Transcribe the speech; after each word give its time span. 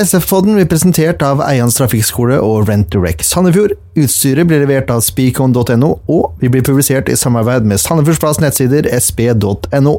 SF-podden 0.00 0.54
blir 0.56 0.64
presentert 0.70 1.20
av 1.26 1.42
Eians 1.44 1.74
trafikkskole 1.76 2.38
og 2.40 2.68
Rent 2.70 2.88
Direct 2.94 3.26
Sandefjord. 3.28 3.74
Utstyret 4.00 4.48
blir 4.48 4.62
levert 4.62 4.88
av 4.94 5.02
speakon.no, 5.04 5.90
og 6.08 6.38
vi 6.40 6.48
blir 6.52 6.64
publisert 6.64 7.10
i 7.12 7.16
samarbeid 7.20 7.66
med 7.68 7.82
Sandefjordsplass 7.82 8.40
nettsider 8.40 8.88
sp.no. 8.96 9.98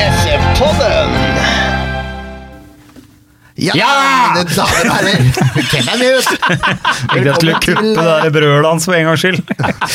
SF-podden! 0.00 1.18
Ja, 3.60 3.74
Ja! 3.78 3.90
Det 4.34 4.56
damer 4.56 4.88
og 4.88 4.94
herrer! 4.96 5.18
Hvem 5.54 5.90
er 5.92 6.00
du? 6.00 6.06
Jeg 6.08 7.34
skulle 7.36 7.58
kuppe 7.62 7.84
det 7.84 8.06
der 8.06 8.32
brølet 8.34 8.66
hans 8.66 8.88
for 8.88 8.96
en 8.96 9.06
gangs 9.10 9.22
skyld. 9.22 9.42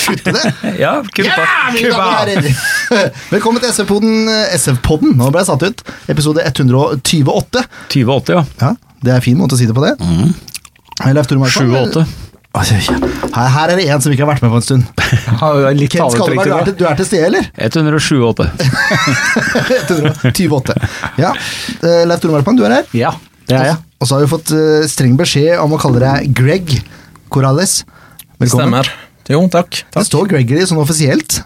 Kutte 0.06 0.32
det? 0.38 0.44
Ja, 0.80 0.94
kuppa. 1.10 1.48
Ja! 1.82 3.02
Velkommen 3.34 3.60
til 3.66 3.74
SF-podden. 3.74 4.30
SF-podden, 4.62 5.18
nå 5.20 5.32
ble 5.34 5.42
jeg 5.42 5.50
satt 5.50 5.66
ut. 5.66 5.84
Episode 6.14 6.46
128. 6.54 7.66
28, 7.98 8.38
ja. 8.38 8.46
Ja, 8.62 8.72
det 9.04 9.12
er 9.14 9.20
en 9.20 9.26
fin 9.26 9.38
måte 9.40 9.56
å 9.56 9.60
si 9.60 9.68
det 9.70 9.76
på 9.78 9.84
det. 9.86 9.94
Leif 11.14 11.28
Tore 11.30 11.40
Markmann. 11.40 11.94
7-8. 11.94 12.08
Her, 12.60 13.48
her 13.54 13.72
er 13.72 13.78
det 13.78 13.86
en 13.94 14.02
som 14.02 14.12
ikke 14.12 14.26
har 14.26 14.32
vært 14.34 14.42
med 14.44 14.52
på 14.52 14.58
en 14.60 14.66
stund. 14.66 14.84
Litt 15.80 15.94
Ken 15.94 16.10
Skalleberg, 16.12 16.50
du, 16.50 16.56
er 16.58 16.66
til- 16.72 16.78
du 16.80 16.86
er 16.90 16.98
til 16.98 17.08
stede, 17.08 17.28
eller? 17.30 17.46
107-8. 17.62 18.48
128. 19.70 20.76
Ja. 21.24 21.34
Eh, 21.84 22.06
Leif 22.10 22.20
Tore 22.24 22.34
Markmann, 22.40 22.58
du 22.60 22.66
er 22.66 22.80
her. 22.80 22.90
Ja, 22.98 23.14
det 23.50 23.56
er 23.60 23.66
jeg. 23.74 23.78
Og 24.00 24.08
så 24.10 24.16
har 24.18 24.24
vi 24.26 24.32
fått 24.32 24.52
eh, 24.56 24.88
streng 24.90 25.16
beskjed 25.20 25.60
om 25.62 25.74
å 25.76 25.80
kalle 25.82 26.02
deg 26.04 26.34
Greg 26.38 26.76
Corrales. 27.32 27.82
Velkommen. 28.40 28.80
Stemmer. 28.84 28.92
Jo, 29.30 29.44
takk. 29.54 29.70
Det 29.84 29.94
takk. 30.00 30.08
står 30.10 30.30
Gregory 30.32 30.66
sånn 30.70 30.80
offisielt. 30.82 31.42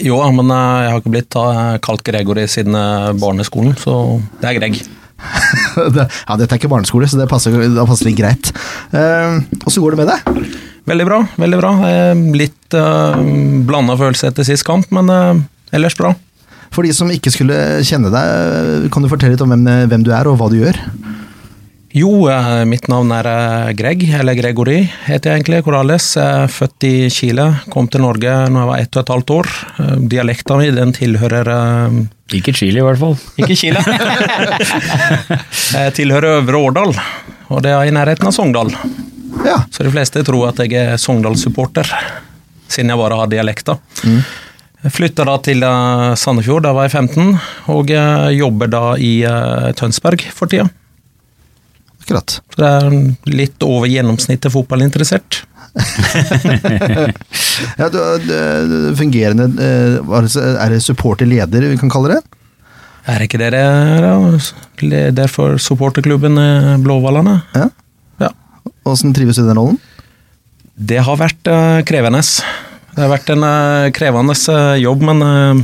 Jo, 0.00 0.18
men 0.34 0.50
eh, 0.50 0.78
jeg 0.86 0.92
har 0.94 1.02
ikke 1.02 1.12
blitt 1.14 1.36
eh, 1.38 1.74
kalt 1.84 2.04
Gregory 2.06 2.46
siden 2.50 2.74
eh, 2.78 3.10
barneskolen, 3.20 3.76
så 3.78 3.96
det 4.40 4.50
er 4.52 4.58
Greg. 4.60 4.80
Ja, 6.00 6.36
dette 6.38 6.54
er 6.54 6.58
ikke 6.58 6.70
barneskole, 6.72 7.08
så 7.10 7.18
det 7.20 7.28
passer, 7.30 7.54
det 7.54 7.86
passer 7.88 8.08
litt 8.08 8.18
greit. 8.18 8.50
Uh, 8.94 9.40
Åssen 9.66 9.84
går 9.84 9.96
det 9.96 10.02
med 10.04 10.10
deg? 10.10 10.50
Veldig 10.90 11.06
bra. 11.06 11.20
veldig 11.38 11.58
bra. 11.60 11.70
Eh, 11.86 12.22
Litt 12.40 12.74
uh, 12.74 13.18
blanda 13.68 13.94
følelse 14.00 14.30
etter 14.30 14.46
sist 14.48 14.64
kamp, 14.66 14.88
men 14.94 15.10
uh, 15.12 15.40
ellers 15.76 15.96
bra. 15.98 16.14
For 16.74 16.86
de 16.86 16.92
som 16.94 17.10
ikke 17.10 17.32
skulle 17.34 17.56
kjenne 17.86 18.10
deg, 18.14 18.88
kan 18.94 19.02
du 19.04 19.10
fortelle 19.10 19.34
litt 19.34 19.42
om 19.44 19.50
hvem, 19.52 19.66
hvem 19.90 20.06
du 20.06 20.12
er 20.14 20.30
og 20.30 20.38
hva 20.40 20.48
du 20.50 20.60
gjør? 20.60 20.78
Jo, 21.90 22.10
uh, 22.30 22.62
mitt 22.70 22.86
navn 22.86 23.10
er 23.16 23.26
eh, 23.26 23.70
Greg, 23.74 24.04
eller 24.20 24.36
Gregory 24.38 24.84
heter 25.08 25.32
jeg 25.32 25.40
egentlig. 25.40 25.58
Corales. 25.66 26.12
Jeg 26.14 26.44
er 26.44 26.52
født 26.54 26.86
i 26.86 26.92
Chile. 27.10 27.48
Kom 27.72 27.88
til 27.90 28.04
Norge 28.04 28.30
når 28.46 28.60
jeg 28.62 28.68
var 28.70 28.82
ett 28.84 28.94
og 28.94 29.02
et 29.02 29.10
halvt 29.16 29.32
år. 29.34 29.48
Eh, 29.82 29.96
Dialekta 30.12 30.58
mi 30.60 30.68
den 30.76 30.94
tilhører 30.94 31.50
eh, 31.56 31.98
Ikke 32.36 32.54
Chile, 32.54 32.80
i 32.80 32.84
hvert 32.86 33.00
fall. 33.00 33.16
Ikke 33.40 33.56
Chile. 33.58 33.80
jeg 35.80 35.94
tilhører 35.98 36.40
Øvre 36.40 36.60
Årdal, 36.68 36.94
og 37.50 37.64
det 37.64 37.72
er 37.74 37.88
i 37.88 37.94
nærheten 37.94 38.28
av 38.30 38.34
Sogndal. 38.36 38.70
Ja. 39.46 39.62
Så 39.72 39.86
de 39.86 39.92
fleste 39.94 40.22
tror 40.26 40.50
at 40.50 40.60
jeg 40.62 40.76
er 40.78 41.00
Sogndal-supporter, 41.00 41.90
siden 42.70 42.92
jeg 42.92 43.00
bare 43.00 43.18
har 43.18 43.32
dialekta. 43.32 43.78
Jeg 44.80 44.94
flytta 44.96 45.26
da 45.28 45.36
til 45.44 45.64
eh, 45.66 46.10
Sandefjord 46.16 46.64
da 46.64 46.72
var 46.76 46.86
jeg 46.88 46.94
15, 46.96 47.34
og 47.74 47.90
jeg 47.92 48.36
jobber 48.38 48.70
da 48.72 48.84
i 48.96 49.18
eh, 49.28 49.72
Tønsberg 49.76 50.24
for 50.32 50.48
tida. 50.48 50.70
Akkurat. 52.00 52.38
Så 52.40 52.62
det 52.62 52.70
er 52.70 53.34
litt 53.42 53.66
over 53.66 53.90
gjennomsnittet 53.90 54.54
fotballinteressert. 54.54 55.42
Ja, 57.78 57.88
du, 57.92 57.98
du, 58.24 58.36
fungerende 58.98 59.46
eh, 59.60 59.98
er 60.00 60.26
det- 60.26 60.56
Er 60.64 60.74
supporterleder 60.82 61.66
vi 61.70 61.76
kan 61.80 61.90
kalle 61.92 62.08
det? 62.16 62.20
Er 63.10 63.20
ikke 63.24 63.40
er, 63.40 63.50
da? 64.04 64.12
Leder 64.84 65.28
for 65.28 65.56
supporterklubben 65.58 66.38
eh, 66.40 66.76
Blåhvalene? 66.84 67.38
Ja. 67.56 67.68
Ja. 68.20 68.30
Åssen 68.88 69.14
trives 69.16 69.36
du 69.36 69.42
i 69.44 69.48
den 69.48 69.58
rollen? 69.60 69.78
Det 70.76 71.00
har 71.04 71.16
vært 71.20 71.48
eh, 71.50 71.80
krevende. 71.88 72.20
Det 72.94 73.02
har 73.04 73.12
vært 73.12 73.30
en 73.34 73.44
eh, 73.44 73.90
krevende 73.96 74.34
eh, 74.36 74.76
jobb, 74.82 75.00
men 75.10 75.22
eh, 75.26 75.54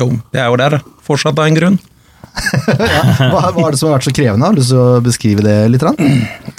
jo, 0.00 0.06
det 0.32 0.40
er 0.42 0.48
jo 0.52 0.56
der 0.60 0.78
fortsatt 1.06 1.38
av 1.38 1.46
en 1.48 1.56
grunn. 1.58 1.78
Hva, 2.36 3.50
hva 3.54 3.66
er 3.66 3.74
det 3.74 3.80
som 3.80 3.88
har 3.88 3.96
vært 3.96 4.08
så 4.08 4.14
krevende? 4.16 4.46
Har 4.46 4.56
du 4.56 4.60
lyst 4.60 4.72
til 4.74 4.80
å 4.82 5.02
beskrive 5.04 5.44
det 5.46 5.58
litt? 5.72 5.84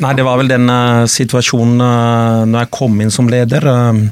Nei, 0.04 0.14
det 0.18 0.26
var 0.26 0.40
vel 0.42 0.50
den 0.52 0.70
eh, 0.74 1.04
situasjonen 1.12 1.84
uh, 1.84 2.46
når 2.50 2.64
jeg 2.66 2.74
kom 2.80 3.02
inn 3.04 3.14
som 3.14 3.30
leder. 3.32 3.68
eh, 3.72 4.08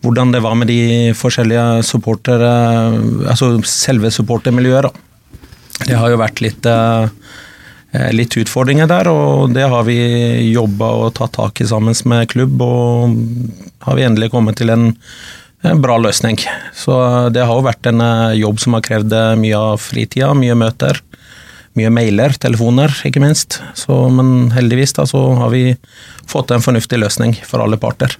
hvordan 0.00 0.32
det 0.32 0.42
var 0.44 0.56
med 0.58 0.70
de 0.70 1.12
forskjellige 1.16 1.82
supporter... 1.86 2.40
eh, 2.40 2.98
altså 3.30 3.52
selve 3.66 4.10
supportermiljøet. 4.14 5.00
Det 5.86 5.96
har 5.96 6.12
jo 6.12 6.20
vært 6.20 6.42
litt, 6.44 6.66
eh, 6.68 7.08
eh, 7.94 8.10
litt 8.16 8.36
utfordringer 8.40 8.88
der, 8.90 9.08
og 9.08 9.54
det 9.56 9.68
har 9.68 9.84
vi 9.88 9.98
jobba 10.52 10.92
og 11.04 11.14
tatt 11.18 11.36
tak 11.38 11.60
i 11.60 11.68
sammen 11.68 11.96
med 12.04 12.28
klubb, 12.32 12.60
og 12.64 13.16
har 13.86 13.98
vi 13.98 14.06
endelig 14.08 14.32
kommet 14.34 14.60
til 14.60 14.72
en, 14.74 14.90
en 15.62 15.82
bra 15.82 15.98
løsning. 16.00 16.38
Så 16.76 16.94
eh, 16.94 17.28
det 17.34 17.44
har 17.44 17.58
jo 17.58 17.66
vært 17.66 17.90
en 17.90 18.00
eh, 18.04 18.38
jobb 18.40 18.60
som 18.62 18.76
har 18.76 18.84
krevd 18.86 19.14
eh, 19.16 19.36
mye 19.40 19.58
av 19.58 19.80
fritida, 19.82 20.32
mye 20.36 20.56
møter. 20.58 21.02
Mye 21.78 21.90
mailer, 21.94 22.34
telefoner, 22.42 22.90
ikke 23.06 23.22
minst. 23.22 23.60
Så, 23.78 23.94
men 24.10 24.50
heldigvis 24.50 24.96
da, 24.96 25.04
så 25.06 25.20
har 25.38 25.52
vi 25.52 25.76
fått 26.28 26.50
en 26.50 26.64
fornuftig 26.64 26.98
løsning 26.98 27.36
for 27.46 27.62
alle 27.62 27.78
parter. 27.78 28.16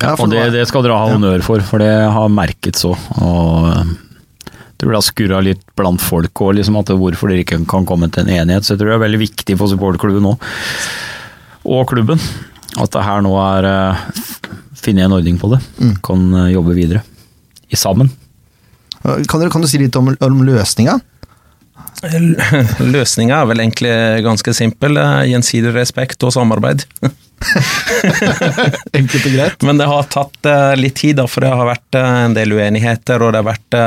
Ja, 0.00 0.16
for 0.16 0.26
Og 0.26 0.32
det, 0.32 0.48
det 0.54 0.64
skal 0.70 0.82
dere 0.84 0.98
ha 0.98 1.12
honnør 1.12 1.44
for, 1.46 1.62
for 1.66 1.82
det 1.82 1.92
har 2.14 2.32
merket 2.32 2.78
så. 2.80 2.96
Og 3.22 3.68
eh, 3.70 3.92
jeg 4.50 4.82
tror 4.82 4.90
det 4.90 4.98
har 4.98 5.06
skurra 5.06 5.40
litt 5.46 5.62
blant 5.78 6.02
folk 6.02 6.42
òg, 6.42 6.56
liksom, 6.58 6.80
hvorfor 6.98 7.30
dere 7.30 7.44
ikke 7.44 7.60
kan 7.70 7.86
komme 7.86 8.10
til 8.10 8.24
en 8.24 8.34
enighet. 8.40 8.66
Så 8.66 8.74
jeg 8.74 8.82
tror 8.82 8.90
det 8.90 8.96
er 8.98 9.04
veldig 9.04 9.22
viktig 9.22 9.58
for 9.60 9.70
supporterklubben 9.70 10.26
nå, 10.26 10.34
og 11.70 11.84
klubben, 11.86 12.18
at 12.82 12.90
det 12.90 13.04
her 13.06 13.22
nå 13.22 13.36
er 13.38 13.68
funnet 14.82 15.06
en 15.06 15.12
ordning 15.12 15.38
på 15.38 15.50
det. 15.52 15.60
Kan 16.02 16.34
eh, 16.34 16.52
jobbe 16.56 16.74
videre. 16.74 17.02
I 17.68 17.76
sammen. 17.76 18.10
Kan 19.02 19.40
du, 19.40 19.50
kan 19.50 19.62
du 19.62 19.68
si 19.68 19.80
litt 19.80 19.96
om, 19.98 20.12
om 20.20 20.44
løsninga? 20.46 20.98
Løsninga 22.94 23.40
er 23.40 23.48
vel 23.50 23.62
egentlig 23.62 23.92
ganske 24.26 24.54
simpel. 24.54 24.98
Gjensidig 25.30 25.72
respekt 25.74 26.22
og 26.26 26.34
samarbeid. 26.34 26.84
Enkelt 28.98 29.24
og 29.26 29.34
greit. 29.34 29.64
Men 29.66 29.80
det 29.80 29.88
har 29.90 30.06
tatt 30.12 30.46
eh, 30.46 30.74
litt 30.78 30.98
tid, 31.00 31.16
da, 31.18 31.26
for 31.30 31.42
det 31.42 31.50
har 31.50 31.66
vært 31.66 31.98
eh, 31.98 32.18
en 32.28 32.36
del 32.36 32.54
uenigheter, 32.54 33.22
og 33.22 33.32
det 33.32 33.42
har 33.42 33.48
vært 33.48 33.78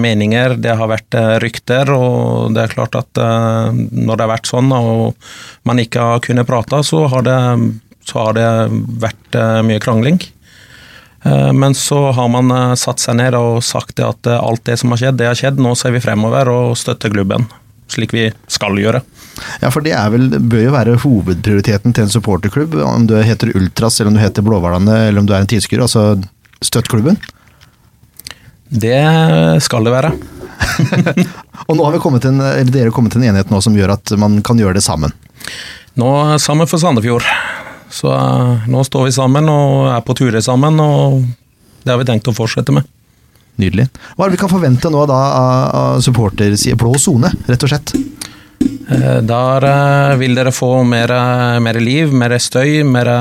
meninger, 0.00 0.56
det 0.64 0.74
har 0.80 0.90
vært 0.90 1.18
rykter, 1.44 1.92
og 1.94 2.54
det 2.56 2.64
er 2.64 2.74
klart 2.74 2.98
at 2.98 3.20
når 3.20 4.14
det 4.14 4.24
har 4.24 4.32
vært 4.32 4.50
sånn, 4.50 4.72
og 4.74 5.14
man 5.68 5.82
ikke 5.82 6.08
har 6.10 6.24
kunnet 6.24 6.48
prate, 6.48 6.82
så 6.86 7.04
har 7.12 7.26
det, 7.26 7.38
så 8.08 8.24
har 8.24 8.38
det 8.38 8.48
vært 9.04 9.38
mye 9.68 9.82
krangling. 9.82 10.22
Eh, 11.24 11.52
Men 11.52 11.74
så 11.74 12.10
har 12.12 12.28
man 12.28 12.50
eh, 12.50 12.74
satt 12.78 13.00
seg 13.00 13.16
ned 13.16 13.36
og 13.38 13.62
sagt 13.64 14.00
at 14.04 14.28
eh, 14.28 14.40
alt 14.40 14.64
det 14.68 14.76
som 14.80 14.92
har 14.92 15.00
skjedd, 15.00 15.18
det 15.20 15.30
har 15.30 15.38
skjedd. 15.38 15.60
Nå 15.62 15.74
ser 15.78 15.94
vi 15.94 16.02
fremover 16.04 16.50
og 16.52 16.74
støtter 16.78 17.12
klubben, 17.14 17.46
slik 17.92 18.12
vi 18.16 18.28
skal 18.52 18.76
gjøre. 18.80 19.00
Ja, 19.62 19.70
for 19.74 19.82
det 19.84 19.96
vel, 20.12 20.28
bør 20.38 20.66
jo 20.66 20.74
være 20.74 20.98
hovedprioriteten 21.02 21.96
til 21.96 22.06
en 22.06 22.12
supporterklubb, 22.12 22.76
om 22.84 23.08
du 23.10 23.16
heter 23.24 23.54
Ultras, 23.56 23.98
eller 24.00 24.12
om 24.12 24.18
du 24.18 24.22
heter 24.22 24.44
Blåhvalene, 24.46 25.00
eller 25.08 25.24
om 25.24 25.26
du 25.30 25.34
er 25.34 25.42
en 25.42 25.50
tilskuer. 25.50 25.82
Altså, 25.86 26.20
støtt 26.64 26.90
klubben. 26.92 27.18
Det 28.74 29.00
skal 29.62 29.86
det 29.86 29.92
være. 29.94 30.12
Og 31.68 31.76
nå 31.76 31.84
har 31.86 31.94
vi 31.94 32.02
kommet 32.02 32.22
til 32.24 32.34
en, 32.34 32.42
eller 32.44 32.72
dere 32.72 32.92
kommet 32.94 33.14
til 33.14 33.22
en 33.22 33.30
enighet 33.30 33.50
nå 33.52 33.60
som 33.64 33.74
gjør 33.76 33.96
at 33.96 34.14
man 34.20 34.38
kan 34.44 34.58
gjøre 34.60 34.76
det 34.78 34.84
sammen. 34.86 35.14
Nå 35.98 36.08
sammen 36.42 36.68
for 36.70 36.82
Sandefjord. 36.82 37.26
Så 37.92 38.10
eh, 38.12 38.66
nå 38.70 38.84
står 38.86 39.08
vi 39.08 39.14
sammen 39.16 39.48
og 39.52 39.88
er 39.92 40.04
på 40.06 40.16
turer 40.18 40.42
sammen, 40.44 40.80
og 40.80 41.22
det 41.84 41.92
har 41.92 42.00
vi 42.00 42.06
tenkt 42.08 42.28
å 42.30 42.36
fortsette 42.36 42.74
med. 42.74 42.86
Nydelig. 43.60 43.86
Hva 44.16 44.24
er 44.24 44.32
det 44.32 44.36
vi 44.38 44.40
kan 44.42 44.50
forvente 44.50 44.90
nå 44.90 45.04
da 45.06 45.18
av, 45.38 46.00
supportersida? 46.02 46.78
Blå 46.80 46.96
sone, 46.98 47.30
rett 47.46 47.66
og 47.66 47.70
slett. 47.70 47.94
Eh, 47.94 49.20
Der 49.26 49.68
eh, 49.68 50.16
vil 50.22 50.34
dere 50.38 50.54
få 50.54 50.72
mer, 50.88 51.12
mer 51.62 51.80
liv, 51.82 52.12
mer 52.12 52.36
støy, 52.42 52.82
mer 52.88 53.12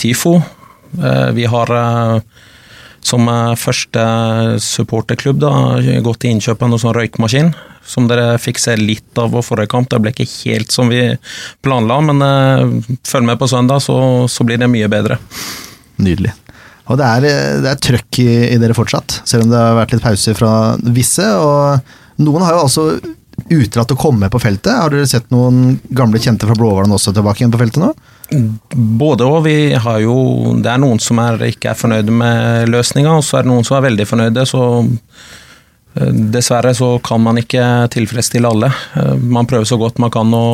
TIFO. 0.00 0.38
Vi 1.36 1.44
har 1.46 1.70
som 3.06 3.28
eh, 3.28 3.56
første 3.58 4.04
supporterklubb 4.62 5.40
da, 5.42 5.52
gått 6.04 6.22
til 6.24 6.34
innkjøp 6.34 6.62
av 6.62 6.72
noe 6.72 6.82
sånn 6.82 6.94
røykmaskin, 6.96 7.52
som 7.86 8.06
dere 8.10 8.36
fikk 8.40 8.60
se 8.62 8.76
litt 8.78 9.18
av 9.18 9.32
vår 9.34 9.44
forrige 9.46 9.72
kamp. 9.72 9.90
Det 9.90 10.00
ble 10.02 10.12
ikke 10.14 10.28
helt 10.44 10.74
som 10.74 10.92
vi 10.92 11.02
planla, 11.64 11.96
men 12.06 12.22
uh, 12.22 12.94
følg 13.08 13.26
med 13.26 13.40
på 13.40 13.48
søndag, 13.50 13.82
så, 13.82 13.96
så 14.30 14.46
blir 14.46 14.60
det 14.60 14.68
mye 14.70 14.86
bedre. 14.92 15.16
Nydelig. 15.98 16.34
Og 16.90 16.98
det 17.00 17.06
er, 17.06 17.26
det 17.64 17.70
er 17.72 17.80
trøkk 17.82 18.20
i, 18.22 18.28
i 18.52 18.60
dere 18.62 18.76
fortsatt, 18.76 19.20
selv 19.28 19.46
om 19.46 19.50
det 19.52 19.58
har 19.58 19.78
vært 19.78 19.96
litt 19.96 20.04
pause 20.04 20.36
fra 20.38 20.52
visse. 20.94 21.26
Og 21.38 22.22
noen 22.22 22.46
har 22.46 22.56
jo 22.56 22.62
altså 22.66 22.86
utelatt 23.50 23.94
å 23.94 23.98
komme 23.98 24.30
på 24.30 24.40
feltet. 24.42 24.72
Har 24.74 24.92
dere 24.92 25.08
sett 25.08 25.30
noen 25.34 25.78
gamle 25.90 26.20
kjente 26.22 26.48
fra 26.48 26.56
Blåhvalen 26.58 26.94
også 26.94 27.14
tilbake 27.16 27.42
igjen 27.42 27.54
på 27.54 27.62
feltet 27.62 27.82
nå? 27.82 27.92
Både 28.30 29.26
og. 29.26 29.44
Vi 29.44 29.72
har 29.74 29.98
jo 30.04 30.14
Det 30.62 30.70
er 30.70 30.78
noen 30.82 31.00
som 31.02 31.18
er, 31.22 31.40
ikke 31.50 31.72
er 31.72 31.78
fornøyde 31.78 32.14
med 32.14 32.68
løsninga, 32.70 33.16
og 33.18 33.24
så 33.26 33.38
er 33.40 33.46
det 33.46 33.50
noen 33.52 33.66
som 33.66 33.78
er 33.78 33.86
veldig 33.88 34.06
fornøyde. 34.06 34.44
Så 34.46 34.62
eh, 35.98 36.12
dessverre 36.36 36.74
så 36.76 36.92
kan 37.04 37.22
man 37.24 37.40
ikke 37.42 37.64
tilfredsstille 37.94 38.48
alle. 38.50 38.70
Eh, 38.96 39.16
Man 39.18 39.48
prøver 39.50 39.66
så 39.68 39.78
godt 39.80 39.98
man 39.98 40.12
kan 40.14 40.30
å 40.34 40.44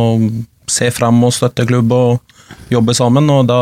se 0.67 0.89
fram 0.91 1.21
og 1.23 1.35
støtte 1.37 1.67
klubb 1.69 1.93
og 1.95 2.21
jobbe 2.73 2.95
sammen, 2.97 3.29
og 3.31 3.47
da 3.47 3.61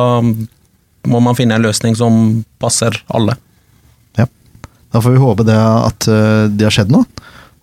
må 1.04 1.20
man 1.20 1.36
finne 1.36 1.58
en 1.58 1.66
løsning 1.66 1.96
som 1.98 2.44
passer 2.62 2.96
alle. 3.12 3.34
Ja. 4.16 4.24
Da 4.94 5.02
får 5.04 5.12
vi 5.16 5.20
håpe 5.20 5.44
det 5.44 5.58
at 5.58 6.08
eh, 6.08 6.46
det 6.54 6.64
har 6.70 6.72
skjedd 6.78 6.94
noe. 6.94 7.04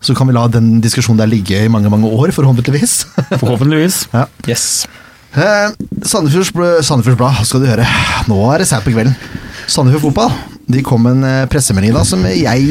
Så 0.02 0.14
kan 0.18 0.26
vi 0.26 0.34
la 0.34 0.48
den 0.50 0.80
diskusjonen 0.82 1.20
der 1.22 1.30
ligge 1.30 1.58
i 1.62 1.70
mange 1.70 1.90
mange 1.90 2.08
år, 2.10 2.32
forhåpentligvis. 2.34 2.94
Forhåpentligvis. 3.38 4.08
ja. 4.16 4.26
Yes. 4.50 4.84
Eh, 5.32 5.68
Sandefjords 6.04 6.52
Blad, 6.52 7.44
skal 7.46 7.62
du 7.62 7.68
høre. 7.70 7.86
Nå 8.28 8.38
er 8.52 8.62
det 8.62 8.68
seint 8.68 8.84
på 8.84 8.92
kvelden. 8.92 9.14
Sandefjord 9.70 10.10
Fotball 10.10 10.34
de 10.72 10.82
kom 10.86 11.02
med 11.04 11.18
en 11.18 11.26
eh, 11.26 11.46
pressemelding 11.50 11.94
da 11.94 12.04
som 12.06 12.22
jeg 12.28 12.66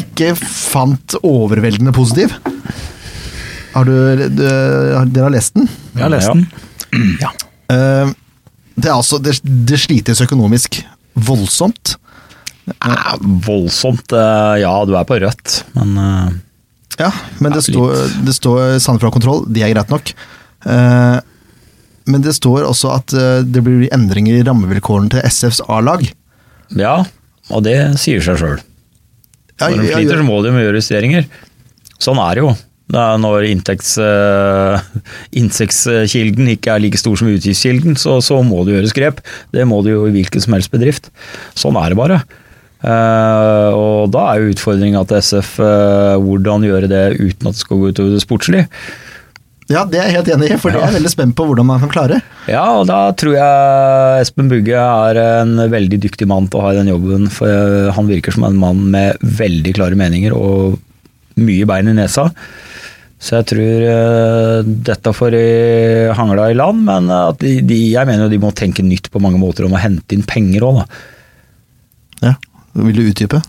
ikke 0.00 0.32
fant 0.38 1.16
overveldende 1.26 1.92
positiv. 1.94 2.32
Har 3.74 3.84
du, 3.88 3.92
du 4.32 4.40
Dere 4.46 5.26
har 5.26 5.34
lest 5.34 5.56
den? 5.58 5.68
Jeg 5.94 6.06
har 6.06 6.14
lest 6.14 6.32
den. 6.32 6.46
Ja. 7.20 7.32
Eh, 7.74 8.14
det, 8.76 8.88
er 8.88 8.94
altså, 8.94 9.18
det, 9.22 9.36
det 9.42 9.78
slites 9.82 10.22
økonomisk 10.24 10.80
voldsomt. 11.26 11.96
Eh, 12.70 13.14
voldsomt. 13.46 14.14
Ja, 14.62 14.72
du 14.88 14.96
er 14.96 15.06
på 15.08 15.18
rødt, 15.22 15.60
men 15.76 15.96
eh, 16.02 16.34
Ja, 17.02 17.10
men 17.44 17.52
det 17.52 17.66
står, 17.66 18.06
det 18.24 18.36
står 18.38 18.78
Sandefjord 18.80 19.18
kontroll, 19.18 19.42
det 19.52 19.66
er 19.66 19.74
greit 19.74 19.92
nok. 19.92 20.14
Eh, 20.66 21.16
men 22.10 22.22
det 22.24 22.36
står 22.36 22.66
også 22.68 22.92
at 22.94 23.16
eh, 23.16 23.42
det 23.46 23.62
blir 23.66 23.88
endringer 23.94 24.38
i 24.38 24.46
rammevilkårene 24.46 25.12
til 25.14 25.26
SFs 25.26 25.62
A-lag. 25.68 26.06
ja. 26.76 27.02
Og 27.54 27.62
det 27.62 27.76
sier 28.02 28.18
seg 28.26 28.40
sjøl. 28.40 28.62
Når 29.62 29.76
de 29.78 29.90
sliter, 29.92 30.18
så 30.18 30.24
må 30.26 30.40
de 30.42 30.50
gjøre 30.50 30.80
justeringer. 30.80 31.28
Sånn 32.02 32.18
er 32.18 32.34
det 32.34 32.42
jo. 32.42 32.48
Det 32.90 32.98
er 33.02 33.20
når 33.22 33.46
inntekts, 33.48 33.92
eh, 34.02 34.82
inntektskilden 35.40 36.50
ikke 36.52 36.74
er 36.74 36.82
like 36.82 36.98
stor 36.98 37.14
som 37.18 37.30
utgiftskilden, 37.30 37.96
så, 37.98 38.18
så 38.22 38.40
må 38.46 38.64
det 38.66 38.76
gjøres 38.76 38.94
grep. 38.98 39.22
Det 39.54 39.66
må 39.66 39.78
det 39.86 39.94
jo 39.94 40.04
i 40.06 40.14
hvilken 40.14 40.42
som 40.42 40.54
helst 40.54 40.74
bedrift. 40.74 41.10
Sånn 41.58 41.78
er 41.78 41.94
det 41.94 41.98
bare. 41.98 42.20
Uh, 42.86 43.72
og 43.72 44.10
da 44.14 44.26
er 44.28 44.42
jo 44.42 44.52
utfordringa 44.52 45.00
til 45.08 45.18
SF 45.24 45.54
uh, 45.64 46.18
hvordan 46.22 46.66
gjøre 46.68 46.90
det 46.90 47.04
uten 47.16 47.48
at 47.48 47.56
det 47.56 47.62
skal 47.62 47.80
gå 47.80 47.90
utover 47.90 48.14
det 48.14 48.22
sportslige. 48.22 48.68
Ja, 49.66 49.82
det 49.82 49.98
er 49.98 50.10
jeg 50.10 50.20
helt 50.20 50.28
enig 50.30 50.48
i, 50.52 50.58
for 50.62 50.70
det 50.70 50.78
er 50.78 50.92
jeg 50.92 50.98
veldig 51.00 51.10
spent 51.10 51.34
på 51.38 51.44
hvordan 51.48 51.66
man 51.66 51.80
kan 51.82 51.90
klare. 51.90 52.20
Ja, 52.46 52.62
og 52.78 52.84
da 52.86 53.00
tror 53.18 53.34
jeg 53.34 54.22
Espen 54.22 54.50
Bugge 54.50 54.78
er 54.78 55.18
en 55.18 55.58
veldig 55.72 55.98
dyktig 56.04 56.28
mann 56.30 56.46
til 56.46 56.60
å 56.60 56.68
ha 56.68 56.70
i 56.74 56.78
den 56.78 56.90
jobben. 56.92 57.26
For 57.34 57.50
eh, 57.50 57.90
han 57.96 58.06
virker 58.06 58.36
som 58.36 58.46
en 58.46 58.60
mann 58.62 58.84
med 58.94 59.18
veldig 59.40 59.74
klare 59.74 59.98
meninger 59.98 60.36
og 60.36 60.78
mye 61.42 61.66
bein 61.68 61.90
i 61.90 61.96
nesa. 61.98 62.28
Så 63.18 63.40
jeg 63.40 63.48
tror 63.50 63.86
eh, 63.90 64.70
dette 64.86 65.14
får 65.16 65.34
eh, 65.34 66.14
hangla 66.14 66.50
i 66.52 66.58
land, 66.58 66.84
men 66.86 67.10
at 67.10 67.42
de, 67.42 67.58
de, 67.66 67.80
jeg 67.96 68.06
mener 68.06 68.28
jo 68.28 68.34
de 68.36 68.42
må 68.44 68.52
tenke 68.54 68.86
nytt 68.86 69.10
på 69.10 69.22
mange 69.24 69.40
måter 69.42 69.66
om 69.66 69.74
å 69.74 69.82
hente 69.82 70.14
inn 70.14 70.26
penger 70.28 70.68
òg, 70.68 70.82
da. 70.84 70.86
Ja, 72.30 72.36
Vil 72.76 73.00
du 73.00 73.08
utdype? 73.08 73.42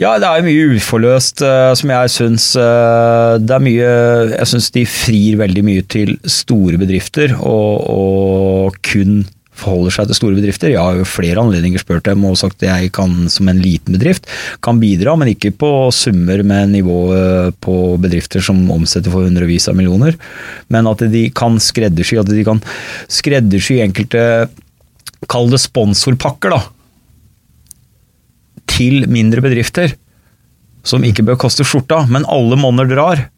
Ja, 0.00 0.14
det 0.16 0.24
er 0.24 0.44
mye 0.44 0.78
uforløst 0.78 1.42
uh, 1.44 1.74
som 1.76 1.90
jeg 1.92 2.12
syns 2.14 2.46
uh, 2.56 3.36
Det 3.42 3.52
er 3.52 3.60
mye 3.60 3.90
Jeg 4.30 4.48
syns 4.48 4.70
de 4.72 4.86
frir 4.88 5.36
veldig 5.42 5.64
mye 5.66 5.84
til 5.84 6.16
store 6.24 6.80
bedrifter, 6.80 7.34
og, 7.36 7.84
og 7.92 8.78
kun 8.88 9.22
forholder 9.62 9.94
seg 9.94 10.08
til 10.08 10.16
store 10.16 10.38
bedrifter. 10.38 10.72
Jeg 10.72 10.80
har 10.80 10.96
jo 10.96 11.06
flere 11.06 11.38
anledninger 11.38 11.78
spurt 11.78 12.06
dem 12.08 12.24
og 12.26 12.38
sagt 12.40 12.64
at 12.64 12.70
jeg 12.70 12.90
kan 12.96 13.28
som 13.30 13.50
en 13.52 13.60
liten 13.62 13.94
bedrift 13.94 14.26
kan 14.64 14.80
bidra, 14.80 15.12
men 15.20 15.34
ikke 15.34 15.52
på 15.60 15.70
summer 15.94 16.40
med 16.40 16.72
nivået 16.72 17.54
på 17.62 17.76
bedrifter 18.02 18.42
som 18.42 18.64
omsetter 18.74 19.12
for 19.12 19.28
hundrevis 19.28 19.68
av 19.70 19.76
millioner. 19.78 20.16
Men 20.72 20.88
at 20.90 21.04
de 21.12 21.26
kan 21.36 21.60
skreddersy, 21.62 22.16
at 22.18 22.32
de 22.32 22.46
kan 22.48 22.64
skreddersy 23.12 23.82
enkelte 23.84 24.48
Kall 25.30 25.52
det 25.52 25.60
sponsorpakker, 25.62 26.50
da 26.50 26.64
til 28.72 29.06
mindre 29.12 29.44
bedrifter 29.44 29.94
som 30.86 31.04
ikke 31.06 31.24
bør 31.26 31.38
koste 31.44 31.66
skjorta, 31.66 32.02
men 32.10 32.26
alle 32.30 32.58
monner 32.58 32.88
drar. 32.90 33.28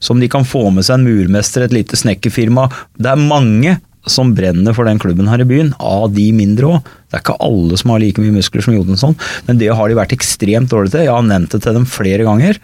Som 0.00 0.20
de 0.20 0.28
kan 0.32 0.46
få 0.48 0.66
med 0.72 0.86
seg 0.86 0.98
en 0.98 1.06
murmester, 1.08 1.64
et 1.64 1.74
lite 1.76 1.98
snekkerfirma. 1.98 2.68
Det 2.96 3.10
er 3.10 3.20
mange 3.20 3.76
som 4.08 4.32
brenner 4.36 4.72
for 4.76 4.88
den 4.88 5.00
klubben 5.00 5.28
her 5.28 5.42
i 5.42 5.48
byen, 5.48 5.74
av 5.76 6.08
de 6.16 6.30
mindre 6.32 6.70
òg. 6.70 6.90
Det 7.10 7.18
er 7.18 7.24
ikke 7.24 7.40
alle 7.44 7.76
som 7.80 7.92
har 7.92 8.00
like 8.00 8.22
mye 8.22 8.36
muskler 8.36 8.64
som 8.64 8.76
Jodensson, 8.76 9.16
men 9.48 9.60
det 9.60 9.68
har 9.76 9.90
de 9.90 9.98
vært 9.98 10.14
ekstremt 10.16 10.72
dårlige 10.72 10.94
til. 10.94 11.04
Jeg 11.04 11.16
har 11.16 11.26
nevnt 11.26 11.52
det 11.52 11.60
til 11.64 11.76
dem 11.76 11.88
flere 11.88 12.24
ganger. 12.28 12.60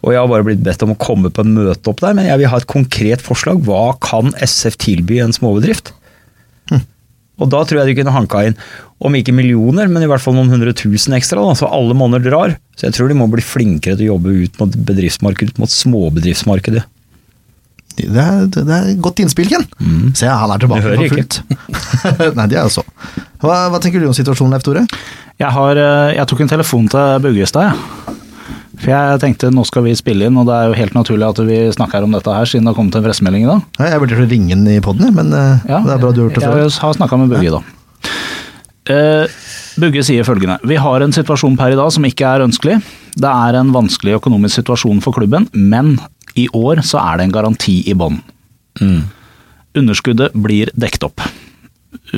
Og 0.00 0.14
jeg 0.14 0.22
har 0.22 0.30
bare 0.32 0.46
blitt 0.46 0.62
bedt 0.64 0.82
om 0.86 0.94
å 0.94 0.98
komme 0.98 1.30
på 1.30 1.44
en 1.44 1.54
møte 1.54 1.92
opp 1.92 2.00
der, 2.02 2.16
men 2.16 2.26
jeg 2.26 2.40
vil 2.40 2.50
ha 2.50 2.58
et 2.58 2.70
konkret 2.70 3.22
forslag. 3.22 3.60
Hva 3.66 3.92
kan 4.02 4.32
SF 4.42 4.78
tilby 4.80 5.20
en 5.22 5.34
småbedrift? 5.36 5.92
Og 7.40 7.50
da 7.52 7.62
tror 7.64 7.80
jeg 7.80 7.90
de 7.90 7.96
kunne 7.98 8.14
hanka 8.14 8.44
inn, 8.48 8.56
om 9.00 9.16
ikke 9.16 9.32
millioner, 9.32 9.88
men 9.88 10.04
i 10.04 10.08
hvert 10.10 10.22
fall 10.22 10.36
noen 10.36 10.52
hundre 10.52 10.74
tusen 10.76 11.16
ekstra, 11.16 11.40
da, 11.40 11.56
så 11.56 11.70
alle 11.72 11.96
måneder 11.96 12.26
drar. 12.28 12.56
Så 12.76 12.88
jeg 12.88 12.96
tror 12.98 13.08
de 13.10 13.16
må 13.16 13.28
bli 13.32 13.44
flinkere 13.44 13.96
til 13.96 14.10
å 14.10 14.14
jobbe 14.14 14.34
ut 14.42 14.60
mot 14.60 14.80
bedriftsmarkedet, 14.90 15.56
ut 15.56 15.62
mot 15.64 15.72
småbedriftsmarkedet. 15.72 16.84
Det 18.00 18.22
er, 18.22 18.46
det 18.52 18.76
er 18.76 18.92
godt 19.02 19.20
innspill, 19.20 19.48
Ken. 19.50 19.66
Se, 20.16 20.28
han 20.28 20.52
er 20.54 20.62
tilbake 20.62 20.84
for 20.84 21.16
fullt. 21.16 21.40
Nei, 22.38 22.46
det 22.48 22.60
er 22.60 22.68
jo 22.68 22.76
så. 22.78 22.84
Hva, 23.42 23.56
hva 23.72 23.80
tenker 23.82 24.00
du 24.00 24.08
om 24.08 24.16
situasjonen, 24.16 24.54
Leif 24.54 24.64
Tore? 24.64 24.86
Jeg, 25.40 25.50
har, 25.56 25.80
eh, 25.80 26.14
jeg 26.16 26.28
tok 26.30 26.44
en 26.44 26.52
telefon 26.54 26.88
til 26.92 27.20
Buggestad, 27.24 27.70
jeg. 27.72 28.16
For 28.78 28.92
jeg 28.92 29.20
tenkte 29.22 29.50
nå 29.50 29.64
skal 29.66 29.84
vi 29.88 29.96
spille 29.98 30.28
inn, 30.28 30.38
og 30.38 30.46
det 30.46 30.54
er 30.54 30.70
jo 30.70 30.78
helt 30.78 30.94
naturlig 30.94 31.26
at 31.26 31.40
vi 31.48 31.58
snakker 31.74 32.06
om 32.06 32.14
dette 32.14 32.34
her, 32.34 32.46
siden 32.46 32.66
det 32.66 32.72
har 32.72 32.78
kommet 32.78 32.98
en 32.98 33.06
pressemelding 33.06 33.46
i 33.46 33.50
dag. 33.50 33.64
Nei, 33.80 33.88
Jeg 33.90 34.02
å 34.06 34.28
ringe 34.30 34.54
den 34.54 34.68
i 34.70 34.80
poden, 34.84 35.10
men 35.16 35.34
eh, 35.34 35.66
Ja, 35.70 35.82
det 35.86 35.96
er 35.96 36.02
bra 36.02 36.12
du 36.14 36.22
har 36.22 36.28
gjort 36.28 36.38
det 36.38 36.44
før. 36.46 36.60
Jeg 36.62 36.76
har 36.84 36.96
snakka 37.00 37.18
med 37.20 37.34
Bugge, 37.34 37.58
da. 37.58 37.62
Uh, 38.90 39.40
Bugge 39.80 40.04
sier 40.06 40.26
følgende. 40.26 40.58
Vi 40.66 40.78
har 40.80 41.02
en 41.04 41.14
situasjon 41.14 41.58
per 41.58 41.74
i 41.74 41.78
dag 41.78 41.90
som 41.94 42.06
ikke 42.06 42.30
er 42.30 42.46
ønskelig. 42.46 42.78
Det 43.18 43.30
er 43.30 43.58
en 43.58 43.74
vanskelig 43.74 44.18
økonomisk 44.20 44.62
situasjon 44.62 45.02
for 45.04 45.18
klubben, 45.18 45.48
men 45.52 45.96
i 46.38 46.46
år 46.54 46.84
så 46.86 47.02
er 47.02 47.18
det 47.18 47.28
en 47.28 47.34
garanti 47.34 47.80
i 47.90 47.96
bånn. 47.98 48.20
Underskuddet 49.78 50.34
blir 50.38 50.70
dekt 50.78 51.04
opp. 51.06 51.22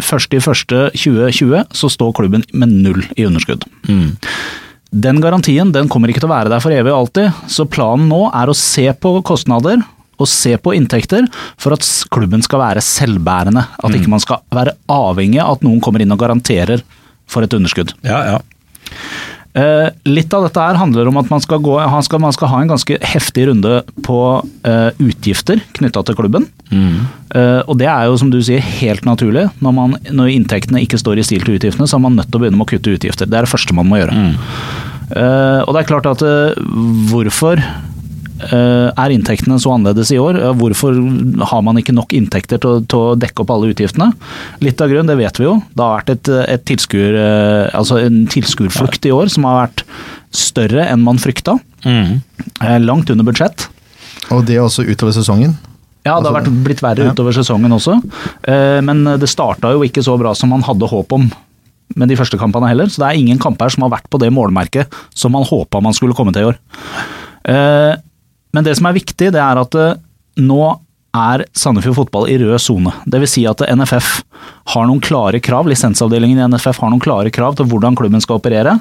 Først 0.04 0.32
i 0.36 0.40
første 0.40 0.90
2020 0.96 1.72
så 1.76 1.88
står 1.92 2.12
klubben 2.16 2.44
med 2.52 2.72
null 2.84 3.02
i 3.16 3.24
underskudd. 3.28 3.64
Den 4.92 5.22
garantien 5.24 5.72
den 5.72 5.88
kommer 5.88 6.10
ikke 6.12 6.20
til 6.20 6.28
å 6.28 6.34
være 6.34 6.52
der 6.52 6.60
for 6.60 6.74
evig 6.74 6.92
og 6.92 7.06
alltid, 7.06 7.44
så 7.48 7.64
planen 7.64 8.10
nå 8.10 8.26
er 8.28 8.50
å 8.52 8.56
se 8.56 8.84
på 8.92 9.14
kostnader 9.24 9.80
og 10.20 10.28
se 10.28 10.52
på 10.60 10.74
inntekter 10.76 11.24
for 11.60 11.72
at 11.72 11.86
klubben 12.12 12.44
skal 12.44 12.60
være 12.60 12.82
selvbærende. 12.84 13.64
At 13.80 13.96
ikke 13.96 14.12
man 14.12 14.20
skal 14.22 14.42
være 14.52 14.76
avhengig 14.92 15.40
av 15.42 15.56
at 15.56 15.64
noen 15.64 15.80
kommer 15.82 16.04
inn 16.04 16.12
og 16.12 16.20
garanterer 16.20 16.84
for 17.24 17.46
et 17.46 17.56
underskudd. 17.56 17.94
Ja, 18.04 18.20
ja. 18.28 18.38
Eh, 19.52 19.88
litt 20.08 20.32
av 20.32 20.46
dette 20.46 20.62
her 20.64 20.78
handler 20.80 21.10
om 21.10 21.18
at 21.20 21.28
man 21.28 21.42
skal, 21.44 21.60
gå, 21.60 21.74
han 21.76 22.04
skal, 22.06 22.22
man 22.24 22.32
skal 22.32 22.48
ha 22.48 22.62
en 22.62 22.70
ganske 22.72 22.96
heftig 23.04 23.50
runde 23.50 23.82
på 24.06 24.18
uh, 24.40 24.90
utgifter 24.96 25.60
knytta 25.76 26.04
til 26.08 26.16
klubben. 26.16 26.48
Eh, 26.72 27.60
og 27.68 27.76
det 27.80 27.88
er 27.92 28.08
jo 28.08 28.16
som 28.20 28.30
du 28.32 28.38
sier 28.44 28.64
helt 28.80 29.04
naturlig. 29.08 29.46
Når, 29.64 29.76
man, 29.76 29.96
når 30.08 30.32
inntektene 30.32 30.80
ikke 30.84 31.00
står 31.00 31.20
i 31.20 31.26
stil 31.26 31.44
til 31.44 31.58
utgiftene, 31.58 31.88
så 31.88 31.98
er 31.98 32.04
man 32.06 32.16
nødt 32.16 32.30
til 32.32 32.40
å 32.40 32.44
begynne 32.44 32.60
med 32.60 32.68
å 32.68 32.72
kutte 32.72 32.96
utgifter. 32.96 33.28
Det 33.28 33.38
er 33.38 33.48
det 33.48 33.52
første 33.52 33.76
man 33.76 33.88
må 33.90 34.00
gjøre. 34.00 34.16
Eh, 35.12 35.60
og 35.66 35.74
det 35.74 35.82
er 35.82 35.90
klart 35.90 36.08
at 36.08 36.24
hvorfor 37.12 37.60
er 38.50 39.12
inntektene 39.14 39.58
så 39.62 39.70
annerledes 39.76 40.10
i 40.12 40.18
år? 40.18 40.38
Eh, 40.40 40.52
Hvorfor 40.58 40.96
har 41.50 41.62
man 41.62 41.76
ikke 41.78 41.94
nok 41.94 42.12
inntekter 42.16 42.58
til, 42.60 42.70
å- 42.80 42.86
til 42.86 42.98
å 42.98 43.16
dekke 43.18 43.40
opp 43.44 43.50
alle 43.54 43.70
utgiftene? 43.72 44.10
Litt 44.60 44.80
av 44.80 44.88
grunnen, 44.90 45.06
det 45.06 45.16
vet 45.18 45.38
vi 45.38 45.44
jo. 45.46 45.62
Det 45.74 45.82
har 45.84 46.00
vært 46.02 46.10
et, 46.16 46.28
et 46.48 46.64
tilskuer, 46.64 47.14
eh, 47.14 47.70
altså 47.78 48.00
en 48.04 48.26
tilskuerflukt 48.26 49.06
i 49.06 49.12
år 49.14 49.30
som 49.30 49.44
har 49.44 49.66
vært 49.68 49.84
større 50.32 50.88
enn 50.88 51.02
man 51.04 51.18
frykta. 51.18 51.58
Mm. 51.84 52.22
Langt 52.86 53.10
under 53.10 53.24
budsjett. 53.24 53.68
Og 54.30 54.44
det 54.46 54.56
også 54.62 54.84
utover 54.88 55.12
sesongen. 55.12 55.56
Ja, 56.04 56.16
det 56.20 56.26
har 56.32 56.40
vært, 56.40 56.50
blitt 56.64 56.80
verre 56.82 57.04
Ja. 57.06 57.12
utover 57.12 57.32
sesongen 57.32 57.70
også. 57.70 58.00
Eh, 58.48 58.80
Men 58.80 59.04
det 59.04 59.28
starta 59.28 59.70
jo 59.72 59.80
ikke 59.86 60.02
så 60.02 60.18
bra 60.18 60.34
som 60.34 60.48
man 60.50 60.62
hadde 60.62 60.88
håp 60.90 61.12
om 61.12 61.30
med 61.94 62.08
de 62.08 62.16
første 62.16 62.38
kampene 62.38 62.66
heller. 62.68 62.86
Så 62.86 62.98
det 63.02 63.10
er 63.10 63.20
ingen 63.20 63.38
kamper 63.38 63.68
som 63.70 63.82
har 63.82 63.90
vært 63.98 64.08
på 64.10 64.18
det 64.18 64.32
målmerket 64.32 64.86
som 65.14 65.30
man 65.32 65.44
håpa 65.44 65.80
man 65.82 65.92
skulle 65.92 66.14
komme 66.14 66.32
til 66.32 66.42
i 66.42 66.50
år. 66.50 67.96
Men 68.52 68.66
det 68.66 68.76
som 68.78 68.88
er 68.88 68.96
viktig, 68.98 69.30
det 69.34 69.40
er 69.40 69.60
at 69.60 69.78
eh, 69.80 70.00
nå 70.42 70.62
er 71.12 71.44
Sandefjord 71.56 71.98
fotball 71.98 72.28
i 72.32 72.38
rød 72.40 72.58
sone. 72.62 72.92
Dvs. 73.04 73.34
Si 73.34 73.44
at 73.48 73.62
NFF 73.68 74.22
har 74.72 74.86
noen 74.88 75.00
klare 75.04 75.40
krav, 75.44 75.68
lisensavdelingen 75.68 76.40
i 76.40 76.46
NFF 76.54 76.80
har 76.82 76.92
noen 76.92 77.02
klare 77.02 77.32
krav 77.34 77.58
til 77.58 77.68
hvordan 77.68 77.96
klubben 77.98 78.22
skal 78.24 78.40
operere. 78.40 78.78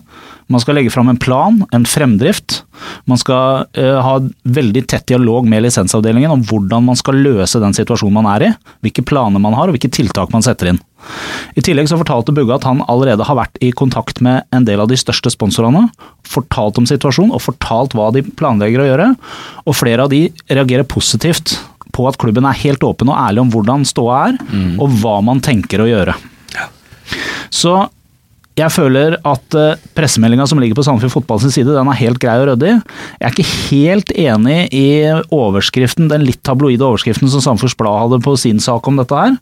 Man 0.51 0.63
skal 0.63 0.77
legge 0.77 0.93
fram 0.93 1.11
en 1.11 1.19
plan, 1.21 1.61
en 1.75 1.87
fremdrift. 1.87 2.61
Man 3.09 3.19
skal 3.19 3.65
uh, 3.77 3.97
ha 4.03 4.13
veldig 4.43 4.85
tett 4.89 5.09
dialog 5.11 5.47
med 5.49 5.65
lisensavdelingen 5.67 6.31
om 6.31 6.45
hvordan 6.47 6.87
man 6.87 6.99
skal 6.99 7.19
løse 7.19 7.61
den 7.61 7.75
situasjonen 7.77 8.15
man 8.21 8.29
er 8.35 8.47
i, 8.47 8.53
hvilke 8.85 9.05
planer 9.07 9.43
man 9.43 9.57
har 9.57 9.69
og 9.69 9.75
hvilke 9.75 9.91
tiltak 9.91 10.31
man 10.33 10.45
setter 10.45 10.71
inn. 10.71 10.81
I 11.57 11.63
tillegg 11.65 11.87
så 11.89 11.97
fortalte 11.97 12.33
Bugge 12.35 12.53
at 12.53 12.65
han 12.67 12.83
allerede 12.91 13.25
har 13.25 13.37
vært 13.39 13.57
i 13.65 13.71
kontakt 13.75 14.21
med 14.21 14.45
en 14.53 14.67
del 14.67 14.83
av 14.83 14.89
de 14.91 14.99
største 14.99 15.31
sponsorene, 15.33 15.87
fortalt 16.29 16.77
om 16.77 16.87
situasjonen 16.87 17.33
og 17.33 17.41
fortalt 17.41 17.97
hva 17.97 18.11
de 18.13 18.21
planlegger 18.23 18.83
å 18.83 18.87
gjøre, 18.91 19.09
og 19.65 19.77
flere 19.77 20.05
av 20.05 20.13
de 20.13 20.27
reagerer 20.45 20.87
positivt 20.87 21.57
på 21.93 22.07
at 22.09 22.19
klubben 22.21 22.47
er 22.47 22.59
helt 22.63 22.83
åpen 22.87 23.11
og 23.11 23.19
ærlig 23.19 23.45
om 23.45 23.53
hvordan 23.53 23.87
ståa 23.87 24.19
er, 24.29 24.37
og 24.81 24.99
hva 25.01 25.19
man 25.25 25.43
tenker 25.43 25.83
å 25.83 25.89
gjøre. 25.89 26.15
Så 27.51 27.75
jeg 28.59 28.73
føler 28.73 29.15
at 29.27 29.55
uh, 29.55 29.79
pressemeldinga 29.95 30.45
som 30.49 30.59
ligger 30.59 30.77
på 30.77 30.83
Sandefjord 30.85 31.13
Fotball 31.13 31.39
sin 31.43 31.53
side, 31.55 31.71
den 31.71 31.87
er 31.87 31.99
helt 32.01 32.19
grei 32.21 32.35
og 32.41 32.49
ryddig. 32.49 32.73
Jeg 33.21 33.27
er 33.27 33.35
ikke 33.35 33.53
helt 33.71 34.11
enig 34.11 34.57
i 34.75 34.87
overskriften, 35.31 36.09
den 36.11 36.25
litt 36.27 36.41
tabloide 36.47 36.85
overskriften 36.85 37.31
som 37.31 37.43
Sandefjords 37.43 37.77
Blad 37.79 38.03
hadde 38.03 38.21
på 38.25 38.35
sin 38.39 38.59
sak 38.63 38.87
om 38.91 38.99
dette 38.99 39.23
her. 39.23 39.39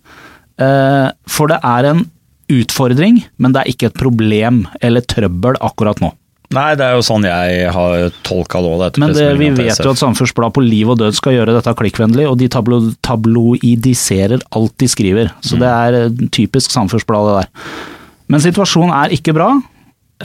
Uh, 0.61 1.09
for 1.29 1.51
det 1.51 1.57
er 1.65 1.89
en 1.89 2.05
utfordring, 2.49 3.23
men 3.41 3.53
det 3.53 3.63
er 3.63 3.73
ikke 3.73 3.89
et 3.89 3.99
problem 3.99 4.63
eller 4.81 5.05
trøbbel 5.05 5.57
akkurat 5.65 6.01
nå. 6.03 6.13
Nei, 6.49 6.69
det 6.73 6.81
er 6.81 6.95
jo 6.97 7.03
sånn 7.05 7.25
jeg 7.27 7.69
har 7.75 8.07
tolka 8.25 8.57
det 8.65 8.69
òg. 8.73 8.95
Men 8.97 9.11
det, 9.13 9.25
vi 9.37 9.49
vet 9.53 9.77
jo 9.85 9.91
at 9.93 9.99
Samfunnsbladet 10.01 10.35
Blad 10.49 10.55
på 10.57 10.63
liv 10.65 10.89
og 10.89 10.97
død 10.97 11.13
skal 11.13 11.35
gjøre 11.35 11.53
dette 11.53 11.73
klikkvennlig, 11.77 12.25
og 12.25 12.39
de 12.41 12.47
tablo, 12.49 12.79
tabloidiserer 13.05 14.41
alt 14.57 14.73
de 14.81 14.87
skriver. 14.89 15.29
Så 15.45 15.55
Mm. 15.55 15.59
det 15.61 15.69
er 15.69 15.93
eh, 15.99 16.29
typisk 16.33 16.71
Samfunnsbladet 16.73 17.05
Blad, 17.05 17.27
det 17.29 17.35
der. 17.43 17.85
Men 18.29 18.39
situasjonen 18.41 18.93
er 18.93 19.13
ikke 19.13 19.33
bra, 19.37 19.61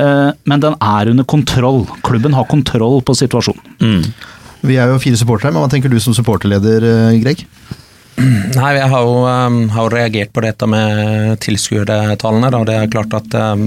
eh, 0.01 0.33
men 0.47 0.61
den 0.61 0.75
er 0.81 1.11
under 1.11 1.25
kontroll. 1.25 1.85
Klubben 2.03 2.33
har 2.33 2.45
kontroll 2.49 3.03
på 3.03 3.15
situasjonen. 3.15 3.61
Mm. 3.81 4.15
Vi 4.65 4.77
er 4.81 4.89
jo 4.89 4.99
fire 4.99 5.17
supportere, 5.21 5.53
men 5.53 5.61
hva 5.61 5.69
tenker 5.69 5.91
du 5.93 5.99
som 6.01 6.15
supporterleder, 6.17 6.85
eh, 7.13 7.21
Greg? 7.21 7.45
Nei, 8.55 8.73
jeg 8.77 8.91
har 8.93 9.07
jo, 9.07 9.15
um, 9.27 9.57
har 9.75 9.91
reagert 9.91 10.31
på 10.35 10.43
dette 10.45 10.67
med 10.71 11.35
tilskuertallene. 11.43 12.51
Det 12.69 12.77
er 12.77 12.93
klart 12.93 13.17
at 13.17 13.35
um, 13.55 13.65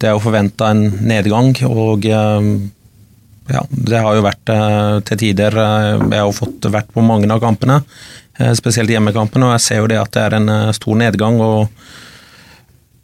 det 0.00 0.08
er 0.10 0.16
jo 0.16 0.24
forventa 0.24 0.72
en 0.74 0.88
nedgang, 1.06 1.52
og 1.68 2.08
um, 2.10 2.50
ja, 3.52 3.62
det 3.70 4.00
har 4.00 4.16
jo 4.16 4.24
vært 4.24 4.50
uh, 4.50 4.98
til 5.04 5.20
tider 5.20 5.52
uh, 5.52 6.00
Jeg 6.00 6.16
har 6.16 6.26
jo 6.26 6.36
fått 6.36 6.68
vært 6.72 6.90
på 6.94 7.04
mange 7.04 7.28
av 7.30 7.42
kampene, 7.44 7.82
uh, 8.40 8.52
spesielt 8.56 8.90
hjemmekampene, 8.90 9.50
og 9.50 9.56
jeg 9.58 9.66
ser 9.66 9.82
jo 9.82 9.90
det 9.92 10.00
at 10.00 10.14
det 10.16 10.22
er 10.24 10.38
en 10.40 10.54
stor 10.76 11.00
nedgang. 11.00 11.40
og 11.44 11.68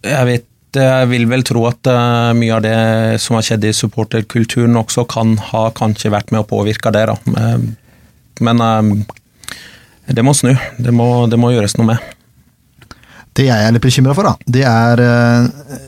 jeg 0.06 0.26
vet 0.26 0.46
jeg 0.70 1.08
vil 1.10 1.24
vel 1.26 1.42
tro 1.42 1.64
at 1.66 1.88
mye 2.38 2.52
av 2.54 2.60
det 2.62 2.74
som 3.18 3.34
har 3.34 3.42
skjedd 3.42 3.64
i 3.66 3.72
supporterkulturen 3.74 4.78
også 4.78 5.02
kan 5.10 5.32
ha 5.48 5.64
kanskje 5.74 6.12
vært 6.14 6.30
med 6.30 6.44
å 6.44 6.46
påvirke 6.46 6.92
det. 6.94 7.08
da. 7.10 7.16
Men, 8.38 8.62
det 10.16 10.24
må 10.26 10.34
snu. 10.36 10.52
Det 10.78 10.94
må, 10.94 11.08
det 11.30 11.38
må 11.40 11.52
gjøres 11.54 11.76
noe 11.78 11.92
med. 11.92 12.10
Det 13.36 13.46
jeg 13.46 13.66
er 13.66 13.74
litt 13.74 13.84
bekymra 13.84 14.14
for, 14.16 14.26
da, 14.26 14.50
det 14.50 14.64
er 14.66 15.02
eh, 15.04 15.80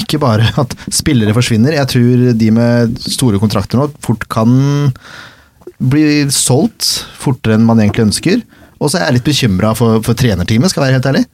ikke 0.00 0.20
bare 0.22 0.50
at 0.62 0.74
spillere 0.94 1.34
forsvinner. 1.36 1.76
Jeg 1.76 1.90
tror 1.90 2.26
de 2.38 2.50
med 2.54 2.98
store 3.02 3.40
kontrakter 3.42 3.80
nå 3.80 3.88
fort 4.04 4.26
kan 4.32 4.52
bli 5.84 6.24
solgt 6.32 6.86
fortere 7.20 7.58
enn 7.58 7.66
man 7.66 7.82
egentlig 7.82 8.08
ønsker. 8.08 8.44
Og 8.78 8.90
så 8.90 9.00
er 9.00 9.08
jeg 9.08 9.18
litt 9.18 9.28
bekymra 9.30 9.72
for, 9.78 10.00
for 10.04 10.18
trenerteamet, 10.18 10.70
skal 10.70 10.84
jeg 10.84 10.92
være 10.92 10.98
helt 10.98 11.10
ærlig. 11.12 11.24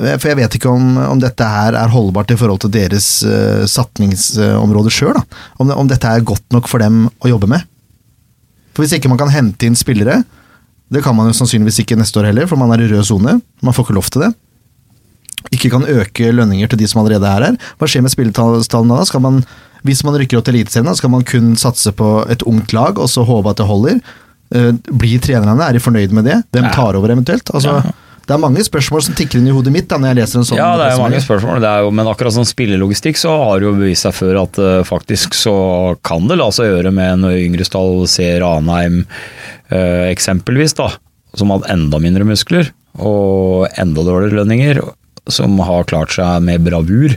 Eh, 0.00 0.16
For 0.16 0.32
jeg 0.32 0.40
vet 0.40 0.58
ikke 0.58 0.72
om, 0.72 0.96
om 1.04 1.20
dette 1.22 1.46
her 1.46 1.76
er 1.78 1.92
holdbart 1.92 2.32
i 2.34 2.38
forhold 2.40 2.62
til 2.64 2.72
deres 2.74 3.08
uh, 3.26 3.64
satningsområde 3.68 4.92
sjøl. 4.94 5.18
Om, 5.60 5.74
om 5.76 5.90
dette 5.90 6.08
er 6.08 6.26
godt 6.26 6.46
nok 6.54 6.70
for 6.70 6.82
dem 6.82 7.06
å 7.22 7.32
jobbe 7.32 7.50
med. 7.52 7.66
For 8.72 8.84
Hvis 8.84 8.96
ikke 8.96 9.10
man 9.12 9.20
kan 9.20 9.32
hente 9.32 9.68
inn 9.68 9.76
spillere, 9.76 10.22
det 10.92 11.02
kan 11.04 11.16
man 11.16 11.30
jo 11.30 11.36
sannsynligvis 11.36 11.80
ikke 11.82 11.96
neste 11.98 12.20
år 12.20 12.28
heller, 12.30 12.48
for 12.50 12.60
man 12.60 12.72
er 12.74 12.84
i 12.84 12.88
rød 12.90 13.04
sone. 13.08 13.38
Man 13.64 13.74
får 13.76 13.86
ikke 13.86 13.96
lov 13.96 14.08
til 14.12 14.26
det. 14.26 14.32
Ikke 15.52 15.70
kan 15.72 15.84
øke 15.88 16.30
lønninger 16.32 16.68
til 16.70 16.78
de 16.82 16.88
som 16.90 17.00
allerede 17.02 17.28
er 17.28 17.46
her. 17.48 17.56
Hva 17.80 17.88
skjer 17.90 18.04
med 18.04 18.12
spilletallene 18.14 18.98
da? 18.98 19.06
Skal 19.08 19.22
man, 19.24 19.40
hvis 19.86 20.04
man 20.06 20.18
rykker 20.20 20.38
opp 20.38 20.46
til 20.46 20.58
Eliteserien, 20.60 20.92
skal 20.98 21.12
man 21.12 21.24
kun 21.28 21.54
satse 21.60 21.92
på 21.98 22.10
et 22.32 22.44
ungt 22.48 22.74
lag 22.76 23.00
og 23.00 23.08
så 23.10 23.24
håpe 23.26 23.50
at 23.50 23.60
det 23.62 23.66
holder? 23.68 23.98
Eh, 24.54 24.70
Blir 24.92 25.22
trenerne, 25.24 25.64
er 25.64 25.72
de 25.78 25.82
fornøyd 25.82 26.12
med 26.14 26.28
det? 26.28 26.38
Hvem 26.52 26.68
tar 26.76 26.98
over 27.00 27.14
eventuelt? 27.16 27.48
Altså, 27.56 27.80
Det 28.22 28.34
er 28.34 28.40
mange 28.42 28.62
spørsmål 28.62 29.02
som 29.06 29.16
tikker 29.18 29.40
inn 29.40 29.48
i 29.50 29.54
hodet 29.54 29.72
mitt 29.74 29.88
da, 29.90 29.98
når 29.98 30.12
jeg 30.12 30.18
leser 30.20 30.40
en 30.40 30.46
sånn 30.46 30.60
Ja, 30.60 30.70
det 30.78 30.88
er 30.92 31.00
mange 31.02 31.22
spørsmål, 31.24 31.62
det 31.64 31.70
er 31.70 31.86
jo, 31.86 31.92
men 31.98 32.10
akkurat 32.10 32.36
sånn 32.36 32.48
spillelogistikk 32.48 33.18
så 33.18 33.34
har 33.40 33.58
det 33.58 33.66
jo 33.66 33.74
bevist 33.78 34.06
seg 34.06 34.14
før 34.14 34.42
at 34.44 34.60
uh, 34.62 34.82
faktisk 34.86 35.34
så 35.36 35.56
kan 36.06 36.28
det 36.30 36.38
la 36.38 36.48
seg 36.54 36.70
gjøre 36.70 36.94
med 36.94 37.24
når 37.24 37.40
Yngresdal 37.40 38.04
ser 38.06 38.38
se 38.38 38.44
Ranheim 38.44 39.02
uh, 39.02 40.06
eksempelvis, 40.06 40.76
da, 40.78 40.92
som 41.38 41.50
hadde 41.54 41.70
enda 41.74 42.00
mindre 42.02 42.28
muskler 42.28 42.70
og 43.00 43.66
enda 43.80 44.04
dårligere 44.04 44.42
lønninger, 44.42 44.82
som 45.32 45.58
har 45.64 45.86
klart 45.88 46.14
seg 46.14 46.42
med 46.44 46.64
bravur. 46.66 47.14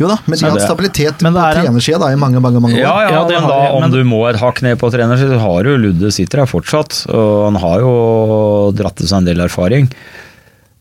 Jo 0.00 0.08
da, 0.08 0.16
men 0.26 0.38
de 0.38 0.44
har 0.44 0.52
hatt 0.54 0.60
det- 0.60 0.68
stabilitet 0.68 1.22
Men 1.24 1.34
på 1.36 1.42
er 1.44 1.58
trenersida 1.60 1.98
da, 2.00 2.08
i 2.12 2.16
mange 2.20 2.40
mange, 2.40 2.60
mange 2.62 2.76
år. 2.78 2.80
Ja, 2.80 2.94
ja, 3.04 3.10
Ja, 3.28 3.40
da, 3.40 3.72
om 3.74 3.82
men- 3.82 3.90
du 3.92 4.02
må 4.04 4.22
et 4.30 4.36
hakk 4.40 4.62
ned 4.62 4.78
på 4.80 4.90
trenersida, 4.92 5.36
så 5.36 5.40
har 5.40 5.64
jo 5.64 5.76
Ludde 5.76 6.12
sitter 6.12 6.38
her 6.44 6.46
fortsatt. 6.46 7.06
Og 7.12 7.44
han 7.52 7.60
har 7.60 7.80
jo 7.80 8.72
dratt 8.72 8.96
til 8.96 9.06
seg 9.10 9.18
en 9.18 9.24
del 9.28 9.40
erfaring. 9.44 9.90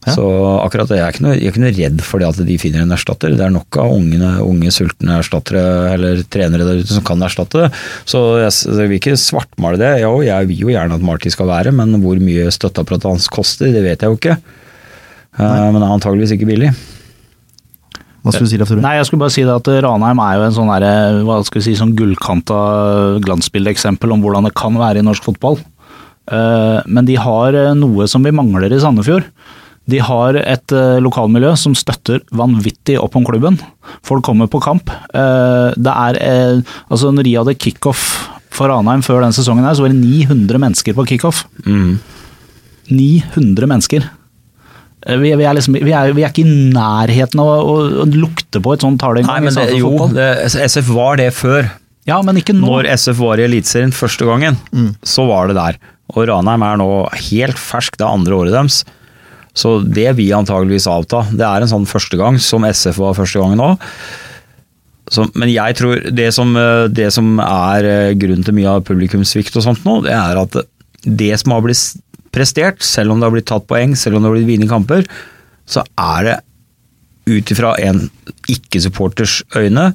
Ja. 0.08 0.14
Så 0.16 0.24
akkurat 0.64 0.88
det, 0.88 0.96
jeg 0.98 1.04
er 1.04 1.12
ikke 1.12 1.22
noe, 1.26 1.34
jeg 1.36 1.48
er 1.48 1.52
ikke 1.52 1.64
noe 1.66 1.76
redd 1.76 2.02
for 2.08 2.20
det 2.24 2.28
at 2.30 2.46
de 2.48 2.58
finner 2.58 2.82
en 2.86 2.92
erstatter. 2.96 3.34
Det 3.36 3.44
er 3.44 3.50
nok 3.52 3.78
av 3.78 3.92
unge, 3.92 4.30
unge 4.40 4.72
sultne 4.72 5.18
erstattere 5.20 5.92
eller 5.94 6.24
trenere 6.32 6.64
der 6.64 6.80
ute 6.80 6.88
som 6.96 7.04
kan 7.04 7.20
erstatte 7.20 7.66
det. 7.66 7.72
Så 8.08 8.40
jeg, 8.40 8.54
jeg 8.80 8.88
vil 8.88 9.00
ikke 9.02 9.18
svartmale 9.20 9.78
det. 9.78 9.92
Jo, 10.02 10.22
jeg 10.24 10.48
vil 10.48 10.58
jo 10.64 10.68
gjerne 10.72 10.96
at 10.96 11.02
Marty 11.04 11.28
skal 11.30 11.48
være, 11.52 11.74
men 11.76 12.00
hvor 12.02 12.16
mye 12.24 12.48
støtteapparatet 12.48 13.12
hans 13.12 13.28
koster, 13.28 13.74
det 13.76 13.84
vet 13.84 14.00
jeg 14.00 14.08
jo 14.10 14.16
ikke. 14.16 14.38
Eh, 15.40 15.72
men 15.72 15.76
det 15.82 15.84
er 15.84 15.98
antageligvis 16.00 16.32
ikke 16.38 16.48
billig. 16.48 16.72
Hva 18.24 18.34
skulle 18.34 18.48
du 18.50 18.52
si, 18.52 18.58
Leif 18.60 18.68
Tore? 18.72 18.82
Nei, 18.84 18.96
jeg 18.98 19.06
skulle 19.08 19.22
bare 19.24 19.32
si 19.36 19.44
det 19.48 19.54
at 19.56 19.68
Ranheim 19.86 20.20
er 20.26 20.34
jo 20.40 20.48
en 20.50 20.56
sånn 20.58 20.72
der, 20.74 21.20
hva 21.28 21.38
skal 21.48 21.62
vi 21.62 21.66
si, 21.70 21.76
sånn 21.80 21.96
gullkanta 21.96 22.58
glansbildeeksempel 23.24 24.12
om 24.12 24.22
hvordan 24.26 24.50
det 24.50 24.56
kan 24.60 24.76
være 24.80 25.00
i 25.00 25.06
norsk 25.08 25.24
fotball. 25.30 25.60
Eh, 26.30 26.82
Men 26.86 27.08
de 27.08 27.16
har 27.18 27.56
eh, 27.56 27.72
noe 27.80 28.08
som 28.12 28.24
vi 28.28 28.32
mangler 28.36 28.72
i 28.76 28.80
Sandefjord. 28.84 29.30
De 29.90 29.98
har 30.06 30.36
et 30.38 30.72
eh, 30.76 31.00
lokalmiljø 31.02 31.56
som 31.58 31.74
støtter 31.74 32.20
vanvittig 32.36 33.00
opp 33.02 33.16
om 33.18 33.26
klubben. 33.26 33.58
Folk 34.06 34.24
kommer 34.28 34.46
på 34.52 34.62
kamp. 34.62 34.92
Eh, 35.14 35.72
Det 35.80 35.96
er 35.96 36.20
eh, 36.22 36.62
Altså, 36.92 37.10
når 37.16 37.24
de 37.26 37.38
hadde 37.40 37.56
kickoff 37.58 38.04
for 38.54 38.68
Ranheim 38.70 39.02
før 39.06 39.24
den 39.24 39.32
sesongen 39.34 39.64
her, 39.66 39.74
så 39.78 39.86
var 39.88 39.94
det 39.94 40.02
900 40.04 40.60
mennesker 40.60 40.94
på 40.98 41.08
kickoff. 41.08 41.46
Mm. 41.66 42.00
900 42.90 43.68
mennesker. 43.70 44.06
Eh, 45.08 45.18
Vi, 45.22 45.34
vi, 45.40 45.46
er 45.48 45.56
liksom, 45.58 45.78
vi, 45.80 45.94
er, 45.96 46.14
vi 46.16 46.26
er 46.26 46.34
ikke 46.34 46.44
i 46.46 46.58
nærheten 46.76 47.40
av 47.44 47.52
å, 47.52 47.60
å, 47.60 47.76
å 48.04 48.08
lukte 48.10 48.62
på 48.64 48.74
et 48.76 48.84
sånt 48.86 49.00
tall 49.02 49.22
engang. 49.22 49.50
jo, 49.78 49.94
det, 50.16 50.30
SF 50.60 50.92
var 50.96 51.20
det 51.22 51.32
før. 51.38 51.70
Ja, 52.10 52.22
men 52.26 52.40
ikke 52.42 52.56
nå. 52.58 52.66
Når 52.68 52.90
SF 52.96 53.20
var 53.22 53.40
i 53.40 53.46
Eliteserien 53.46 53.92
første 53.94 54.26
gangen, 54.26 54.58
så 55.06 55.28
var 55.30 55.52
det 55.52 55.60
der. 55.60 55.78
Og 56.16 56.26
Ranheim 56.26 56.64
er 56.66 56.80
nå 56.82 56.88
helt 57.30 57.60
fersk, 57.62 58.00
det 58.00 58.06
er 58.08 58.16
andre 58.16 58.40
året 58.40 58.56
deres. 58.56 58.80
Så 59.60 59.76
det 59.84 60.08
vil 60.18 60.32
antageligvis 60.38 60.88
avta. 60.90 61.22
Det 61.30 61.46
er 61.46 61.66
en 61.66 61.70
sånn 61.70 61.86
første 61.90 62.18
gang, 62.18 62.40
som 62.42 62.66
SF 62.66 62.98
var 63.02 63.18
første 63.18 63.42
gangen 63.42 63.62
òg. 63.62 63.86
Men 65.34 65.50
jeg 65.50 65.78
tror 65.80 66.04
det 66.14 66.28
som, 66.36 66.52
eh, 66.58 66.88
det 66.94 67.10
som 67.14 67.40
er 67.42 67.86
eh, 67.90 68.12
grunnen 68.20 68.46
til 68.46 68.54
mye 68.58 68.76
av 68.78 68.84
publikumssvikt 68.86 69.56
og 69.58 69.66
sånt 69.66 69.86
nå, 69.88 70.00
det 70.06 70.14
er 70.14 70.38
at 70.38 70.60
det 71.02 71.32
som 71.42 71.56
har 71.56 71.64
blitt 71.66 71.82
prestert, 72.36 72.84
selv 72.86 73.14
om 73.14 73.20
det 73.20 73.28
har 73.30 73.36
blitt 73.36 73.50
tatt 73.50 73.68
poeng, 73.70 73.96
selv 73.98 74.18
om 74.18 74.24
det 74.24 74.32
har 74.32 74.38
blitt 74.38 74.50
vunnet 74.52 74.72
kamper, 74.72 75.10
så 75.70 75.84
er 75.98 76.30
det 76.30 76.38
ut 77.30 77.52
ifra 77.54 77.76
en 77.86 78.08
ikke-supporters 78.50 79.42
øyne 79.58 79.92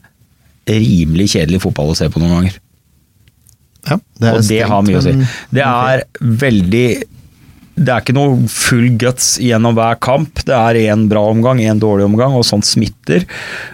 rimelig 0.71 1.33
kjedelig 1.35 1.61
fotball 1.65 1.91
å 1.93 1.97
se 1.99 2.07
på 2.09 2.23
noen 2.23 2.37
ganger. 2.39 2.61
Ja, 3.85 3.99
og 3.99 4.39
det 4.39 4.45
stengt, 4.47 4.71
har 4.71 4.87
mye 4.87 5.01
å 5.01 5.03
si. 5.05 5.17
Det 5.53 5.65
er 5.67 6.07
veldig 6.45 6.87
Det 7.75 7.91
er 7.91 8.05
ikke 8.05 8.15
noe 8.15 8.47
full 8.49 8.87
guts 9.03 9.33
gjennom 9.43 9.75
hver 9.75 9.99
kamp. 9.99 10.39
Det 10.47 10.55
er 10.55 10.79
én 10.95 11.09
bra 11.11 11.25
omgang, 11.27 11.59
én 11.59 11.81
dårlig 11.83 12.07
omgang, 12.07 12.37
og 12.39 12.47
sånt 12.47 12.65
smitter. 12.69 13.27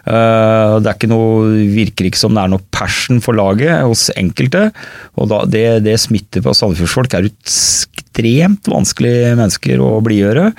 Eh, 0.09 0.79
Det 0.81 0.89
er 0.89 0.97
ikke 0.97 1.11
noe, 1.13 1.51
virker 1.77 2.09
ikke 2.09 2.19
som 2.19 2.33
det 2.33 2.43
er 2.43 2.49
noe 2.49 2.65
passion 2.73 3.21
for 3.21 3.37
laget 3.37 3.85
hos 3.85 4.09
enkelte. 4.17 4.71
Og 5.21 5.29
da, 5.29 5.43
det, 5.45 5.85
det 5.85 5.99
smitter 6.01 6.41
på 6.41 6.57
Sandefjordsfolk. 6.57 7.13
er 7.13 7.29
ekstremt 8.11 8.67
vanskelige 8.69 9.37
mennesker 9.39 9.81
å 9.81 10.01
blidgjøre. 10.05 10.51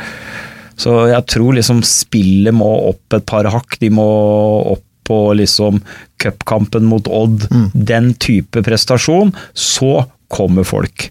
Så 0.79 1.07
jeg 1.11 1.25
tror 1.29 1.53
liksom 1.57 1.81
spillet 1.85 2.53
må 2.55 2.69
opp 2.89 3.13
et 3.13 3.25
par 3.29 3.45
hakk. 3.51 3.77
De 3.81 3.89
må 3.93 4.05
opp 4.73 4.83
på 5.07 5.33
liksom 5.35 5.81
cupkampen 6.21 6.83
mot 6.87 7.05
Odd. 7.07 7.47
Den 7.73 8.13
type 8.13 8.61
prestasjon. 8.63 9.33
Så 9.53 10.05
kommer 10.31 10.63
folk. 10.63 11.09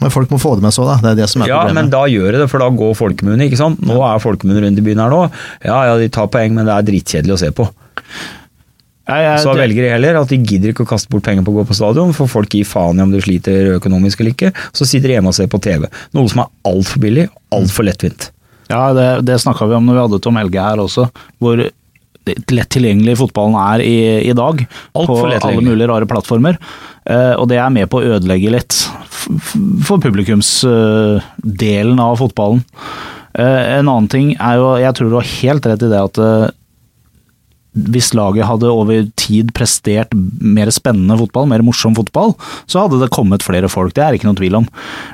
Men 0.00 0.10
folk 0.10 0.30
må 0.32 0.38
få 0.42 0.56
det 0.58 0.64
med 0.64 0.74
så, 0.74 0.82
da. 0.88 0.96
Det 1.02 1.10
er 1.12 1.20
det 1.22 1.28
som 1.30 1.42
er 1.44 1.48
Ja, 1.52 1.60
problemet. 1.62 1.74
men 1.84 1.90
da 1.92 2.00
gjør 2.10 2.32
det 2.32 2.40
det, 2.42 2.48
for 2.50 2.58
da 2.58 2.70
går 2.74 2.94
folkemunne. 2.98 3.44
ikke 3.46 3.58
sant? 3.60 3.80
Nå 3.86 4.00
er 4.02 4.18
folkemunne 4.18 4.64
rundt 4.64 4.78
i 4.78 4.82
byen 4.82 4.98
her 4.98 5.10
nå. 5.12 5.20
Ja, 5.62 5.84
ja, 5.86 5.96
de 6.00 6.08
tar 6.08 6.26
poeng, 6.32 6.54
men 6.56 6.66
det 6.66 6.74
er 6.74 6.88
dritkjedelig 6.88 7.36
å 7.36 7.38
se 7.38 7.50
på. 7.54 7.68
Jeg, 9.12 9.24
jeg, 9.28 9.42
Så 9.44 9.52
det- 9.52 9.62
velger 9.62 9.86
de 9.86 9.90
heller 9.92 10.20
at 10.22 10.32
de 10.32 10.38
gidder 10.40 10.72
ikke 10.72 10.86
å 10.86 10.90
kaste 10.94 11.12
bort 11.12 11.26
penger 11.26 11.44
på 11.44 11.52
å 11.52 11.60
gå 11.60 11.66
på 11.68 11.76
stadion, 11.76 12.14
for 12.16 12.30
folk 12.30 12.48
gir 12.56 12.64
faen 12.68 12.98
i 12.98 13.04
om 13.04 13.12
de 13.12 13.20
sliter 13.20 13.74
økonomisk 13.76 14.20
eller 14.20 14.32
ikke. 14.32 14.52
Så 14.72 14.88
sitter 14.88 15.08
de 15.12 15.18
hjemme 15.18 15.32
og 15.32 15.36
ser 15.36 15.50
på 15.52 15.60
TV. 15.60 15.86
Noe 16.16 16.32
som 16.32 16.44
er 16.44 16.50
altfor 16.72 17.04
billig, 17.04 17.28
altfor 17.52 17.84
lettvint. 17.88 18.30
Ja, 18.72 18.92
det, 18.96 19.26
det 19.28 19.40
snakka 19.42 19.68
vi 19.68 19.76
om 19.76 19.86
når 19.86 19.98
vi 19.98 20.04
hadde 20.06 20.22
Tom 20.24 20.38
Helge 20.40 20.64
her 20.64 20.80
også. 20.80 21.10
Hvor 21.42 21.60
lett 22.22 22.70
tilgjengelig 22.70 23.16
fotballen 23.18 23.56
er 23.58 23.82
i, 23.84 23.96
i 24.30 24.34
dag. 24.36 24.62
Alt 24.94 25.10
på 25.10 25.16
alle 25.26 25.62
mulige 25.64 25.90
rare 25.90 26.06
plattformer. 26.08 26.58
Uh, 27.02 27.34
og 27.40 27.48
det 27.50 27.58
er 27.58 27.72
med 27.74 27.90
på 27.90 27.98
å 27.98 28.06
ødelegge 28.16 28.52
litt 28.54 28.76
for 29.82 29.98
publikumsdelen 30.02 31.98
av 32.02 32.16
fotballen. 32.22 32.62
Uh, 33.32 33.78
en 33.78 33.88
annen 33.88 34.08
ting 34.12 34.34
er 34.36 34.60
jo, 34.60 34.76
jeg 34.82 34.94
tror 34.98 35.08
du 35.10 35.18
har 35.18 35.32
helt 35.40 35.66
rett 35.72 35.82
i 35.82 35.90
det 35.90 36.00
at 36.02 36.18
eh, 36.20 36.50
hvis 37.72 38.12
laget 38.12 38.44
hadde 38.44 38.68
over 38.68 39.06
tid 39.16 39.52
prestert 39.56 40.12
mer 40.12 40.68
spennende 40.74 41.16
fotball, 41.16 41.46
mer 41.48 41.64
morsom 41.64 41.94
fotball, 41.96 42.34
så 42.68 42.84
hadde 42.84 43.00
det 43.00 43.12
kommet 43.14 43.44
flere 43.44 43.70
folk. 43.72 43.94
Det 43.96 44.04
er 44.04 44.16
ikke 44.16 44.28
noe 44.28 44.36
tvil 44.38 44.58
om. 44.60 44.66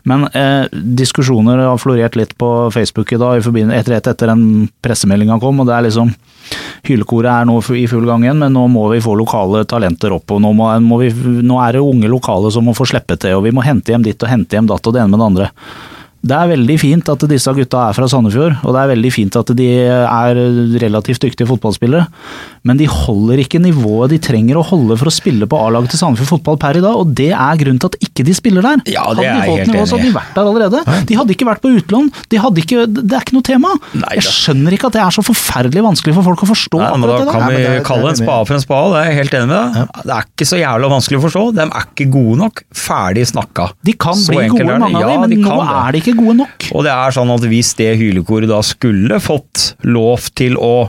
Men 0.09 0.27
eh, 0.33 0.67
diskusjoner 0.99 1.63
har 1.63 1.79
florert 1.79 2.19
litt 2.19 2.35
på 2.41 2.51
Facebook 2.75 3.15
i 3.15 3.21
dag 3.21 3.39
etter, 3.39 3.95
etter, 3.95 4.13
etter 4.15 4.33
den 4.33 4.67
pressemeldinga 4.83 5.39
kom, 5.43 5.63
og 5.63 5.71
det 5.71 5.77
er 5.77 5.87
liksom 5.89 6.15
Hylekoret 6.87 7.29
er 7.29 7.45
nå 7.45 7.59
i 7.77 7.83
full 7.91 8.07
gang 8.09 8.23
igjen, 8.25 8.39
men 8.41 8.55
nå 8.57 8.63
må 8.73 8.87
vi 8.89 9.03
få 9.05 9.13
lokale 9.19 9.67
talenter 9.69 10.15
opp. 10.17 10.33
og 10.33 10.41
Nå, 10.41 10.55
må, 10.57 10.71
må 10.81 10.97
vi, 11.03 11.11
nå 11.45 11.59
er 11.61 11.77
det 11.77 11.85
unge 11.85 12.09
lokale 12.09 12.49
som 12.55 12.65
må 12.65 12.73
få 12.77 12.87
slippe 12.89 13.19
til, 13.21 13.37
og 13.37 13.45
vi 13.45 13.53
må 13.53 13.65
hente 13.67 13.93
hjem 13.93 14.07
ditt 14.07 14.23
og 14.25 14.33
hente 14.33 14.57
hjem 14.57 14.71
datt 14.71 14.87
og 14.89 14.97
det 14.97 15.03
ene 15.03 15.13
med 15.13 15.21
det 15.21 15.29
andre. 15.29 15.51
Det 16.19 16.35
er 16.35 16.49
veldig 16.51 16.75
fint 16.83 17.09
at 17.13 17.23
disse 17.31 17.53
gutta 17.55 17.85
er 17.89 17.95
fra 17.95 18.09
Sandefjord, 18.11 18.57
og 18.67 18.75
det 18.75 18.81
er 18.83 18.89
veldig 18.91 19.11
fint 19.15 19.37
at 19.39 19.53
de 19.57 19.69
er 19.87 20.39
relativt 20.83 21.23
dyktige 21.23 21.47
fotballspillere, 21.47 22.09
men 22.67 22.77
de 22.81 22.89
holder 22.91 23.39
ikke 23.45 23.61
nivået 23.63 24.11
de 24.11 24.19
trenger 24.27 24.59
å 24.59 24.65
holde 24.67 24.97
for 24.99 25.09
å 25.09 25.13
spille 25.15 25.47
på 25.49 25.61
A-laget 25.63 25.95
til 25.95 26.01
Sandefjord 26.03 26.33
fotball 26.33 26.59
per 26.61 26.81
i 26.81 26.83
dag, 26.83 26.97
og 26.99 27.13
det 27.17 27.31
er 27.31 27.61
grunnen 27.61 27.79
til 27.81 27.93
at 27.93 27.99
ikke 28.03 28.27
de 28.27 28.35
spiller 28.35 28.67
der. 28.67 28.83
Ja, 28.91 29.05
det 29.15 29.29
hadde 29.29 29.37
de 29.39 29.47
fått 29.47 29.53
holdt 29.55 29.71
nivået, 29.71 29.89
så 29.93 29.97
hadde 30.01 30.09
de 30.11 30.17
vært 30.19 30.35
der 30.35 30.51
allerede. 30.51 30.83
De 31.09 31.19
hadde 31.21 31.37
ikke 31.37 31.49
vært 31.49 31.63
på 31.65 31.73
utlån, 31.79 32.11
de 32.35 32.43
hadde 32.43 32.65
ikke, 32.65 32.85
det 32.99 33.15
er 33.15 33.25
ikke 33.29 33.37
noe 33.39 33.47
tema. 33.47 33.73
Neida. 33.95 34.19
Jeg 34.19 34.27
skjønner 34.27 34.77
ikke 34.77 34.91
at 34.91 34.99
det 34.99 35.05
er 35.07 35.17
så 35.21 35.25
forferdelig 35.31 35.87
vanskelig 35.87 36.17
for 36.19 36.29
folk 36.33 36.45
å 36.45 36.51
forstå 36.51 36.83
Nei, 36.83 36.91
men 36.99 37.09
da 37.15 37.21
kan. 37.31 37.47
Nei, 37.47 37.55
vi 37.55 37.63
det 37.79 37.87
kalle 37.87 38.11
en 38.13 38.19
spade 38.19 38.51
for 38.51 38.59
en 38.59 38.67
spade, 38.67 38.91
det 38.93 39.01
er 39.05 39.09
jeg 39.13 39.19
helt 39.23 39.39
enig 39.39 39.49
med 39.55 39.79
deg. 39.79 40.05
Det 40.09 40.17
er 40.19 40.29
ikke 40.35 40.49
så 40.51 40.61
jævla 40.61 40.91
vanskelig 40.93 41.19
å 41.21 41.25
forstå. 41.29 41.45
De 41.57 41.65
er 41.69 41.89
ikke 41.89 42.09
gode 42.19 42.37
nok. 42.43 42.63
Ferdig 42.75 43.25
snakka. 43.31 43.71
De 43.87 43.95
kan 43.95 44.19
Så 44.19 44.35
bli 44.35 44.45
gode, 44.51 44.67
mange 44.83 44.99
av 44.99 45.07
Ja, 45.07 45.09
dem, 45.15 45.25
men 45.25 45.31
de 45.33 45.41
nå 45.43 45.57
det. 45.63 45.69
er 45.79 45.93
de 45.95 46.03
ikke 46.03 46.08
gode 46.17 46.39
nok. 46.41 46.69
Og 46.73 46.87
det 46.87 46.93
er 46.95 47.15
sånn 47.15 47.33
at 47.35 47.45
hvis 47.51 47.75
det 47.79 47.97
hylekoret 48.01 48.51
da 48.51 48.61
skulle 48.67 49.21
fått 49.23 49.73
lov 49.85 50.31
til 50.39 50.57
å 50.61 50.89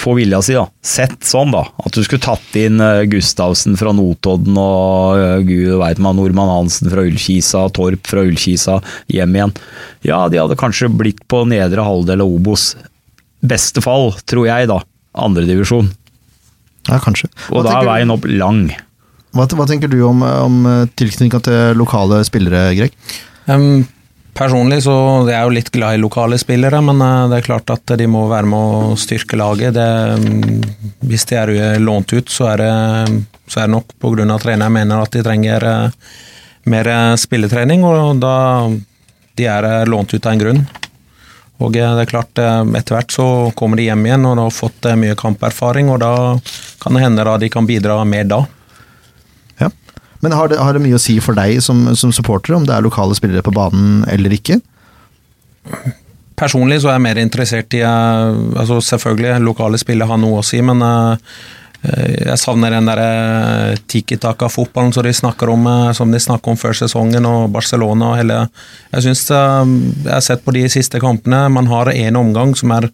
få 0.00 0.14
vilja 0.16 0.38
si, 0.42 0.54
da, 0.56 0.64
sett 0.86 1.24
sånn 1.26 1.52
da, 1.52 1.64
at 1.82 1.96
du 1.96 2.02
skulle 2.06 2.22
tatt 2.24 2.54
inn 2.58 2.80
eh, 2.80 3.02
Gustavsen 3.10 3.76
fra 3.78 3.92
Notodden 3.96 4.56
og 4.60 5.18
eh, 5.20 5.38
gud 5.44 5.80
veit 5.82 6.00
man, 6.02 6.16
Nordmann 6.16 6.52
Hansen 6.52 6.90
fra 6.92 7.04
Ullkisa, 7.08 7.66
Torp 7.76 8.08
fra 8.08 8.24
Ullkisa, 8.24 8.78
hjem 9.12 9.36
igjen. 9.36 9.54
Ja, 10.06 10.22
de 10.30 10.40
hadde 10.40 10.58
kanskje 10.60 10.88
blitt 10.94 11.24
på 11.28 11.42
nedre 11.50 11.84
halvdel 11.84 12.24
av 12.24 12.36
Obos. 12.38 12.72
Beste 13.44 13.82
fall, 13.84 14.14
tror 14.30 14.48
jeg 14.48 14.70
da, 14.70 14.80
andredivisjon. 15.26 15.90
Ja, 16.88 17.00
kanskje. 17.02 17.28
Og 17.52 17.66
da 17.66 17.80
er 17.80 17.90
veien 17.90 18.14
opp 18.14 18.24
lang. 18.30 18.70
hva, 19.36 19.44
hva 19.44 19.68
tenker 19.68 19.90
du 19.90 20.00
om, 20.06 20.22
om 20.24 20.62
tilknytninga 20.96 21.42
til 21.44 21.76
lokale 21.78 22.22
spillere, 22.28 22.70
Greg? 22.78 22.94
Em, 23.50 23.82
personlig 24.40 24.80
så 24.86 24.94
jeg 25.28 25.36
er 25.36 25.44
jo 25.44 25.54
litt 25.54 25.70
glad 25.74 25.96
i 25.96 26.00
lokale 26.00 26.38
spillere, 26.40 26.80
men 26.84 27.02
eh, 27.04 27.28
det 27.30 27.40
er 27.40 27.46
klart 27.50 27.72
at 27.74 27.94
de 28.00 28.08
må 28.10 28.24
være 28.30 28.48
med 28.48 28.58
å 28.58 28.98
styrke 29.00 29.38
laget. 29.40 29.76
Det, 29.76 29.88
hvis 31.06 31.28
de 31.30 31.38
er 31.38 31.80
lånt 31.82 32.14
ut, 32.14 32.32
så 32.32 32.50
er 32.54 32.62
det, 32.64 32.74
så 33.50 33.60
er 33.62 33.68
det 33.68 33.76
nok 33.76 33.96
pga. 34.00 34.26
at 34.26 34.46
treneren 34.46 34.76
mener 34.76 35.02
at 35.04 35.16
de 35.16 35.24
trenger 35.26 35.66
eh, 35.68 36.12
mer 36.72 36.88
eh, 36.88 37.16
spilletrening, 37.20 37.84
og 37.84 38.20
da 38.22 38.36
de 39.36 39.48
er 39.48 39.86
lånt 39.88 40.14
ut 40.14 40.24
av 40.24 40.32
en 40.32 40.44
grunn. 40.44 40.62
Og 41.60 41.74
det 41.76 41.84
er 41.84 42.08
klart, 42.08 42.40
etter 42.40 42.94
hvert 42.96 43.12
så 43.12 43.24
kommer 43.56 43.76
de 43.76 43.84
hjem 43.84 44.06
igjen 44.06 44.22
og 44.24 44.38
de 44.38 44.44
har 44.46 44.54
fått 44.54 44.86
mye 44.96 45.16
kamperfaring, 45.18 45.90
og 45.92 46.00
da 46.00 46.12
kan 46.80 46.96
det 46.96 47.02
hende 47.04 47.26
da 47.28 47.34
de 47.36 47.50
kan 47.52 47.68
bidra 47.68 47.98
mer 48.08 48.24
da. 48.24 48.38
Men 50.20 50.36
har 50.36 50.50
det, 50.52 50.60
har 50.60 50.76
det 50.76 50.82
mye 50.84 50.98
å 50.98 51.02
si 51.02 51.16
for 51.24 51.36
deg 51.38 51.62
som, 51.64 51.86
som 51.96 52.12
supporter 52.12 52.56
om 52.56 52.66
det 52.68 52.76
er 52.76 52.84
lokale 52.84 53.16
spillere 53.16 53.44
på 53.44 53.54
banen 53.56 54.04
eller 54.10 54.34
ikke? 54.36 54.60
Personlig 56.40 56.80
så 56.80 56.90
er 56.90 56.96
jeg 56.96 57.04
mer 57.04 57.20
interessert 57.20 57.74
i 57.76 57.82
eh, 57.84 58.34
altså 58.56 58.80
Selvfølgelig, 58.84 59.40
lokale 59.44 59.80
spillere 59.80 60.08
har 60.08 60.20
noe 60.20 60.40
å 60.40 60.46
si, 60.46 60.60
men 60.64 60.80
eh, 60.84 61.32
eh, 61.84 62.14
jeg 62.30 62.40
savner 62.40 62.72
den 62.72 62.88
der 62.88 63.76
tiki-taka-fotballen 63.92 64.94
som 64.96 65.04
de 65.04 65.12
snakker 65.16 65.52
om 65.52 65.68
som 65.96 66.12
de 66.12 66.20
snakker 66.20 66.52
om 66.52 66.60
før 66.60 66.76
sesongen, 66.80 67.28
og 67.28 67.52
Barcelona 67.52 68.12
og 68.12 68.20
hele 68.22 68.42
Jeg 68.94 69.08
syns 69.08 69.26
Jeg 69.30 70.12
har 70.12 70.24
sett 70.24 70.44
på 70.44 70.56
de 70.56 70.64
siste 70.72 71.00
kampene, 71.02 71.46
man 71.52 71.68
har 71.68 71.92
en 71.92 72.20
omgang 72.20 72.56
som 72.56 72.72
er 72.76 72.88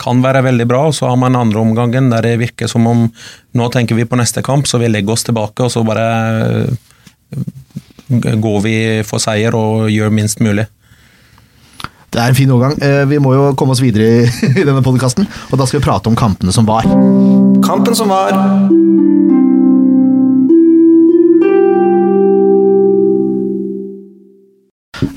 kan 0.00 0.22
være 0.24 0.42
veldig 0.44 0.66
bra, 0.68 0.80
og 0.88 0.94
så 0.96 1.08
har 1.08 1.18
man 1.20 1.36
andre 1.38 1.60
omgangen 1.62 2.10
der 2.12 2.26
det 2.26 2.38
virker 2.40 2.70
som 2.70 2.86
om 2.90 3.06
nå 3.54 3.68
tenker 3.72 3.94
vi 3.98 4.06
på 4.08 4.18
neste 4.18 4.42
kamp, 4.44 4.66
så 4.66 4.80
vi 4.82 4.90
legger 4.90 5.14
oss 5.14 5.24
tilbake, 5.26 5.64
og 5.64 5.70
så 5.72 5.84
bare 5.86 6.06
eh, 6.50 8.34
går 8.42 8.58
vi 8.64 8.76
for 9.06 9.22
seier 9.22 9.54
og 9.56 9.86
gjør 9.92 10.12
minst 10.14 10.42
mulig. 10.44 10.66
Det 12.14 12.22
er 12.22 12.30
en 12.30 12.36
fin 12.38 12.50
overgang. 12.54 12.76
Eh, 12.78 13.04
Vi 13.10 13.18
må 13.18 13.32
jo 13.34 13.46
komme 13.58 13.74
oss 13.74 13.82
videre 13.82 14.22
i, 14.22 14.64
denne 14.68 14.82
podkasten, 14.86 15.26
og 15.50 15.58
da 15.58 15.66
skal 15.66 15.80
vi 15.80 15.86
prate 15.86 16.10
om 16.10 16.18
kampene 16.18 16.54
som 16.54 16.66
var. 16.68 16.86
Kampen 17.64 17.96
som 17.98 18.10
var. 18.12 18.34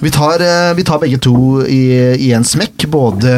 Vi 0.02 0.12
tar, 0.12 0.42
eh, 0.42 0.74
vi 0.78 0.84
tar 0.84 1.00
begge 1.00 1.18
to 1.22 1.36
i, 1.66 1.84
i 2.18 2.32
en 2.34 2.46
smekk, 2.46 2.88
både, 2.92 3.32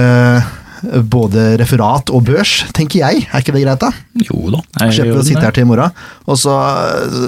både 1.11 1.53
referat 1.59 2.11
og 2.13 2.23
børs, 2.29 2.63
tenker 2.75 3.01
jeg. 3.01 3.27
Er 3.27 3.43
ikke 3.43 3.55
det 3.55 3.63
greit, 3.65 3.83
da? 3.83 3.91
Jo 4.27 4.53
da. 4.53 4.63
Slipper 4.87 5.21
å 5.21 5.27
sitte 5.27 5.43
her 5.43 5.55
til 5.55 5.67
i 5.67 5.69
morgen. 5.69 5.95
Og 6.29 6.39
så, 6.39 6.55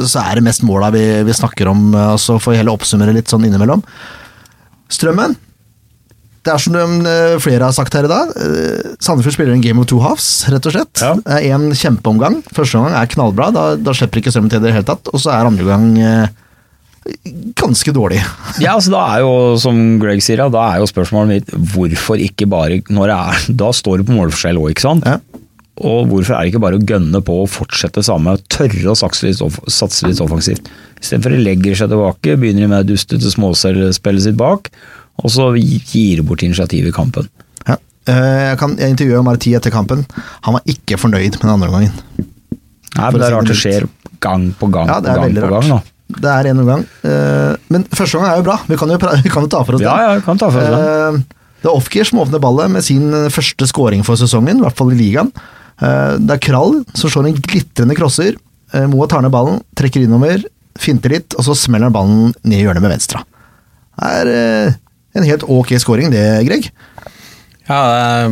så 0.08 0.24
er 0.24 0.40
det 0.40 0.46
mest 0.48 0.66
måla 0.68 0.92
vi, 0.94 1.04
vi 1.28 1.38
snakker 1.38 1.72
om, 1.72 1.90
og 1.94 2.20
så 2.22 2.40
får 2.42 2.56
vi 2.56 2.62
heller 2.62 2.76
oppsummere 2.76 3.16
litt 3.16 3.32
sånn 3.32 3.48
innimellom. 3.48 3.84
Strømmen. 4.92 5.38
Det 6.42 6.50
er 6.50 6.62
som 6.64 6.74
de, 6.74 7.16
flere 7.44 7.68
har 7.68 7.74
sagt 7.76 7.94
her 7.94 8.08
i 8.08 8.10
dag, 8.10 8.32
eh, 8.42 8.94
Sandefjord 9.04 9.36
spiller 9.36 9.54
en 9.54 9.62
game 9.62 9.78
of 9.82 9.86
two 9.90 10.00
halves, 10.02 10.48
rett 10.50 10.66
og 10.66 10.74
slett. 10.74 11.04
Ja. 11.04 11.14
Er 11.38 11.52
en 11.54 11.68
kjempeomgang. 11.78 12.40
Første 12.50 12.80
omgang 12.80 12.96
er 12.98 13.12
knallbra, 13.12 13.52
da, 13.54 13.66
da 13.78 13.94
slipper 13.94 14.24
ikke 14.24 14.34
Strømmen 14.34 14.50
til 14.50 14.64
det 14.64 14.72
i 14.72 14.72
det 14.72 14.80
hele 14.80 14.90
tatt. 14.90 15.12
Og 15.14 15.22
så 15.22 15.36
er 15.36 15.52
andre 15.52 15.68
gang 15.68 15.86
eh, 16.02 16.34
ganske 17.58 17.94
dårlig. 17.96 18.22
Ja, 18.62 18.76
altså 18.78 18.92
da 18.94 19.02
er 19.16 19.24
jo, 19.24 19.32
som 19.62 19.78
Greg 20.02 20.22
sier, 20.24 20.44
da 20.54 20.64
er 20.76 20.82
jo 20.84 20.90
spørsmålet 20.90 21.32
mitt 21.32 21.54
hvorfor 21.74 22.22
ikke 22.22 22.48
bare 22.52 22.82
når 22.94 23.12
det 23.12 23.18
er, 23.18 23.46
Da 23.64 23.72
står 23.74 24.02
det 24.02 24.08
på 24.10 24.18
målforskjell 24.18 24.60
òg, 24.62 24.70
ikke 24.76 24.86
sant? 24.86 25.08
Ja. 25.08 25.18
Og 25.82 26.06
hvorfor 26.12 26.36
er 26.36 26.44
det 26.46 26.52
ikke 26.52 26.62
bare 26.62 26.78
å 26.78 26.84
gønne 26.86 27.22
på 27.26 27.40
å 27.42 27.48
fortsette 27.50 28.04
samme, 28.06 28.36
tørre 28.54 28.92
å 28.92 28.98
satse 29.00 29.26
litt, 29.26 29.42
off 29.42 29.58
satse 29.72 30.06
litt 30.06 30.20
offensivt? 30.22 30.68
Istedenfor 31.02 31.34
å 31.34 31.42
legge 31.42 31.74
seg 31.80 31.90
tilbake, 31.90 32.36
begynner 32.38 32.68
de 32.68 32.74
med 32.76 32.90
dustete 32.92 33.32
småspillet 33.34 34.22
sitt 34.28 34.38
bak, 34.38 34.70
og 35.24 35.32
så 35.34 35.48
gir 35.58 36.20
de 36.22 36.26
bort 36.28 36.44
initiativet 36.46 36.92
i 36.92 36.96
kampen. 36.96 37.26
Ja. 37.66 37.80
Eh, 38.06 38.52
Jeg, 38.52 38.60
kan, 38.62 38.76
jeg 38.78 38.94
intervjuet 38.94 39.26
Marti 39.26 39.56
etter 39.58 39.74
kampen. 39.74 40.06
Han 40.46 40.60
var 40.60 40.70
ikke 40.70 41.00
fornøyd 41.02 41.40
med 41.40 41.42
den 41.48 41.56
andre 41.56 41.72
omgangen. 41.72 41.98
Nei, 42.92 43.08
men 43.08 43.18
Det 43.18 43.26
er 43.26 43.34
rart 43.34 43.48
det 43.50 43.56
det 43.56 43.62
skjer 43.64 43.88
gang 44.22 44.50
på 44.60 44.68
gang 44.70 44.90
Ja, 44.92 45.00
det 45.02 45.16
på 45.16 45.16
er 45.16 45.32
gang 45.32 45.42
på 45.48 45.52
gang. 45.56 45.70
Da. 45.72 45.82
Det 46.18 46.32
er 46.32 46.50
en 46.52 46.60
omgang. 46.64 46.84
Eh, 47.08 47.56
Men 47.70 47.84
første 47.94 48.18
gang 48.20 48.28
er 48.32 48.42
jo 48.42 48.46
bra. 48.50 48.58
Vi 48.68 48.78
kan 48.80 48.90
jo, 48.90 48.98
vi 49.26 49.30
kan 49.32 49.44
jo 49.48 49.52
ta 49.52 49.64
for 49.68 49.78
oss 49.78 49.82
Ja, 49.86 49.96
ja, 50.08 50.12
vi 50.20 50.26
kan 50.26 50.38
ta 50.42 50.50
for 50.52 50.62
oss 50.62 50.76
det. 50.76 50.84
Eh, 51.24 51.40
Det 51.62 51.70
er 51.70 51.78
Ofkir 51.78 52.08
som 52.10 52.20
åpner 52.24 52.42
ballet 52.42 52.72
med 52.74 52.84
sin 52.84 53.12
første 53.30 53.68
scoring 53.70 54.02
for 54.04 54.18
sesongen, 54.18 54.58
i 54.58 54.66
hvert 54.66 54.78
fall 54.78 54.92
i 54.94 54.98
ligaen. 54.98 55.32
Eh, 55.82 56.18
Det 56.18 56.38
er 56.38 56.42
Krall 56.48 56.80
som 56.98 57.10
slår 57.14 57.30
en 57.32 57.38
glitrende 57.42 57.96
crosser. 57.98 58.36
Eh, 58.74 58.88
Moa 58.88 59.08
tar 59.08 59.22
ned 59.22 59.32
ballen, 59.34 59.62
trekker 59.78 60.02
innover, 60.06 60.44
finter 60.80 61.10
litt, 61.14 61.36
og 61.38 61.44
så 61.46 61.54
smeller 61.58 61.90
han 61.92 61.94
ballen 61.94 62.34
ned 62.44 62.58
i 62.60 62.64
hjørnet 62.64 62.82
med 62.82 62.94
venstre. 62.96 63.22
Det 64.02 64.12
er 64.22 64.32
eh, 64.34 64.74
en 65.20 65.28
helt 65.28 65.44
ok 65.44 65.76
scoring, 65.84 66.10
det, 66.14 66.24
Greg. 66.48 66.70
Ja, 67.72 68.30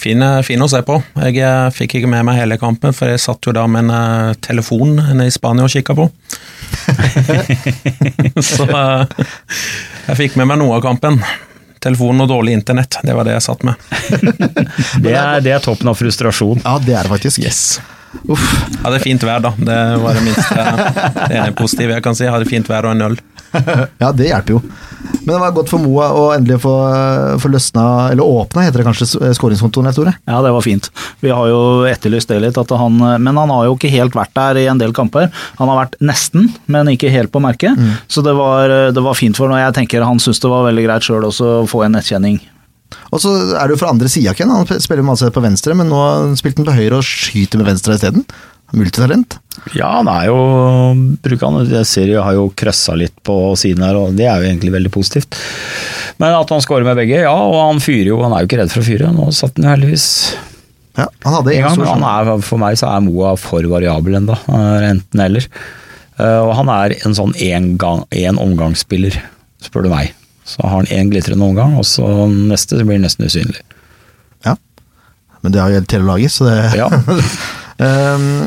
fin, 0.00 0.22
fin 0.46 0.62
å 0.64 0.68
se 0.70 0.80
på. 0.86 0.96
Jeg 1.20 1.42
eh, 1.44 1.66
fikk 1.76 1.98
ikke 1.98 2.08
med 2.08 2.24
meg 2.24 2.38
hele 2.40 2.56
kampen, 2.60 2.94
for 2.96 3.10
jeg 3.10 3.20
satt 3.20 3.44
jo 3.44 3.52
da 3.52 3.66
med 3.68 3.84
en 3.84 3.92
eh, 3.92 4.38
telefon 4.44 4.94
nede 4.96 5.26
i 5.28 5.34
Spania 5.34 5.66
og 5.66 5.74
kikka 5.74 5.96
på. 5.98 6.06
Så 8.52 8.64
eh, 8.64 9.28
jeg 10.08 10.18
fikk 10.22 10.38
med 10.40 10.48
meg 10.48 10.60
noe 10.62 10.78
av 10.78 10.86
kampen. 10.86 11.20
Telefonen 11.84 12.24
og 12.24 12.32
dårlig 12.32 12.56
internett, 12.56 12.96
det 13.04 13.14
var 13.14 13.28
det 13.28 13.36
jeg 13.36 13.44
satt 13.50 13.68
med. 13.68 13.76
Det 15.04 15.12
er, 15.14 15.38
det 15.44 15.52
er 15.54 15.62
toppen 15.62 15.92
av 15.92 15.96
frustrasjon. 15.98 16.64
Ja, 16.64 16.78
det 16.82 16.96
er 16.96 17.06
det 17.06 17.12
faktisk. 17.12 17.44
Yes. 17.44 17.78
Uff. 18.24 18.44
Hadde 18.82 18.98
fint 19.04 19.22
vær, 19.22 19.42
da. 19.44 19.52
Det 19.58 19.78
var 20.02 20.16
det 20.16 20.24
minste 20.24 20.64
det 21.28 21.36
ene 21.36 21.52
positive 21.56 21.98
jeg 21.98 22.04
kan 22.04 22.16
si. 22.18 22.26
Hadde 22.28 22.48
fint 22.48 22.68
vær 22.70 22.88
og 22.88 22.96
en 22.96 23.10
øl. 23.10 23.18
Ja, 24.02 24.10
det 24.12 24.28
hjelper 24.28 24.56
jo. 24.56 24.62
Men 25.28 25.34
det 25.36 25.42
var 25.42 25.50
godt 25.58 25.68
for 25.68 25.84
Moa 25.84 26.06
å 26.16 26.22
endelig 26.32 26.56
få, 26.62 26.70
få 27.42 27.50
løsna, 27.52 27.82
eller 28.14 28.24
åpna, 28.24 28.62
heter 28.64 28.80
det 28.80 28.86
kanskje, 28.86 29.08
skåringskontoen, 29.36 29.90
Tore? 29.92 30.14
Ja, 30.24 30.38
det 30.40 30.54
var 30.54 30.64
fint. 30.64 30.88
Vi 31.20 31.28
har 31.28 31.50
jo 31.50 31.58
etterlyst 31.84 32.32
det 32.32 32.38
litt, 32.40 32.56
han, 32.56 32.96
men 32.96 33.36
han 33.36 33.52
har 33.52 33.66
jo 33.68 33.76
ikke 33.76 33.92
helt 33.92 34.16
vært 34.16 34.32
der 34.38 34.62
i 34.62 34.66
en 34.72 34.80
del 34.80 34.96
kamper. 34.96 35.28
Han 35.60 35.68
har 35.68 35.82
vært 35.82 35.98
nesten, 36.00 36.48
men 36.64 36.88
ikke 36.94 37.12
helt 37.12 37.34
på 37.34 37.44
merket. 37.44 37.76
Så 38.08 38.24
det 38.24 38.32
var, 38.40 38.72
det 38.96 39.04
var 39.04 39.18
fint 39.20 39.36
for 39.36 39.52
ham. 39.52 39.60
Jeg 39.60 39.76
tenker 39.82 40.06
han 40.08 40.22
syns 40.22 40.40
det 40.40 40.48
var 40.48 40.64
veldig 40.70 40.86
greit 40.88 41.04
sjøl 41.04 41.28
også 41.28 41.58
å 41.58 41.66
få 41.68 41.84
en 41.84 41.98
nettkjenning 41.98 42.40
Og 43.12 43.20
så 43.20 43.34
er 43.52 43.68
det 43.68 43.76
jo 43.76 43.82
fra 43.82 43.92
andre 43.92 44.08
sida, 44.08 44.32
Ken. 44.32 44.48
Han 44.48 44.80
spiller 44.80 45.04
masse 45.04 45.28
på 45.28 45.44
venstre, 45.44 45.76
men 45.76 45.92
nå 45.92 46.00
spilte 46.40 46.62
han 46.62 46.70
på 46.70 46.78
høyre 46.78 47.02
og 47.02 47.04
skyter 47.04 47.60
med 47.60 47.74
venstre 47.74 48.00
isteden. 48.00 48.24
Multitalent. 48.76 49.38
Ja, 49.74 49.88
han 49.98 50.08
er 50.12 50.26
jo 50.28 50.36
brukende. 51.24 51.62
han, 51.64 51.70
Jeg 51.72 51.86
ser 51.88 52.10
jo, 52.12 52.20
har 52.22 52.34
jo 52.36 52.48
krøssa 52.56 52.94
litt 53.00 53.14
på 53.26 53.36
siden 53.58 53.82
her, 53.86 53.96
og 53.96 54.14
det 54.18 54.26
er 54.28 54.42
jo 54.42 54.48
egentlig 54.50 54.72
veldig 54.74 54.92
positivt. 54.94 55.38
Men 56.20 56.34
at 56.36 56.50
han 56.52 56.60
scorer 56.64 56.84
med 56.86 56.98
begge, 57.00 57.22
ja, 57.24 57.32
og 57.32 57.56
han 57.72 57.80
fyrer 57.82 58.10
jo. 58.12 58.20
Han 58.22 58.34
er 58.36 58.44
jo 58.44 58.50
ikke 58.50 58.60
redd 58.60 58.72
for 58.74 58.84
å 58.84 58.88
fyre. 58.88 59.10
Nå 59.14 59.30
satt 59.32 59.56
han 59.58 59.68
jo 59.68 59.72
heldigvis 59.76 60.06
Ja, 60.98 61.06
han 61.24 61.34
hadde 61.38 61.54
en 61.54 61.62
gang, 61.68 61.76
men 61.78 61.90
han 61.94 62.06
er, 62.10 62.30
for 62.42 62.58
meg 62.60 62.78
så 62.80 62.88
er 62.90 63.04
Moa 63.06 63.36
for 63.38 63.62
variabel 63.70 64.18
ennå. 64.18 64.36
Enten 64.50 65.20
eller. 65.22 65.46
Eh, 66.18 66.40
Og 66.42 66.52
han 66.58 66.68
er 66.74 66.96
en 67.06 67.14
sånn 67.14 67.34
en, 67.38 67.76
gang, 67.78 68.04
en 68.10 68.40
omgangsspiller, 68.42 69.14
spør 69.62 69.86
du 69.86 69.92
meg. 69.94 70.12
Så 70.48 70.62
har 70.64 70.74
han 70.80 70.90
én 70.92 71.10
glitrende 71.12 71.44
omgang, 71.44 71.76
og 71.78 71.84
så 71.86 72.04
neste 72.28 72.80
blir 72.84 72.98
nesten 73.02 73.28
usynlig. 73.28 73.60
Ja. 74.46 74.56
Men 75.42 75.52
det 75.54 75.60
har 75.62 75.70
jo 75.70 75.82
hele 75.86 76.04
laget, 76.08 76.34
så 76.34 76.48
det 76.50 76.58
Ja. 76.78 76.88
Um, 77.78 78.46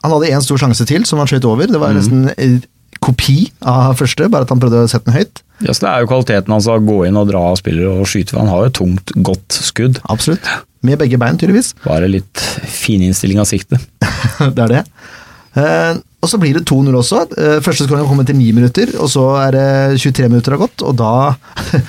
han 0.00 0.14
hadde 0.14 0.32
én 0.32 0.44
stor 0.44 0.60
sjanse 0.62 0.86
til 0.88 1.04
som 1.08 1.20
han 1.20 1.28
skjøt 1.30 1.46
over. 1.48 1.70
Det 1.70 1.80
var 1.80 1.94
nesten 1.96 2.30
mm. 2.30 2.58
kopi 3.04 3.50
av 3.60 3.98
første, 4.00 4.30
bare 4.32 4.46
at 4.46 4.52
han 4.54 4.62
prøvde 4.62 4.84
å 4.86 4.90
sette 4.90 5.10
den 5.10 5.18
høyt. 5.18 5.42
Ja, 5.60 5.74
så 5.74 5.84
Det 5.84 5.92
er 5.92 6.02
jo 6.04 6.10
kvaliteten 6.10 6.54
hans 6.54 6.68
å 6.70 6.78
gå 6.80 7.02
inn 7.08 7.20
og 7.20 7.28
dra 7.28 7.42
av 7.50 7.58
spillere 7.60 7.92
og 8.00 8.08
skyte. 8.08 8.38
Han 8.38 8.48
har 8.48 8.64
jo 8.64 8.70
et 8.70 8.78
tungt, 8.80 9.14
godt 9.20 9.60
skudd. 9.60 10.00
Absolutt. 10.12 10.46
Med 10.86 11.00
begge 11.02 11.20
bein, 11.20 11.36
tydeligvis. 11.40 11.74
Bare 11.84 12.08
litt 12.08 12.44
fininnstilling 12.64 13.42
av 13.42 13.50
sikte. 13.50 13.80
det 14.56 14.64
er 14.64 14.78
det. 14.78 14.84
Uh, 15.50 15.98
og 16.20 16.28
så 16.28 16.40
blir 16.40 16.56
det 16.56 16.68
2-0 16.68 16.96
også. 17.00 17.22
Eh, 17.32 17.58
første 17.64 17.86
skåringen 17.86 18.08
kommer 18.10 18.26
etter 18.26 18.36
9 18.36 18.50
minutter, 18.52 18.90
og 19.00 19.08
så 19.08 19.24
er 19.40 19.56
det 19.56 20.00
23 20.02 20.28
minutter 20.28 20.52
har 20.52 20.60
gått, 20.66 20.84
og 20.84 20.96
da 21.00 21.12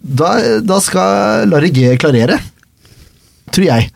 Da, 0.00 0.30
da 0.64 0.78
skal 0.80 1.50
Larry 1.50 1.68
G 1.74 1.90
klarere. 2.00 2.38
Tror 3.52 3.66
jeg. 3.66 3.90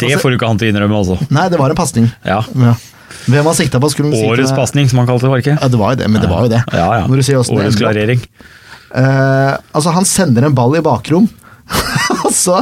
Det 0.00 0.16
får 0.20 0.30
du 0.34 0.36
ikke 0.38 0.48
han 0.48 0.60
til 0.60 0.68
å 0.68 0.72
innrømme, 0.74 0.98
altså. 1.02 1.18
Nei, 1.34 1.46
det 1.52 1.60
var 1.60 1.72
en 1.72 1.78
pasning. 1.78 2.10
Ja. 2.26 2.40
Ja. 2.54 2.74
Hvem 3.24 3.46
han 3.48 3.56
sikta 3.56 3.80
på? 3.80 3.88
Skulle 3.92 4.10
han 4.10 4.18
sikte- 4.18 4.34
Årets 4.34 4.52
pasning, 4.56 4.88
som 4.90 5.00
han 5.00 5.08
kalte 5.08 5.26
det, 5.26 5.32
var 5.32 5.42
ikke? 5.44 5.56
Ja, 5.60 5.68
det 5.72 5.80
var 5.80 5.94
jo 5.94 6.00
det, 6.02 6.10
men 6.10 6.22
det 6.22 6.30
var 6.30 6.44
jo 6.46 6.52
det. 6.52 6.60
Ja, 6.72 6.88
ja. 7.00 7.06
Når 7.08 7.20
du 7.22 7.26
sier 7.26 7.40
Årets 7.40 7.78
klarering. 7.80 8.20
Uh, 8.94 9.56
altså, 9.74 9.90
han 9.96 10.04
sender 10.06 10.46
en 10.46 10.54
ball 10.54 10.76
i 10.78 10.82
bakrom, 10.84 11.26
og 12.26 12.30
så 12.36 12.60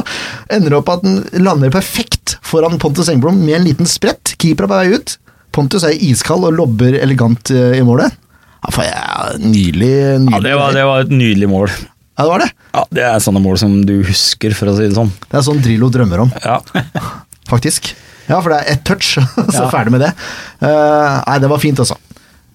ender 0.49 0.71
det 0.71 0.77
opp 0.79 0.89
at 0.93 1.03
den 1.03 1.19
lander 1.43 1.73
perfekt 1.73 2.37
foran 2.41 2.79
Pontus 2.81 3.09
Engblom 3.11 3.41
med 3.43 3.59
en 3.59 3.67
liten 3.67 3.89
sprett. 3.89 4.33
Keeper 4.39 4.65
er 4.65 4.71
på 4.71 4.79
vei 4.79 4.97
ut. 4.97 5.17
Pontus 5.53 5.83
er 5.85 5.97
iskald 6.01 6.47
og 6.47 6.55
lobber 6.57 6.95
elegant 6.97 7.51
eh, 7.53 7.75
i 7.77 7.83
målet. 7.85 8.15
Ja, 8.63 8.71
for 8.71 8.87
jeg, 8.87 9.41
nydelig, 9.43 9.91
nydelig. 10.23 10.31
Ja, 10.31 10.39
det 10.47 10.53
var, 10.57 10.71
det 10.73 10.85
var 10.87 11.03
et 11.03 11.11
nydelig 11.13 11.49
mål. 11.51 11.73
Ja, 12.17 12.23
det 12.23 12.29
var 12.29 12.39
det. 12.43 12.49
Ja, 12.73 12.85
Det 12.93 13.03
er 13.09 13.19
sånne 13.25 13.41
mål 13.41 13.57
som 13.57 13.79
du 13.85 13.95
husker, 14.05 14.53
for 14.53 14.69
å 14.69 14.75
si 14.77 14.85
det 14.87 14.95
sånn. 14.97 15.11
Det 15.29 15.37
er 15.39 15.45
sånn 15.47 15.61
Drillo 15.65 15.89
drømmer 15.89 16.19
om, 16.27 16.31
Ja. 16.43 16.59
faktisk. 17.49 17.93
Ja, 18.29 18.37
for 18.41 18.53
det 18.53 18.59
er 18.61 18.71
ett 18.75 18.83
touch, 18.87 19.15
så 19.35 19.63
Ja. 19.65 19.69
ferdig 19.73 19.91
med 19.91 20.01
det. 20.05 20.13
Uh, 20.61 21.21
nei, 21.27 21.39
det 21.43 21.49
var 21.51 21.59
fint, 21.59 21.79
altså. 21.83 21.97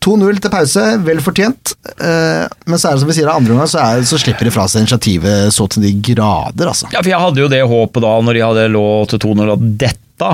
2-0 0.00 0.38
til 0.40 0.50
pause, 0.52 0.82
vel 1.04 1.18
fortjent. 1.20 1.72
Uh, 1.98 2.46
men 2.70 2.78
så 2.78 2.88
er 2.88 2.94
det 2.96 3.02
som 3.02 3.08
vi 3.10 3.16
sier, 3.18 3.28
andre 3.32 3.52
omgang 3.56 3.68
så, 3.68 3.82
er- 3.82 4.06
så 4.06 4.16
slipper 4.22 4.46
de 4.46 4.52
fra 4.54 4.64
seg 4.70 4.84
initiativet 4.86 5.50
så 5.52 5.66
til 5.74 5.82
de 5.84 5.90
grader, 6.14 6.70
altså. 6.70 6.86
Ja, 6.94 7.02
for 7.02 7.10
jeg 7.10 7.20
hadde 7.20 7.42
jo 7.42 7.50
det 7.52 7.64
håpet 7.68 8.04
da, 8.06 8.14
når 8.22 8.38
de 8.38 8.44
hadde 8.46 8.68
lå 8.72 8.86
til 9.10 9.18
2-0, 9.26 9.52
at 9.56 9.66
dette 9.82 10.30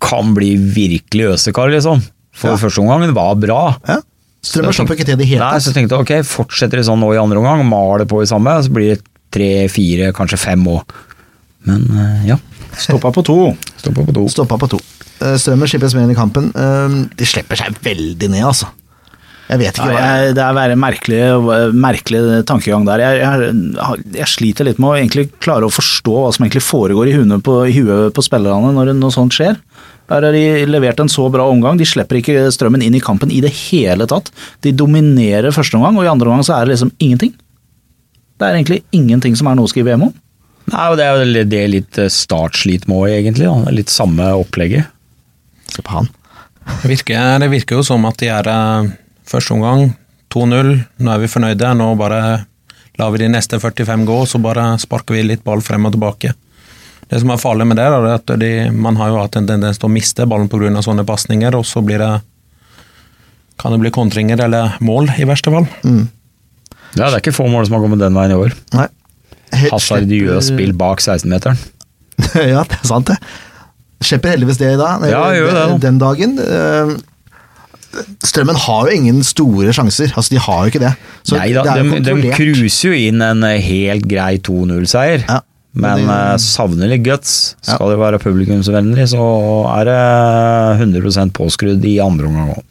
kan 0.00 0.32
bli 0.34 0.54
virkelig 0.56 1.34
øsekar, 1.36 1.68
liksom. 1.76 2.00
For 2.32 2.54
Ja. 2.54 2.56
første 2.56 2.80
omgangen 2.80 3.12
var 3.14 3.34
bra. 3.36 3.60
Ja. 3.86 4.00
Strømmen 4.40 4.72
Så 4.72 4.80
slapp 4.80 4.94
ikke 4.94 5.04
til 5.04 5.18
i 5.18 5.20
det 5.20 5.28
hele 5.28 5.44
tatt. 5.52 5.62
så 5.66 5.72
jeg 5.76 5.90
ok, 5.92 6.12
fortsetter 6.24 6.80
de 6.80 6.86
sånn 6.88 7.00
nå 7.02 7.10
i 7.12 7.20
andre 7.20 7.42
omgang, 7.42 7.60
maler 7.68 8.06
på 8.08 8.22
i 8.24 8.28
samme, 8.30 8.54
så 8.64 8.72
blir 8.72 8.94
det 8.94 9.02
tre, 9.30 9.50
fire, 9.68 10.12
kanskje 10.16 10.38
fem 10.40 10.64
òg. 10.72 10.96
Men 11.68 11.84
eh, 11.92 12.26
ja, 12.32 12.38
Stoppa 12.80 13.10
på 13.12 13.22
to. 13.26 13.36
stoppa 13.76 14.06
på 14.06 14.14
to. 14.16 14.24
Stoppa 14.32 14.56
på 14.62 14.68
to. 14.72 14.78
Eh, 15.20 15.36
Strømmen 15.36 15.68
slippes 15.68 15.92
med 15.96 16.06
inn 16.06 16.14
i 16.14 16.18
kampen. 16.18 16.48
Eh, 16.56 16.94
De 17.20 17.28
slipper 17.28 17.60
seg 17.60 17.76
veldig 17.84 18.30
ned, 18.32 18.46
altså. 18.48 18.70
Jeg 19.50 19.58
vet 19.58 19.78
ikke 19.80 19.90
Ja, 19.90 19.98
hva 19.98 20.02
jeg, 20.22 20.34
det 20.38 20.42
er 20.46 20.72
en 20.72 20.78
merkelig, 20.78 21.20
merkelig 21.74 22.20
tankegang 22.46 22.84
der. 22.86 23.02
Jeg, 23.02 23.18
jeg, 23.18 24.04
jeg 24.14 24.30
sliter 24.30 24.68
litt 24.68 24.78
med 24.78 24.92
å 24.92 24.98
egentlig 25.00 25.24
klare 25.42 25.66
å 25.66 25.74
forstå 25.74 26.14
hva 26.14 26.28
som 26.36 26.46
egentlig 26.46 26.62
foregår 26.62 27.10
i 27.10 27.16
huet 27.18 27.42
på, 27.42 27.56
på 28.14 28.22
spillerne 28.24 28.70
når 28.76 28.92
noe 28.94 29.10
sånt 29.10 29.34
skjer. 29.34 29.58
Her 30.10 30.26
har 30.26 30.34
de 30.34 30.66
levert 30.66 31.00
en 31.00 31.10
så 31.10 31.28
bra 31.30 31.44
omgang, 31.46 31.78
de 31.78 31.86
slipper 31.86 32.18
ikke 32.18 32.48
strømmen 32.50 32.82
inn 32.82 32.96
i 32.98 33.02
kampen 33.02 33.30
i 33.30 33.38
det 33.44 33.52
hele 33.68 34.08
tatt. 34.10 34.32
De 34.66 34.72
dominerer 34.74 35.54
første 35.54 35.78
omgang, 35.78 35.98
og 35.98 36.06
i 36.06 36.10
andre 36.10 36.32
omgang 36.32 36.46
så 36.46 36.56
er 36.56 36.66
det 36.66 36.74
liksom 36.74 36.90
ingenting. 36.98 37.36
Det 38.40 38.48
er 38.48 38.58
egentlig 38.58 38.80
ingenting 38.96 39.36
som 39.38 39.50
er 39.50 39.58
noe 39.58 39.68
å 39.68 39.70
skrive 39.70 39.92
hjem 39.92 40.08
om. 40.08 40.14
Nei, 40.70 40.86
og 40.90 40.98
Det 40.98 41.04
er 41.06 41.18
jo 41.18 41.44
det 41.50 41.62
litt 41.72 42.00
startslit 42.14 42.88
må, 42.90 43.04
egentlig. 43.06 43.46
Da. 43.46 43.74
Litt 43.74 43.92
samme 43.92 44.32
opplegget. 44.38 44.90
Se 45.70 45.82
på 45.86 45.94
han. 45.94 46.10
Det 46.82 46.90
virker, 46.90 47.38
det 47.42 47.50
virker 47.50 47.80
jo 47.80 47.86
som 47.86 48.04
at 48.08 48.18
de 48.20 48.30
er 48.30 48.46
eh, 48.50 48.90
første 49.28 49.54
omgang 49.56 49.90
2-0, 50.30 50.70
nå 51.02 51.10
er 51.12 51.22
vi 51.22 51.30
fornøyde, 51.30 51.72
nå 51.78 51.88
bare 51.98 52.20
lar 53.00 53.10
vi 53.14 53.22
de 53.22 53.30
neste 53.32 53.58
45 53.58 54.04
gå, 54.06 54.18
så 54.28 54.38
bare 54.42 54.72
sparker 54.78 55.16
vi 55.16 55.24
litt 55.26 55.42
ball 55.46 55.62
frem 55.64 55.88
og 55.88 55.94
tilbake. 55.96 56.34
Det 57.10 57.18
som 57.18 57.32
er 57.34 57.40
farlig 57.42 57.66
med 57.66 57.80
det, 57.80 57.86
er 57.90 58.06
at 58.14 58.32
de, 58.38 58.50
man 58.70 58.98
har 59.00 59.10
jo 59.10 59.18
hatt 59.18 59.36
en 59.40 59.48
tendens 59.48 59.80
til 59.80 59.88
å 59.88 59.92
miste 59.92 60.26
ballen 60.30 60.50
pga. 60.50 60.70
sånne 60.84 61.02
pasninger, 61.08 61.56
og 61.58 61.66
så 61.66 61.82
blir 61.82 61.98
det 61.98 62.12
kan 63.60 63.74
det 63.74 63.80
bli 63.82 63.90
kontringer 63.92 64.40
eller 64.40 64.78
mål, 64.80 65.10
i 65.20 65.26
verste 65.28 65.52
fall. 65.52 65.66
Ja, 65.84 67.10
Det 67.10 67.10
er 67.10 67.18
ikke 67.20 67.34
få 67.36 67.48
mål 67.50 67.66
som 67.66 67.76
har 67.76 67.84
kommet 67.84 68.00
den 68.00 68.16
veien 68.16 68.32
i 68.32 68.38
år. 68.38 68.54
Nei. 68.72 68.86
Hasard 69.50 69.74
Hasardiøst 69.74 70.52
spill 70.54 70.72
bak 70.78 71.02
16-meteren. 71.02 71.58
ja, 72.54 72.62
det 72.62 72.78
er 72.78 72.86
sant, 72.88 73.10
det. 73.10 73.18
Slipper 74.00 74.32
heldigvis 74.32 74.60
det 74.62 74.74
i 74.76 74.80
dag. 74.80 75.04
Ja, 75.10 75.26
gjør 75.36 75.52
det. 75.58 75.64
Den 75.82 75.98
dagen. 76.00 76.38
Eh, 76.40 76.94
Strømmen 78.24 78.56
har 78.56 78.86
jo 78.86 78.96
ingen 78.96 79.20
store 79.26 79.74
sjanser. 79.76 80.12
Altså, 80.14 80.30
de 80.32 80.40
har 80.40 80.62
jo 80.62 80.72
ikke 80.72 80.82
det. 80.86 80.94
Så 81.26 81.36
Nei 81.36 81.50
da, 81.52 81.66
det 81.66 81.74
er 81.74 81.84
jo 81.84 82.00
de, 82.06 82.14
de 82.22 82.32
cruiser 82.38 82.92
jo 82.94 83.00
inn 83.10 83.20
en 83.26 83.44
helt 83.44 84.06
grei 84.08 84.38
2-0-seier. 84.46 85.26
Ja, 85.26 85.40
Men 85.72 86.08
uh, 86.08 86.32
eh, 86.32 86.36
savner 86.42 86.90
litt 86.90 87.04
guts. 87.06 87.54
Ja. 87.62 87.76
Skal 87.76 87.92
det 87.92 88.00
være 88.00 88.20
publikumsvennlig, 88.22 89.06
så 89.12 89.22
er 89.76 89.86
det 89.90 90.00
100% 90.82 91.34
påskrudd 91.36 91.86
i 91.86 91.98
andre 92.02 92.30
omgang 92.30 92.52
òg. 92.56 92.66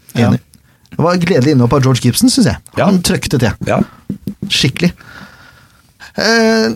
Det 0.90 1.06
var 1.06 1.22
gledelig 1.22 1.54
innhopp 1.56 1.78
av 1.78 1.86
George 1.86 2.04
Gibson, 2.04 2.32
syns 2.34 2.50
jeg. 2.50 2.60
Ja. 2.76 2.90
Han 2.90 3.00
trøkte 3.06 3.40
til. 3.40 3.54
Ja. 3.70 3.78
Skikkelig. 4.52 4.90
Eh, 6.20 6.74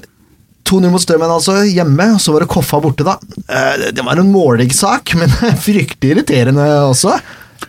2-0 0.69 0.93
mot 0.93 1.03
Strømmen, 1.03 1.33
altså, 1.33 1.57
hjemme. 1.67 2.13
og 2.15 2.21
Så 2.23 2.31
var 2.31 2.45
det 2.45 2.51
Koffa 2.53 2.79
borte, 2.79 3.03
da. 3.03 3.17
Eh, 3.43 3.89
det 3.91 4.05
var 4.05 4.21
en 4.21 4.31
målleggssak, 4.31 5.15
men 5.19 5.33
fryktelig 5.59 6.15
irriterende 6.15 6.69
også. 6.88 7.17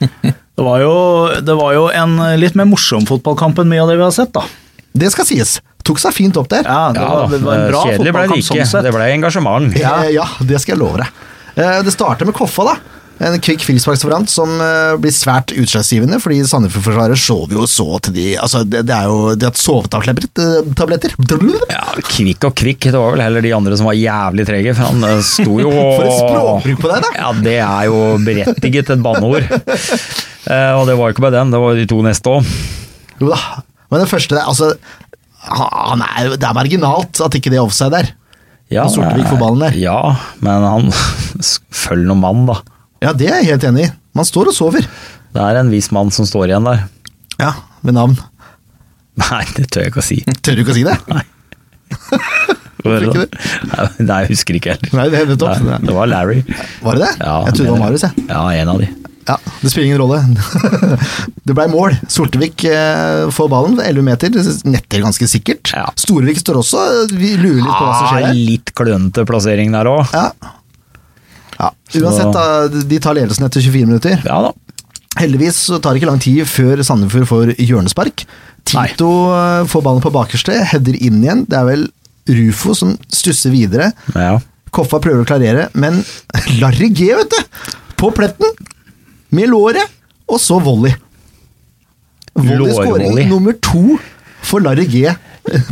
Det 0.54 0.62
var 0.62 0.78
jo, 0.84 0.90
det 1.42 1.54
var 1.58 1.72
jo 1.74 1.88
en 1.90 2.12
litt 2.38 2.54
mer 2.54 2.68
morsom 2.70 3.02
fotballkamp 3.08 3.56
enn 3.58 3.72
mye 3.72 3.80
av 3.82 3.88
det 3.90 3.96
vi 3.98 4.04
har 4.04 4.12
sett, 4.14 4.30
da. 4.36 4.44
Det 4.94 5.08
skal 5.10 5.26
sies. 5.26 5.56
Tok 5.84 6.00
seg 6.00 6.14
fint 6.16 6.36
opp 6.40 6.48
der. 6.52 6.64
Ja, 6.64 6.88
det, 6.96 7.04
var, 7.04 7.28
det 7.28 7.42
var 7.44 7.60
en 7.60 7.68
bra 7.70 7.84
Kjedelig 7.84 8.12
ble 8.16 8.26
det 8.30 8.40
ikke. 8.40 8.66
sånn. 8.70 8.84
Det 8.88 8.92
ble 8.96 9.08
engasjement. 9.18 9.78
Ja. 9.80 9.94
ja, 10.08 10.24
det 10.40 10.60
skal 10.64 10.76
jeg 10.78 10.80
love 10.80 11.02
deg. 11.02 11.24
Eh, 11.60 11.80
Det 11.84 11.92
starter 11.92 12.28
med 12.28 12.36
Koffa, 12.36 12.64
da. 12.72 12.76
En 13.22 13.36
kvikk 13.38 13.62
frisparksvariant 13.62 14.26
som 14.26 14.50
eh, 14.58 14.96
blir 14.98 15.12
svært 15.14 15.52
utslagsgivende, 15.54 16.16
fordi 16.18 16.40
Sandefjord-forsvaret 16.50 17.20
vi 17.46 17.54
jo 17.54 17.66
så 17.70 17.84
til 18.02 18.16
de 18.16 18.24
Altså, 18.42 18.64
det, 18.66 18.80
det 18.88 18.96
er 18.96 19.06
jo 19.06 19.36
De 19.38 19.46
har 19.46 19.54
sovetabletter. 19.54 21.14
Ja, 21.70 21.84
Kvikk 22.08 22.48
og 22.48 22.56
kvikk, 22.58 22.88
det 22.90 22.98
var 22.98 23.14
vel 23.14 23.22
heller 23.22 23.44
de 23.44 23.52
andre 23.54 23.78
som 23.78 23.86
var 23.86 23.94
jævlig 23.94 24.48
trege. 24.48 24.74
For 24.74 24.90
han 24.90 25.06
eh, 25.06 25.22
sto 25.22 25.60
jo 25.62 25.70
og 25.70 25.92
For 26.00 26.08
et 26.08 26.18
språkbruk 26.18 26.82
på 26.82 26.90
deg, 26.90 27.06
da! 27.06 27.12
Ja, 27.20 27.30
det 27.46 27.56
er 27.62 27.86
jo 27.92 28.00
berettiget 28.26 28.94
et 28.96 29.04
banneord. 29.04 29.46
Eh, 30.44 30.74
og 30.76 30.82
det 30.84 30.92
var 31.00 31.08
ikke 31.08 31.22
bare 31.24 31.38
den, 31.38 31.48
det 31.54 31.56
var 31.56 31.72
de 31.72 31.86
to 31.88 32.02
neste 32.04 32.28
òg. 32.28 32.48
Jo 33.16 33.30
da. 33.30 33.38
Men 33.88 34.02
den 34.02 34.10
første 34.10 34.36
Altså, 34.42 34.66
han 35.44 36.04
er, 36.04 36.34
det 36.38 36.46
er 36.48 36.56
marginalt 36.56 37.20
at 37.24 37.36
ikke 37.36 37.52
det 37.52 37.58
er 37.60 37.66
offside 37.66 37.92
der. 37.92 38.12
Ja, 38.72 38.86
Sortevik 38.88 39.28
får 39.28 39.40
ballen 39.42 39.60
der. 39.66 39.76
Ja, 39.76 39.98
men 40.42 40.64
han 40.64 40.88
Følg 41.84 42.06
noen 42.08 42.22
mann, 42.22 42.46
da. 42.48 42.56
Ja, 43.04 43.12
det 43.12 43.28
er 43.28 43.42
jeg 43.42 43.52
helt 43.52 43.66
enig 43.68 43.88
i. 43.88 43.92
Man 44.16 44.26
står 44.26 44.50
og 44.52 44.56
sover. 44.56 44.86
Det 45.34 45.42
er 45.42 45.58
en 45.60 45.72
viss 45.72 45.90
mann 45.92 46.12
som 46.14 46.26
står 46.28 46.48
igjen 46.48 46.66
der. 46.68 46.86
Ja, 47.42 47.52
ved 47.84 47.96
navn. 47.98 48.16
Nei, 49.20 49.44
det 49.58 49.68
tør 49.74 49.84
jeg 49.84 49.92
ikke 49.92 50.02
å 50.02 50.06
si. 50.06 50.20
Tør 50.42 50.56
du 50.56 50.64
ikke 50.64 50.74
å 50.74 50.78
si 50.78 50.86
det? 50.86 50.96
Hvorfor 52.84 53.06
ikke 53.08 53.22
det? 53.24 53.44
Nei, 53.70 53.86
Nei, 54.04 54.18
jeg 54.24 54.32
husker 54.34 54.58
ikke 54.58 54.74
heller. 54.74 54.96
Nei, 54.96 55.06
det. 55.12 55.36
Nei, 55.40 55.78
det 55.84 55.94
var 55.96 56.10
Larry. 56.10 56.40
Var 56.84 56.98
det 56.98 57.04
det? 57.04 57.12
Ja, 57.20 57.36
jeg 57.46 57.56
trodde 57.56 57.68
det 57.68 57.74
var 57.74 57.82
Marius, 57.84 58.06
jeg. 58.06 58.26
Ja, 58.28 58.42
en 58.62 58.72
av 58.74 58.82
de. 58.82 58.88
Ja, 59.28 59.38
Det 59.62 59.70
spiller 59.72 59.86
ingen 59.88 60.00
rolle. 60.02 60.18
det 61.48 61.54
blei 61.56 61.64
mål. 61.72 61.94
Sortevik 62.12 62.64
eh, 62.68 63.30
får 63.32 63.48
ballen, 63.52 63.78
11 63.80 64.04
meter, 64.04 64.34
netter 64.68 65.00
ganske 65.04 65.28
sikkert. 65.30 65.70
Ja. 65.72 65.86
Storevik 65.96 66.40
står 66.42 66.58
også, 66.60 66.82
vi 67.14 67.30
lurer 67.40 67.62
litt 67.62 67.70
på 67.70 67.86
hva 67.86 67.94
som 67.98 68.10
skjer 68.10 68.20
Ah, 68.20 68.28
der. 68.28 68.42
litt 68.50 68.74
klønete 68.76 69.24
plassering 69.28 69.72
der 69.72 69.88
òg. 69.88 70.12
Ja. 70.12 70.26
ja. 71.60 71.70
Uansett, 72.02 72.32
da, 72.36 72.44
de 72.92 72.98
tar 73.00 73.16
ledelsen 73.16 73.46
etter 73.48 73.64
24 73.64 73.88
minutter. 73.88 74.20
Ja 74.28 74.40
da. 74.48 74.52
Heldigvis 75.20 75.60
så 75.68 75.76
tar 75.78 75.94
det 75.94 76.00
ikke 76.02 76.10
lang 76.10 76.20
tid 76.24 76.42
før 76.50 76.80
Sandefjord 76.84 77.28
får 77.30 77.52
hjørnespark. 77.62 78.24
Tito 78.66 79.08
Nei. 79.30 79.66
får 79.70 79.84
ballen 79.84 80.02
på 80.02 80.10
bakerste, 80.14 80.56
header 80.72 80.96
inn 80.98 81.20
igjen. 81.22 81.44
Det 81.46 81.60
er 81.60 81.68
vel 81.68 81.84
Rufo 82.34 82.72
som 82.74 82.94
stusser 83.12 83.52
videre. 83.54 83.90
Ja. 84.16 84.38
Koffa 84.74 84.98
prøver 85.04 85.22
å 85.22 85.28
klarere, 85.28 85.68
men 85.78 86.00
Larry 86.60 86.88
G, 86.96 87.12
vet 87.14 87.30
du! 87.30 87.74
På 88.00 88.08
pletten! 88.16 88.50
Med 89.34 89.50
låret, 89.52 89.94
og 90.30 90.40
så 90.40 90.60
volley. 90.62 90.94
Volley-skåring 92.34 93.28
nummer 93.30 93.56
to 93.62 93.98
for 94.44 94.64
Larry 94.64 94.86
G 94.90 95.08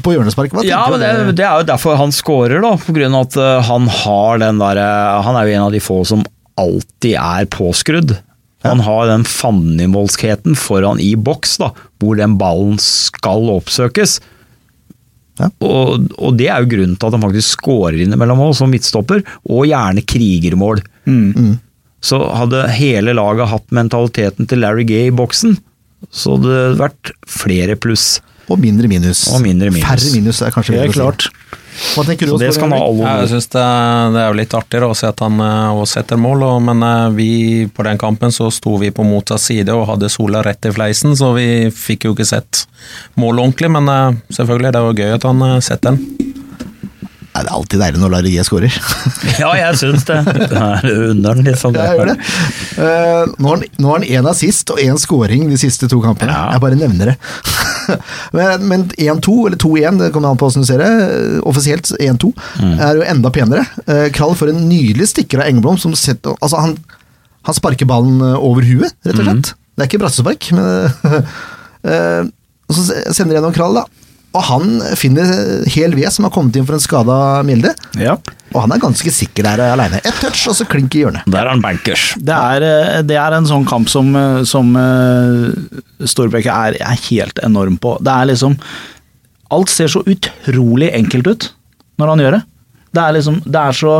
på 0.04 0.12
hjørnespark. 0.14 0.52
Ja, 0.66 0.84
men 0.92 1.00
det, 1.00 1.12
det? 1.38 1.46
er 1.46 1.62
jo 1.62 1.68
derfor 1.68 1.96
han 2.00 2.12
scorer, 2.14 2.60
da. 2.62 2.74
På 2.80 2.94
grunn 2.96 3.16
av 3.16 3.28
at 3.28 3.38
eh, 3.40 3.70
han 3.70 3.88
har 4.02 4.42
den 4.42 4.60
derre 4.60 4.88
Han 5.24 5.38
er 5.38 5.48
jo 5.48 5.56
en 5.56 5.66
av 5.68 5.72
de 5.74 5.80
få 5.82 6.02
som 6.08 6.26
alltid 6.60 7.16
er 7.16 7.48
påskrudd. 7.52 8.16
Han 8.62 8.82
har 8.84 9.08
den 9.10 9.24
fandenivoldskheten 9.26 10.54
foran 10.58 11.00
i 11.02 11.14
boks, 11.18 11.56
da, 11.58 11.72
hvor 11.98 12.18
den 12.20 12.36
ballen 12.38 12.76
skal 12.82 13.48
oppsøkes. 13.50 14.20
Ja. 15.40 15.48
Og, 15.64 16.12
og 16.20 16.36
det 16.38 16.46
er 16.52 16.62
jo 16.62 16.70
grunnen 16.76 16.94
til 17.00 17.08
at 17.08 17.16
han 17.16 17.24
faktisk 17.24 17.56
scorer 17.56 17.98
innimellom 18.04 18.44
oss 18.44 18.60
som 18.62 18.70
midtstopper, 18.70 19.24
og 19.48 19.66
gjerne 19.66 20.04
krigermål. 20.06 20.84
Mm. 21.08 21.56
Så 22.02 22.18
hadde 22.34 22.64
hele 22.74 23.14
laget 23.14 23.50
hatt 23.52 23.74
mentaliteten 23.74 24.48
til 24.50 24.62
Larry 24.64 24.84
Gay 24.88 25.10
i 25.10 25.14
boksen, 25.14 25.56
så 26.10 26.36
hadde 26.36 26.52
det 26.52 26.78
vært 26.80 27.12
flere 27.30 27.78
pluss. 27.78 28.16
Og 28.50 28.58
mindre 28.60 28.90
minus. 28.90 29.28
Og 29.32 29.42
mindre 29.44 29.70
minus. 29.70 29.86
Færre 29.86 30.14
minus 30.16 30.42
er 30.42 30.54
kanskje 30.54 30.74
å 30.74 30.86
si. 30.88 30.96
klart. 30.96 31.28
Hva 31.94 32.02
tenker 32.04 32.28
du 32.28 32.34
Så 32.34 32.40
det 32.42 32.50
skal 32.52 32.72
Ja, 32.74 33.12
jeg 33.22 33.30
synes 33.30 33.48
det, 33.54 33.62
det 34.12 34.20
er 34.20 34.26
jo 34.28 34.36
litt 34.36 34.56
artigere 34.56 34.90
å 34.92 34.96
se 34.98 35.08
at 35.08 35.22
han 35.24 35.40
eh, 35.40 35.78
også 35.78 36.00
setter 36.00 36.20
mål, 36.20 36.44
og, 36.44 36.58
men 36.68 36.84
eh, 36.84 37.06
vi 37.16 37.30
på 37.72 37.86
den 37.86 38.00
kampen 38.00 38.34
så 38.34 38.50
sto 38.52 38.76
vi 38.82 38.90
på 38.92 39.06
motsatt 39.06 39.40
side 39.40 39.72
og 39.72 39.86
hadde 39.88 40.10
sola 40.12 40.42
rett 40.44 40.68
i 40.68 40.74
fleisen, 40.74 41.16
så 41.16 41.32
vi 41.38 41.46
fikk 41.72 42.08
jo 42.08 42.16
ikke 42.16 42.28
sett 42.28 42.66
målet 43.16 43.46
ordentlig, 43.46 43.72
men 43.78 43.88
eh, 43.88 44.20
selvfølgelig 44.36 44.74
det 44.76 44.84
var 44.88 45.00
gøy 45.00 45.16
at 45.16 45.28
han 45.30 45.46
setter 45.64 45.94
den. 45.94 46.31
Det 47.32 47.40
er 47.48 47.54
alltid 47.56 47.80
deilig 47.80 48.00
når 48.02 48.10
Larry 48.12 48.30
G 48.34 48.42
scorer. 48.44 48.74
Ja, 49.40 49.50
jeg 49.56 49.76
syns 49.80 50.04
det. 50.04 50.18
Det 50.28 50.58
er 50.60 50.84
under 51.10 51.34
den, 51.38 51.46
liksom. 51.48 51.72
Ja, 51.74 51.86
jeg 51.88 51.98
gjør 52.02 52.10
det. 52.10 52.16
Eh, 52.76 53.32
nå 53.40 53.54
har 53.54 53.62
han- 53.96 54.04
én 54.04 54.28
assist 54.28 54.70
og 54.74 54.78
én 54.82 54.98
scoring 55.00 55.46
de 55.48 55.56
siste 55.56 55.88
to 55.88 56.00
kampene. 56.04 56.28
Ja. 56.34 56.50
Jeg 56.52 56.60
bare 56.60 56.76
nevner 56.76 57.12
det. 57.12 57.16
men 58.36 58.66
men 58.68 58.84
1-2, 59.00 59.36
eller 59.48 59.56
2-1, 59.64 59.98
det 60.02 60.10
kommer 60.12 60.30
an 60.34 60.36
på 60.38 60.46
hvordan 60.50 60.62
du 60.66 60.68
ser 60.68 60.82
det. 60.84 60.90
eh, 61.08 61.40
Offisielt 61.48 61.88
1-2 61.98 62.32
Mm. 62.60 62.74
er 62.78 63.00
jo 63.00 63.06
enda 63.14 63.30
penere. 63.32 63.64
Eh, 63.88 64.10
Krall 64.12 64.36
får 64.36 64.52
en 64.52 64.68
nydelig 64.68 65.08
stikker 65.14 65.40
av 65.40 65.48
Engblom 65.48 65.78
som 65.80 65.94
setter 65.96 66.36
Altså, 66.42 66.60
han, 66.60 66.76
han 67.48 67.54
sparker 67.56 67.88
ballen 67.88 68.20
over 68.36 68.60
huet, 68.62 68.92
rett 69.06 69.16
og 69.18 69.24
Mm. 69.24 69.32
slett. 69.32 69.54
Det 69.76 69.82
er 69.86 69.88
ikke 69.88 70.02
brassespark, 70.04 70.52
men 70.52 70.92
Og 72.68 72.76
så 72.76 72.84
sender 73.12 73.34
jeg 73.34 73.40
gjennom 73.40 73.54
Krall, 73.56 73.74
da. 73.80 73.84
Og 74.32 74.42
han 74.48 74.78
finner 74.96 75.28
Hel 75.68 75.92
ved 75.96 76.08
som 76.14 76.24
har 76.24 76.32
kommet 76.32 76.56
inn 76.56 76.64
for 76.68 76.78
en 76.78 76.82
skada 76.82 77.16
Mjelde. 77.44 77.74
Ja. 78.00 78.14
Og 78.52 78.60
han 78.64 78.72
er 78.74 78.80
ganske 78.80 79.12
sikker 79.12 79.44
der 79.46 79.60
aleine. 79.72 80.00
Ett 80.04 80.18
touch, 80.20 80.46
og 80.48 80.56
så 80.56 80.64
klink 80.68 80.94
i 80.96 81.02
hjørnet. 81.04 81.24
Der 81.28 81.44
er 81.46 81.50
han 81.52 81.60
bankers. 81.64 82.10
Det 82.20 82.36
er, 82.36 82.64
eh, 82.68 83.02
det 83.08 83.16
er 83.20 83.36
en 83.36 83.48
sånn 83.48 83.66
kamp 83.68 83.88
som, 83.92 84.08
eh, 84.16 84.42
som 84.48 84.72
eh, 84.76 86.06
Storbekk 86.08 86.46
er, 86.52 86.76
er 86.80 87.02
helt 87.10 87.40
enorm 87.44 87.76
på. 87.80 87.96
Det 88.04 88.12
er 88.12 88.30
liksom 88.32 88.56
Alt 89.52 89.68
ser 89.68 89.90
så 89.92 90.00
utrolig 90.08 90.88
enkelt 90.96 91.26
ut 91.28 91.46
når 92.00 92.08
han 92.08 92.22
gjør 92.24 92.36
det. 92.38 92.42
Det 92.96 93.00
er 93.02 93.12
liksom, 93.16 93.34
det 93.44 93.60
er 93.60 93.76
så 93.76 93.92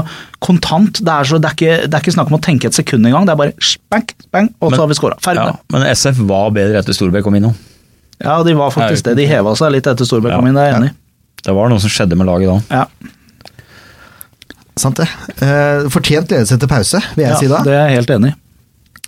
kontant. 0.44 1.00
Det 1.04 1.12
er, 1.12 1.28
så, 1.28 1.38
det 1.40 1.48
er, 1.50 1.56
ikke, 1.58 1.74
det 1.88 1.96
er 1.96 2.00
ikke 2.04 2.14
snakk 2.16 2.32
om 2.32 2.38
å 2.38 2.42
tenke 2.44 2.68
et 2.70 2.76
sekund 2.76 3.04
engang. 3.08 3.24
Det 3.28 3.34
er 3.34 3.40
bare 3.40 3.52
spank, 3.60 4.14
bang, 4.32 4.48
og 4.60 4.70
Men- 4.70 4.78
så 4.78 4.82
har 4.86 4.88
vi 4.88 4.96
scora. 4.96 5.18
Ferdig 5.20 5.44
Ja, 5.44 5.52
det. 5.52 5.60
men 5.76 5.82
SF 5.92 6.22
var 6.28 6.50
bedre 6.56 6.80
etter 6.80 6.96
Storbekk 6.96 7.24
kom 7.24 7.36
inn 7.36 7.46
nå. 7.50 7.52
Ja, 8.22 8.37
de 8.46 8.54
var 8.54 8.70
faktisk 8.74 9.04
det. 9.08 9.16
De 9.18 9.26
heva 9.26 9.54
seg 9.58 9.72
litt 9.74 9.87
etter 9.90 10.06
Storbekk 10.06 10.32
Ja. 10.32 10.38
kom 10.38 10.46
inn, 10.50 10.54
det 10.58 10.62
er 10.62 10.70
jeg 10.72 10.80
enig 10.80 10.90
i. 10.92 10.96
Det 11.42 11.54
var 11.56 11.68
noe 11.72 11.82
som 11.82 11.90
skjedde 11.90 12.14
med 12.20 12.26
laget 12.30 12.48
da. 12.52 12.82
Ja, 12.82 12.87
Sant 14.80 14.96
det. 14.96 15.04
Eh, 15.44 15.85
fortjent 15.92 16.30
ledelse 16.32 16.54
etter 16.56 16.70
pause, 16.70 17.00
vil 17.14 17.26
jeg 17.26 17.32
ja, 17.35 17.38
si 17.42 17.48
da. 17.50 17.58
det 17.66 17.74
er 17.76 17.90
jeg 17.90 17.98
helt 18.00 18.12
enig 18.14 18.30
i. 18.32 18.37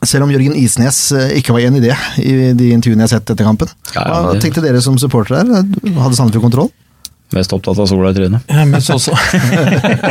Selv 0.05 0.27
om 0.27 0.33
Jørgen 0.35 0.53
Isnes 0.61 0.99
eh, 1.17 1.31
ikke 1.39 1.55
var 1.57 1.65
enig 1.65 1.81
i 1.81 1.87
det 1.87 1.95
i 2.21 2.35
de 2.59 2.67
intervjuene 2.75 3.07
jeg 3.07 3.09
har 3.09 3.13
sett 3.15 3.31
etter 3.33 3.47
kampen. 3.49 3.71
Ja, 3.95 4.03
ja, 4.05 4.19
Hva 4.27 4.35
det- 4.35 4.43
tenkte 4.45 4.61
dere 4.65 4.83
som 4.85 4.99
supportere 5.01 5.47
der? 5.49 5.65
Hadde 5.97 6.19
Sandefjord 6.19 6.45
kontroll? 6.51 6.71
Mest 7.33 7.55
opptatt 7.57 7.81
av 7.81 7.89
sola 7.89 8.11
i 8.13 8.15
trynet. 8.19 8.45
Ja, 8.53 8.67
mest 8.69 8.93
også. 8.93 9.17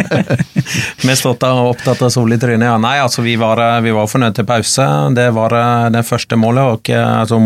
mest 1.07 1.25
opptatt 1.29 2.01
av 2.01 2.09
sol 2.11 2.33
i 2.33 2.39
trynet, 2.41 2.65
ja. 2.65 2.73
Nei, 2.81 2.97
altså 3.03 3.21
vi 3.23 3.35
var, 3.39 3.61
vi 3.85 3.93
var 3.95 4.09
fornøyd 4.09 4.35
til 4.39 4.47
pause. 4.49 4.87
Det 5.15 5.29
var 5.37 5.53
eh, 5.59 5.89
det 5.93 6.01
første 6.09 6.39
målet, 6.39 6.63
og 6.73 6.89
altså, 6.97 7.39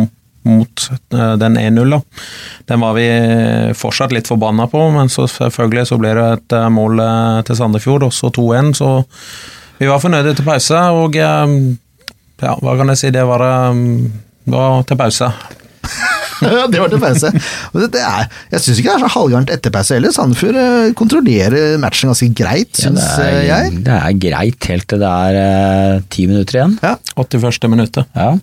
mot 0.48 0.88
eh, 1.14 1.34
den 1.42 1.58
1-0. 1.60 1.92
da. 1.96 2.00
Den 2.72 2.84
var 2.84 2.96
vi 2.98 3.06
fortsatt 3.78 4.16
litt 4.16 4.30
forbanna 4.32 4.68
på, 4.72 4.82
men 4.96 5.12
så 5.14 5.28
selvfølgelig 5.32 5.86
så 5.92 6.00
ble 6.02 6.16
det 6.18 6.28
et 6.38 6.58
eh, 6.58 6.70
mål 6.74 7.04
eh, 7.04 7.42
til 7.48 7.60
Sandefjord, 7.60 8.08
også 8.10 8.32
2-1. 8.40 8.74
Så 8.80 8.92
vi 9.78 9.92
var 9.92 10.02
fornøyde 10.04 10.34
til 10.40 10.48
pause, 10.48 10.80
og 10.98 11.16
ja, 11.20 12.54
hva 12.64 12.78
kan 12.80 12.90
jeg 12.94 13.04
si, 13.04 13.14
det 13.14 13.24
var, 13.30 13.44
det 14.48 14.58
var 14.58 14.84
til 14.90 14.98
pause. 15.00 15.32
Ja, 16.38 16.68
det 16.70 16.78
var 16.78 16.92
til 16.92 17.00
pause. 17.02 17.32
Er, 17.98 18.28
jeg 18.52 18.62
syns 18.62 18.78
ikke 18.78 18.92
det 18.92 18.98
er 19.00 19.04
så 19.08 19.10
halvgærent 19.16 19.50
etter 19.54 19.74
pause 19.74 19.96
heller. 19.98 20.14
Sandefjord 20.14 20.60
kontrollerer 21.00 21.78
matchen 21.82 22.12
ganske 22.12 22.28
greit, 22.38 22.78
Ja, 22.78 22.92
syns 22.92 23.06
det, 23.18 23.26
er, 23.26 23.40
jeg. 23.48 23.80
det 23.88 23.96
er 23.96 24.20
greit 24.22 24.68
helt 24.70 24.86
til 24.92 25.02
det 25.02 25.14
er 25.32 26.04
ti 26.14 26.28
minutter 26.30 26.60
igjen. 26.60 26.76
Ja, 26.86 26.94
81. 27.18 27.70
minuttet. 27.74 28.06
Ja. 28.14 28.36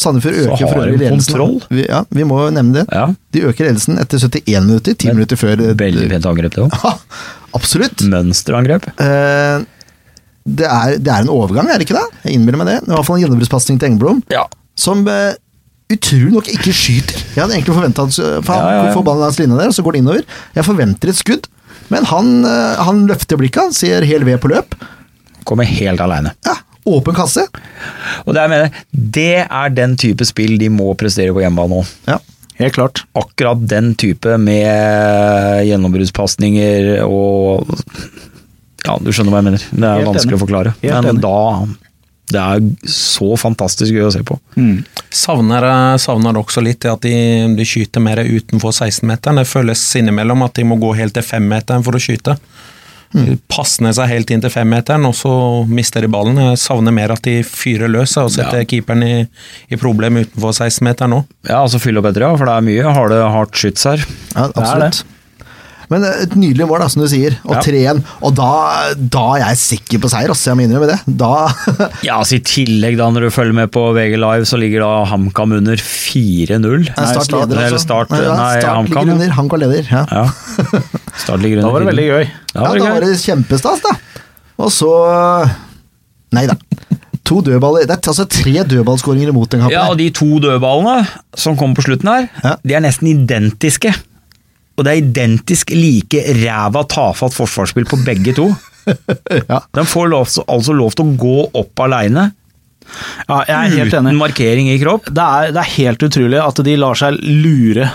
Sandefjord 0.00 0.36
øker 0.44 0.66
for 0.70 0.82
øvrig 0.82 0.98
ledelsen. 1.00 1.32
kontroll. 1.32 1.56
Vi, 1.70 1.84
ja, 1.88 2.02
vi 2.10 2.24
må 2.28 2.38
jo 2.44 2.50
nevne 2.54 2.80
det. 2.80 2.84
ja. 2.92 3.06
De 3.32 3.42
øker 3.48 3.68
ledelsen 3.70 3.98
etter 4.02 4.18
71 4.18 4.66
minutter, 4.66 4.94
10 4.94 5.08
Men 5.08 5.16
minutter 5.20 5.36
før 5.40 5.62
Veldig 5.76 6.10
fint 6.12 6.26
angrep, 6.32 6.54
det 6.54 6.66
òg. 6.66 7.00
Absolutt. 7.58 8.04
Mønsterangrep. 8.12 8.86
Eh, 9.00 9.64
det, 10.46 10.66
er, 10.68 10.98
det 11.02 11.10
er 11.12 11.24
en 11.24 11.32
overgang, 11.32 11.68
er 11.72 11.80
det 11.80 11.88
ikke 11.88 11.96
det? 11.98 12.06
Jeg 12.28 12.36
innbiller 12.38 12.60
meg 12.60 12.68
det. 12.70 12.76
Det 12.84 12.88
var 12.92 12.94
i 12.94 13.00
hvert 13.00 13.08
fall 13.08 13.18
en 13.18 13.24
gjennombruddspasning 13.24 13.80
til 13.82 13.90
Engblom, 13.90 14.20
Ja. 14.32 14.44
som 14.78 15.02
eh, 15.10 15.32
utrolig 15.92 16.32
nok 16.34 16.48
ikke 16.52 16.74
skyter. 16.74 17.18
Jeg 17.34 17.42
hadde 17.44 17.56
egentlig 17.58 17.74
forventa 17.76 18.04
at 18.06 18.20
han 18.20 18.76
Ja, 18.76 18.92
får 18.94 19.04
ballen 19.06 19.24
langs 19.26 19.38
linja 19.40 19.58
der, 19.58 19.72
og 19.72 19.76
så 19.76 19.82
går 19.86 19.96
det 19.96 20.02
innover. 20.04 20.22
Jeg 20.56 20.66
forventer 20.68 21.12
et 21.12 21.18
skudd, 21.20 21.48
men 21.90 22.06
han, 22.12 22.30
eh, 22.44 22.84
han 22.88 23.04
løfter 23.10 23.38
blikket, 23.40 23.68
han 23.70 23.76
ser 23.76 24.06
hel 24.06 24.24
ved 24.26 24.40
på 24.42 24.50
løp. 24.54 24.74
Kommer 25.46 25.64
helt 25.70 26.00
aleine. 26.02 26.32
Ja, 26.46 26.56
åpen 26.86 27.14
kasse. 27.18 27.44
Og 28.24 28.32
det, 28.34 28.40
jeg 28.44 28.52
mener, 28.52 28.80
det 28.92 29.28
er 29.46 29.74
den 29.74 29.96
type 30.00 30.24
spill 30.28 30.56
de 30.60 30.68
må 30.72 30.92
prestere 30.98 31.34
på 31.36 31.42
hjemmebane 31.44 31.76
nå. 31.80 31.84
Ja. 32.08 32.18
Helt 32.56 32.72
klart. 32.78 33.02
Akkurat 33.18 33.66
den 33.68 33.90
type 34.00 34.38
med 34.40 35.66
gjennombruddspasninger 35.68 37.02
og 37.04 37.66
Ja, 38.86 38.94
du 39.02 39.10
skjønner 39.10 39.34
hva 39.34 39.40
jeg 39.42 39.48
mener. 39.50 39.64
Det 39.72 39.82
er 39.88 39.98
Helt 40.00 40.08
vanskelig 40.12 40.30
enig. 40.32 40.38
å 40.38 40.44
forklare. 40.46 40.72
Helt 40.80 40.94
Men 40.94 41.10
enig. 41.16 41.24
da 41.26 41.66
Det 42.32 42.40
er 42.42 42.88
så 42.90 43.28
fantastisk 43.38 43.92
gøy 43.94 44.06
å 44.08 44.12
se 44.14 44.22
på. 44.26 44.38
Mm. 44.56 44.84
Savner, 45.14 45.62
eh, 45.68 45.96
savner 46.02 46.38
også 46.40 46.62
litt 46.64 46.84
at 46.90 47.00
de, 47.04 47.12
de 47.54 47.64
skyter 47.66 48.02
mer 48.02 48.16
utenfor 48.24 48.72
16-meteren. 48.74 49.36
Det 49.42 49.46
føles 49.46 49.82
innimellom 50.00 50.42
at 50.46 50.54
de 50.58 50.64
må 50.66 50.78
gå 50.80 50.94
helt 50.98 51.14
til 51.14 51.22
5-meteren 51.22 51.84
for 51.86 51.92
å 51.94 52.02
skyte. 52.02 52.34
De 53.14 53.36
passer 53.48 53.84
ned 53.86 53.94
seg 53.96 54.08
helt 54.10 54.30
inn 54.34 54.42
til 54.44 54.50
5-meteren, 54.52 55.06
og 55.08 55.14
så 55.16 55.30
mister 55.70 56.04
de 56.04 56.10
ballen. 56.12 56.36
Jeg 56.42 56.58
savner 56.60 56.92
mer 56.92 57.14
at 57.14 57.22
de 57.24 57.38
fyrer 57.46 57.88
løs 57.88 58.16
og 58.20 58.30
setter 58.34 58.60
Ja. 58.64 58.68
keeperen 58.68 59.02
i, 59.06 59.12
i 59.72 59.76
problem 59.80 60.18
utenfor 60.20 60.52
16-meteren 60.52 61.14
nå. 61.14 61.22
Ja, 61.48 61.62
altså 61.62 61.80
fylle 61.80 62.02
opp 62.02 62.10
etter, 62.10 62.26
ja, 62.26 62.32
for 62.36 62.44
det 62.50 62.56
er 62.58 62.66
mye 62.66 62.96
harde, 62.98 63.20
hardt 63.36 63.54
skyts 63.56 63.84
her. 63.88 64.02
Ja, 64.34 64.48
er 64.50 64.56
absolutt. 64.56 65.04
Men 65.88 66.02
eh, 66.02 66.24
et 66.24 66.32
nydelig 66.34 66.66
mål, 66.66 66.80
da, 66.82 66.88
som 66.90 67.04
du 67.04 67.06
sier. 67.08 67.36
Og 67.46 67.54
Ja. 67.54 67.60
3-1. 67.62 68.00
Og 68.26 68.32
da, 68.34 68.48
da 68.98 69.20
er 69.36 69.42
jeg 69.44 69.60
sikker 69.62 70.00
på 70.02 70.10
seier, 70.10 70.32
altså. 70.34 70.50
Jeg 70.50 70.58
må 70.58 70.64
innrømme 70.66 70.88
det. 70.90 70.96
Da 71.06 71.46
Ja, 72.08 72.16
altså 72.18 72.40
I 72.40 72.42
tillegg, 72.42 72.96
da 72.98 73.06
når 73.14 73.28
du 73.28 73.30
følger 73.30 73.54
med 73.54 73.70
på 73.70 73.84
VG 73.94 74.16
Live, 74.18 74.48
så 74.50 74.58
ligger 74.58 74.82
da 74.82 75.04
HamKam 75.12 75.54
under 75.60 75.78
4-0. 75.78 76.90
er 76.90 77.12
Start 77.14 77.30
leder, 77.36 77.62
altså. 77.68 77.78
Start, 77.86 78.10
Nei, 78.10 78.18
start 78.24 78.40
nei, 78.42 78.52
start 78.60 78.80
HamKam. 78.80 78.98
ligger 79.06 79.14
under. 79.20 79.36
HamKam 79.38 79.62
leder. 79.62 79.92
Ja. 79.94 80.04
Ja. 80.10 80.80
Da 81.24 81.32
var 81.36 81.40
det 81.42 81.52
4-0. 81.56 81.86
veldig 81.90 82.06
gøy. 82.10 82.24
Ja, 82.26 82.60
Ja, 82.60 82.72
det 82.72 82.78
da 82.80 82.84
var 82.84 82.92
var 82.96 83.00
det 83.06 83.16
kjempestas, 83.22 83.80
da. 83.82 83.94
Og 84.58 84.70
så 84.72 84.90
Nei 86.36 86.46
da. 86.50 86.56
To 87.26 87.40
dødballer. 87.42 87.86
Det 87.88 87.96
er 87.96 88.10
altså 88.12 88.26
tre 88.30 88.52
dødballskåringer 88.70 89.32
imot 89.32 89.50
den 89.50 89.60
kampen. 89.64 89.74
Ja, 89.74 89.88
og 89.90 89.98
de 89.98 90.10
to 90.14 90.28
dødballene 90.42 91.06
som 91.34 91.56
kom 91.58 91.72
på 91.74 91.82
slutten 91.86 92.06
her, 92.12 92.28
Ja. 92.44 92.56
de 92.62 92.74
er 92.74 92.80
nesten 92.84 93.08
identiske. 93.10 93.90
Og 94.78 94.84
det 94.84 94.92
er 94.92 95.00
identisk 95.02 95.70
like 95.74 96.20
ræva 96.44 96.84
tafatt 96.86 97.34
forsvarsspill 97.34 97.86
på 97.88 97.98
begge 98.04 98.34
to. 98.36 98.50
Ja. 99.50 99.58
De 99.74 99.82
får 99.82 100.06
lov, 100.12 100.28
altså 100.46 100.70
lov 100.76 100.92
til 100.94 101.04
å 101.08 101.16
gå 101.18 101.38
opp 101.58 101.80
aleine, 101.82 102.28
Ja, 103.26 103.40
jeg 103.48 103.56
er 103.56 103.72
helt 103.80 103.90
uten 103.90 104.06
enig. 104.06 104.18
markering 104.20 104.68
i 104.70 104.76
kropp. 104.78 105.08
Det 105.10 105.18
er, 105.24 105.50
det 105.50 105.58
er 105.64 105.72
helt 105.82 106.04
utrolig 106.06 106.38
at 106.38 106.60
de 106.62 106.76
lar 106.78 106.94
seg 106.94 107.16
lure 107.18 107.88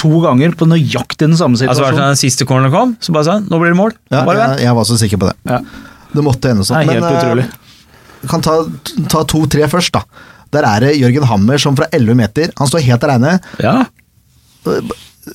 to 0.00 0.10
ganger 0.24 0.54
på 0.56 0.66
nøyaktig 0.70 1.26
den 1.28 1.36
samme 1.38 1.58
Altså 1.58 1.66
situasjonen. 1.76 2.00
Altså, 2.00 2.08
den 2.14 2.20
siste 2.22 2.46
corneren 2.48 2.72
kom, 2.74 2.96
så 3.04 3.12
bare 3.16 3.28
sånn, 3.28 3.46
nå 3.52 3.60
blir 3.60 3.74
det 3.74 3.78
mål. 3.80 3.94
Ja, 4.10 4.24
Bare 4.24 4.40
vent. 4.40 4.58
jeg, 4.58 4.66
jeg 4.70 4.76
var 4.80 4.88
så 4.88 4.96
sikker 5.00 5.20
på 5.20 5.28
det. 5.30 5.36
Ja, 5.52 5.60
Det 6.16 6.24
måtte 6.26 6.50
ende 6.54 6.64
sånn. 6.66 6.80
helt 6.88 7.00
Men 7.00 7.04
eh, 7.06 7.18
utrolig. 7.20 7.46
kan 8.32 8.42
ta, 8.44 8.54
ta 9.12 9.24
to-tre 9.28 9.68
først, 9.70 9.92
da. 9.94 10.02
Der 10.50 10.66
er 10.66 10.80
det 10.88 10.94
Jørgen 10.98 11.28
Hammer 11.30 11.60
som 11.62 11.76
fra 11.78 11.86
11 11.94 12.16
meter 12.18 12.48
Han 12.58 12.66
står 12.66 12.82
helt 12.88 13.04
aleine, 13.06 13.36
Ja. 13.62 13.76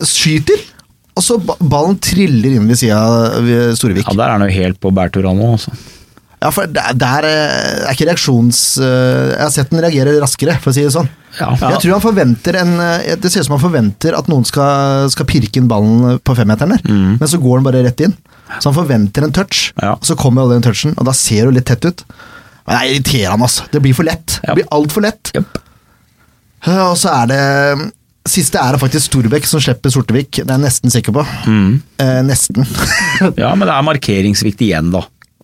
skyter, 0.06 0.60
og 1.16 1.24
så 1.24 1.38
ballen 1.40 1.96
triller 2.04 2.58
inn 2.58 2.68
ved 2.68 2.80
sida 2.82 2.98
av 3.00 3.48
Storevik. 3.80 4.08
Ja, 4.10 4.14
Der 4.18 4.26
er 4.28 4.38
han 4.38 4.44
jo 4.50 4.56
helt 4.58 4.80
på 4.84 4.92
bærtur 4.94 5.28
han 5.30 5.40
nå, 5.40 5.54
altså. 5.56 5.72
Ja, 6.42 6.50
for 6.52 6.68
der, 6.70 6.94
der 7.00 7.26
eh, 7.30 7.86
er 7.88 7.94
ikke 7.96 8.08
reaksjons... 8.10 8.60
eh, 8.84 9.32
Jeg 9.36 9.42
har 9.42 9.54
sett 9.56 9.70
den 9.72 9.82
reagere 9.82 10.18
raskere, 10.22 10.58
for 10.62 10.70
å 10.72 10.76
si 10.76 10.84
det 10.84 10.92
sånn. 10.94 11.08
Ja. 11.40 11.50
Jeg 11.60 11.82
tror 11.84 11.94
han 11.98 12.04
forventer 12.04 12.56
en 12.62 12.74
eh, 12.80 13.16
Det 13.20 13.28
ser 13.32 13.42
ut 13.44 13.48
som 13.50 13.56
han 13.58 13.64
forventer 13.66 14.16
at 14.16 14.30
noen 14.32 14.46
skal, 14.48 15.10
skal 15.12 15.28
pirke 15.28 15.60
inn 15.60 15.68
ballen 15.72 16.20
på 16.24 16.36
femmeteren 16.38 16.76
der, 16.78 16.84
Mm. 16.88 17.18
men 17.20 17.28
så 17.32 17.40
går 17.42 17.60
den 17.60 17.68
bare 17.68 17.84
rett 17.88 18.04
inn. 18.06 18.14
Så 18.60 18.70
han 18.70 18.78
forventer 18.78 19.26
en 19.26 19.34
touch, 19.36 19.72
Ja. 19.82 19.96
og 19.98 20.06
så 20.06 20.16
kommer 20.20 20.46
jo 20.46 20.54
den 20.54 20.64
touchen, 20.64 20.94
og 21.00 21.06
da 21.10 21.16
ser 21.18 21.48
du 21.50 21.56
litt 21.58 21.66
tett 21.72 21.86
ut. 21.88 22.04
Men 22.68 22.76
det 22.76 22.80
er 22.82 22.94
irriterende, 22.96 23.46
altså. 23.50 23.66
Det 23.72 23.82
blir 23.82 23.94
for 23.98 24.08
lett. 24.08 24.40
Det 24.46 24.56
blir 24.60 24.70
altfor 24.74 25.04
lett. 25.08 25.32
Eh, 25.36 26.82
Og 26.90 26.96
så 26.98 27.12
er 27.24 27.28
det 27.32 27.92
Siste 28.26 28.58
er 28.58 28.74
det 28.74 28.80
faktisk 28.82 29.06
Storbekk 29.12 29.46
som 29.46 29.62
slipper 29.62 29.92
Sortevik, 29.94 30.32
det 30.40 30.50
er 30.50 30.56
jeg 30.58 30.64
nesten 30.64 30.90
sikker 30.90 31.14
på. 31.14 31.22
Mm. 31.46 31.76
Eh, 32.02 32.22
nesten. 32.26 32.66
ja, 33.38 33.52
men 33.54 33.68
det 33.70 33.76
er 33.76 33.86
markeringssvikt 33.86 34.64
igjen, 34.66 34.88
da. 34.96 35.04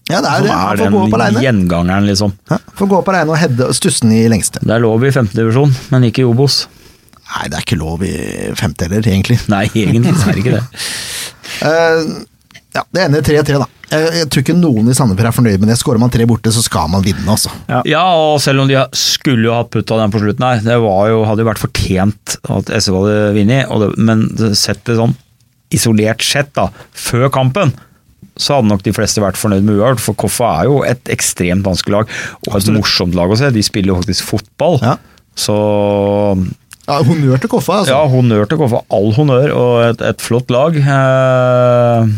Ja, 0.09 0.19
det 0.19 0.27
er 0.27 0.41
jo 0.41 0.47
det. 0.47 0.55
Han 0.57 0.79
får 0.79 0.91
gå 0.91 1.01
opp 1.05 1.41
gjengangeren, 1.45 2.07
liksom. 2.09 2.33
Ja, 2.49 2.57
får 2.79 2.89
gå 2.91 2.99
opp 2.99 3.11
alene 3.13 3.35
og 3.35 3.39
hedde 3.39 3.67
og 3.69 3.77
stusse 3.77 4.07
i 4.09 4.23
lengste. 4.31 4.61
Det 4.63 4.73
er 4.75 4.83
lov 4.83 5.03
i 5.05 5.11
femtedivisjon, 5.13 5.75
men 5.93 6.07
ikke 6.09 6.25
i 6.25 6.27
Obos. 6.27 6.63
Nei, 7.31 7.45
det 7.47 7.59
er 7.59 7.63
ikke 7.63 7.79
lov 7.79 8.01
i 8.03 8.15
femte 8.59 8.89
heller, 8.89 9.05
egentlig. 9.07 9.39
Nei, 9.53 9.67
egentlig 9.71 10.15
så 10.17 10.31
er 10.31 10.35
det 10.35 10.43
ikke 10.43 10.57
det. 10.57 10.65
uh, 11.63 12.25
ja, 12.77 12.83
Det 12.89 13.05
ender 13.05 13.29
3-3, 13.29 13.61
da. 13.61 13.69
Jeg, 13.91 14.11
jeg 14.21 14.27
tror 14.31 14.43
ikke 14.45 14.55
noen 14.55 14.87
i 14.87 14.95
Sandefjord 14.95 15.29
er 15.29 15.35
fornøyd 15.35 15.63
med 15.63 15.71
det. 15.71 15.77
Skårer 15.79 15.99
man 15.99 16.11
tre 16.13 16.25
borte, 16.27 16.51
så 16.55 16.63
skal 16.63 16.91
man 16.91 17.03
vinne, 17.03 17.25
altså. 17.31 17.51
Ja. 17.67 17.81
Ja, 17.87 18.03
og 18.15 18.39
selv 18.43 18.63
om 18.63 18.71
de 18.71 18.79
skulle 18.97 19.47
jo 19.49 19.55
hatt 19.55 19.71
putta 19.73 19.99
den 19.99 20.13
på 20.13 20.21
slutten 20.23 20.47
her, 20.47 20.63
det 20.63 20.77
var 20.83 21.11
jo, 21.11 21.23
hadde 21.27 21.43
jo 21.43 21.49
vært 21.51 21.63
fortjent 21.63 22.37
at 22.55 22.71
SV 22.71 22.99
hadde 23.01 23.17
vunnet, 23.35 23.71
og 23.71 23.99
men 23.99 24.25
sett 24.55 24.83
det 24.87 24.97
sånn 24.99 25.15
isolert 25.71 26.23
sett, 26.23 26.51
da, 26.55 26.67
før 26.95 27.29
kampen, 27.31 27.71
så 28.39 28.57
hadde 28.57 28.69
nok 28.71 28.83
de 28.85 28.93
fleste 28.95 29.21
vært 29.21 29.37
fornøyd 29.39 29.65
med 29.67 29.77
uavgjort, 29.79 30.01
for 30.01 30.17
Koffa 30.17 30.49
er 30.61 30.69
jo 30.69 30.79
et 30.87 31.11
ekstremt 31.13 31.65
vanskelig 31.67 31.95
lag, 31.99 32.13
og 32.47 32.57
et 32.57 32.69
morsomt 32.73 33.15
lag 33.17 33.31
å 33.33 33.37
se. 33.39 33.49
De 33.53 33.63
spiller 33.65 33.91
jo 33.93 33.99
faktisk 34.01 34.29
fotball. 34.31 34.79
Ja. 34.85 34.95
Så 35.37 35.55
Ja, 36.87 36.97
Honnør 37.05 37.39
til 37.39 37.51
Koffa, 37.51 37.81
altså. 37.81 37.93
ja, 37.93 38.01
honnør 38.09 38.47
til 38.49 38.59
Koffa. 38.59 38.81
All 38.91 39.11
honnør, 39.15 39.51
og 39.55 39.73
et, 39.91 40.01
et 40.11 40.23
flott 40.25 40.49
lag. 40.51 40.75
Eh, 40.81 42.09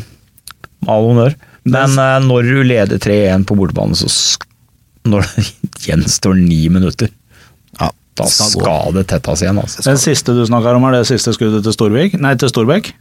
all 0.89 1.09
honnør. 1.11 1.35
Men 1.63 1.93
eh, 1.99 2.15
når 2.25 2.47
du 2.49 2.61
leder 2.67 2.99
3-1 3.03 3.45
på 3.49 3.57
bortebane, 3.59 3.95
så 3.99 4.09
sk 4.11 4.47
når 5.07 5.25
det 5.35 5.43
gjenstår 5.89 6.37
ni 6.39 6.61
minutter, 6.71 7.09
Ja, 7.75 7.89
da 8.15 8.25
skal 8.31 8.53
skal 8.53 8.93
det 8.95 9.03
tettes 9.11 9.41
igjen. 9.43 9.59
Altså. 9.59 9.83
Den 9.83 9.99
siste 9.99 10.35
du 10.37 10.45
snakker 10.47 10.77
om, 10.79 10.85
er 10.87 10.95
det 11.01 11.07
siste 11.11 11.33
skuddet 11.35 11.65
til 11.67 11.75
Storvik? 11.75 12.15
Nei, 12.23 12.31
til 12.39 12.51
Storbekk? 12.51 12.93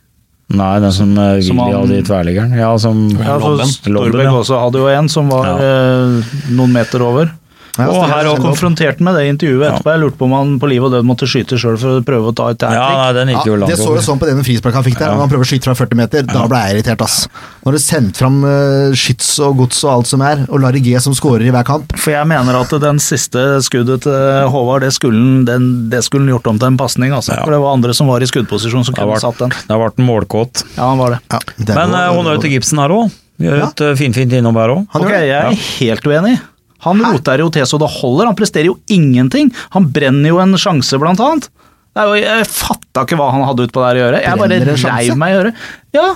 Nei, 0.52 0.72
den 0.84 0.92
som 0.92 1.12
uh, 1.16 1.38
Willy 1.40 1.72
hadde 1.72 1.96
i 1.96 2.02
tverliggeren. 2.04 2.52
Ja, 2.58 2.72
som 2.78 3.06
Ja, 3.16 3.38
Lobben. 3.40 3.66
Storbekk 3.72 4.26
ja. 4.26 4.32
også 4.42 4.58
hadde 4.60 4.82
jo 4.82 4.88
en 4.92 5.08
som 5.08 5.30
var 5.32 5.46
Ja. 5.48 5.54
eh, 5.56 6.34
noen 6.52 6.72
meter 6.74 7.00
over. 7.06 7.30
Ja, 7.78 7.86
og 7.88 8.02
her 8.04 8.26
og 8.28 8.36
stemmer. 8.36 8.44
konfronterte 8.52 9.00
med 9.00 9.14
det 9.16 9.22
intervjuet 9.32 9.64
etterpå. 9.70 9.92
Jeg 9.94 10.00
lurte 10.02 10.18
på 10.20 10.26
om 10.28 10.32
han 10.36 10.58
på 10.60 10.68
liv 10.68 10.84
og 10.84 10.90
død 10.92 11.06
måtte 11.08 11.24
skyte 11.24 11.56
sjøl 11.56 11.78
for 11.80 12.00
å 12.00 12.04
prøve 12.04 12.28
å 12.28 12.34
ta 12.36 12.48
et 12.52 12.60
Ja, 12.60 12.88
nei, 12.98 13.12
den 13.16 13.28
Ja, 13.32 13.38
gikk 13.38 13.46
jo 13.48 13.56
langt 13.56 13.70
det 13.72 13.78
så 13.80 13.94
jo 13.96 14.02
sånn 14.04 14.18
på 14.20 14.26
den 14.28 14.42
frispark 14.44 14.74
han 14.74 14.84
fikk 14.84 14.98
der, 14.98 15.06
Ja. 15.08 15.14
når 15.14 15.20
han 15.24 15.30
prøver 15.30 15.46
å 15.46 15.48
skyte 15.48 15.64
fra 15.64 15.74
40 15.74 15.96
meter. 15.96 16.22
Da 16.28 16.46
ble 16.46 16.58
jeg 16.60 16.76
irritert, 16.76 17.00
ass. 17.00 17.28
Når 17.64 17.72
du 17.72 17.78
sendte 17.78 18.18
fram 18.20 18.44
uh, 18.44 18.92
skyts 18.92 19.38
og 19.40 19.56
gods 19.56 19.82
og 19.84 19.90
alt 19.94 20.06
som 20.06 20.20
er, 20.20 20.44
og 20.50 20.60
Larry 20.60 20.80
G 20.84 20.98
som 21.00 21.14
scorer 21.14 21.46
i 21.48 21.50
hver 21.50 21.64
kamp. 21.64 21.96
For 21.96 22.12
jeg 22.12 22.26
mener 22.28 22.60
at 22.60 22.68
den 22.80 22.98
siste 22.98 23.38
skuddet 23.64 24.02
til 24.02 24.48
Håvard, 24.52 24.82
det 24.82 24.92
skulle 24.92 25.16
han 25.16 25.44
den- 25.46 25.88
det 25.88 26.04
skulle 26.04 26.26
han 26.28 26.34
gjort 26.36 26.46
om 26.52 26.58
til 26.58 26.66
en 26.68 26.76
pasning. 26.76 27.10
Altså. 27.12 27.32
Ja. 27.36 27.44
For 27.44 27.52
det 27.52 27.60
var 27.60 27.72
andre 27.72 27.94
som 27.94 28.06
var 28.06 28.20
i 28.20 28.26
skuddposisjon 28.28 28.84
som 28.84 28.94
kunne 28.94 29.18
satt 29.18 29.38
den. 29.38 29.50
har 29.50 29.78
vært 29.78 29.98
en 29.98 30.06
målkåt. 30.06 30.64
Ja, 30.76 30.88
han 30.90 30.98
var 30.98 31.10
det. 31.16 31.20
Ja, 31.30 31.38
det 31.58 31.70
er 31.70 31.74
Men 31.74 31.88
jo- 31.88 31.96
uh, 31.96 32.16
honnør 32.20 32.40
til 32.42 32.50
Gibson 32.50 32.78
her 32.78 32.88
òg. 32.90 33.10
Gjør 33.40 33.58
Ja. 33.58 33.66
et 33.72 33.80
uh, 33.80 33.94
finfint 33.96 34.30
innom 34.32 34.54
her 34.54 34.68
òg. 34.68 34.86
Han 34.92 35.02
ok, 35.02 35.08
jeg 35.08 35.30
er 35.30 35.50
helt 35.80 36.02
uenig. 36.06 36.38
Han 36.86 37.02
roter 37.04 37.42
jo 37.44 37.50
til 37.54 37.66
så 37.68 37.78
det 37.80 37.90
holder, 38.00 38.28
han 38.30 38.38
presterer 38.38 38.70
jo 38.72 38.78
ingenting. 38.90 39.52
Han 39.76 39.88
brenner 39.94 40.32
jo 40.32 40.40
en 40.42 40.58
sjanse, 40.58 40.98
blant 41.00 41.22
annet. 41.22 41.48
Det 41.92 42.04
jo, 42.08 42.18
jeg 42.18 42.48
fatta 42.48 43.04
ikke 43.04 43.18
hva 43.20 43.30
han 43.34 43.44
hadde 43.44 43.66
utpå 43.68 43.82
der 43.84 43.98
å 43.98 44.04
gjøre. 44.06 44.20
Jeg 44.24 44.40
bare 44.40 44.60
reiv 44.66 45.18
meg 45.20 45.34
i 45.34 45.40
øret. 45.42 45.64
Ja, 45.94 46.06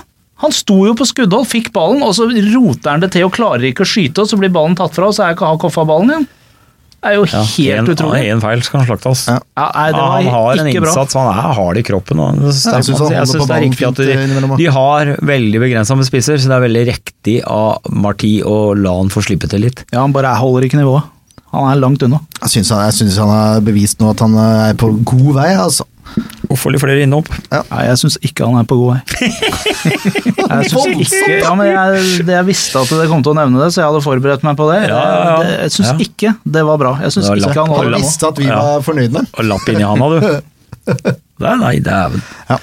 han 0.43 0.53
sto 0.53 0.77
jo 0.85 0.93
på 0.97 1.05
skuddhold, 1.09 1.47
fikk 1.49 1.71
ballen, 1.73 2.03
og 2.05 2.13
så 2.17 2.27
roter 2.29 2.93
han 2.93 3.03
det 3.03 3.11
til 3.15 3.25
og 3.27 3.33
klarer 3.37 3.69
ikke 3.69 3.85
å 3.85 3.89
skyte, 3.89 4.23
og 4.23 4.29
så 4.29 4.37
blir 4.41 4.53
ballen 4.53 4.77
tatt 4.77 4.93
fra, 4.97 5.09
og 5.09 5.15
så 5.17 5.25
er 5.25 5.37
ikke 5.37 5.49
ha 5.49 5.57
koffa 5.61 5.85
ballen 5.87 6.13
igjen. 6.13 6.27
Det 7.07 7.13
er 7.13 7.19
jo 7.21 7.27
Ja, 7.31 7.41
helt 7.47 7.79
en, 7.79 7.89
utrolig. 7.93 8.21
En 8.33 8.41
feil 8.43 8.61
skal 8.67 8.81
han 8.81 8.87
slaktes. 8.89 9.21
Ja. 9.31 9.37
Ja, 9.55 9.67
nei, 9.71 9.85
det 9.95 10.01
var 10.01 10.09
han 10.11 10.25
har 10.33 10.59
en 10.59 10.69
innsats, 10.73 11.13
bra. 11.15 11.23
han 11.23 11.37
er 11.39 11.55
hard 11.55 11.79
i 11.79 11.83
kroppen. 11.87 12.19
Og 12.19 12.41
jeg 12.43 12.97
holder 12.99 13.45
det 13.47 13.55
er 13.55 13.63
riktig 13.63 13.87
at 13.87 14.01
de, 14.01 14.57
de 14.59 14.67
har 14.75 15.11
veldig 15.31 15.61
begrensa 15.63 15.95
med 15.95 16.09
spisser, 16.09 16.41
så 16.41 16.51
det 16.51 16.57
er 16.57 16.65
veldig 16.65 16.83
riktig 16.91 17.37
av 17.47 17.93
Marti 17.95 18.33
å 18.43 18.57
la 18.75 18.97
han 18.97 19.13
få 19.13 19.23
slippe 19.23 19.47
til 19.47 19.63
litt. 19.63 19.85
Ja, 19.93 20.01
han 20.03 20.15
bare 20.15 20.35
holder 20.35 20.67
ikke 20.67 20.81
nivået. 20.81 21.07
Han 21.55 21.69
er 21.71 21.79
langt 21.79 22.03
unna. 22.03 22.19
Jeg 22.41 22.57
syns 22.57 22.73
han, 22.75 22.83
jeg 22.89 22.97
synes 22.99 23.21
han 23.23 23.31
har 23.31 23.61
bevist 23.63 24.01
nå 24.03 24.11
at 24.11 24.19
han 24.25 24.35
er 24.41 24.75
på 24.79 24.91
god 25.07 25.29
vei, 25.39 25.51
altså. 25.55 25.87
Og 26.47 26.55
få 26.57 26.71
litt 26.71 26.79
flere 26.81 27.03
innhopp. 27.03 27.27
Nei, 27.51 27.81
jeg 27.89 27.97
syns 28.01 28.15
ikke 28.23 28.45
han 28.47 28.55
er 28.61 28.67
på 28.69 28.77
god 28.79 28.93
vei. 28.95 29.29
Jeg 30.47 30.69
synes 30.71 31.11
ikke, 31.11 31.37
ja, 31.43 31.49
men 31.59 31.67
jeg, 31.67 32.03
det, 32.23 32.31
jeg 32.37 32.45
visste 32.47 32.79
at 32.79 32.91
det 33.01 33.07
kom 33.11 33.23
til 33.25 33.33
å 33.33 33.37
nevne 33.37 33.59
det, 33.59 33.67
så 33.75 33.81
jeg 33.81 33.89
hadde 33.89 34.01
forberedt 34.05 34.45
meg 34.47 34.55
på 34.59 34.67
det. 34.71 34.77
Ja, 34.87 34.99
ja, 35.03 35.17
ja. 35.27 35.37
Det, 35.43 35.55
jeg 35.65 35.73
syns 35.75 35.89
Ja. 35.91 35.95
ikke 36.07 36.31
det 36.55 36.63
var 36.69 36.79
bra. 36.81 36.91
Jeg 37.03 37.15
syns 37.17 37.27
ikke 37.35 37.55
han 37.65 37.73
hadde 37.75 37.99
visste 37.99 38.29
at 38.31 38.39
vi 38.39 38.47
Ja. 38.47 38.59
var 38.63 38.85
fornøyde. 38.85 39.25
Og 39.37 39.43
lapp 39.49 39.67
inn 39.73 39.81
i 39.81 39.87
handa, 39.87 40.07
du. 40.13 40.29
Nei, 41.43 41.51
nei, 41.61 41.73
dæven. 41.85 42.21
ja. 42.49 42.55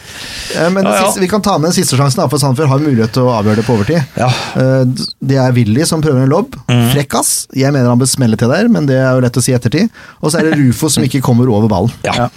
Eh, 0.57 0.71
Men 0.73 0.81
det 0.83 0.91
Ja, 0.91 0.95
ja. 0.97 1.03
Siste, 1.07 1.21
vi 1.23 1.29
kan 1.31 1.43
ta 1.45 1.59
med 1.61 1.69
den 1.71 1.77
siste 1.77 1.95
sjansen, 2.01 2.25
for 2.33 2.41
Sandefjord 2.43 2.73
har 2.73 2.81
mulighet 2.83 3.13
til 3.15 3.23
å 3.29 3.35
avgjøre 3.37 3.61
det 3.61 3.67
på 3.69 3.77
overtid. 3.77 4.01
Ja. 4.19 4.31
Eh, 4.59 5.05
Det 5.21 5.37
er 5.39 5.53
Willy 5.55 5.85
som 5.87 6.03
prøver 6.03 6.25
en 6.25 6.33
lobb. 6.33 6.57
Mm. 6.73 6.89
Frekkas. 6.97 7.35
Jeg 7.55 7.71
mener 7.77 7.93
han 7.93 8.01
bør 8.01 8.11
smelle 8.11 8.37
til 8.41 8.49
der, 8.51 8.67
men 8.73 8.87
det 8.91 8.97
er 8.99 9.13
jo 9.15 9.21
lett 9.23 9.37
å 9.39 9.45
si 9.45 9.53
i 9.53 9.59
ettertid. 9.59 9.93
Og 10.23 10.33
så 10.33 10.41
er 10.41 10.49
det 10.51 10.59
Rufo 10.59 10.89
som 10.91 11.05
ikke 11.07 11.21
kommer 11.23 11.53
over 11.53 11.69
ballen. 11.71 11.93
Ja. 12.09 12.31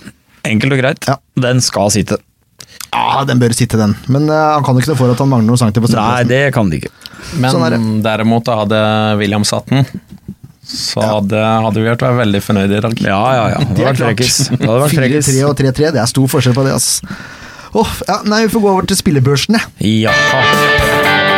Enkelt 0.45 0.77
og 0.77 0.81
greit. 0.81 1.07
Ja. 1.09 1.17
Den 1.41 1.61
skal 1.63 1.91
sitte. 1.93 2.19
Ja, 2.91 3.23
den 3.27 3.39
bør 3.41 3.53
sitte, 3.55 3.77
den. 3.79 3.95
Men 4.11 4.29
uh, 4.29 4.55
han 4.55 4.65
kan 4.65 4.77
jo 4.77 4.83
ikke 4.83 4.93
noe 4.93 4.99
for 4.99 5.13
at 5.13 5.21
han 5.21 5.29
mangler 5.31 5.51
noen 5.51 5.61
centimeter 5.61 5.97
på 5.97 5.99
Nei, 5.99 6.23
det 6.29 6.43
kan 6.55 6.69
de 6.71 6.81
ikke. 6.81 6.93
Men 7.41 7.53
Sånn 7.53 7.65
er 7.67 7.75
derimot 8.05 8.45
da 8.47 8.61
hadde 8.61 8.79
William 9.19 9.45
satt 9.47 9.67
den, 9.73 9.85
så 10.67 11.03
hadde, 11.03 11.39
hadde 11.39 11.81
vi 11.81 11.87
vært 11.87 12.05
veldig 12.19 12.41
fornøyd 12.43 12.75
i 12.75 12.83
dag. 12.83 13.01
Ja, 13.03 13.21
ja, 13.37 13.45
ja. 13.55 13.59
Det 13.63 13.75
Det 13.75 13.87
hadde 13.87 13.89
vært 13.89 14.03
frekkis. 14.03 14.39
Det 14.51 14.61
hadde 14.63 14.81
vært 14.83 15.25
4-3 15.27 15.37
og 15.47 15.57
3-3, 15.63 15.91
det 15.95 16.03
er 16.03 16.11
stor 16.11 16.31
forskjell 16.35 16.57
på 16.57 16.67
det, 16.67 16.75
ass. 16.77 17.01
Åh, 17.77 17.97
ja, 18.07 18.21
nei, 18.27 18.45
vi 18.45 18.53
får 18.55 18.63
gå 18.63 18.75
over 18.75 18.89
til 18.89 19.01
spillebørsen, 19.01 19.59
jeg. 19.59 19.97
Ja. 20.07 21.35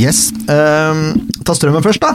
Yes. 0.00 0.30
ehm, 0.48 1.02
ta 1.44 1.54
strømmen 1.56 1.84
først, 1.84 2.00
da. 2.00 2.14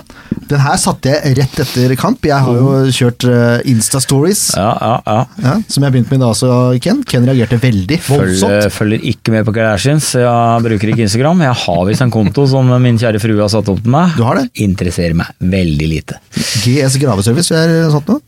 Den 0.50 0.62
her 0.62 0.78
satte 0.82 1.10
jeg 1.12 1.36
rett 1.40 1.60
etter 1.64 1.94
kamp. 2.00 2.26
Jeg 2.26 2.38
har 2.46 2.58
jo 2.58 2.74
kjørt 2.94 3.26
uh, 3.30 3.60
Insta-stories, 3.70 4.42
Ja, 4.58 4.72
ja, 4.78 4.96
ja. 5.06 5.26
ja, 5.42 5.54
som 5.70 5.86
jeg 5.86 5.94
begynte 5.94 6.06
begynt 6.06 6.12
med 6.14 6.22
da 6.26 6.30
også, 6.34 6.50
Ken. 6.84 7.02
Ken 7.08 7.26
reagerte 7.26 7.58
veldig 7.62 7.98
Følger, 8.06 8.26
voldsomt. 8.42 8.74
følger 8.76 9.06
ikke 9.12 9.34
med 9.34 9.46
på 9.48 9.56
Kardashians. 9.56 10.12
Jeg 10.22 10.66
bruker 10.68 10.92
ikke 10.94 11.06
Instagram. 11.08 11.42
Jeg 11.48 11.58
har 11.66 11.82
visst 11.90 12.06
en 12.06 12.14
konto 12.14 12.46
som 12.52 12.70
min 12.84 13.00
kjære 13.02 13.22
frue 13.24 13.40
har 13.42 13.52
satt 13.54 13.70
opp 13.74 13.82
til 13.86 13.94
meg. 13.96 14.14
Du 14.20 14.26
har 14.28 14.42
det? 14.42 14.50
Interesserer 14.66 15.18
meg 15.18 15.34
veldig 15.40 15.90
lite. 15.90 16.20
GS 16.66 17.00
Graveservice 17.02 17.54
vi 17.56 17.80
har 17.82 17.94
sånt 17.94 18.12
noe? 18.12 18.22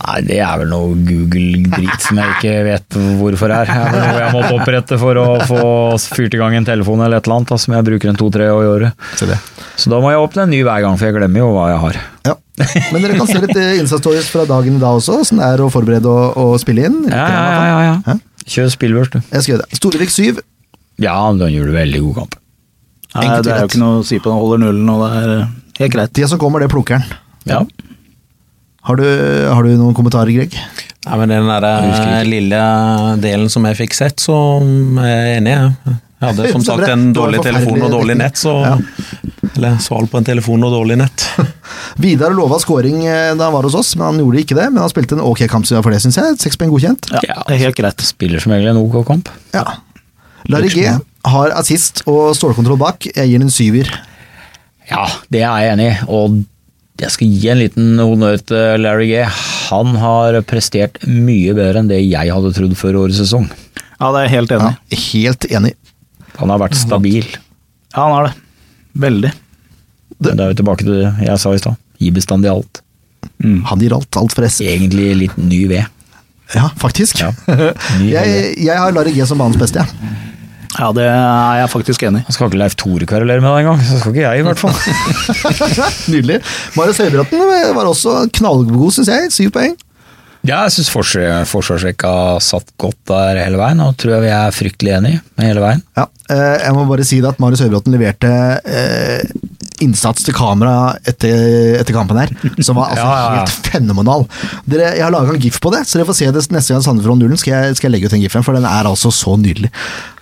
Nei, 0.00 0.20
det 0.24 0.38
er 0.40 0.60
vel 0.62 0.70
noe 0.70 0.94
Google-drit 1.04 2.04
som 2.06 2.18
jeg 2.20 2.36
ikke 2.36 2.52
vet 2.66 2.96
hvorfor 3.20 3.52
er. 3.52 3.68
Det 3.90 4.00
er 4.00 4.06
noe 4.06 4.22
jeg 4.22 4.34
måtte 4.34 4.52
opprette 4.56 4.98
for 5.00 5.20
å 5.20 5.26
få 5.46 5.64
fyrt 6.16 6.36
i 6.36 6.40
gang 6.40 6.56
en 6.56 6.68
telefon 6.68 7.02
eller 7.04 7.20
et 7.20 7.28
eller 7.28 7.42
annet, 7.42 7.52
som 7.60 7.76
jeg 7.76 7.86
bruker 7.90 8.12
en 8.12 8.20
to-tre 8.20 8.48
år 8.52 8.64
i 8.64 8.70
året. 8.70 9.10
Så 9.76 9.92
da 9.92 10.00
må 10.02 10.12
jeg 10.12 10.22
åpne 10.22 10.46
en 10.46 10.54
ny 10.54 10.62
hver 10.64 10.84
gang, 10.86 10.96
for 11.00 11.10
jeg 11.10 11.18
glemmer 11.18 11.44
jo 11.44 11.50
hva 11.54 11.68
jeg 11.72 11.82
har. 11.84 12.00
Ja. 12.30 12.36
Men 12.92 13.04
dere 13.04 13.16
kan 13.16 13.28
se 13.28 13.38
litt 13.40 13.56
eh, 13.56 13.78
Insta-stories 13.80 14.28
fra 14.32 14.44
dagen 14.48 14.76
i 14.76 14.82
dag 14.82 14.98
også, 14.98 15.20
åssen 15.22 15.40
det 15.40 15.46
er 15.48 15.62
å 15.64 15.70
forberede 15.72 16.10
og, 16.10 16.36
og 16.40 16.58
spille 16.60 16.88
inn. 16.88 17.02
Ja, 17.08 17.24
ja, 17.24 17.44
ja. 17.44 17.78
ja, 17.84 17.94
ja. 18.08 18.18
Kjør 18.50 18.72
spillbørs, 18.74 19.12
du. 19.12 19.20
Jeg 19.20 19.44
skal 19.44 19.54
gjøre 19.54 19.64
det. 19.66 19.78
Storevik 19.80 20.12
7. 20.12 20.40
Ja, 21.00 21.16
den 21.36 21.54
gjorde 21.54 21.76
veldig 21.76 22.02
god 22.08 22.18
kamp. 22.22 22.36
Nei, 23.16 23.28
det 23.42 23.52
er 23.52 23.64
jo 23.64 23.70
ikke 23.72 23.82
noe 23.82 24.00
å 24.00 24.06
si 24.06 24.20
på 24.22 24.30
den, 24.30 24.38
holder 24.38 24.60
nullen, 24.64 24.90
og 24.92 25.04
det 25.04 25.10
er 25.20 25.32
eh, 25.36 25.54
helt 25.80 25.94
greit. 25.96 26.12
De 26.16 26.28
som 26.30 26.40
kommer, 26.40 26.62
det 26.62 26.70
plukker 26.72 27.00
han. 27.00 27.16
Ja. 27.48 27.64
Har 28.88 28.96
du, 28.96 29.04
har 29.52 29.66
du 29.66 29.74
noen 29.76 29.96
kommentarer, 29.96 30.32
Greg? 30.32 30.54
Nei, 31.06 31.16
men 31.20 31.32
den 31.32 31.48
der 31.48 31.66
eh, 31.68 32.22
lille 32.28 32.60
delen 33.20 33.50
som 33.52 33.64
jeg 33.68 33.78
fikk 33.78 33.96
sett, 33.96 34.20
så 34.20 34.36
er 35.00 35.10
jeg 35.10 35.40
enig. 35.40 35.52
jeg. 35.56 35.98
Hadde 36.20 36.50
som 36.52 36.64
sagt 36.68 36.88
en 36.92 37.06
dårlig 37.16 37.40
telefon 37.44 37.80
og 37.86 37.92
dårlig 37.94 38.16
nett, 38.20 38.40
så 38.40 38.56
Ja. 38.64 38.76
Eller 39.56 39.80
sval 39.82 40.06
på 40.06 40.20
en 40.20 40.24
telefon 40.24 40.62
og 40.64 40.72
dårlig 40.72 40.96
nett. 41.00 41.24
Vidar 42.04 42.32
lova 42.36 42.60
scoring 42.62 43.02
eh, 43.02 43.32
da 43.36 43.48
han 43.48 43.54
var 43.56 43.66
hos 43.66 43.76
oss, 43.76 43.94
men 43.96 44.06
han 44.06 44.20
gjorde 44.22 44.44
ikke 44.44 44.56
det. 44.56 44.68
Men 44.70 44.84
han 44.84 44.92
spilte 44.92 45.16
en 45.16 45.24
ok 45.26 45.42
kamp 45.50 45.66
for 45.68 45.90
det, 45.92 45.98
syns 46.04 46.20
jeg. 46.20 46.36
Seks 46.40 46.60
poeng 46.60 46.70
godkjent. 46.72 47.10
Ja, 47.16 47.40
det 47.48 47.56
er 47.56 47.64
helt 47.66 47.80
greit. 47.80 48.04
Spiller 48.06 48.40
som 48.40 48.54
egentlig 48.54 48.72
en 48.76 48.80
OK 48.84 49.00
kamp. 49.08 49.28
Ja. 49.56 49.64
Larry 50.48 50.70
G 50.72 50.86
har 51.28 51.52
assist 51.58 52.04
og 52.08 52.30
stålkontroll 52.38 52.78
bak. 52.80 53.10
Jeg 53.10 53.28
gir 53.32 53.42
den 53.42 53.50
en 53.50 53.52
syver. 53.52 53.90
Ja, 54.90 55.04
det 55.32 55.42
er 55.44 55.66
jeg 55.66 55.74
enig 55.74 55.88
i. 55.90 55.98
Og 56.08 56.40
jeg 57.00 57.12
skal 57.14 57.30
gi 57.32 57.48
en 57.52 57.60
liten 57.60 58.00
honnør 58.00 58.40
til 58.44 58.82
Larry 58.84 59.08
G. 59.10 59.20
han 59.70 59.94
har 60.02 60.36
prestert 60.48 60.98
mye 61.08 61.54
bedre 61.56 61.80
enn 61.82 61.90
det 61.90 62.00
jeg 62.02 62.32
hadde 62.34 62.52
trodd 62.56 62.76
før 62.78 62.98
årets 63.04 63.20
sesong. 63.22 63.46
Ja, 64.00 64.10
det 64.12 64.20
er 64.20 64.26
jeg 64.26 64.34
helt 64.36 64.54
enig 64.56 64.72
i. 64.72 64.98
Helt 65.10 65.46
enig. 65.50 65.72
Han 66.40 66.52
har 66.52 66.60
vært 66.62 66.76
stabil. 66.78 67.26
Ja, 67.92 68.04
han 68.04 68.16
er 68.18 68.28
det. 68.28 68.34
Veldig. 69.04 69.32
Men 70.20 70.36
det 70.36 70.44
er 70.44 70.52
jo 70.52 70.58
tilbake 70.60 70.86
til 70.86 70.98
det 70.98 71.10
jeg 71.26 71.40
sa 71.40 71.52
i 71.56 71.60
stad. 71.62 71.80
Gi 72.00 72.12
bestandig 72.16 72.52
alt. 72.52 72.82
Han 73.40 73.80
gir 73.80 73.94
alt, 73.96 74.08
alt 74.16 74.36
for 74.36 74.48
S. 74.48 74.60
Egentlig 74.64 75.10
litt 75.24 75.40
ny 75.40 75.64
ved. 75.70 75.88
Ja, 76.56 76.70
faktisk. 76.80 77.20
Ja. 77.22 77.30
Ny 78.00 78.10
jeg, 78.10 78.54
jeg 78.58 78.76
har 78.76 78.92
Larry 78.96 79.12
G 79.14 79.24
som 79.28 79.38
banens 79.40 79.60
beste, 79.60 79.84
jeg. 79.84 79.86
Ja, 80.00 80.26
det 80.94 81.02
er 81.10 81.60
jeg 81.64 81.70
faktisk 81.72 82.02
enig 82.06 82.20
i. 82.22 82.32
Skal 82.32 82.46
ikke 82.46 82.60
Leif 82.60 82.76
Tore 82.78 83.06
kverulere 83.10 83.42
med 83.42 83.50
deg 83.50 83.64
engang, 83.64 83.80
så 83.82 83.98
skal 83.98 84.14
ikke 84.14 84.22
jeg 84.28 84.38
i 84.38 84.46
hvert 84.46 84.60
fall. 84.60 84.76
Nydelig. 86.14 86.40
Marius 86.78 87.00
Høybråten 87.02 87.42
var 87.74 87.90
også 87.90 88.20
knallgod, 88.38 88.92
syns 88.94 89.10
jeg. 89.10 89.32
Syv 89.34 89.50
poeng. 89.56 89.74
Ja, 90.46 90.62
jeg 90.64 90.72
syns 90.78 90.88
forsvarsrekka 90.94 92.10
satt 92.40 92.70
godt 92.80 92.96
der 93.10 93.42
hele 93.42 93.58
veien, 93.60 93.82
og 93.84 93.92
tror 94.00 94.14
jeg 94.14 94.22
vi 94.24 94.30
er 94.32 94.54
fryktelig 94.56 94.94
enige 94.96 95.18
med 95.36 95.44
hele 95.50 95.60
veien. 95.60 95.82
Ja, 95.98 96.06
eh, 96.32 96.54
jeg 96.64 96.76
må 96.78 96.86
bare 96.88 97.04
si 97.04 97.18
det 97.20 97.28
at 97.34 97.42
Marius 97.42 97.60
Høybråten 97.60 97.92
leverte 97.92 98.30
eh, 98.64 99.34
innsats 99.84 100.24
til 100.24 100.32
kamera 100.36 100.94
etter, 101.08 101.76
etter 101.82 101.92
kampen 101.98 102.22
her, 102.22 102.32
som 102.64 102.78
var 102.80 102.94
altså 102.94 103.04
Ja, 103.10 103.18
ja, 103.18 103.26
ja. 103.34 103.42
helt 103.42 103.68
fenomenal. 103.74 104.24
Dere, 104.64 104.94
jeg 104.96 105.04
har 105.04 105.12
laga 105.12 105.34
en 105.36 105.44
gif 105.44 105.60
på 105.60 105.74
det, 105.76 105.82
så 105.90 105.98
dere 106.00 106.08
får 106.08 106.18
se 106.22 106.30
det 106.38 106.46
neste 106.56 106.72
gang 106.76 106.86
Sandefjord 106.88 107.20
0 107.20 107.36
skal, 107.42 107.58
jeg- 107.68 107.76
skal 107.76 107.90
jeg 107.90 107.98
legge 107.98 108.08
ut 108.08 108.16
den 108.16 108.24
gifen, 108.24 108.46
for 108.46 108.56
den 108.56 108.64
er 108.70 108.88
altså 108.88 109.12
så 109.12 109.36
nydelig. 109.40 109.68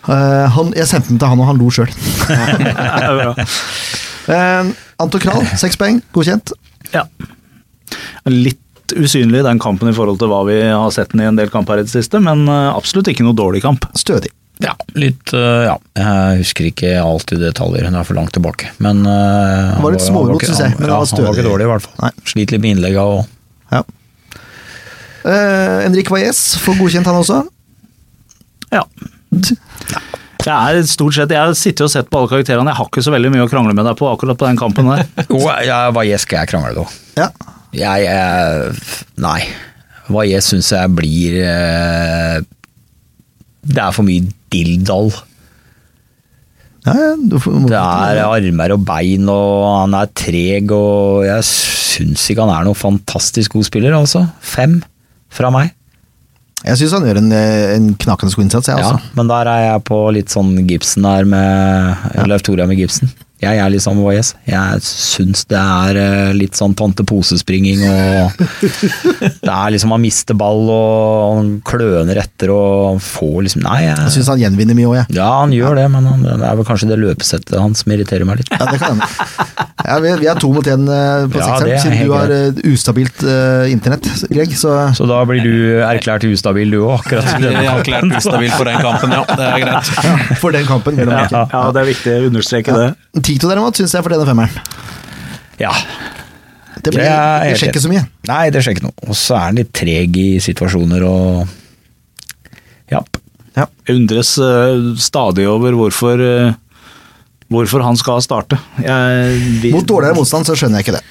Eh, 0.08 0.46
han, 0.54 0.70
jeg 0.76 0.88
sendte 0.88 1.12
den 1.12 1.20
til 1.20 1.28
han, 1.28 1.42
og 1.42 1.50
han 1.50 1.58
lo 1.60 1.68
sjøl. 1.72 1.90
uh, 4.32 4.70
Anton 5.02 5.22
Kral, 5.22 5.44
seks 5.60 5.76
poeng, 5.80 6.00
godkjent. 6.16 6.54
Ja. 6.94 7.04
Litt 8.28 8.94
usynlig 8.96 9.42
den 9.44 9.60
kampen 9.60 9.90
i 9.90 9.96
forhold 9.96 10.20
til 10.22 10.30
hva 10.32 10.40
vi 10.48 10.56
har 10.64 10.90
sett 10.94 11.12
den 11.12 11.26
i 11.26 11.28
en 11.28 11.36
del 11.36 11.52
kamper 11.52 11.82
i 11.82 11.84
det 11.84 11.92
siste, 11.92 12.22
men 12.24 12.46
eh, 12.48 12.70
absolutt 12.72 13.10
ikke 13.12 13.26
noe 13.26 13.36
dårlig 13.36 13.60
kamp. 13.66 13.84
Stødig. 13.98 14.32
Ja, 14.58 14.72
litt 14.98 15.30
Ja, 15.30 15.76
jeg 15.94 16.38
husker 16.40 16.66
ikke 16.66 16.96
alltid 16.98 17.44
detaljer, 17.44 17.84
hun 17.86 17.94
er 18.00 18.06
for 18.08 18.18
langt 18.18 18.32
tilbake. 18.34 18.72
Men 18.82 19.04
Han 19.06 19.84
var 19.84 19.94
litt 19.94 20.02
smågodt, 20.02 20.48
syns 20.48 20.64
jeg, 20.64 20.72
men 20.80 20.88
han 20.88 20.96
ja, 20.96 21.04
var 21.04 21.12
Han 21.12 21.28
var 21.28 21.36
ikke 21.36 21.46
dårlig, 21.46 21.68
i 21.68 21.70
hvert 21.70 21.84
fall. 21.84 21.94
Nei. 22.00 22.10
Sliter 22.32 22.56
litt 22.56 22.64
med 22.64 22.74
innlegga 22.74 23.04
og 23.12 23.20
Ja. 23.76 23.84
Uh, 25.28 25.84
Henrik 25.84 26.08
Valles 26.10 26.40
får 26.64 26.80
godkjent, 26.80 27.06
han 27.06 27.20
også. 27.20 27.42
Ja. 28.72 28.86
Det 30.48 30.56
er 30.56 30.86
stort 30.88 31.16
sett, 31.16 31.32
Jeg 31.34 31.56
sitter 31.60 31.84
og 31.84 31.92
sett 31.92 32.08
på 32.08 32.22
alle 32.22 32.30
karakterene, 32.30 32.72
jeg 32.72 32.80
har 32.80 32.88
ikke 32.88 33.04
så 33.04 33.12
veldig 33.12 33.32
mye 33.34 33.44
å 33.44 33.50
krangle 33.52 33.76
med 33.76 33.84
deg 33.84 33.98
på 34.00 34.08
akkurat 34.08 34.38
på 34.40 34.48
den 34.48 34.60
kampen 34.60 34.88
der. 34.88 35.04
Jo, 35.28 35.42
ja, 35.66 35.80
hva 35.92 36.04
jeg 36.08 36.20
skal 36.24 36.42
jeg 36.42 36.52
krangle 36.54 36.72
da? 36.78 36.86
Ja. 37.20 37.28
Jeg, 37.76 38.06
jeg 38.08 39.18
Nei. 39.20 39.40
Hva 40.08 40.24
jeg 40.24 40.40
syns 40.40 40.70
jeg 40.72 40.88
blir 40.96 41.34
øh, 41.44 42.38
Det 43.68 43.82
er 43.82 43.92
for 43.92 44.08
mye 44.08 44.24
dilldall. 44.48 45.10
Ja, 46.86 46.94
ja, 46.96 47.14
Det 47.20 47.76
er 47.76 48.22
armer 48.24 48.72
og 48.72 48.86
bein, 48.88 49.28
og 49.28 49.66
han 49.66 49.96
er 49.98 50.08
treg, 50.16 50.72
og 50.72 51.26
jeg 51.26 51.44
syns 51.44 52.24
ikke 52.32 52.46
han 52.46 52.54
er 52.54 52.68
noen 52.70 52.78
fantastisk 52.78 53.58
god 53.58 53.68
spiller, 53.68 53.98
altså. 53.98 54.24
Fem 54.40 54.78
fra 55.28 55.52
meg. 55.52 55.74
Jeg 56.68 56.80
syns 56.82 56.96
han 56.98 57.06
gjør 57.08 57.20
en, 57.22 57.30
en 57.32 57.86
knakende 57.96 58.34
god 58.36 58.44
innsats, 58.44 58.68
jeg 58.68 58.84
Ja, 58.84 58.90
men 59.16 59.30
der 59.30 59.48
er 59.48 59.62
jeg 59.64 59.84
på 59.88 60.02
litt 60.12 60.32
sånn 60.32 60.52
Gibson 60.68 61.06
der 61.08 61.28
med 61.28 62.28
Leif 62.28 62.44
Tore 62.44 62.66
med 62.68 62.80
Gibson. 62.80 63.08
Jeg 63.38 63.60
er 63.62 63.70
litt 63.70 63.84
samme 63.84 64.02
Voyes. 64.02 64.32
Jeg 64.48 64.80
syns 64.82 65.44
det 65.50 65.58
er 65.60 65.98
eh, 66.02 66.30
litt 66.34 66.58
sånn 66.58 66.72
tante 66.78 67.04
posespringing 67.06 67.84
og 67.86 68.40
Det 69.46 69.52
er 69.52 69.70
liksom 69.74 69.92
han 69.94 70.02
mister 70.02 70.34
ball 70.38 70.64
og 70.74 71.36
han 71.38 71.52
kløner 71.66 72.18
etter 72.24 72.50
og 72.54 72.98
får 73.04 73.36
liksom 73.46 73.62
Nei, 73.62 73.76
Jeg 73.84 73.94
jeg, 73.94 74.12
syns 74.16 74.30
han 74.32 74.42
gjenvinner 74.42 74.76
mye 74.78 74.88
òg, 74.90 74.96
jeg. 75.00 75.16
ja, 75.20 75.28
han 75.42 75.54
gjør 75.54 75.78
det, 75.78 75.86
men 75.94 76.08
han, 76.10 76.24
det 76.26 76.34
er 76.50 76.58
vel 76.58 76.66
kanskje 76.68 76.90
det 76.90 76.98
løpesettet 77.02 77.56
hans 77.62 77.84
som 77.84 77.94
irriterer 77.94 78.26
meg 78.26 78.40
litt. 78.42 78.50
Ja, 78.58 78.66
det 78.72 78.80
kan. 78.82 79.00
Ja, 79.86 79.96
vi, 80.02 80.10
vi 80.20 80.26
er 80.30 80.38
to 80.42 80.50
mot 80.52 80.66
én 80.66 80.82
eh, 80.90 81.26
på 81.30 81.38
Ja, 81.38 81.46
sekseren, 81.62 81.70
er 81.70 81.82
siden 81.84 82.08
du 82.08 82.12
har 82.16 82.32
eh, 82.34 82.60
ustabilt 82.72 83.22
uh, 83.22 83.70
internett, 83.70 84.08
Greg. 84.32 84.54
Så 84.58 84.72
Så 84.98 85.06
da 85.08 85.20
blir 85.28 85.44
du 85.46 85.54
erklært 85.86 86.26
ustabil 86.26 86.74
du 86.74 86.80
òg, 86.82 86.98
akkurat 86.98 87.28
som 87.30 87.44
denne 87.44 87.62
kampen. 87.62 87.94
erklært 87.94 88.18
ustabil 88.18 88.50
for 88.56 88.66
den 88.68 88.82
kampen, 88.82 89.14
ja. 89.14 89.22
Det 89.30 89.46
er 89.46 89.62
greit. 89.62 89.92
for 90.42 90.56
den 90.58 90.66
kampen 90.68 90.98
Ja, 90.98 91.20
ja. 91.30 91.44
ja, 91.52 91.62
det 91.76 91.84
er 91.84 91.88
viktig 91.92 92.16
å 92.18 92.26
understreke 92.32 92.74
det. 92.74 92.88
Tito 93.28 93.50
derimot 93.50 93.76
syns 93.76 93.92
jeg 93.92 94.04
fortjener 94.04 94.28
femmeren. 94.28 94.54
Ja. 95.60 95.72
Det, 96.78 96.92
blir, 96.94 97.02
Det 97.02 97.08
er 97.10 97.44
det 97.44 97.56
skjer 97.60 97.72
ikke 97.74 97.82
så 97.84 97.90
mye. 97.92 98.04
Nei, 98.30 98.42
det 98.54 98.62
skjer 98.64 98.76
ikke 98.76 98.86
noe. 98.86 98.96
Og 99.10 99.16
så 99.18 99.36
er 99.36 99.46
han 99.48 99.58
litt 99.58 99.72
treg 99.76 100.16
i 100.16 100.28
situasjoner 100.42 101.04
og 101.08 101.56
Ja. 102.88 103.02
Jeg 103.58 103.96
undres 103.98 104.36
eh, 104.38 104.92
stadig 105.02 105.44
over 105.50 105.74
hvorfor, 105.74 106.20
eh, 106.22 106.52
hvorfor 107.50 107.82
han 107.82 107.98
skal 107.98 108.22
starte. 108.22 108.56
Jeg, 108.80 109.40
vi, 109.64 109.72
Mot 109.74 109.88
dårligere 109.88 110.14
motstand 110.16 110.46
så 110.46 110.54
skjønner 110.56 110.78
jeg 110.80 110.86
ikke 110.86 111.00
det. 111.00 111.02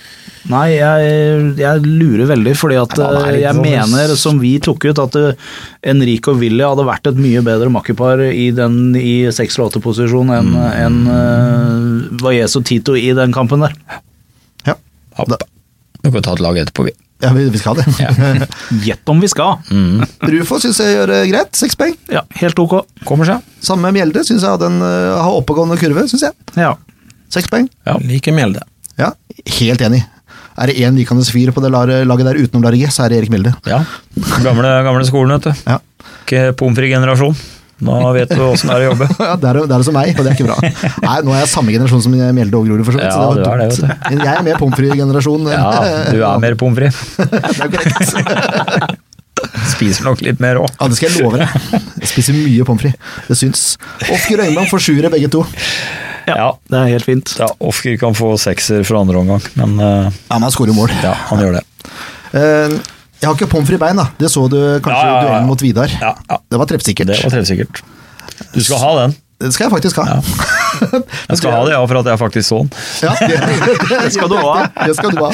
Nei, 0.47 0.67
jeg, 0.77 1.55
jeg 1.59 1.81
lurer 1.83 2.29
veldig, 2.29 2.53
fordi 2.55 2.77
at 2.79 2.93
Ja, 2.95 3.07
det 3.11 3.21
er 3.21 3.29
eh, 3.33 3.39
jeg 3.41 3.55
sånn- 3.57 3.65
mener, 3.65 4.13
som 4.15 4.37
vi 4.39 4.53
tok 4.63 4.85
ut, 4.87 4.99
at 5.03 5.15
eh, 5.19 5.33
Enrique 5.91 6.31
og 6.31 6.39
Willy 6.39 6.63
hadde 6.63 6.85
vært 6.87 7.09
et 7.11 7.19
mye 7.19 7.41
bedre 7.43 7.67
makkerpar 7.73 8.21
i, 8.31 8.45
den- 8.55 8.95
i 8.95 9.27
6-8-posisjon 9.27 10.31
enn 10.37 10.53
Mm. 10.53 10.61
en, 10.85 11.01
uh, 11.11 12.21
Valles 12.23 12.55
og 12.55 12.63
Tito 12.69 12.95
i 12.95 13.09
den 13.17 13.33
kampen 13.35 13.59
der. 13.65 13.75
Ja, 14.65 14.75
Hopp. 15.19 15.29
Da, 15.35 15.37
Vi 16.03 16.11
kan 16.15 16.23
ta 16.23 16.33
et 16.37 16.39
lag 16.45 16.55
etterpå, 16.61 16.85
vi. 16.87 16.93
ja 17.25 17.33
vi, 17.35 17.49
vi 17.51 17.57
skal 17.59 17.75
det. 17.75 17.85
Gjett 18.87 19.09
om 19.11 19.19
vi 19.19 19.27
skal! 19.27 19.57
Mm. 19.73 20.05
Rufo 20.31 20.59
syns 20.63 20.79
jeg 20.79 20.95
gjør 20.95 21.07
det 21.11 21.21
greit. 21.33 21.51
Seks 21.57 21.75
poeng. 21.75 21.95
Ja, 22.13 22.21
helt 22.39 22.59
ok. 22.63 22.79
Kommer 23.03 23.25
seg. 23.27 23.43
Samme 23.59 23.89
med 23.91 23.97
Mjelde 23.99 24.23
syns 24.23 24.45
jeg 24.45 24.53
hadde 24.53 24.69
en 24.71 24.79
eh, 24.85 25.17
har 25.19 25.35
oppegående 25.41 25.75
kurve, 25.81 26.07
syns 26.07 26.23
jeg. 26.29 26.37
Ja. 26.55 26.75
Seks 27.33 27.49
poeng. 27.51 27.67
Ja. 27.89 27.97
Liker 27.99 28.31
Mjelde. 28.37 28.61
Ja, 28.97 29.11
helt 29.59 29.81
enig. 29.83 30.05
Er 30.57 30.71
det 30.71 30.77
én 30.81 30.95
likende 30.97 31.25
fyr 31.27 31.51
på 31.53 31.61
det 31.61 31.69
laget 31.71 32.25
der 32.25 32.39
utenom 32.41 32.63
Larry 32.65 32.79
G, 32.81 32.89
så 32.93 33.05
er 33.05 33.13
det 33.13 33.19
Erik 33.23 33.29
Mjelde. 33.33 33.53
ja. 33.69 33.83
Gamle, 34.43 34.71
gamle 34.87 35.05
skolen, 35.05 35.35
vet 35.37 35.51
du. 35.51 35.69
Ja. 35.69 35.77
Ikke 36.25 36.51
pommes 36.57 36.77
frites-generasjon. 36.79 37.35
Nå 37.77 37.97
vet 38.15 38.31
du 38.33 38.39
åssen 38.41 38.71
det 38.71 38.75
er 38.79 38.87
å 38.87 38.89
jobbe. 38.89 39.05
Ja, 39.27 39.35
det 39.37 39.49
er, 39.51 39.59
det 39.69 39.75
er 39.75 39.83
som 39.85 39.93
meg, 39.93 40.15
og 40.17 40.25
det 40.25 40.31
er 40.31 40.37
ikke 40.39 40.47
bra. 40.49 40.55
Nei, 41.03 41.17
Nå 41.27 41.35
er 41.35 41.43
jeg 41.43 41.49
samme 41.51 41.75
generasjon 41.75 42.01
som 42.07 42.15
Mjelde 42.17 42.57
og 42.57 42.65
Grorud, 42.65 42.81
for 42.87 42.95
så 42.95 43.01
vidt. 43.03 43.05
Ja, 43.05 43.11
så 43.13 43.35
du 43.37 43.43
var 43.45 43.61
er 43.61 43.69
det, 43.69 43.77
dumt. 43.77 44.07
Men 44.09 44.23
Jeg 44.25 44.31
er 44.33 44.45
mer 44.47 44.57
pommes 44.63 44.79
frites-generasjon. 44.81 45.45
Ja, 45.53 45.67
du 46.09 46.23
er 46.25 46.41
mer 46.41 46.57
pommes 46.57 46.79
frites. 46.81 46.97
Det 47.57 47.67
er 47.67 47.71
korrekt. 47.77 48.97
Spiser 49.77 50.07
nok 50.07 50.21
litt 50.25 50.39
mer 50.41 50.57
òg. 50.63 50.71
Ja, 50.79 50.87
det 50.89 50.97
skal 50.97 51.11
jeg 51.13 51.21
love 51.21 51.37
deg. 51.37 51.81
Jeg 52.01 52.09
spiser 52.09 52.33
mye 52.33 52.65
pommes 52.65 52.81
frites. 52.81 53.21
Det 53.29 53.37
syns. 53.37 53.63
Og 54.09 54.25
Øyneland 54.33 54.71
får 54.71 54.81
sjuere, 54.87 55.11
begge 55.13 55.29
to. 55.37 55.43
Ja. 56.27 56.49
Det 56.67 56.77
er 56.81 56.91
helt 56.91 57.05
fint. 57.07 57.33
ja, 57.39 57.47
Ofker 57.63 57.97
kan 58.01 58.15
få 58.17 58.33
sekser 58.41 58.83
for 58.87 58.99
andre 58.99 59.17
omgang, 59.21 59.41
men 59.55 59.77
uh, 59.79 60.07
Ja, 60.11 60.35
men 60.37 60.47
han 60.49 60.51
skårer 60.53 60.75
mål. 60.75 60.91
ja, 61.03 61.13
han 61.31 61.39
gjør 61.43 61.59
det. 61.59 61.63
Uh, 62.33 62.77
Jeg 63.17 63.25
har 63.29 63.33
ikke 63.37 63.47
pommes 63.49 63.65
frites-bein, 63.69 63.97
da. 63.97 64.09
Det 64.19 64.29
så 64.29 64.43
du 64.51 64.57
kanskje 64.85 64.97
Ja, 64.97 65.05
ja, 65.07 65.13
i 65.13 65.15
ja. 65.15 65.21
duellen 65.29 65.47
mot 65.49 65.61
Vidar. 65.63 65.89
Ja, 66.01 66.11
ja. 66.29 66.37
Det 66.51 66.59
var 66.61 66.67
treffsikkert. 66.69 67.07
Det 67.09 67.21
var 67.23 67.33
treffsikkert. 67.33 67.79
Du 68.53 68.59
skal 68.61 68.77
ha 68.83 68.91
den. 68.99 69.15
Det 69.41 69.51
skal 69.53 69.67
jeg 69.67 69.73
faktisk 69.73 69.97
ha. 70.01 70.05
Ja. 70.17 70.19
Jeg 71.31 71.37
skal 71.39 71.51
ha 71.53 71.61
det, 71.65 71.71
ja, 71.73 71.79
for 71.89 71.97
at 71.99 72.07
jeg 72.09 72.19
faktisk 72.21 72.47
så 72.49 72.57
den. 72.63 72.69
Ja, 73.05 73.11
det, 73.21 73.37
det, 73.89 73.99
det 74.03 74.11
skal 74.13 74.29
du 74.29 74.35
ha. 74.37 74.53
Det 74.85 74.95
skal 74.97 75.13
du 75.13 75.19
ha. 75.23 75.29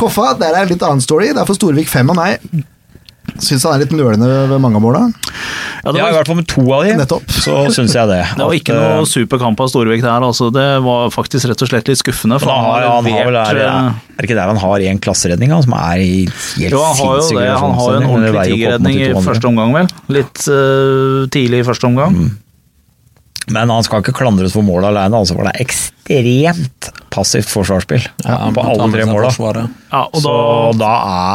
Koffa, 0.00 0.30
der 0.40 0.52
er 0.56 0.62
en 0.66 0.70
litt 0.72 0.84
annen 0.84 1.00
story. 1.04 1.30
Det 1.32 1.40
er 1.42 1.48
for 1.48 1.56
Storvik 1.56 1.88
5 1.92 2.12
av 2.12 2.18
meg. 2.18 2.46
Syns 3.40 3.64
han 3.64 3.76
er 3.76 3.84
litt 3.84 3.94
nølende 3.96 4.28
ved 4.50 4.60
mange 4.62 4.78
av 4.78 4.84
måla. 4.84 5.02
Ja, 5.82 5.92
det 5.92 6.02
Ja, 6.02 6.08
i 6.10 6.14
hvert 6.14 6.28
fall 6.28 6.38
med 6.38 6.48
to 6.50 6.62
av 6.74 6.84
de, 6.84 6.92
Nettopp. 6.98 7.30
så 7.32 7.56
syns 7.74 7.94
jeg 7.96 8.10
det. 8.10 8.20
det 8.38 8.44
var 8.44 8.56
ikke 8.58 8.76
noe 8.76 8.90
eh, 9.00 9.08
superkamp 9.08 9.62
av 9.64 9.70
Storvik 9.72 10.04
der, 10.04 10.26
altså. 10.28 10.50
Det 10.54 10.66
var 10.84 11.10
faktisk 11.14 11.50
rett 11.50 11.64
og 11.64 11.72
slett 11.72 11.90
litt 11.90 12.02
skuffende. 12.02 12.38
For 12.42 12.52
han 12.52 12.68
har, 12.68 12.86
han 12.90 13.08
har 13.08 13.30
vel 13.30 13.38
der, 13.38 13.62
er, 13.62 13.62
eh, 13.64 14.12
er 14.12 14.20
det 14.20 14.30
ikke 14.30 14.38
der 14.38 14.52
han 14.52 14.62
har 14.62 14.86
en 14.92 15.02
klasseredning, 15.02 15.54
han, 15.56 15.64
som 15.64 15.76
er 15.78 16.04
i 16.04 16.12
helt 16.28 16.76
Jo, 16.76 16.84
han 16.84 17.00
har 17.00 17.18
jo 17.18 17.40
det. 17.40 17.48
Han 17.64 17.76
har 17.80 17.96
jo 17.96 18.02
en 18.02 18.08
ordentlig 18.10 18.46
tigerredning 18.52 19.00
i 19.00 19.10
første 19.30 19.50
omgang, 19.50 19.74
vel. 19.80 19.90
Litt 20.12 20.46
uh, 20.46 21.26
tidlig 21.32 21.62
i 21.62 21.66
første 21.66 21.88
omgang. 21.88 22.18
Mm. 22.18 22.32
Men 23.50 23.70
han 23.74 23.82
skal 23.82 24.02
ikke 24.04 24.14
klandres 24.14 24.52
for 24.54 24.62
målet 24.62 24.90
alene, 24.92 25.18
altså, 25.18 25.34
for 25.34 25.48
det 25.48 25.52
er 25.56 25.64
ekstremt 25.64 26.90
passivt 27.12 27.50
forsvarsspill 27.50 28.04
på 28.22 28.62
alle 28.62 28.86
tre 28.92 29.06
måla. 29.08 29.30
Ja, 29.90 30.02
da... 30.12 30.20
Så 30.22 30.34
da, 30.78 30.92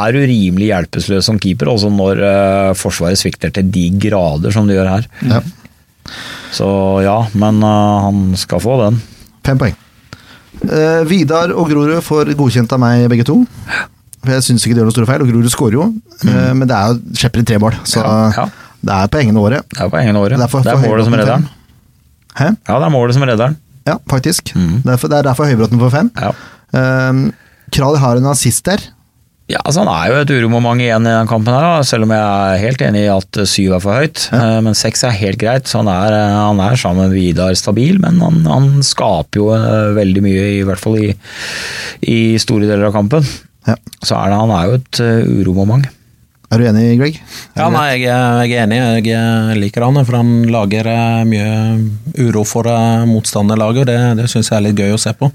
er 0.07 0.15
du 0.15 0.19
rimelig 0.23 0.69
hjelpeløs 0.71 1.27
som 1.27 1.37
keeper, 1.43 1.67
også 1.73 1.91
når 1.93 2.21
uh, 2.23 2.71
Forsvaret 2.79 3.19
svikter 3.19 3.51
til 3.53 3.67
de 3.75 3.89
grader 4.07 4.55
som 4.55 4.69
de 4.69 4.77
gjør 4.77 4.89
her. 4.95 5.09
Ja. 5.27 5.41
Så 6.55 6.69
ja, 7.03 7.17
men 7.37 7.59
uh, 7.63 8.07
han 8.07 8.23
skal 8.39 8.63
få 8.63 8.77
den. 8.85 9.01
Fem 9.45 9.59
poeng. 9.59 9.75
Uh, 10.63 11.03
Vidar 11.05 11.51
og 11.53 11.67
Grorud 11.69 11.99
får 12.07 12.31
godkjent 12.39 12.71
av 12.73 12.81
meg, 12.81 13.05
begge 13.11 13.27
to. 13.27 13.41
For 14.23 14.33
Jeg 14.33 14.47
syns 14.47 14.63
ikke 14.65 14.73
de 14.77 14.81
gjør 14.81 14.87
noen 14.89 14.95
store 14.97 15.09
feil, 15.11 15.21
og 15.27 15.29
Grorud 15.29 15.51
skårer 15.53 15.77
jo. 15.77 15.83
Eh, 16.25 16.53
men 16.57 16.65
det 16.67 16.73
er 16.75 16.89
jo 16.95 17.19
slipper 17.19 17.43
i 17.43 17.45
tre 17.47 17.59
mål, 17.61 17.75
så 17.87 18.01
Mm. 18.01 18.07
Ja, 18.07 18.47
ja. 18.47 18.73
det 18.89 18.95
er 18.97 19.11
poengene 19.13 19.39
året. 19.43 19.67
Det 19.69 19.83
er 19.85 19.91
poengene 19.93 20.19
året. 20.19 20.35
Det 20.39 20.43
er 20.47 20.51
for- 20.51 20.63
Det 20.65 20.73
er 20.73 20.81
målet 20.89 21.05
som 21.05 21.13
redder 21.13 21.35
den. 21.37 21.45
Hæ? 22.37 22.51
Ja, 22.67 22.77
det 22.77 22.85
er 22.87 22.93
målet 22.93 23.17
som 23.17 23.25
redder 23.25 23.49
den. 23.49 23.57
Ja, 23.87 23.97
faktisk. 24.11 24.51
Mm. 24.55 24.83
Derfor, 24.85 25.11
det 25.11 25.19
er 25.19 25.29
derfor 25.29 25.47
Høybråten 25.49 25.81
får 25.81 25.93
fem. 25.93 26.11
Ja. 26.19 26.31
Um, 27.09 27.27
Kral 27.73 27.97
har 27.99 28.19
en 28.19 28.29
assist 28.31 28.65
der. 28.67 28.83
Ja, 29.47 29.61
altså 29.63 29.85
Han 29.85 29.89
er 29.93 30.09
jo 30.11 30.15
et 30.19 30.31
uromoment 30.35 30.83
igjen 30.83 31.07
i 31.07 31.11
den 31.13 31.29
kampen, 31.29 31.53
her, 31.55 31.63
da, 31.63 31.83
selv 31.87 32.03
om 32.03 32.11
jeg 32.11 32.19
er 32.19 32.59
helt 32.59 32.81
enig 32.83 33.05
i 33.05 33.11
at 33.13 33.39
syv 33.47 33.77
er 33.77 33.83
for 33.83 33.95
høyt. 33.95 34.25
Ja. 34.33 34.57
Men 34.63 34.75
seks 34.75 35.05
er 35.07 35.15
helt 35.15 35.39
greit, 35.39 35.71
så 35.71 35.79
han 35.79 35.91
er, 35.91 36.15
eh, 36.17 36.35
han 36.35 36.59
er 36.65 36.75
sammen 36.79 37.07
med 37.07 37.15
Vidar 37.15 37.55
stabil. 37.55 37.95
Men 38.03 38.19
han, 38.23 38.41
han 38.43 38.67
skaper 38.83 39.39
jo 39.39 39.49
eh, 39.55 39.93
veldig 39.95 40.25
mye, 40.25 40.47
i 40.57 40.65
hvert 40.67 40.83
fall 40.83 40.99
i, 40.99 41.13
i 42.03 42.19
store 42.43 42.67
deler 42.67 42.89
av 42.89 42.97
kampen. 42.97 43.23
Ja. 43.67 43.77
Så 44.01 44.17
er 44.19 44.33
det, 44.33 44.41
han 44.41 44.55
er 44.57 44.67
jo 44.67 44.81
et 44.81 45.01
eh, 45.05 45.31
uromoment. 45.39 45.87
Er 46.47 46.61
du 46.61 46.67
enig, 46.69 46.83
Greg? 46.99 47.17
Ja, 47.57 47.65
nei, 47.73 47.85
jeg, 47.97 48.05
er- 48.07 48.45
jeg 48.47 48.55
er 48.55 48.63
enig. 48.63 48.77
Jeg 49.03 49.17
eh, 49.19 49.49
liker 49.59 49.83
han, 49.83 49.99
for 50.07 50.15
han 50.15 50.29
lager 50.53 50.87
eh, 50.87 51.25
mye 51.27 51.49
uro 52.23 52.45
for 52.47 52.69
eh, 52.71 53.03
motstanderlaget. 53.09 53.83
og 53.83 53.89
Det, 53.89 53.97
det 54.21 54.29
syns 54.31 54.51
jeg 54.53 54.57
er 54.61 54.65
litt 54.69 54.79
gøy 54.79 54.95
å 54.95 55.01
se 55.01 55.11
på. 55.19 55.27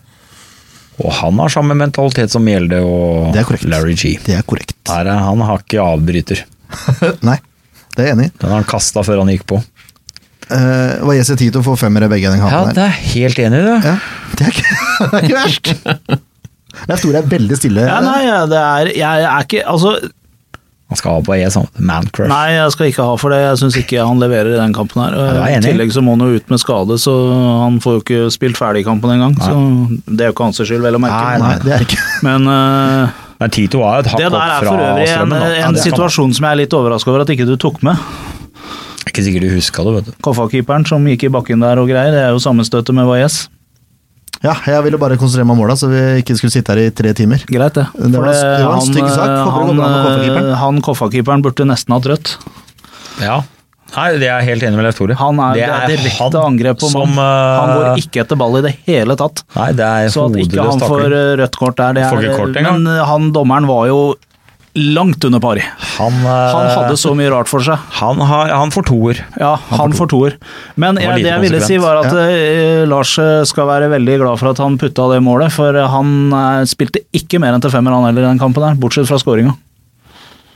Og 1.02 1.12
han 1.18 1.38
har 1.40 1.52
samme 1.52 1.76
mentalitet 1.76 2.32
som 2.32 2.44
Mjelde 2.44 2.80
og 2.84 3.32
Det 3.34 3.42
er. 3.44 3.68
Larry 3.68 3.94
G. 3.96 4.14
Det 4.24 4.38
er 4.38 4.46
korrekt. 4.48 4.76
Der, 4.88 5.08
er, 5.08 5.20
han 5.26 5.44
har 5.44 5.60
ikke 5.64 5.84
avbryter. 5.84 6.44
Nei, 7.28 7.36
det 7.96 8.04
er 8.04 8.08
jeg 8.10 8.16
enig 8.16 8.30
i. 8.30 8.34
Den 8.38 8.48
har 8.52 8.60
han 8.62 8.68
kasta 8.72 9.04
før 9.04 9.20
han 9.24 9.32
gikk 9.32 9.44
på. 9.52 9.60
Uh, 10.52 11.00
var 11.06 11.16
Jesse 11.16 11.36
Tito 11.40 11.62
for 11.64 11.80
femmere 11.80 12.08
begge 12.12 12.28
i 12.28 12.40
kampen? 12.40 12.72
Ja, 12.72 12.74
det 12.76 12.82
er 12.88 12.96
helt 13.14 13.38
enig 13.40 13.60
i 13.62 13.68
det. 13.68 13.76
Ja, 13.86 13.94
det 14.36 14.48
er 14.48 14.56
ikke, 14.56 14.74
det 15.12 15.20
er 15.20 15.28
ikke 15.28 15.38
verst! 15.38 15.72
Leif 16.88 17.02
Tore 17.04 17.20
er 17.20 17.28
veldig 17.30 17.56
stille. 17.60 17.84
Ja, 17.88 18.00
nei, 18.04 18.18
ja, 18.24 18.40
det 18.48 18.58
er 18.58 18.90
Jeg 18.96 19.24
er 19.28 19.44
ikke 19.46 19.60
Altså, 19.68 19.90
Han 20.92 20.98
skal 21.00 21.14
ha 21.16 21.24
på 21.24 21.32
E 21.38 21.48
sånn 21.54 21.68
man 21.80 22.04
crush. 22.12 22.28
nei, 22.28 22.52
jeg 22.58 22.72
skal 22.74 22.90
ikke 22.90 23.06
ha 23.08 23.16
for 23.16 23.32
det. 23.32 23.38
Jeg 23.40 23.60
syns 23.62 23.78
ikke 23.80 24.04
han 24.04 24.20
leverer 24.20 24.52
i 24.52 24.58
den 24.60 24.74
kampen 24.76 25.00
her. 25.00 25.16
Er 25.16 25.40
I 25.48 25.60
tillegg 25.64 25.94
så 25.94 26.02
må 26.04 26.18
han 26.18 26.26
jo 26.26 26.36
ut 26.36 26.52
med 26.52 26.60
skade, 26.60 26.98
så 27.00 27.14
han 27.62 27.78
får 27.80 27.96
jo 27.96 28.02
ikke 28.04 28.20
spilt 28.34 28.60
ferdig 28.60 28.84
kampen 28.84 29.14
engang. 29.14 29.36
Så 29.40 29.54
det 30.04 30.26
er 30.26 30.32
jo 30.32 30.36
ikke 30.36 30.50
hans 30.50 30.60
skyld, 30.60 30.84
vel 30.84 30.98
å 30.98 31.02
merke. 31.02 31.22
Nei, 31.40 31.48
Nei, 31.48 31.54
det 31.64 31.72
er 31.78 31.86
ikke 31.86 32.00
Men 32.26 32.50
uh, 32.50 33.22
Men 33.40 33.54
Tito 33.56 33.80
var 33.80 34.02
et 34.04 34.12
hakk 34.12 34.20
det 34.20 34.28
der 34.34 34.52
er 34.58 34.68
for 34.68 34.84
øvrig 34.84 35.08
en, 35.08 35.14
strømmen. 35.16 35.46
Ja, 35.48 35.64
en 35.70 35.80
situasjon 35.80 36.36
som 36.36 36.46
jeg 36.46 36.58
er 36.58 36.60
litt 36.62 36.76
overraska 36.76 37.10
over 37.14 37.24
at 37.24 37.32
ikke 37.32 37.48
du 37.48 37.56
tok 37.56 37.80
med. 37.88 37.96
Ikke 39.08 39.24
sikkert 39.24 39.48
du 39.48 39.56
huska 39.56 39.82
det, 39.88 39.96
vet 39.96 40.12
du. 40.12 40.12
Koffa-keeperen 40.28 40.86
som 40.88 41.08
gikk 41.10 41.26
i 41.26 41.32
bakken 41.34 41.64
der 41.64 41.80
og 41.82 41.88
greier, 41.90 42.12
det 42.14 42.22
er 42.28 42.36
jo 42.36 42.42
sammenstøtet 42.44 42.94
med 42.96 43.08
Valles. 43.08 43.46
Ja, 44.42 44.56
jeg 44.66 44.82
ville 44.88 44.98
bare 44.98 45.16
konsentrere 45.20 45.46
meg 45.46 45.54
om 45.54 45.60
måla, 45.62 45.76
så 45.78 45.86
vi 45.90 46.00
ikke 46.22 46.34
skulle 46.38 46.50
sitte 46.54 46.74
her 46.74 46.80
i 46.82 46.90
tre 46.90 47.12
timer. 47.14 47.44
Greit, 47.46 47.74
det. 47.78 47.86
Det 47.94 48.18
var- 48.18 48.32
det 48.32 48.64
var 48.66 48.74
en 48.74 48.86
stygg 48.88 49.08
sak. 49.08 49.32
Håper 49.46 49.82
han, 49.82 50.36
eh, 50.50 50.54
han 50.58 50.80
Koffa-keeperen 50.82 51.42
burde 51.42 51.64
nesten 51.68 51.94
hatt 51.94 52.08
rødt. 52.10 52.36
Ja. 53.22 53.42
Nei, 53.94 54.06
det 54.16 54.24
er 54.24 54.40
jeg 54.40 54.48
helt 54.48 54.62
enig 54.64 54.76
med 54.80 54.84
Leif 54.86 54.96
Tore. 54.96 55.14
Han 55.20 55.38
er, 55.38 55.54
det 55.54 55.68
er 55.68 55.86
direkte 56.00 56.40
angrep 56.40 56.78
på 56.80 56.88
som 56.90 57.10
mann. 57.12 57.18
Han 57.60 57.72
går 57.76 57.86
eh, 57.90 57.96
ikke 58.00 58.22
etter 58.24 58.38
ball 58.40 58.56
i 58.56 58.62
det 58.64 58.72
hele 58.86 59.16
tatt. 59.20 59.42
Nei, 59.54 59.68
det 59.76 59.84
er 59.84 60.08
Så 60.08 60.24
at 60.30 60.38
ikke 60.40 60.64
han 60.64 60.80
får 60.80 61.04
eh, 61.12 61.36
rødt 61.42 61.56
kort 61.60 61.76
der, 61.76 61.92
det 61.92 62.02
er 62.06 62.36
kort. 62.38 62.56
Men 62.56 62.86
eh, 62.88 63.04
han 63.04 63.32
dommeren 63.36 63.66
var 63.68 63.86
jo 63.90 63.98
langt 64.74 65.24
under 65.24 65.40
pari. 65.40 65.62
Han, 65.98 66.12
eh, 66.12 66.28
Han 66.56 66.68
hadde 66.72 66.96
så 66.96 67.12
mye 67.16 67.30
rart 67.32 67.50
for 67.50 67.60
seg. 67.64 67.76
han, 67.98 68.20
har, 68.20 68.48
han 68.48 68.70
får 68.72 68.86
toer. 68.88 69.18
Ja, 69.40 69.56
han 69.68 69.92
får 69.92 70.08
toer. 70.08 70.36
Men 70.80 70.96
jeg, 70.96 71.24
det 71.24 71.28
jeg 71.28 71.44
ville 71.44 71.60
si 71.64 71.76
var 71.82 72.00
at 72.00 72.14
ja. 72.14 72.86
Lars 72.88 73.12
eh, 73.20 73.42
skal 73.48 73.68
være 73.68 73.90
veldig 73.92 74.16
glad 74.22 74.40
for 74.40 74.52
at 74.52 74.62
han 74.64 74.78
putta 74.80 75.10
det 75.12 75.20
målet, 75.24 75.52
for 75.52 75.76
eh, 75.76 75.90
han 75.92 76.32
eh, 76.32 76.62
spilte 76.70 77.04
ikke 77.12 77.40
mer 77.42 77.52
enn 77.56 77.64
til 77.64 77.74
femmer 77.74 77.92
han 77.96 78.08
heller 78.08 78.24
i 78.24 78.30
den 78.30 78.40
kampen 78.40 78.64
der, 78.64 78.78
bortsett 78.80 79.10
fra 79.10 79.20
skåringa. 79.20 79.52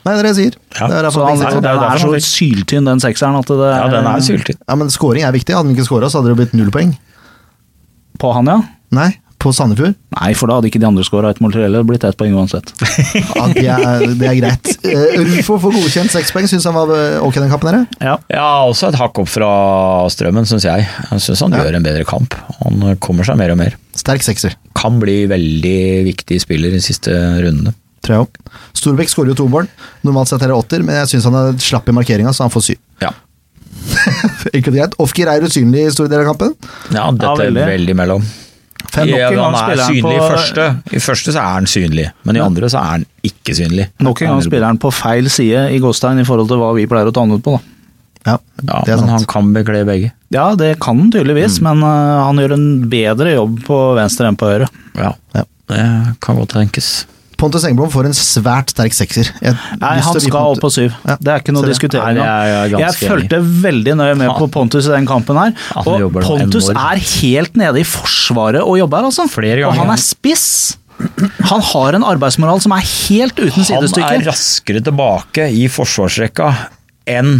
Nei, 0.06 0.14
det 0.14 0.20
er 0.20 0.22
det 0.22 0.32
jeg 0.32 0.38
sier. 0.38 0.56
Ja. 0.78 0.86
Det 0.86 0.98
er 1.02 1.10
Så 1.10 1.26
han, 1.26 1.40
det 1.42 1.50
er 1.50 1.60
den 1.66 1.82
er 1.82 1.98
så 1.98 2.18
syltynn, 2.22 2.86
den 2.86 3.00
sekseren, 3.02 3.36
at 3.40 3.48
det 3.50 3.70
Ja, 3.72 3.86
den 3.90 4.06
er 4.06 4.20
syltynn. 4.22 4.58
Ja, 4.62 4.76
men 4.78 4.92
skåring 4.94 5.26
er 5.26 5.34
viktig. 5.34 5.50
Hadde 5.56 5.66
han 5.66 5.74
ikke 5.74 5.88
skåra, 5.88 6.08
så 6.08 6.20
hadde 6.20 6.30
det 6.30 6.38
blitt 6.38 6.54
null 6.54 6.70
poeng. 6.72 6.92
På 8.22 8.30
han, 8.36 8.46
ja? 8.48 8.60
Nei, 8.94 9.10
på 9.46 9.52
Sandefjord. 9.56 9.94
Nei, 10.18 10.32
for 10.36 10.50
da 10.50 10.56
hadde 10.58 10.68
ikke 10.70 10.80
de 10.82 10.88
andre 10.88 11.04
skåra 11.06 11.30
ett 11.32 11.38
mål 11.44 11.54
til 11.54 11.62
heller, 11.64 11.86
blitt 11.86 12.04
ett 12.08 12.16
poeng 12.18 12.34
uansett. 12.36 12.72
Ja, 12.82 13.46
det, 13.54 13.64
er, 13.70 14.04
det 14.18 14.26
er 14.32 14.36
greit. 14.40 14.72
Uh, 14.82 15.22
Rufo 15.30 15.56
får 15.62 15.76
godkjent 15.78 16.12
seks 16.12 16.34
poeng. 16.34 16.48
Syns 16.50 16.66
han 16.68 16.74
var 16.76 16.90
eh, 16.96 17.16
ok 17.22 17.38
den 17.40 17.50
kampen 17.54 17.70
her? 17.72 17.86
Ja. 18.02 18.16
Ja, 18.32 18.48
også 18.66 18.90
et 18.90 18.98
hakk 19.00 19.22
opp 19.22 19.30
fra 19.30 19.50
strømmen, 20.12 20.46
syns 20.50 20.66
jeg. 20.68 20.84
Jeg 21.12 21.22
syns 21.24 21.42
han 21.46 21.54
Ja. 21.56 21.62
gjør 21.64 21.78
en 21.78 21.86
bedre 21.86 22.04
kamp. 22.08 22.34
Han 22.60 22.84
kommer 23.02 23.24
seg 23.28 23.38
mer 23.40 23.54
og 23.54 23.60
mer. 23.62 23.78
Sterk 23.96 24.26
sekser, 24.26 24.58
Kan 24.76 24.98
bli 25.00 25.22
veldig 25.30 25.78
viktig 26.10 26.40
spiller 26.42 26.74
i 26.76 26.82
siste 26.84 27.14
rundene. 27.42 27.72
tror 28.04 28.14
jeg 28.16 28.26
òg. 28.26 28.40
Storbekk 28.76 29.10
skårer 29.10 29.32
jo 29.32 29.38
to 29.40 29.46
mål. 29.50 29.66
Normalt 30.06 30.28
sett 30.30 30.42
er 30.44 30.52
det 30.52 30.58
åtter, 30.58 30.84
men 30.86 30.94
jeg 31.00 31.14
syns 31.16 31.24
han 31.30 31.38
er 31.40 31.56
slapp 31.58 31.88
i 31.88 31.94
markeringa, 31.96 32.30
så 32.36 32.44
han 32.46 32.52
får 32.54 32.66
syv. 32.72 32.82
Ja, 33.02 33.10
Enkelt 34.56 34.68
og 34.70 34.74
greit. 34.76 34.94
Ofkir 35.02 35.28
er 35.30 35.44
usynlig 35.46 35.86
i 35.86 35.92
store 35.94 36.10
deler 36.10 36.26
av 36.26 36.32
kampen. 36.34 36.54
ja 36.94 37.04
dette 37.12 37.26
Ja, 37.26 37.32
er 37.34 37.42
veldig. 37.46 37.64
veldig 37.72 37.96
mellom. 37.98 38.24
Fem 38.96 39.08
Ja, 39.12 39.28
en 39.28 39.36
gang 39.36 39.44
han 39.44 39.54
er 39.54 39.62
spiller 39.62 39.84
han 39.86 40.02
på 40.06 40.12
i 40.16 40.20
første. 40.24 40.66
I 40.96 41.00
første 41.04 41.32
så 41.36 41.40
er 41.42 41.54
han 41.58 41.68
synlig, 41.70 42.08
men 42.24 42.36
i 42.38 42.42
andre 42.42 42.68
så 42.72 42.80
er 42.80 42.92
han 42.96 43.06
ikke 43.28 43.54
synlig. 43.58 43.88
Nok 44.02 44.22
en 44.24 44.32
gang 44.34 44.44
spiller 44.46 44.68
han 44.72 44.80
på 44.82 44.92
feil 44.94 45.28
side 45.32 45.66
i 45.76 45.80
Gåstein 45.82 46.20
i 46.22 46.26
forhold 46.28 46.48
til 46.50 46.60
hva 46.62 46.70
vi 46.76 46.86
pleier 46.90 47.10
å 47.10 47.14
ta 47.14 47.24
han 47.26 47.34
ut 47.36 47.44
på, 47.44 47.56
da. 47.58 47.72
Ja, 48.26 48.38
Ja, 48.66 48.80
det 48.82 48.94
er 48.96 49.02
men 49.04 49.12
han 49.14 49.26
kan 49.30 49.52
bekle 49.54 49.84
begge. 49.86 50.08
Ja, 50.34 50.48
det 50.58 50.72
kan 50.82 50.98
han 50.98 51.12
tydeligvis, 51.14 51.60
men 51.62 51.78
uh, 51.84 52.24
han 52.26 52.40
gjør 52.42 52.56
en 52.56 52.64
bedre 52.90 53.36
jobb 53.36 53.60
på 53.68 53.76
venstre 53.94 54.26
enn 54.26 54.38
på 54.40 54.48
høyre. 54.50 54.66
Ja, 54.98 55.12
Ja. 55.36 55.44
det 55.70 55.84
kan 56.24 56.40
godt 56.40 56.56
tenkes. 56.56 57.06
Pontus 57.36 57.64
Engblom 57.68 57.90
får 57.92 58.08
en 58.08 58.16
svært 58.16 58.72
sterk 58.72 58.94
sekser. 58.96 59.28
Jeg 59.44 59.56
Nei, 59.80 59.92
han 60.04 60.20
skal 60.22 60.54
opp 60.54 60.62
på 60.62 60.70
syv. 60.72 60.94
Ja, 61.04 61.16
Det 61.20 61.32
er 61.34 61.42
ikke 61.42 61.52
noe 61.56 61.66
å 61.66 61.68
diskutere 61.68 62.14
Nei, 62.16 62.24
er 62.24 62.70
jeg 62.72 62.80
Jeg 62.80 63.10
fulgte 63.10 63.40
veldig 63.66 63.96
nøye 64.00 64.16
med 64.22 64.32
på 64.38 64.48
Pontus 64.54 64.88
i 64.88 64.94
den 64.94 65.08
kampen 65.08 65.36
her, 65.40 65.52
og 65.82 66.16
Pontus 66.16 66.70
enormt. 66.70 66.80
er 66.96 67.04
helt 67.20 67.60
nede 67.60 67.82
i 67.82 67.86
forsvaret 67.86 68.64
og 68.64 68.78
jobber, 68.80 69.10
altså. 69.10 69.28
Flere 69.30 69.66
Og 69.68 69.76
han 69.76 69.92
er 69.92 70.00
spiss. 70.00 70.48
Han 71.50 71.60
har 71.60 71.98
en 71.98 72.06
arbeidsmoral 72.08 72.62
som 72.64 72.72
er 72.72 72.86
helt 72.86 73.36
uten 73.36 73.66
Han 73.68 74.06
er 74.06 74.24
raskere 74.30 74.80
tilbake 74.80 75.50
i 75.52 75.66
forsvarsrekka 75.68 76.48
enn 77.06 77.36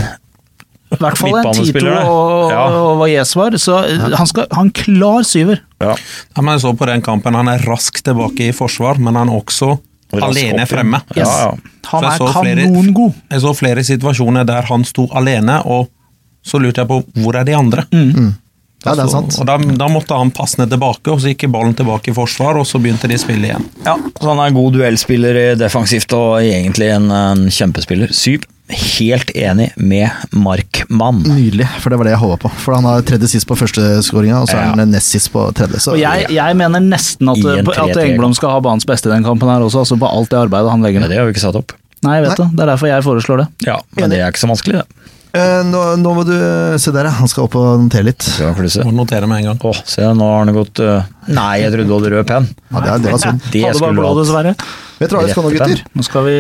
I 0.93 0.97
hvert 1.03 1.19
fall 1.19 1.35
en 1.41 1.53
Tito 1.57 1.87
og, 1.91 2.51
Ja. 2.53 2.61
og 2.71 2.99
Valles 3.01 3.33
var, 3.37 3.51
så 3.59 3.81
han 4.15 4.27
skal 4.31 4.47
han 4.55 4.71
klar 4.71 5.25
syver. 5.27 5.59
ja. 5.83 5.97
Men 6.37 6.53
jeg 6.55 6.61
så 6.63 6.73
på 6.79 6.87
den 6.87 7.03
kampen, 7.03 7.35
Han 7.35 7.49
er 7.49 7.59
raskt 7.67 8.05
tilbake 8.05 8.49
i 8.49 8.53
forsvar, 8.53 8.99
men 8.99 9.15
han 9.17 9.29
er 9.29 9.41
også 9.41 9.79
alene 10.15 10.63
opp, 10.63 10.69
fremme. 10.71 11.01
fremme. 11.03 11.03
Ja, 11.17 11.25
ja. 11.25 11.53
Han 11.91 12.05
er 12.05 12.17
så 12.19 12.29
kanongod. 12.33 13.15
Jeg 13.31 13.41
så 13.43 13.55
flere 13.57 13.83
situasjoner 13.85 14.47
der 14.47 14.63
han 14.63 14.85
sto 14.85 15.09
alene, 15.13 15.61
og 15.67 15.89
så 16.47 16.61
lurte 16.63 16.79
jeg 16.85 16.89
på 16.89 17.03
hvor 17.19 17.35
er 17.35 17.45
de 17.45 17.55
andre? 17.59 17.85
Ja, 18.87 18.95
det 18.95 19.03
er 19.03 19.09
Så- 19.09 19.11
sant. 19.11 19.41
Og 19.41 19.47
da, 19.47 19.57
da 19.59 19.89
måtte 19.89 20.15
han 20.17 20.31
passe 20.31 20.59
ned 20.61 20.71
tilbake, 20.71 21.11
og 21.11 21.19
så 21.19 21.35
gikk 21.35 21.51
ballen 21.51 21.75
tilbake 21.75 22.09
i 22.13 22.15
forsvar, 22.15 22.57
og 22.61 22.65
så 22.67 22.79
begynte 22.79 23.09
de 23.09 23.15
å 23.17 23.19
spille 23.19 23.49
igjen. 23.51 23.65
Ja, 23.85 23.97
så 24.21 24.29
han 24.29 24.39
er 24.39 24.47
en 24.53 24.55
god 24.55 24.75
duellspiller 24.75 25.57
defensivt 25.59 26.13
og 26.15 26.39
egentlig 26.41 26.93
en, 26.95 27.11
en 27.11 27.49
kjempespiller. 27.51 28.13
Syv. 28.15 28.45
Helt 28.69 29.31
enig 29.39 29.69
med 29.79 30.11
Markmann. 30.35 31.21
Nydelig, 31.23 31.69
for 31.79 31.93
det 31.95 31.99
var 32.01 32.09
det 32.09 32.15
jeg 32.17 32.23
håpa 32.25 32.39
på. 32.43 32.51
For 32.65 32.75
han 32.75 32.89
har 32.89 33.05
tredje 33.07 33.29
sist 33.31 33.47
på 33.47 33.55
første 33.59 33.85
skåringa, 34.03 34.41
og 34.43 34.51
så 34.51 34.59
er 34.59 34.73
han 34.75 34.91
nest 34.91 35.13
sist 35.15 35.31
på 35.31 35.45
tredje. 35.55 35.79
Så 35.85 35.95
Og 35.95 36.01
jeg, 36.03 36.27
jeg 36.35 36.59
mener 36.59 36.83
nesten 36.83 37.31
at, 37.31 37.39
at 37.47 38.01
Engblom 38.03 38.35
skal 38.35 38.57
ha 38.57 38.63
banens 38.67 38.87
beste 38.89 39.07
i 39.07 39.15
den 39.15 39.23
kampen 39.27 39.49
her 39.53 39.63
også, 39.63 39.85
altså 39.85 39.99
på 40.01 40.11
alt 40.11 40.33
det 40.35 40.41
arbeidet 40.43 40.73
han 40.75 40.83
legger 40.83 41.05
ned. 41.05 41.15
det 41.15 41.21
har 41.23 41.29
vi 41.31 41.37
ikke 41.37 41.45
satt 41.47 41.61
opp. 41.63 41.77
Nei, 42.03 42.19
jeg 42.19 42.27
vet 42.27 42.39
det. 42.43 42.49
Det 42.59 42.63
er 42.67 42.71
derfor 42.75 42.91
jeg 42.91 43.07
foreslår 43.07 43.45
det. 43.45 43.49
Ja, 43.71 43.79
Men 44.01 44.11
det 44.11 44.19
er 44.21 44.35
ikke 44.35 44.43
så 44.43 44.51
vanskelig, 44.51 44.83
det. 44.83 44.87
Eh, 45.37 45.63
nå, 45.69 45.81
nå 46.01 46.13
må 46.17 46.23
du 46.25 46.33
Se 46.81 46.91
der, 46.95 47.05
ja. 47.11 47.13
Han 47.19 47.29
skal 47.29 47.45
opp 47.45 47.55
og 47.61 47.81
notere 47.83 48.07
litt. 48.09 48.25
Klusse. 48.57 48.85
Må 48.89 48.93
notere 48.97 49.27
med 49.29 49.43
en 49.43 49.51
gang. 49.51 49.59
Åh, 49.69 49.81
se, 49.85 50.01
nå 50.17 50.25
har 50.33 50.39
han 50.47 50.55
gått 50.57 50.81
øh, 50.81 51.03
Nei, 51.29 51.59
jeg 51.61 51.75
trodde 51.75 51.89
du 51.91 51.95
hadde 51.99 52.13
rød 52.15 52.27
penn. 52.31 52.47
Ja, 52.73 52.81
det, 52.81 52.89
er- 52.95 53.03
det 53.05 53.13
var 53.13 53.21
sånn. 53.27 53.41
Det 53.45 53.61
Hadde 53.63 53.67
bare 53.67 53.77
skulle 53.77 53.93
du 53.93 54.01
blå, 54.01 54.15
dessverre. 54.23 54.53
Vet 54.97 55.11
dere 55.13 55.19
hva 55.21 55.27
vi 55.27 55.33
skal 55.35 55.45
nå, 55.45 55.51
gutter? 55.59 55.79
Nå 55.93 56.03
skal 56.09 56.23
vi 56.31 56.37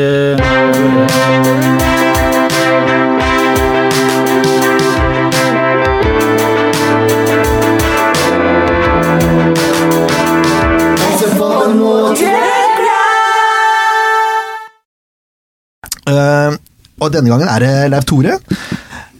og 17.07 17.15
denne 17.15 17.33
gangen 17.33 17.51
er 17.51 17.65
det 17.65 17.73
Leif 17.93 18.07
Tore. 18.09 18.39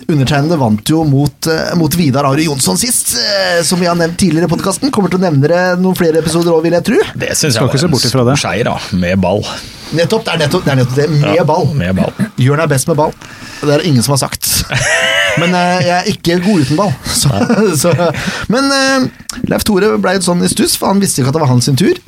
Undertegnede 0.07 0.59
vant 0.61 0.87
jo 0.91 1.01
mot, 1.07 1.49
eh, 1.51 1.73
mot 1.75 1.95
Vidar 1.99 2.29
Ari 2.29 2.45
Jonsson 2.47 2.79
sist, 2.79 3.17
eh, 3.19 3.63
som 3.67 3.81
vi 3.81 3.89
har 3.91 3.97
nevnt 3.99 4.19
tidligere 4.21 4.47
i 4.47 4.53
podkasten. 4.53 4.93
Kommer 4.95 5.11
til 5.11 5.19
å 5.19 5.25
nevne 5.25 5.51
det 5.51 5.63
noen 5.83 5.99
flere 5.99 6.23
episoder 6.23 6.55
òg, 6.55 6.63
vil 6.63 6.77
jeg 6.79 6.87
tro. 6.87 7.01
Det 7.19 7.33
syns 7.35 7.59
jeg 7.59 7.67
var 7.67 7.75
en 7.75 8.07
stor 8.07 8.37
seier, 8.39 8.69
da. 8.69 8.77
Med 8.95 9.19
ball. 9.21 9.43
Nettopp, 9.97 10.25
det 10.27 10.35
er 10.35 10.39
nettopp 10.45 10.65
det, 10.65 10.73
er 10.73 10.79
nettopp 10.83 10.97
det 10.99 11.11
med 11.11 11.35
Ja, 11.35 11.45
ball. 11.47 11.67
Med 11.75 11.99
ball. 11.99 12.13
Jørn 12.39 12.63
er 12.63 12.71
best 12.71 12.87
med 12.91 12.97
ball. 12.99 13.13
Det 13.63 13.71
er 13.73 13.79
det 13.83 13.87
ingen 13.87 14.03
som 14.03 14.15
har 14.15 14.23
sagt. 14.29 14.47
Men 15.41 15.55
eh, 15.55 15.87
jeg 15.87 15.97
er 15.97 16.11
ikke 16.13 16.39
god 16.45 16.63
uten 16.67 16.79
ball. 16.79 16.93
Så, 17.17 17.31
så, 17.81 17.91
men 18.53 18.69
eh, 18.73 19.07
Leif 19.51 19.65
Tore 19.67 19.89
ble 20.01 20.15
sånn 20.25 20.45
i 20.45 20.49
stuss, 20.49 20.77
for 20.79 20.93
han 20.93 21.01
visste 21.03 21.21
ikke 21.21 21.33
at 21.33 21.37
det 21.37 21.43
var 21.43 21.51
hans 21.51 21.67
sin 21.69 21.77
tur. 21.79 21.99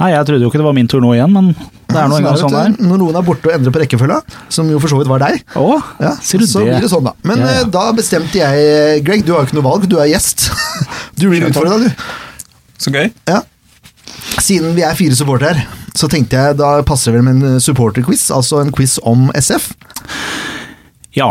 Nei, 0.00 0.10
jeg 0.14 0.24
trodde 0.28 0.40
jo 0.46 0.48
ikke 0.48 0.58
det 0.62 0.64
var 0.64 0.74
min 0.76 0.88
tur 0.88 1.02
nå 1.04 1.10
igjen, 1.12 1.32
men 1.34 1.50
det 1.52 1.98
er 2.00 2.06
nå 2.08 2.16
engang 2.20 2.36
sånn 2.40 2.54
det 2.54 2.60
er. 2.62 2.74
Når 2.88 3.00
noen 3.02 3.16
er 3.20 3.24
borte 3.26 3.50
og 3.50 3.52
endrer 3.52 3.74
på 3.74 3.82
rekkefølga, 3.82 4.16
som 4.52 4.68
jo 4.72 4.78
for 4.80 4.88
så 4.92 5.00
vidt 5.00 5.10
var 5.10 5.20
deg, 5.20 5.42
Åh, 5.60 5.90
ja, 6.00 6.14
sier 6.24 6.40
du 6.40 6.46
så 6.48 6.62
det? 6.64 6.70
blir 6.70 6.86
det 6.86 6.90
sånn, 6.92 7.04
da. 7.04 7.12
Men 7.28 7.42
Ja, 7.42 7.50
ja. 7.52 7.60
eh, 7.66 7.68
da 7.74 7.82
bestemte 7.98 8.40
jeg, 8.40 9.02
Greg, 9.04 9.26
du 9.26 9.34
har 9.34 9.42
jo 9.44 9.50
ikke 9.50 9.58
noe 9.60 9.66
valg, 9.68 9.84
du 9.90 9.98
er 10.00 10.08
gjest. 10.14 10.48
Du 11.20 11.26
blir 11.28 11.44
utfordra, 11.50 11.76
du. 11.82 11.90
Så 12.80 12.88
gøy. 12.94 13.10
Ja. 13.28 13.42
Siden 14.40 14.72
vi 14.78 14.86
er 14.88 14.96
fire 14.96 15.12
supportere 15.18 15.52
her, 15.60 15.66
så 15.92 16.08
tenkte 16.08 16.38
jeg 16.38 16.56
da 16.56 16.70
passer 16.86 17.12
det 17.12 17.20
vel 17.20 17.26
med 17.28 17.44
en 17.50 17.60
supporterquiz, 17.60 18.30
altså 18.32 18.62
en 18.64 18.72
quiz 18.72 18.96
om 19.04 19.28
SF. 19.36 19.72
Ja. 21.18 21.28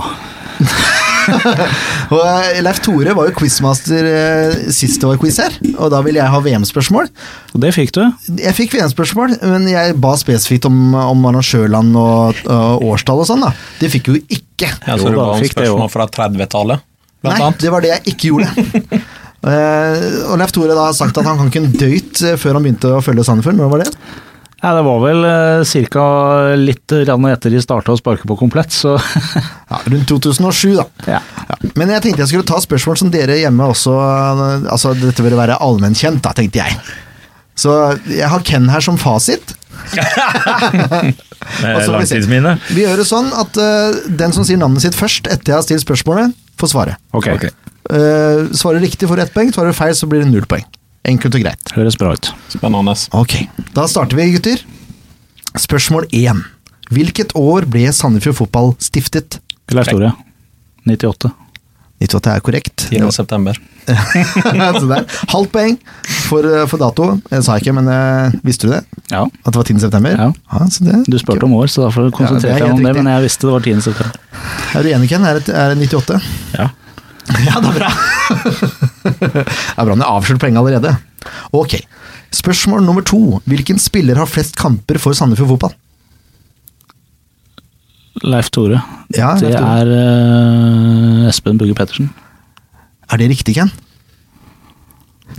Og 2.15 2.21
eh, 2.23 2.59
Leif 2.63 2.81
Tore 2.83 3.13
var 3.17 3.29
jo 3.29 3.35
quizmaster 3.37 4.07
eh, 4.09 4.57
sist 4.75 4.99
det 5.01 5.09
var 5.09 5.19
quiz 5.21 5.39
her, 5.41 5.55
og 5.75 5.91
da 5.93 6.01
ville 6.05 6.21
jeg 6.21 6.33
ha 6.33 6.41
VM-spørsmål. 6.43 7.09
Og 7.53 7.63
det 7.63 7.71
fikk 7.75 7.93
du. 7.97 8.01
Jeg 8.41 8.55
fikk 8.57 8.75
VM-spørsmål, 8.77 9.37
men 9.51 9.67
jeg 9.71 9.97
ba 10.01 10.13
spesifikt 10.19 10.67
om, 10.69 10.79
om 10.97 11.29
arrangørland 11.31 11.95
og, 11.99 12.43
og 12.49 12.87
årstall 12.93 13.23
og 13.23 13.29
sånn. 13.29 13.45
da. 13.45 13.53
Det 13.81 13.91
fikk 13.93 14.11
jo 14.11 14.17
ikke. 14.21 14.71
Ja, 14.87 14.97
så 14.97 15.09
du 15.11 15.19
ba 15.19 15.31
om 15.35 15.45
spørsmål 15.45 15.91
fra 15.93 16.09
30-tallet, 16.19 16.85
blant 17.23 17.35
Nei, 17.35 17.43
annet. 17.49 17.61
det 17.63 17.73
var 17.73 17.85
det 17.85 17.93
jeg 17.95 18.15
ikke 18.15 18.33
gjorde. 18.33 19.03
Uh, 19.39 20.07
og 20.31 20.39
Leif 20.41 20.55
Tore 20.55 20.73
da 20.75 20.89
har 20.89 20.97
sagt 20.97 21.19
at 21.19 21.29
han 21.29 21.39
kan 21.39 21.51
ikke 21.51 21.63
en 21.63 21.77
døyt 21.79 22.25
før 22.41 22.59
han 22.59 22.65
begynte 22.65 22.97
å 22.97 23.03
følge 23.05 23.27
Sandefjord. 23.27 23.59
Når 23.59 23.71
var 23.75 23.85
det? 23.85 23.93
Ja, 24.59 24.73
det 24.75 24.81
var 24.83 24.99
vel 25.03 25.23
eh, 25.23 25.85
ca. 25.93 26.05
litt 26.59 26.91
etter 26.91 27.53
de 27.53 27.61
starta 27.63 27.93
å 27.93 27.99
sparke 27.99 28.27
på 28.27 28.35
komplett, 28.39 28.73
så 28.75 28.97
Ja, 29.69 29.79
rundt 29.85 30.09
2007, 30.09 30.73
da. 30.75 30.85
ja. 31.07 31.21
Ja. 31.21 31.59
Men 31.79 31.93
jeg 31.93 32.03
tenkte 32.03 32.25
jeg 32.25 32.31
skulle 32.33 32.49
ta 32.49 32.59
spørsmål 32.63 32.99
som 32.99 33.11
dere 33.13 33.37
hjemme 33.39 33.69
også 33.71 33.93
eh, 33.95 34.67
Altså, 34.73 34.91
dette 34.99 35.23
burde 35.23 35.39
være 35.39 35.59
allmennkjent, 35.63 36.21
da, 36.25 36.33
tenkte 36.35 36.59
jeg. 36.63 36.75
Så 37.59 37.75
jeg 38.07 38.27
har 38.31 38.43
Ken 38.47 38.69
her 38.71 38.83
som 38.83 38.99
fasit. 38.99 39.55
Vi 41.59 41.71
langtidsminne. 41.91 42.57
Vi 42.71 42.83
gjør 42.83 43.01
det 43.01 43.07
sånn 43.07 43.31
at 43.35 43.57
uh, 43.59 43.95
den 44.19 44.35
som 44.35 44.45
sier 44.47 44.59
navnet 44.59 44.83
sitt 44.83 44.95
først 44.95 45.27
etter 45.31 45.53
jeg 45.53 45.57
har 45.57 45.65
stilt 45.65 45.83
spørsmålet, 45.83 46.35
får 46.59 46.71
svaret. 46.71 46.99
Ok. 47.15 47.29
Ok. 47.35 47.47
Uh, 47.89 48.47
svarer 48.55 48.83
riktig 48.83 49.09
får 49.09 49.23
ett 49.23 49.33
poeng, 49.35 49.51
svarer 49.55 49.75
feil 49.75 49.95
så 49.97 50.07
blir 50.09 50.23
det 50.23 50.31
null 50.31 50.47
poeng. 50.49 50.65
Enkelt 51.09 51.35
og 51.39 51.41
greit. 51.41 51.73
Høres 51.73 51.97
bra 51.97 52.13
ut. 52.13 52.31
Spennende. 52.53 52.93
Ok, 53.17 53.35
da 53.73 53.87
starter 53.89 54.19
vi, 54.19 54.29
gutter. 54.35 54.61
Spørsmål 55.57 56.05
én. 56.13 56.43
Hvilket 56.93 57.33
år 57.37 57.65
ble 57.69 57.89
Sandefjord 57.93 58.37
Fotball 58.43 58.73
stiftet? 58.81 59.39
Eller 59.69 59.89
Tore. 59.89 60.13
98. 60.85 61.31
98 61.99 62.31
er 62.31 62.43
korrekt. 62.45 62.85
10. 62.89 63.09
september. 63.11 63.57
Så 64.79 64.85
der. 64.87 65.05
Halvt 65.33 65.51
poeng 65.51 65.77
for, 66.29 66.45
eh, 66.45 66.65
for 66.69 66.79
dato. 66.81 67.07
Jeg 67.31 67.45
sa 67.45 67.57
ikke, 67.59 67.73
men 67.75 67.89
eh, 67.91 68.37
visste 68.45 68.69
du 68.69 68.73
det? 68.75 68.83
Ja. 69.11 69.23
At 69.25 69.49
det 69.49 69.57
var 69.59 69.65
10. 69.67 69.79
september? 69.83 70.13
Ja. 70.15 70.59
så 70.69 70.85
det, 70.85 71.01
Du 71.09 71.17
spurte 71.19 71.49
om 71.49 71.57
år, 71.57 71.67
så 71.67 71.87
derfor 71.87 72.11
konsentrerte 72.13 72.53
Ja, 72.53 72.53
konsentrere 72.53 72.53
deg 72.53 72.61
jeg 72.61 72.69
meg 72.69 72.77
om 72.77 72.85
det, 72.85 72.93
men 73.01 73.11
jeg 73.15 73.25
visste 73.25 73.49
det 73.49 73.55
var 73.55 73.65
10. 73.65 73.81
september. 73.89 74.21
Er 74.77 74.85
du 74.85 74.91
enig, 74.93 75.09
Ken? 75.09 75.25
Er 75.25 75.41
det, 75.41 75.49
er 75.49 75.73
det 75.73 75.89
98? 75.89 76.21
Ja. 76.55 76.69
Ja, 77.47 77.59
det 77.61 77.69
er 77.69 77.77
bra. 77.77 77.89
det 79.19 79.43
er 79.45 79.85
bra 79.85 79.93
han 79.93 80.01
har 80.03 80.15
avslørt 80.17 80.41
poenget 80.41 80.61
allerede. 80.61 80.95
Ok. 81.55 81.77
Spørsmål 82.35 82.83
nummer 82.85 83.05
to. 83.05 83.39
Hvilken 83.49 83.81
spiller 83.81 84.19
har 84.19 84.29
flest 84.29 84.57
kamper 84.59 84.99
for 85.01 85.17
Sandefjord 85.17 85.53
Fotball? 85.53 85.75
Leif 88.25 88.49
Tore. 88.51 88.81
Ja, 89.15 89.35
Leif 89.37 89.45
Tore. 89.45 89.53
det 89.53 89.61
er 89.61 89.93
uh, 91.23 91.29
Espen 91.29 91.61
Bugge 91.61 91.77
Pettersen. 91.77 92.09
Er 93.09 93.21
det 93.21 93.29
riktig, 93.31 93.55
Ken? 93.57 93.71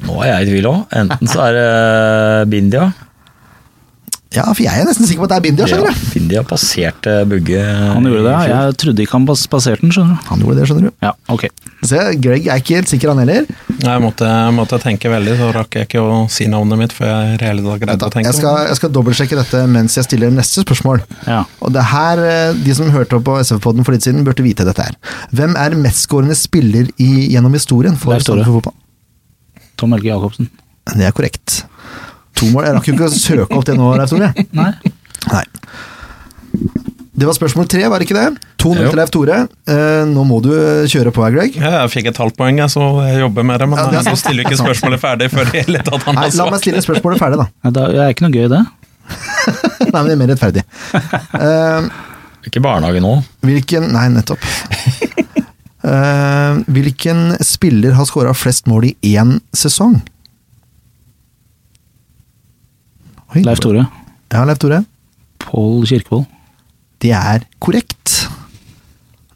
Nå 0.06 0.16
er 0.24 0.32
jeg 0.32 0.46
i 0.46 0.50
tvil 0.50 0.68
òg. 0.70 0.82
Enten 0.96 1.30
så 1.30 1.44
er 1.48 1.56
det 1.58 2.50
Bindia. 2.50 2.90
Ja, 4.30 4.44
for 4.54 4.62
jeg 4.62 4.70
er 4.78 4.86
nesten 4.86 5.08
sikker 5.08 5.24
på 5.24 5.26
at 5.26 5.32
det 5.32 5.36
er 5.40 5.42
Bindia, 5.48 5.66
skjønner 5.66 5.90
du. 5.90 6.02
Bindia 6.14 6.42
passerte 6.46 7.14
Bugge. 7.26 7.58
Han 7.66 8.04
gjorde 8.06 8.20
det, 8.28 8.34
ja. 8.46 8.58
Jeg 8.68 8.76
trodde 8.78 9.02
ikke 9.02 9.16
han 9.16 9.24
pas- 9.26 9.42
passerte 9.50 9.82
den, 9.82 9.90
skjønner 9.90 10.14
du. 10.20 10.28
Han 10.28 10.44
gjorde 10.44 10.54
det, 10.60 10.66
skjønner 10.70 10.84
du. 10.86 10.92
Ja, 11.02 11.10
ok. 11.34 11.48
Se, 11.90 11.98
Greg 12.22 12.46
er 12.46 12.60
ikke 12.62 12.76
helt 12.78 12.92
sikker, 12.92 13.10
han 13.10 13.18
heller. 13.24 13.48
Nei, 13.80 13.90
Jeg 13.96 14.04
måtte, 14.04 14.28
måtte 14.54 14.78
tenke 14.84 15.10
veldig, 15.10 15.34
så 15.40 15.48
rakk 15.56 15.74
jeg 15.80 15.88
ikke 15.88 16.04
å 16.06 16.20
si 16.30 16.46
navnet 16.52 16.78
mitt 16.78 16.94
før 16.94 17.10
jeg 17.10 17.40
reelt 17.42 17.66
greide 17.82 18.06
å 18.06 18.12
tenke. 18.14 18.30
Jeg 18.30 18.38
skal, 18.38 18.60
jeg 18.70 18.78
skal 18.78 18.92
dobbeltsjekke 18.94 19.40
dette 19.40 19.64
mens 19.66 19.98
jeg 19.98 20.06
stiller 20.06 20.30
neste 20.30 20.62
spørsmål. 20.62 21.02
Ja. 21.26 21.40
Og 21.60 21.74
det 21.74 21.82
her, 21.90 22.22
eh, 22.30 22.52
De 22.60 22.74
som 22.78 22.86
hørte 22.94 23.18
opp 23.18 23.24
på 23.26 23.34
SF-podden 23.42 23.82
for 23.84 23.92
litt 23.98 24.06
siden, 24.06 24.22
burde 24.22 24.46
vite 24.46 24.62
dette 24.68 24.86
her. 24.86 24.94
Hvem 25.34 25.56
er 25.58 25.74
mestskårende 25.74 26.36
spiller 26.38 26.86
i, 27.02 27.10
gjennom 27.34 27.52
historien 27.58 27.96
for 27.98 28.14
Tore. 28.14 28.22
Sandefjord 28.44 28.62
Fotball? 28.62 28.78
Tom 29.76 29.90
Helge 29.98 30.12
Jacobsen. 30.12 30.50
Det 30.94 31.06
er 31.06 31.12
korrekt. 31.12 31.64
To 32.40 32.48
mål. 32.54 32.64
Jeg 32.66 32.76
rakk 32.78 32.88
jo 32.90 32.94
ikke 32.96 33.08
å 33.10 33.14
søke 33.14 33.58
opp 33.60 33.66
det 33.68 33.76
nå, 33.78 33.90
Leif 34.00 34.10
Tore. 34.12 34.32
Nei. 34.56 34.70
Nei. 35.30 35.44
Det 37.20 37.26
var 37.28 37.36
spørsmål 37.36 37.66
tre, 37.68 37.82
var 37.92 38.00
det 38.00 38.06
ikke 38.08 38.16
det? 38.16 38.28
2-0 38.62 38.78
til 38.88 38.96
Leif 38.96 39.10
Tore. 39.12 39.38
Eh, 39.68 40.02
nå 40.08 40.22
må 40.24 40.38
du 40.44 40.48
kjøre 40.88 41.12
på 41.12 41.24
her, 41.26 41.34
Greg. 41.36 41.56
Ja, 41.60 41.72
jeg 41.82 41.92
fikk 41.92 42.08
et 42.14 42.20
halvt 42.20 42.36
poeng, 42.38 42.60
jeg, 42.62 42.72
så 42.72 42.86
jeg 43.04 43.20
jobber 43.26 43.44
med 43.50 43.60
det. 43.60 43.68
Men 43.68 43.80
Ja, 43.82 43.88
det 43.92 44.00
er 44.00 44.06
så 44.08 44.20
stiller 44.22 44.46
ikke 44.48 44.56
spørsmålet 44.62 45.02
ferdig 45.02 45.28
før 45.34 45.50
det 45.50 45.64
hele 45.66 45.82
tatt 45.84 46.06
han 46.08 46.16
Nei, 46.16 46.28
la 46.38 46.46
meg 46.48 46.62
stille 46.62 46.80
spørsmålet 46.84 47.20
ferdig, 47.20 47.42
da. 47.44 47.72
Det 47.76 47.84
er 48.06 48.14
ikke 48.14 48.24
noe 48.24 48.36
gøy, 48.38 48.46
det. 48.54 48.62
Nei, 49.92 50.00
men 50.00 50.08
det 50.08 50.14
er 50.16 50.20
mer 50.22 50.32
rettferdig. 50.32 50.64
Eh, 51.40 51.90
Ikke 52.48 52.62
barnehage 52.64 53.02
nå. 53.04 53.12
hvilken 53.44 53.90
Nei, 53.92 54.06
nettopp. 54.16 54.40
Eh, 55.80 56.58
hvilken 56.72 57.34
spiller 57.44 57.94
har 57.96 58.08
skåra 58.08 58.32
flest 58.36 58.66
mål 58.70 58.90
i 58.90 58.94
én 59.16 59.38
sesong? 59.56 59.98
Oi, 63.30 63.42
Leif 63.46 63.60
Tore. 63.62 63.84
Ja, 64.32 64.44
Leif 64.48 64.58
Tore. 64.58 64.82
Pål 65.44 65.84
Kirkevold. 65.86 66.26
Det 67.00 67.12
er 67.14 67.44
korrekt. 67.62 68.26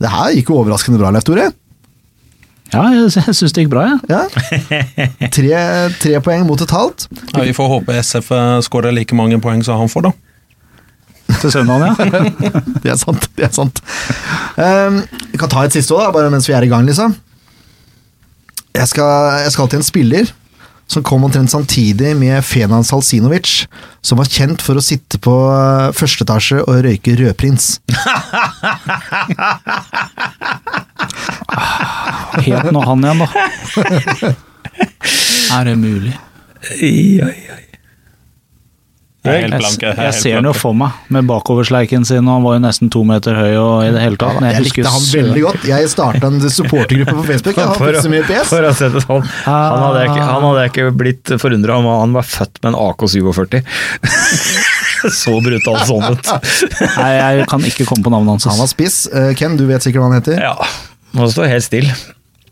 Det 0.03 0.11
her 0.11 0.35
gikk 0.35 0.51
jo 0.51 0.59
overraskende 0.59 0.99
bra, 0.99 1.13
Leif 1.15 1.27
Tore. 1.29 1.53
Ja, 2.75 2.83
jeg, 2.91 3.07
jeg 3.15 3.37
syns 3.39 3.55
det 3.55 3.65
gikk 3.65 3.71
bra, 3.71 3.85
jeg. 3.87 4.01
Ja. 4.11 5.29
Tre, 5.37 5.51
tre 6.03 6.21
poeng 6.27 6.43
mot 6.49 6.61
et 6.65 6.75
halvt. 6.75 7.07
Ja, 7.37 7.45
vi 7.47 7.55
får 7.55 7.71
håpe 7.71 7.99
SF 8.01 8.33
skårer 8.67 8.95
like 8.97 9.15
mange 9.15 9.39
poeng 9.43 9.63
som 9.63 9.79
han 9.79 9.93
får, 9.93 10.09
da. 10.09 10.15
Til 11.39 11.53
søndagen, 11.55 11.95
ja. 11.95 12.51
Det 12.83 12.91
er 12.93 12.99
sant. 13.01 13.29
det 13.39 13.47
er 13.47 13.55
sant. 13.55 13.79
Um, 14.59 14.99
vi 15.31 15.39
kan 15.41 15.53
ta 15.53 15.63
et 15.65 15.77
siste 15.77 15.95
òg, 15.95 16.11
bare 16.17 16.33
mens 16.35 16.51
vi 16.51 16.57
er 16.57 16.67
i 16.67 16.73
gang, 16.73 16.83
liksom. 16.89 17.15
Jeg 18.75 18.91
skal, 18.91 19.45
jeg 19.45 19.55
skal 19.55 19.71
til 19.71 19.81
en 19.81 19.87
spiller 19.87 20.35
som 20.87 21.03
kom 21.03 21.25
omtrent 21.25 21.51
samtidig 21.51 22.17
med 22.17 22.45
Fenan 22.45 22.85
Salsinovic, 22.85 23.67
som 24.05 24.19
var 24.21 24.29
kjent 24.31 24.63
for 24.63 24.77
å 24.79 24.85
sitte 24.85 25.19
på 25.23 25.35
eh, 25.51 25.93
første 25.97 26.25
etasje 26.27 26.63
og 26.65 26.85
røyke 26.87 27.17
rødprins. 27.21 27.81
Het 32.45 32.73
nå 32.75 32.81
han 32.85 33.05
igjen, 33.05 33.19
da. 33.25 33.29
Er 35.55 35.69
det 35.69 35.77
mulig? 35.79 36.15
Oi, 36.83 37.21
oi, 37.23 37.37
er 37.53 37.64
Jeg, 39.25 39.49
jeg 39.49 39.95
jeg 39.97 40.15
ser 40.19 40.35
han 40.37 40.45
jo 40.45 40.53
for 40.53 40.77
meg, 40.77 40.93
med 41.09 41.25
bakoversleiken 41.25 42.03
sin, 42.05 42.27
og 42.29 42.35
han 42.37 42.43
var 42.45 42.57
jo 42.59 42.61
nesten 42.67 42.91
to 42.93 43.01
meter 43.09 43.33
høy 43.39 43.55
og 43.57 43.87
i 43.87 43.93
det 43.95 44.03
hele 44.03 44.19
tatt. 44.21 44.37
Jeg, 44.37 44.51
Jeg 44.53 44.65
husker 44.67 44.83
likte 44.85 44.93
han 44.93 45.07
veldig 45.15 45.45
godt. 45.47 45.63
Jeg 45.71 45.89
starta 45.89 46.29
en 46.29 46.43
supportergruppe 46.53 47.15
på 47.17 47.25
Facebook. 47.31 47.57
Jeg 47.57 47.71
har 47.71 47.79
For 47.81 48.01
så 48.05 48.11
mye 48.13 48.27
PS. 48.29 48.51
for 48.53 48.69
å 48.69 48.73
sette 48.77 48.99
det 49.01 49.05
sånn. 49.07 49.25
Han 49.47 49.85
hadde 49.87 50.03
jeg 50.03 50.11
ikke, 50.13 50.27
han 50.29 50.45
hadde 50.45 50.65
jeg 50.67 50.73
ikke 50.75 50.91
blitt 51.01 51.33
forundra 51.41 51.79
om 51.81 51.89
han 51.89 52.13
var 52.19 52.29
født 52.29 52.61
med 52.67 52.75
en 52.75 52.79
AK-47. 52.85 53.63
Så 55.25 55.35
brutal 55.45 55.81
sånn 55.89 56.05
ut. 56.15 56.31
Nei, 56.97 57.09
jeg 57.17 57.47
kan 57.51 57.65
ikke 57.69 57.85
komme 57.89 58.05
på 58.07 58.13
navnet 58.13 58.37
hans. 58.37 58.47
Han 58.53 58.61
var 58.61 58.69
spiss. 58.71 59.07
Eh, 59.13 59.33
Ken, 59.37 59.57
du 59.61 59.65
vet 59.69 59.85
sikkert 59.85 60.05
hva 60.05 60.11
han 60.13 60.19
heter? 60.21 60.41
Ja, 60.41 60.55
må 61.17 61.29
stå 61.33 61.49
helt 61.49 61.65
stille. 61.67 61.97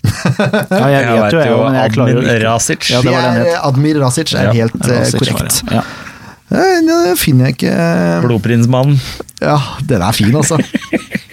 Ja, 0.02 0.86
jeg 0.90 1.04
vet 1.06 1.32
jo, 1.36 1.40
jeg, 1.40 1.52
men 1.62 1.76
jeg 1.78 1.92
klarer 1.94 2.16
jo 2.16 2.22
ikke. 2.24 2.38
Rasic. 2.42 2.88
Ja, 2.90 3.00
det 3.04 3.06
Det 3.06 3.14
var 3.14 3.28
den 3.28 3.44
het. 3.46 3.60
Admir 3.68 4.00
Rasic 4.02 4.32
er 4.34 4.48
Ja, 4.50 4.54
helt 4.64 4.80
eh, 4.82 4.96
Rasic 4.98 5.20
var 5.20 5.28
korrekt. 5.36 5.60
Ja. 5.70 5.84
Eh, 6.52 6.78
Det 6.84 7.16
finner 7.20 7.48
jeg 7.50 7.58
ikke 7.58 7.72
eh, 7.72 8.20
Blodprinsmannen. 8.26 9.00
Ja, 9.42 9.56
den 9.88 10.04
er 10.04 10.12
fin, 10.16 10.34
altså. 10.36 10.58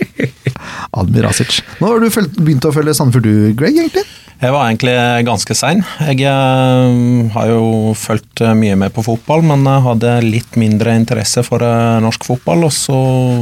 Admir 0.99 1.28
Asic. 1.30 1.59
Nå 1.80 1.91
har 1.91 2.01
du 2.01 2.09
begynt 2.39 2.65
å 2.65 2.74
følge 2.74 2.95
Sandefjord 2.97 3.28
du, 3.28 3.53
Greg, 3.59 3.78
egentlig? 3.78 4.05
Jeg 4.39 4.53
var 4.55 4.70
egentlig 4.70 4.93
ganske 5.28 5.55
sein. 5.57 5.82
Jeg 6.07 6.24
eh, 6.24 6.99
har 7.36 7.49
jo 7.51 7.91
fulgt 7.99 8.39
eh, 8.45 8.55
mye 8.55 8.78
med 8.80 8.93
på 8.95 9.03
fotball, 9.03 9.43
men 9.43 9.67
jeg 9.67 9.84
hadde 9.84 10.13
litt 10.24 10.55
mindre 10.59 10.95
interesse 10.95 11.43
for 11.43 11.63
eh, 11.65 11.99
norsk 12.05 12.24
fotball, 12.24 12.63
og 12.70 12.72
så 12.72 12.99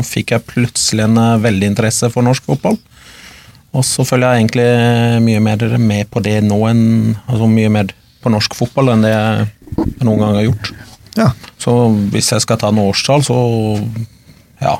fikk 0.08 0.34
jeg 0.34 0.48
plutselig 0.50 1.06
en 1.06 1.22
eh, 1.22 1.36
veldig 1.46 1.70
interesse 1.76 2.10
for 2.14 2.26
norsk 2.26 2.50
fotball. 2.50 2.80
Og 3.78 3.86
så 3.86 4.02
følger 4.08 4.34
jeg 4.34 4.42
egentlig 4.48 4.68
mye 5.28 5.44
mer 5.44 5.78
med 5.78 6.10
på 6.10 6.22
det 6.26 6.40
nå 6.48 6.56
enn 6.70 6.86
Altså 7.28 7.50
mye 7.52 7.70
mer 7.70 7.92
på 8.24 8.32
norsk 8.34 8.56
fotball 8.58 8.94
enn 8.96 9.04
det 9.06 9.12
jeg 9.12 9.48
noen 10.02 10.24
gang 10.24 10.38
har 10.40 10.48
gjort. 10.48 10.72
Ja. 11.18 11.32
Så 11.60 11.74
hvis 12.14 12.30
jeg 12.32 12.44
skal 12.46 12.58
ta 12.62 12.70
noen 12.72 12.92
årstall, 12.94 13.24
så 13.26 13.38
ja 14.62 14.78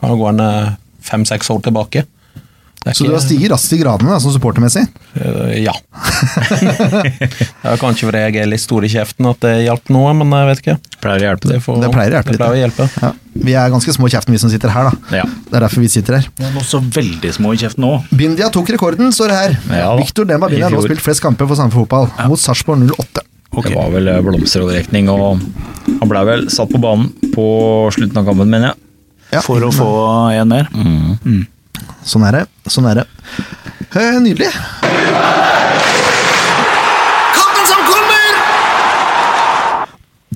Kan 0.00 0.12
det 0.12 0.18
gå 0.20 0.28
en 0.28 0.76
fem-seks 1.06 1.48
år 1.54 1.62
tilbake. 1.64 2.02
Det 2.86 2.92
er 2.92 2.94
Så 2.94 3.04
du 3.04 3.08
ikke- 3.10 3.16
har 3.18 3.22
stiget 3.24 3.50
raskt 3.50 3.72
i 3.72 3.78
gradene, 3.80 4.10
da, 4.12 4.18
som 4.22 4.30
supportermessig? 4.30 4.82
Eh, 5.18 5.62
ja. 5.64 5.72
det 6.60 7.66
er 7.66 7.80
kanskje 7.80 8.06
fordi 8.06 8.20
jeg 8.22 8.36
er 8.42 8.46
litt 8.50 8.62
stor 8.62 8.84
i 8.86 8.90
kjeften 8.92 9.26
at 9.30 9.40
det 9.42 9.54
hjalp 9.64 9.90
noe, 9.94 10.12
men 10.14 10.30
jeg 10.36 10.48
vet 10.50 10.62
ikke. 10.62 10.76
Pleier 11.02 11.18
å 11.24 11.26
hjelpe 11.30 11.48
Det, 11.48 11.56
det. 11.56 11.62
får, 11.64 11.80
Det 11.82 11.90
pleier 11.96 12.12
å 12.14 12.16
hjelpe 12.18 12.30
det 12.30 12.36
litt, 12.36 12.44
pleier 12.44 12.58
å 12.58 12.62
hjelpe. 12.62 12.88
Ja. 13.02 13.10
Vi 13.48 13.56
er 13.58 13.72
ganske 13.74 13.94
små 13.96 14.06
i 14.06 14.14
kjeften, 14.14 14.36
vi 14.36 14.38
som 14.38 14.52
sitter 14.52 14.72
her, 14.72 14.90
da. 14.90 15.18
Ja. 15.18 15.24
Det 15.26 15.58
er 15.58 15.64
derfor 15.66 15.82
vi 15.82 15.90
sitter 15.96 16.18
her. 16.20 16.28
Men 16.38 16.60
også 16.62 16.80
veldig 16.94 17.32
små 17.36 17.54
i 17.56 17.60
kjeften 17.64 17.82
nå. 17.84 17.92
Bindia 18.14 18.50
tok 18.54 18.70
rekorden, 18.76 19.10
står 19.14 19.32
det 19.34 19.40
her. 19.40 19.58
Ja, 19.82 19.90
Victor 19.98 20.24
Demba 20.28 20.48
Bindia 20.52 20.68
har 20.70 20.76
nå 20.76 20.84
spilt 20.86 21.02
flest 21.02 21.24
kamper 21.24 21.48
for 21.50 21.58
Sandefjord 21.58 21.88
Fotball, 21.90 22.12
mot 22.30 22.38
Sarpsborg 22.38 22.86
08. 22.94 23.26
Det 23.54 23.74
var 23.74 23.92
vel 23.94 24.08
eh, 24.10 24.22
blomsteroverrekning, 24.24 25.08
og 25.12 25.40
han 26.00 26.10
ble 26.10 26.24
vel 26.28 26.48
satt 26.52 26.72
på 26.72 26.80
banen 26.82 27.08
på 27.32 27.46
slutten 27.94 28.18
av 28.20 28.26
kampen, 28.28 28.50
mener 28.52 28.72
jeg. 28.72 28.82
Ja, 29.34 29.40
For 29.42 29.62
å 29.66 29.72
få 29.74 29.90
en 30.36 30.52
mer. 30.52 30.68
Sånn 32.06 32.26
er 32.28 32.32
det. 32.40 32.44
Sånn 32.70 32.86
er 32.90 33.00
det. 33.00 33.06
Eh, 33.96 34.18
nydelig. 34.22 34.50
Kampen 37.34 37.64
som 37.66 37.80
kommer! 37.88 38.28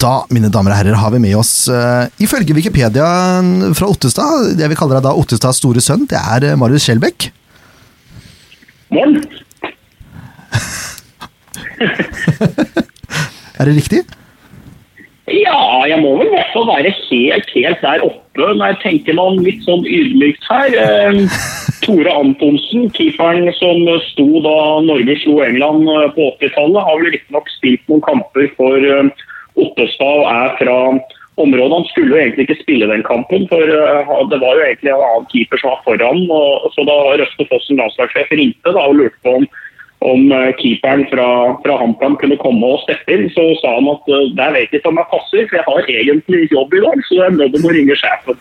Da, 0.00 0.14
mine 0.32 0.50
damer 0.50 0.74
og 0.74 0.80
herrer, 0.80 0.98
har 0.98 1.10
vi 1.14 1.20
med 1.22 1.36
oss, 1.38 1.52
uh, 1.68 2.08
ifølge 2.24 2.56
Wikipedia 2.56 3.06
fra 3.76 3.90
Ottestad, 3.92 4.54
det 4.58 4.70
vi 4.72 4.78
kaller 4.78 5.02
da 5.04 5.12
Ottestads 5.12 5.60
store 5.60 5.82
sønn, 5.84 6.06
det 6.10 6.18
er 6.18 6.40
eh, 6.50 6.58
Marius 6.58 6.88
Skjelbæk. 6.88 7.30
Morgen. 8.96 9.20
Er 13.60 13.68
det 13.68 13.76
riktig? 13.76 14.00
Ja, 15.30 15.84
jeg 15.86 16.00
må 16.02 16.16
vel 16.18 16.30
i 16.30 16.32
hvert 16.32 16.54
fall 16.54 16.66
være 16.66 16.90
helt, 16.90 17.50
helt 17.54 17.82
der 17.84 18.02
oppe 18.02 18.46
når 18.56 18.72
jeg 18.72 18.78
tenker 18.82 19.16
meg 19.18 19.34
om 19.34 19.42
litt 19.44 19.60
sånn 19.66 19.84
ydmykt 19.84 20.46
her. 20.48 20.74
Eh, 20.80 21.20
Tore 21.84 22.14
Antonsen, 22.16 22.88
keeperen 22.96 23.50
som 23.58 23.84
sto 24.08 24.42
da 24.42 24.56
Norge 24.86 25.16
slo 25.22 25.38
England 25.44 25.86
eh, 25.92 26.08
på 26.16 26.32
80-tallet, 26.34 26.82
har 26.88 26.98
vel 27.02 27.14
riktignok 27.14 27.52
spilt 27.52 27.84
noen 27.92 28.04
kamper 28.08 28.48
for 28.56 28.90
eh, 28.96 29.24
Ottestad 29.60 30.22
og 30.24 30.28
er 30.32 30.56
fra 30.58 30.76
området. 31.40 31.76
Han 31.76 31.88
skulle 31.92 32.14
jo 32.14 32.20
egentlig 32.20 32.48
ikke 32.48 32.60
spille 32.62 32.90
den 32.90 33.04
kampen, 33.06 33.46
for 33.52 33.60
eh, 33.76 34.14
det 34.32 34.40
var 34.42 34.56
jo 34.56 34.66
egentlig 34.66 34.94
en 34.94 35.06
annen 35.10 35.30
keeper 35.32 35.62
som 35.62 35.74
var 35.74 35.84
foran. 35.86 36.24
Og, 36.26 36.70
så 36.74 36.86
da 36.88 36.98
Røste 37.20 37.48
Fossen 37.52 37.80
landslagssjef 37.80 38.32
ringte 38.34 38.74
da, 38.74 38.86
og 38.88 38.98
lurte 38.98 39.20
på 39.26 39.40
om 39.42 39.50
om 40.00 40.32
eh, 40.32 40.52
keeperen 40.56 41.04
fra, 41.10 41.28
fra 41.64 41.76
HamKam 41.80 42.16
kunne 42.20 42.38
komme 42.40 42.72
og 42.72 42.80
steppe 42.86 43.12
inn, 43.12 43.26
så 43.34 43.44
sa 43.60 43.74
han 43.76 43.90
at 43.92 44.06
det 44.08 44.20
der 44.38 44.54
vet 44.56 44.72
ikke 44.72 44.88
om 44.88 45.00
jeg 45.00 45.12
passer, 45.12 45.44
for 45.50 45.58
jeg 45.58 45.66
har 45.66 45.92
egentlig 45.96 46.46
jobb 46.54 46.74
i 46.74 46.82
dag, 46.86 47.04
så 47.06 47.18
jeg 47.18 47.26
er 47.26 47.36
nødt 47.36 47.56
til 47.56 47.68
å 47.68 47.74
ringe 47.76 47.98
sjefen. 48.00 48.40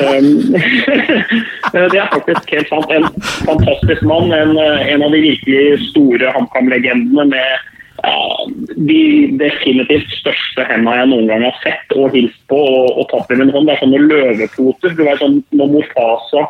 um, 0.00 0.28
det 1.92 2.00
er 2.00 2.12
faktisk 2.14 2.52
helt 2.56 2.72
sant. 2.72 2.92
En 2.94 3.08
fantastisk 3.44 4.04
mann. 4.08 4.32
En, 4.32 4.56
eh, 4.56 4.92
en 4.94 5.04
av 5.04 5.12
de 5.12 5.24
virkelig 5.28 5.90
store 5.90 6.32
HamKam-legendene 6.36 7.28
med 7.34 7.72
ja, 8.04 8.20
de 8.88 9.02
definitivt 9.40 10.12
største 10.20 10.64
hendene 10.68 11.00
jeg 11.00 11.10
noen 11.10 11.28
gang 11.30 11.44
har 11.46 11.58
sett 11.64 11.96
og 11.96 12.14
hilst 12.16 12.40
på 12.50 12.58
og, 12.60 13.02
og 13.02 13.10
tatt 13.12 13.32
i 13.34 13.40
min 13.40 13.52
hånd. 13.52 13.68
Det 13.68 13.76
er 13.76 13.84
sånne 13.84 14.04
løvepoter. 14.08 14.96
Du 14.96 15.04
vet 15.04 15.20
sånn 15.20 15.42
når 15.56 15.74
Mofasa 15.74 16.46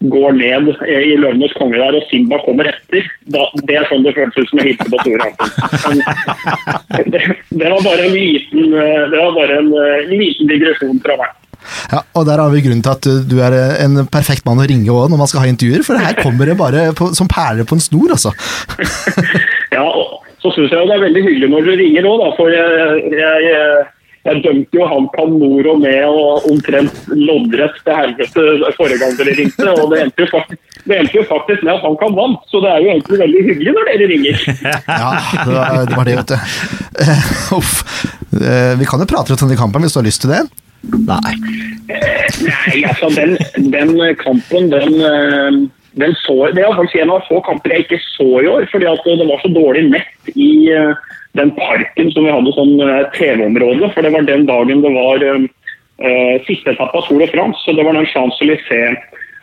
går 0.00 0.32
ned 0.32 0.70
i 0.88 1.16
Løvenes 1.20 1.52
konge 1.58 1.76
der, 1.76 1.96
og 1.98 2.06
Simba 2.08 2.38
kommer 2.44 2.70
etter. 2.70 3.08
Da, 3.34 3.44
det 3.68 3.76
er 3.76 3.88
sånn 3.90 4.06
det 4.06 4.14
føltes 4.16 4.46
ut 4.46 4.52
som 4.52 4.62
å 4.62 4.64
hilse 4.64 4.86
på 4.88 5.02
Tore 5.04 5.26
Hansen. 5.26 6.00
Det, 7.12 7.20
det 7.50 7.68
var 7.68 7.84
bare 7.84 8.06
en 8.06 8.14
liten, 8.14 8.72
det 8.72 9.18
var 9.18 9.36
bare 9.36 9.60
en, 9.60 9.70
en 9.76 10.16
liten 10.16 10.50
digresjon 10.50 11.02
fra 11.04 11.18
meg. 11.20 11.36
Ja, 11.92 12.00
og 12.16 12.24
der 12.24 12.40
har 12.40 12.48
vi 12.54 12.62
grunnen 12.64 12.80
til 12.84 12.94
at 12.94 13.28
du 13.28 13.36
er 13.44 13.56
en 13.84 14.00
perfekt 14.08 14.46
mann 14.48 14.62
å 14.62 14.66
ringe 14.68 14.88
også 14.88 15.12
når 15.12 15.20
man 15.20 15.30
skal 15.30 15.44
ha 15.44 15.50
intervjuer, 15.52 15.84
for 15.84 16.00
her 16.00 16.16
kommer 16.22 16.48
det 16.48 16.56
bare 16.56 16.86
på, 16.96 17.10
som 17.16 17.28
perler 17.28 17.68
på 17.68 17.76
en 17.76 17.84
snor, 17.84 18.16
altså. 18.16 18.32
Ja, 19.70 19.84
og 19.86 20.24
så 20.42 20.50
syns 20.50 20.72
jeg 20.72 20.88
det 20.88 20.96
er 20.96 21.04
veldig 21.04 21.20
hyggelig 21.22 21.48
når 21.52 21.66
du 21.68 21.70
ringer 21.78 22.06
òg, 22.10 22.22
da, 22.24 22.30
for 22.34 22.50
jeg, 22.50 23.12
jeg 23.14 23.84
jeg 24.26 24.42
dømte 24.44 24.76
jo 24.76 24.84
HamKam 24.90 25.30
nord 25.40 25.66
og 25.72 25.78
ned 25.80 26.04
og 26.10 26.48
omtrent 26.50 26.96
loddrett 27.16 27.78
til 27.86 27.96
helvete 27.96 28.42
forrige 28.76 28.98
gang 29.00 29.14
dere 29.16 29.32
ringte. 29.38 29.68
Og 29.80 29.94
det 29.94 30.02
endte 30.04 30.26
jo 30.26 30.28
faktisk, 30.34 30.60
det 30.84 30.98
endte 31.00 31.16
jo 31.16 31.24
faktisk 31.30 31.62
med 31.64 31.72
at 31.72 31.84
HamKam 31.86 32.18
vant, 32.18 32.42
så 32.52 32.60
det 32.64 32.72
er 32.74 32.84
jo 32.84 32.90
egentlig 32.92 33.20
veldig 33.24 33.44
hyggelig 33.48 33.74
når 33.78 33.90
dere 33.92 34.10
ringer. 34.12 34.44
Ja, 35.00 35.10
det 35.46 35.54
var 35.56 35.86
det, 35.88 35.96
var 35.96 36.08
det 36.10 36.16
vet 36.20 36.34
du. 36.34 36.38
Eh, 37.00 37.26
Uff. 37.58 37.72
Eh, 38.36 38.72
Vi 38.80 38.88
kan 38.90 39.00
jo 39.00 39.08
prate 39.08 39.32
litt 39.32 39.44
om 39.46 39.52
den 39.54 39.60
kampen 39.60 39.86
hvis 39.86 39.96
du 39.96 40.02
har 40.02 40.08
lyst 40.10 40.24
til 40.26 40.34
det. 40.34 40.42
Nei. 41.08 41.34
Nei, 41.90 42.76
altså 42.88 43.10
den, 43.12 43.34
den 43.72 43.96
kampen, 44.20 44.70
den, 44.72 44.94
eh, 45.00 45.58
den 45.98 46.14
så 46.14 46.50
Det 46.54 46.62
er 46.62 46.74
faktisk 46.76 47.00
en 47.02 47.10
av 47.10 47.24
få 47.28 47.40
kamper 47.46 47.74
jeg 47.74 47.86
ikke 47.86 48.00
så 48.12 48.28
i 48.40 48.48
år, 48.50 48.66
fordi 48.70 48.86
det 49.18 49.28
var 49.28 49.40
så 49.42 49.50
dårlig 49.54 49.88
nett 49.90 50.34
i 50.36 50.70
eh, 50.74 50.92
den 51.38 51.50
parken 51.56 52.10
som 52.14 52.26
vi 52.26 52.34
hadde 52.34 52.54
sånn 52.56 52.76
eh, 52.84 53.08
TV-område. 53.16 53.90
For 53.94 54.06
det 54.06 54.12
var 54.14 54.28
den 54.28 54.46
dagen 54.46 54.84
det 54.84 54.92
var 54.94 55.24
uh, 55.24 56.36
siste 56.46 56.72
etappe 56.72 56.96
av 56.96 57.06
Tour 57.08 57.20
de 57.20 57.28
France, 57.32 57.60
så 57.64 57.74
det 57.76 57.84
var 57.84 57.98
den 57.98 58.08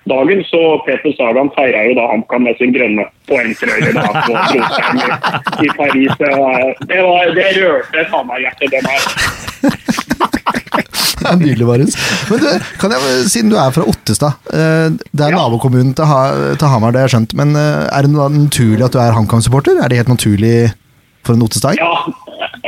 Champs-Élysées-dagen. 0.08 0.44
Så 0.52 0.62
Peter 0.86 1.12
Sagan 1.18 1.50
feira 1.56 1.84
jo 1.88 1.94
da 1.98 2.08
HamKam 2.12 2.44
med 2.48 2.56
sin 2.60 2.74
grønne 2.76 3.06
poengtrøye 3.28 3.92
da 3.94 4.06
på 4.08 4.34
Trondheim 4.48 4.98
i, 4.98 5.66
i 5.66 5.70
Paris. 5.78 6.12
Det, 6.20 6.32
var, 6.40 6.62
det, 6.92 7.02
var, 7.04 7.36
det 7.36 7.48
rørte 7.62 8.06
Hamar-hjertet, 8.12 8.72
den 8.72 8.86
her. 8.88 9.02
Det 11.18 11.28
er 11.32 11.38
Nydelig, 11.42 11.66
Marius. 11.68 11.96
Men 12.30 12.40
du, 12.44 12.48
kan 12.82 12.94
jeg, 12.96 13.30
siden 13.32 13.52
du 13.52 13.58
er 13.60 13.72
fra 13.76 13.86
Ottestad, 13.90 14.38
eh, 14.54 14.90
det 15.12 15.26
er 15.28 15.34
Ja. 15.34 15.42
nabokommunen 15.42 15.94
til, 15.98 16.06
ha, 16.08 16.22
til 16.56 16.68
Hamar, 16.72 16.92
det 16.96 17.02
har 17.02 17.08
jeg 17.10 17.16
skjønt, 17.18 17.34
men 17.40 17.56
eh, 17.58 17.88
er 17.92 18.06
det 18.08 18.12
naturlig 18.16 18.86
at 18.88 18.94
du 18.96 19.00
er 19.04 19.16
HamKam-supporter? 19.18 19.82
Er 19.84 19.90
det 19.92 19.98
helt 20.04 20.14
naturlig 20.14 20.72
for 21.28 21.36
en 21.36 21.44
ottestad? 21.44 21.76
Ja, 21.82 21.92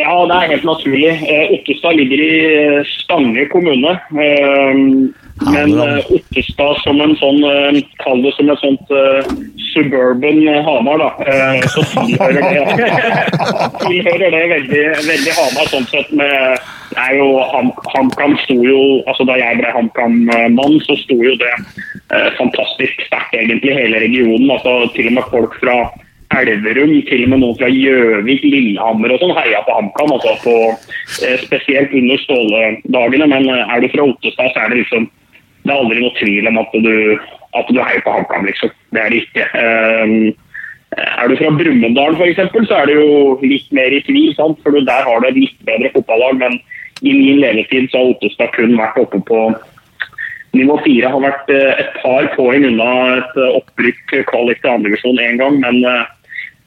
ja, 0.01 0.15
det 0.29 0.35
er 0.35 0.51
helt 0.53 0.67
naturlig. 0.67 1.09
Eh, 1.29 1.53
Ottestad 1.55 1.97
ligger 1.99 2.23
i 2.23 2.33
eh, 2.49 2.91
Stange 3.03 3.45
kommune. 3.51 3.95
Eh, 4.11 4.81
men 5.53 5.75
Ottestad 5.79 6.81
som 6.83 6.99
en 7.03 7.15
sånn, 7.19 7.39
kall 8.03 8.25
det 8.25 8.33
som 8.35 8.49
et 8.51 8.63
sånt 8.63 8.91
suburban 9.69 10.41
Hamar, 10.65 10.99
da. 10.99 11.11
Så 11.71 11.85
tilhører 11.93 12.41
det, 12.43 12.89
tilhører 13.85 14.35
det 14.35 14.43
veldig, 14.55 14.83
veldig 15.07 15.37
Hamar 15.37 15.71
sånn 15.71 15.87
sett 15.93 16.11
med 16.11 16.59
det 16.89 17.01
er 17.05 17.15
jo, 17.19 17.27
HamKam 17.93 18.33
sto 18.43 18.55
jo, 18.65 18.79
altså 19.07 19.25
Da 19.29 19.37
jeg 19.37 19.59
ble 19.59 19.73
HamKam-mann, 19.75 20.79
så 20.87 20.97
sto 21.03 21.19
jo 21.21 21.35
det 21.37 21.51
eh, 21.53 22.29
fantastisk 22.39 23.03
sterkt, 23.05 23.35
egentlig, 23.37 23.75
hele 23.77 24.01
regionen. 24.01 24.49
altså 24.49 24.89
Til 24.95 25.11
og 25.11 25.19
med 25.19 25.29
folk 25.29 25.57
fra 25.61 25.77
Elverum, 26.29 26.91
til 27.07 27.23
og 27.25 27.31
med 27.31 27.41
noen 27.41 27.57
fra 27.57 27.69
Gjøvik, 27.73 28.43
Lillehammer 28.45 29.15
og 29.15 29.21
sånn 29.23 29.37
heia 29.37 29.63
på 29.65 29.75
HamKam. 29.75 30.11
altså 30.13 30.35
på, 30.43 30.55
eh, 31.25 31.39
Spesielt 31.41 31.93
under 31.93 32.17
Ståle-dagene. 32.21 33.27
Men 33.27 33.49
eh, 33.49 33.73
er 33.73 33.81
du 33.81 33.89
fra 33.89 34.05
Ottestad, 34.05 34.51
så 34.53 34.59
er 34.65 34.69
det 34.69 34.83
liksom 34.83 35.09
det 35.65 35.73
er 35.73 35.81
aldri 35.81 36.01
noe 36.01 36.15
tvil 36.17 36.47
om 36.47 36.59
at 36.61 36.75
du, 36.85 36.93
at 37.59 37.67
du 37.67 37.79
heier 37.81 38.03
på 38.05 38.13
HamKam, 38.13 38.45
liksom. 38.47 38.71
Det 38.95 39.01
er 39.01 39.09
det 39.09 39.23
ikke. 39.25 39.47
Um, 39.53 40.13
er 40.97 41.27
du 41.29 41.35
fra 41.37 41.49
Brumunddal 41.59 42.15
f.eks., 42.15 42.53
så 42.69 42.77
er 42.77 42.85
det 42.89 42.95
jo 42.95 43.39
litt 43.43 43.67
mer 43.75 43.93
i 43.93 43.99
tvil, 44.07 44.31
sant? 44.37 44.61
for 44.63 44.71
der 44.71 45.09
har 45.09 45.19
du 45.19 45.27
et 45.27 45.37
litt 45.37 45.59
bedre 45.67 45.91
fotballag. 45.93 46.39
Men 46.39 46.59
i 47.01 47.13
min 47.13 47.41
levetid 47.43 47.89
så 47.91 48.01
har 48.01 48.13
Ottestad 48.13 48.53
kun 48.55 48.77
vært 48.79 49.01
oppe 49.01 49.19
på 49.27 49.41
nivå 50.57 50.79
fire. 50.85 51.11
Har 51.11 51.25
vært 51.27 51.51
et 51.57 51.99
par 51.99 52.31
poeng 52.37 52.65
unna 52.71 52.89
et 53.19 53.37
opprykk 53.49 54.15
kvalik 54.31 54.63
til 54.63 54.73
andredivisjon 54.77 55.21
én 55.21 55.37
gang. 55.41 55.59
Men 55.61 55.83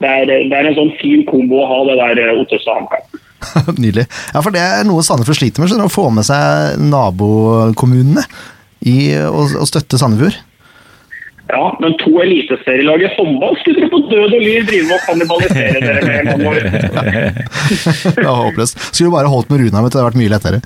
det 0.02 0.12
er, 0.12 0.32
det 0.50 0.58
er 0.58 0.70
en 0.70 0.78
sånn 0.78 0.94
fin 1.00 1.24
kombo 1.28 1.62
å 1.62 1.68
ha, 1.70 1.82
det 1.90 1.98
der 2.00 2.22
eh, 2.24 2.40
Ottestad-HamKam. 2.42 3.20
Nydelig. 3.82 4.06
Ja, 4.34 4.40
for 4.40 4.54
det 4.54 4.62
er 4.62 4.86
noe 4.88 5.04
Sandefjord 5.06 5.40
sliter 5.40 5.62
med, 5.62 5.72
skjønner 5.72 5.90
å 5.90 5.92
få 5.92 6.08
med 6.14 6.26
seg 6.28 6.80
nabokommunene 6.82 8.24
i 8.90 8.96
å 9.26 9.66
støtte 9.68 10.00
Sandefjord. 10.00 10.38
Ja, 11.50 11.76
men 11.82 11.96
to 12.00 12.12
eliteserielag 12.22 13.02
i 13.02 13.08
håndball 13.16 13.56
skulle 13.60 13.82
dere 13.82 13.90
på 13.92 13.98
død 14.08 14.36
og 14.36 14.40
liv 14.40 14.66
drive 14.68 14.94
og 14.94 15.02
kannibalisere 15.08 15.80
dere 15.82 16.04
med 16.06 16.30
mange 16.30 16.52
år. 16.52 16.68
Det 18.16 18.24
var 18.24 18.38
håpløst. 18.44 18.78
Skulle 18.92 19.10
du 19.10 19.16
bare 19.16 19.32
holdt 19.32 19.50
med 19.50 19.64
Runa, 19.64 19.82
vet 19.82 19.92
du, 19.92 19.96
det 19.96 20.00
hadde 20.00 20.06
vært 20.06 20.20
mye 20.22 20.32
lettere. 20.32 20.62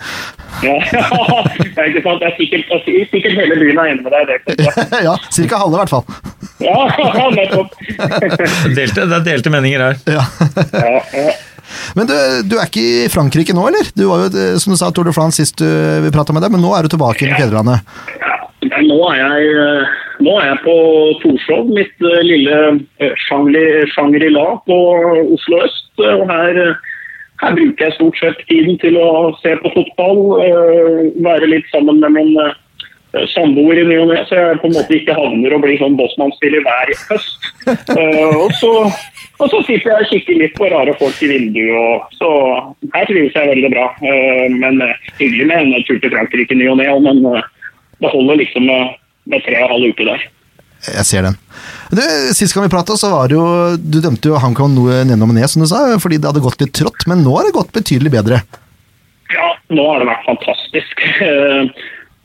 Ja, 0.65 0.77
det 1.65 1.81
er 1.81 1.91
ikke 1.91 2.05
sant. 2.05 2.23
Det 2.23 2.29
er 2.29 2.37
sikkert, 2.39 2.71
det 2.71 3.01
er 3.01 3.11
sikkert 3.11 3.41
hele 3.41 3.59
byen 3.63 3.81
er 3.83 3.91
enig 3.95 4.07
med 4.07 4.15
deg 4.15 4.23
i 4.23 4.31
det. 4.31 4.69
Ja, 5.09 5.17
cirka 5.35 5.61
halve 5.65 5.77
i 5.77 5.83
hvert 5.83 5.95
fall. 5.97 6.07
Ja, 6.63 6.79
nettopp. 7.35 7.77
Delte, 8.77 9.05
det 9.11 9.19
er 9.21 9.27
delte 9.27 9.53
meninger 9.53 9.89
her. 9.89 10.01
Ja. 10.19 10.25
Ja, 10.77 10.97
ja. 11.17 11.37
Men 11.99 12.07
du, 12.09 12.15
du 12.47 12.57
er 12.61 12.69
ikke 12.69 12.83
i 12.85 13.11
Frankrike 13.13 13.55
nå, 13.57 13.67
eller? 13.73 13.89
Du 13.99 14.07
var 14.09 14.27
jo, 14.27 14.31
eh, 14.39 14.55
som 14.63 14.73
du 14.73 14.79
sa, 14.79 14.93
Tour 14.95 15.09
de 15.09 15.15
France 15.17 15.41
sist 15.41 15.59
du, 15.61 15.67
vi 16.05 16.13
prata 16.15 16.35
med 16.37 16.45
deg, 16.47 16.55
men 16.55 16.63
nå 16.63 16.71
er 16.77 16.87
du 16.87 16.95
tilbake 16.95 17.27
i 17.27 17.33
fedrelandet. 17.35 17.83
Ja, 18.23 18.35
Nå 18.87 18.97
er 19.13 19.19
jeg, 19.21 19.51
eh, 19.63 19.97
nå 20.25 20.35
er 20.41 20.51
jeg 20.53 20.61
på 20.65 20.75
Torshov, 21.23 21.71
mitt 21.77 22.05
eh, 22.05 22.21
lille 22.25 22.59
eh, 23.03 23.17
Shangri- 23.27 23.87
Shangri-La 23.95 24.45
på 24.67 24.77
Oslo 25.37 25.63
øst. 25.67 25.89
Og 26.01 26.29
her, 26.31 26.61
eh, 26.63 26.93
her 27.43 27.57
bruker 27.57 27.89
jeg 27.89 27.97
stort 27.97 28.21
sett 28.21 28.45
tiden 28.51 28.79
til 28.83 29.01
å 29.01 29.33
se 29.43 29.57
på 29.63 29.73
fotball, 29.75 30.23
eh, 30.45 31.03
være 31.27 31.51
litt 31.53 31.69
sammen 31.73 32.01
med 32.05 32.17
min 32.17 32.33
eh, 32.45 32.55
samboer 33.33 33.79
i 33.81 33.85
ny 33.89 33.97
og 34.03 34.11
ne, 34.11 34.23
så 34.29 34.37
jeg 34.37 34.59
på 34.61 34.69
en 34.69 34.75
måte 34.77 34.97
ikke 34.99 35.15
havner 35.17 35.55
og 35.57 35.63
blir 35.65 35.79
sånn 35.81 35.97
bossmannsspiller 35.97 36.65
hver 36.67 36.91
høst. 37.11 37.47
Eh, 37.67 38.35
og, 38.37 38.51
så, 38.61 38.73
og 39.41 39.49
så 39.53 39.63
sitter 39.65 39.89
jeg 39.93 40.05
og 40.05 40.11
kikker 40.11 40.41
litt 40.43 40.57
på 40.59 40.69
rare 40.73 40.93
folk 41.01 41.23
i 41.25 41.31
vinduet, 41.33 41.73
og 41.81 42.19
så 42.19 42.31
her 42.93 43.09
trives 43.09 43.37
jeg 43.37 43.53
veldig 43.55 43.73
bra. 43.73 43.89
Eh, 44.05 44.47
men 44.53 44.83
eh, 44.85 45.09
hyggelig 45.21 45.49
med 45.49 45.65
en 45.65 45.87
tur 45.89 45.99
til 46.03 46.13
Frankrike 46.13 46.57
i 46.57 46.61
ny 46.61 46.69
og 46.73 46.81
ne, 46.83 46.93
men 47.09 47.25
eh, 47.33 47.49
det 48.05 48.13
holder 48.13 48.43
liksom 48.43 48.69
med, 49.27 49.43
tre 49.45 49.59
og 49.61 49.67
en 49.67 49.75
halv 49.75 49.93
uke 49.93 50.09
der. 50.09 50.25
Jeg 50.87 51.09
ser 51.09 51.27
den. 51.27 51.37
Du, 51.91 52.03
Sist 52.37 52.55
gang 52.55 52.67
vi 52.67 52.75
pratet, 52.75 53.01
så 53.01 53.11
var 53.11 53.31
det 53.31 53.37
jo 53.39 53.47
Du 53.81 53.99
dømte 54.05 54.29
jo 54.31 54.39
HamKam 54.41 54.75
noe 54.77 55.01
nedom 55.09 55.33
ned, 55.35 55.49
som 55.51 55.65
du 55.65 55.69
sa, 55.71 55.83
fordi 56.03 56.21
det 56.21 56.31
hadde 56.31 56.45
gått 56.45 56.63
litt 56.63 56.75
trått, 56.77 57.07
men 57.11 57.25
nå 57.25 57.35
har 57.39 57.49
det 57.49 57.57
gått 57.57 57.75
betydelig 57.75 58.13
bedre. 58.19 58.43
Ja, 59.33 59.55
nå 59.75 59.87
har 59.89 60.03
det 60.03 60.11
vært 60.11 60.29
fantastisk, 60.29 61.07
uh, 61.27 61.65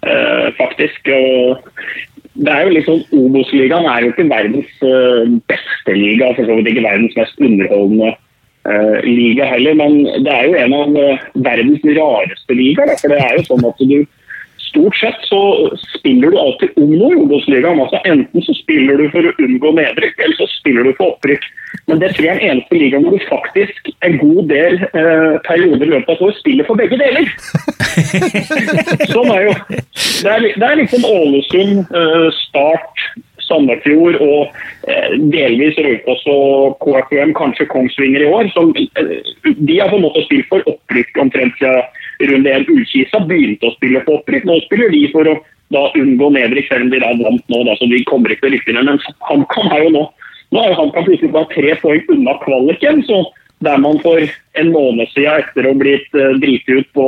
faktisk. 0.61 1.13
Og 1.15 2.41
det 2.41 2.51
er 2.53 2.67
jo 2.67 2.75
liksom 2.75 3.01
Obos-ligaen 3.17 3.87
er 3.89 4.05
jo 4.05 4.11
ikke 4.13 4.29
verdens 4.29 4.75
uh, 4.85 5.23
beste 5.49 5.95
liga, 5.97 6.33
for 6.37 6.45
så 6.45 6.59
vidt 6.59 6.73
ikke 6.73 6.85
verdens 6.89 7.17
mest 7.19 7.41
underholdende 7.41 8.17
liga 9.01 9.47
heller, 9.49 9.73
men 9.73 10.03
det 10.21 10.29
er 10.29 10.43
jo 10.45 10.57
en 10.61 10.73
av 10.77 10.97
verdens 11.41 11.81
rareste 11.97 12.53
ligaer. 12.53 12.91
For 13.01 13.09
det 13.09 13.17
er 13.17 13.39
jo 13.39 13.45
sånn 13.47 13.63
at 13.65 13.79
du 13.81 13.95
stort 14.71 14.97
sett 14.97 15.25
så 15.27 15.41
spiller 15.97 16.31
du 16.33 16.37
alltid 16.39 16.77
om 16.81 16.91
noe 16.95 17.13
i 17.13 17.19
Obos-ligaen. 17.21 17.81
Altså, 17.83 17.99
enten 18.07 18.45
så 18.45 18.55
spiller 18.57 18.99
du 18.99 19.09
for 19.13 19.27
å 19.27 19.33
unngå 19.43 19.73
nedrykk, 19.77 20.17
eller 20.17 20.37
så 20.39 20.47
spiller 20.55 20.87
du 20.87 20.93
for 20.97 21.13
opprykk. 21.13 21.45
Men 21.87 22.01
det 22.01 22.11
tror 22.15 22.27
jeg 22.27 22.33
er 22.33 22.39
den 22.39 22.49
eneste 22.51 22.79
ligaen 22.79 23.05
hvor 23.05 23.15
du 23.15 23.25
faktisk 23.29 23.91
en 24.07 24.17
god 24.21 24.41
del 24.51 24.77
eh, 24.89 25.35
perioder 25.47 25.85
i 25.87 25.91
løpet 25.93 26.09
av 26.09 26.15
et 26.15 26.25
år 26.27 26.37
spiller 26.39 26.67
for 26.67 26.79
begge 26.79 26.99
deler. 26.99 27.27
sånn 29.13 29.33
er 29.35 29.47
jo. 29.49 29.57
Det 29.71 30.31
er, 30.31 30.47
det 30.55 30.67
er 30.67 30.79
liksom 30.81 31.07
Ålesund, 31.07 31.83
eh, 32.01 32.27
Start, 32.41 33.05
Sandefjord 33.51 34.17
og 34.23 34.53
eh, 34.87 35.17
delvis 35.33 35.79
Raufoss 35.83 36.23
og 36.31 36.77
KFUM, 36.81 37.35
kanskje 37.37 37.69
Kongsvinger 37.71 38.25
i 38.25 38.29
år. 38.31 38.51
Som, 38.55 38.71
eh, 38.79 39.17
de 39.45 39.79
har 39.79 39.91
på 39.91 39.99
en 39.99 40.07
måte 40.07 40.23
spilt 40.25 40.47
for 40.51 40.63
opprykk 40.71 41.19
omtrent 41.25 41.59
siden 41.59 42.31
runde 42.31 42.55
én. 42.55 42.67
Ullkisa 42.71 43.21
begynte 43.27 43.69
å 43.69 43.75
spille 43.75 44.03
for 44.07 44.21
opprykk. 44.21 44.47
Nå 44.47 44.61
spiller 44.65 44.93
de 44.95 45.03
for 45.13 45.29
å 45.29 45.37
da 45.71 45.85
unngå 45.95 46.31
nedrykk, 46.35 46.71
selv 46.71 46.87
om 46.87 46.95
de 46.95 47.03
da 47.03 47.11
vant 47.19 47.53
nå. 47.53 47.61
Da, 47.67 47.77
så 47.79 47.87
de 47.91 48.01
kommer 48.09 48.33
ikke 48.33 48.47
til 48.47 48.51
å 48.51 48.55
rykke 48.57 48.75
ned. 48.75 48.89
Men 48.89 49.05
HamKam 49.29 49.71
er 49.75 49.85
jo 49.85 49.93
nå 49.99 50.07
nå 50.51 50.65
er 50.67 50.73
HamKam 50.75 51.05
plutselig 51.07 51.31
bare 51.31 51.47
tre 51.53 51.75
poeng 51.79 52.09
unna 52.11 52.33
kvaliken. 52.41 53.05
så 53.07 53.23
der 53.61 53.77
man 53.77 53.99
for 54.01 54.17
en 54.53 54.71
måned 54.73 55.07
siden 55.13 55.37
etter 55.37 55.67
å 55.67 55.73
ha 55.73 55.77
blitt 55.77 56.17
uh, 56.17 56.33
driti 56.41 56.79
ut 56.81 56.87
på, 56.97 57.05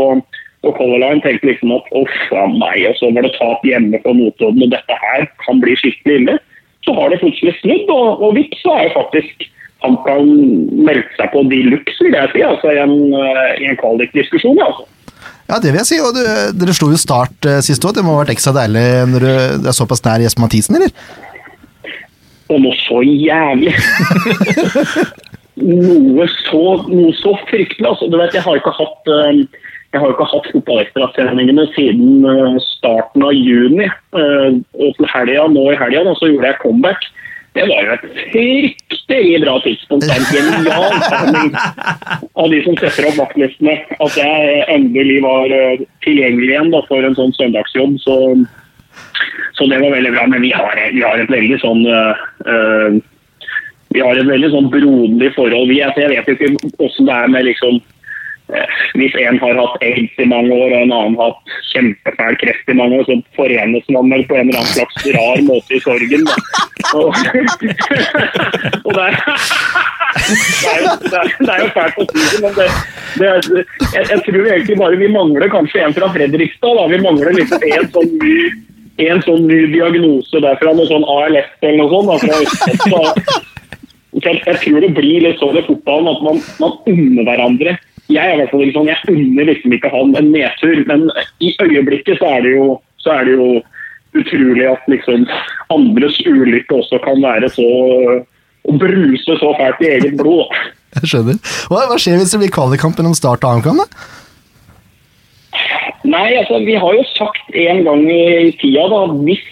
på 0.64 0.72
Color 0.78 1.02
Line 1.04 1.24
tenkte 1.24 1.50
liksom 1.50 1.74
at 1.76 1.90
uff 2.00 2.20
a 2.40 2.48
meg, 2.52 2.86
og 2.90 2.96
så 3.00 3.12
var 3.12 3.26
det 3.26 3.34
tap 3.36 3.66
hjemme 3.68 4.00
på 4.04 4.16
Notodden, 4.16 4.64
og 4.66 4.72
dette 4.72 5.00
her 5.06 5.26
kan 5.44 5.60
bli 5.64 5.76
skikkelig 5.80 6.20
ille. 6.22 6.38
Så 6.84 6.96
har 6.96 7.12
det 7.12 7.20
plutselig 7.22 7.56
snudd, 7.60 7.92
og, 7.92 8.24
og 8.24 8.38
vips, 8.38 8.64
så 8.64 8.78
er 8.80 8.96
faktisk 8.96 9.48
han 9.84 9.98
kan 10.06 10.30
melde 10.88 11.04
seg 11.18 11.32
på 11.34 11.44
de 11.52 11.60
luxe, 11.68 12.00
vil 12.06 12.16
jeg 12.16 12.32
si, 12.32 12.44
altså 12.48 12.72
i 12.72 12.80
en, 12.80 12.94
uh, 13.12 13.50
en 13.68 13.80
kvalikdiskusjon. 13.82 14.62
Altså. 14.64 14.86
Ja, 15.50 15.60
det 15.60 15.74
vil 15.74 15.82
jeg 15.82 15.90
si. 15.90 16.00
Og 16.00 16.16
du, 16.16 16.22
dere 16.56 16.76
slo 16.76 16.88
jo 16.94 17.00
Start 17.00 17.50
uh, 17.50 17.60
sist 17.66 17.84
òg. 17.84 17.98
Det 17.98 18.06
må 18.06 18.16
ha 18.16 18.22
vært 18.24 18.32
ekstra 18.38 18.56
deilig 18.56 18.86
når 19.12 19.28
du, 19.28 19.68
er 19.68 19.76
såpass 19.76 20.04
nær 20.06 20.24
Jesper 20.24 20.46
Mathisen, 20.46 20.80
eller? 20.80 20.96
Og 22.54 22.64
noe 22.64 22.78
så 22.80 23.02
jævlig! 23.04 23.76
noe, 25.68 26.30
så, 26.48 26.64
noe 26.88 27.12
så 27.20 27.36
fryktelig. 27.52 27.90
Altså, 27.90 28.08
du 28.08 28.18
vet, 28.22 28.40
jeg 28.40 28.46
har 28.48 28.62
ikke 28.62 28.76
hatt 28.80 29.12
uh, 29.12 29.44
jeg 29.94 30.02
har 30.02 30.10
jo 30.10 30.14
ikke 30.16 30.26
hatt 30.32 30.48
fotballekstratreningene 30.50 31.68
siden 31.76 32.24
uh, 32.26 32.56
starten 32.66 33.26
av 33.28 33.36
juni. 33.38 33.86
Uh, 34.16 34.58
og 34.82 34.96
til 34.98 35.10
helga, 35.12 35.44
nå 35.54 35.68
i 35.70 35.78
helga 35.78 36.16
så 36.18 36.32
gjorde 36.32 36.50
jeg 36.50 36.62
comeback. 36.64 37.06
Det 37.54 37.68
var 37.70 37.86
jo 37.86 37.94
et 37.94 38.08
fryktelig 38.32 39.44
bra 39.44 39.54
tidspunkt. 39.62 40.10
En 40.10 40.26
genial 40.34 40.98
samling 41.06 41.54
av 41.54 42.50
de 42.50 42.64
som 42.66 42.80
setter 42.82 43.12
opp 43.12 43.22
vaktlistene. 43.22 43.78
At 44.02 44.18
jeg 44.18 44.66
endelig 44.74 45.22
var 45.28 45.54
uh, 45.54 45.86
tilgjengelig 46.08 46.50
igjen 46.50 46.74
da, 46.74 46.82
for 46.90 47.06
en 47.06 47.20
sånn 47.22 47.38
søndagsjobb. 47.38 48.00
Så, 48.02 48.20
så, 49.54 49.70
det 49.70 49.78
var 49.78 49.94
veldig 49.94 50.18
bra. 50.18 50.26
Men 50.34 50.42
vi 50.42 50.56
har, 50.58 50.86
vi 50.98 51.06
har 51.06 51.22
et 51.22 51.38
veldig 51.38 51.62
sånn 51.62 51.86
uh, 51.86 52.98
Vi 53.94 54.02
har 54.02 54.18
et 54.18 54.26
veldig 54.26 54.56
sånn 54.58 54.74
broderlig 54.74 55.36
forhold. 55.38 55.70
Vi, 55.70 55.84
altså, 55.86 56.08
jeg 56.08 56.16
vet 56.18 56.34
jo 56.34 56.40
ikke 56.40 56.72
hvordan 56.80 57.12
det 57.12 57.20
er 57.22 57.36
med 57.38 57.52
liksom 57.54 57.84
hvis 59.00 59.16
en 59.18 59.40
har 59.42 59.58
hatt 59.58 59.84
aids 59.86 60.20
i 60.22 60.28
mange 60.30 60.54
år 60.54 60.68
og 60.68 60.78
en 60.78 60.94
annen 60.94 61.16
har 61.18 61.32
hatt 61.32 61.54
kjempefæl 61.72 62.36
kreft 62.42 62.70
i 62.70 62.76
mange 62.78 63.00
år, 63.00 63.06
så 63.08 63.16
forenes 63.38 63.88
man 63.96 64.12
vel 64.14 64.26
på 64.30 64.38
en 64.38 64.50
eller 64.50 64.60
annen 64.62 64.76
slags 64.76 65.08
rar 65.16 65.44
måte 65.48 65.78
i 65.78 65.82
sorgen. 65.84 66.28
Og, 66.94 67.08
og 68.86 68.92
det, 68.94 69.06
er, 69.08 69.16
det, 70.28 70.74
er, 70.74 70.84
det, 71.06 71.16
er, 71.22 71.32
er, 71.48 71.64
jo 71.64 71.72
fælt 71.78 71.98
å 72.04 72.08
si 72.10 72.26
det, 72.28 72.42
men 72.44 72.54
det, 72.60 72.68
jeg, 73.24 74.04
jeg, 74.12 74.20
tror 74.28 74.44
egentlig 74.44 74.78
bare 74.84 75.00
vi 75.00 75.10
mangler 75.16 75.54
kanskje 75.54 75.82
en 75.86 75.96
fra 75.96 76.12
Fredrikstad. 76.14 76.78
Da. 76.78 76.86
Vi 76.92 77.02
mangler 77.06 77.40
liksom 77.40 77.66
en 77.72 77.90
sånn 77.96 78.14
ny 78.20 78.38
en 79.02 79.24
sånn 79.26 79.48
ny 79.50 79.64
diagnose 79.72 80.38
derfra, 80.44 80.76
noe 80.78 80.86
sånn 80.86 81.06
ALS 81.10 81.48
eller 81.66 81.80
noe 81.82 82.20
sånt. 82.20 82.28
Da. 82.92 83.40
Jeg, 84.22 84.44
jeg 84.46 84.60
tror 84.62 84.84
det 84.84 84.92
blir 84.94 85.24
litt 85.26 85.40
sånn 85.42 85.58
i 85.58 85.64
fotballen 85.66 86.12
at 86.12 86.22
man, 86.22 86.38
man 86.62 86.76
unner 86.92 87.26
hverandre 87.26 87.74
jeg 88.12 88.24
er 88.24 88.36
i 88.36 88.42
hvert 88.42 88.52
fall 88.52 88.74
sånn, 88.76 88.90
jeg 88.92 89.14
unner 89.14 89.48
liksom 89.48 89.76
ikke 89.76 89.92
han 89.94 90.16
en 90.20 90.32
nedtur, 90.34 90.82
men 90.90 91.08
i 91.44 91.54
øyeblikket 91.64 92.20
så 92.20 92.34
er 92.38 92.44
det 92.46 92.56
jo, 92.58 92.66
så 93.04 93.18
er 93.20 93.30
det 93.30 93.38
jo 93.38 93.48
utrolig 94.14 94.68
at 94.70 94.90
liksom 94.92 95.26
andres 95.74 96.20
ulykke 96.28 96.76
også 96.78 97.00
kan 97.04 97.24
være 97.24 97.50
så 97.54 97.70
å 98.64 98.76
bruse 98.80 99.38
så 99.40 99.54
fælt 99.60 99.82
i 99.84 99.92
eget 99.98 100.18
blod. 100.20 100.52
Jeg 100.94 101.10
skjønner. 101.10 101.40
Hva, 101.72 101.88
hva 101.90 101.98
skjer 102.00 102.20
hvis 102.22 102.36
det 102.36 102.44
blir 102.44 102.54
kvalikkamp 102.54 103.00
mellom 103.00 103.16
Start 103.18 103.44
og 103.44 103.58
HamKam? 103.58 103.82
Nei, 106.04 106.30
altså 106.36 106.60
vi 106.64 106.76
har 106.80 106.96
jo 106.96 107.04
sagt 107.16 107.56
en 107.56 107.82
gang 107.88 108.04
i 108.12 108.52
tida 108.60 108.86
da, 108.92 109.06
hvis, 109.24 109.44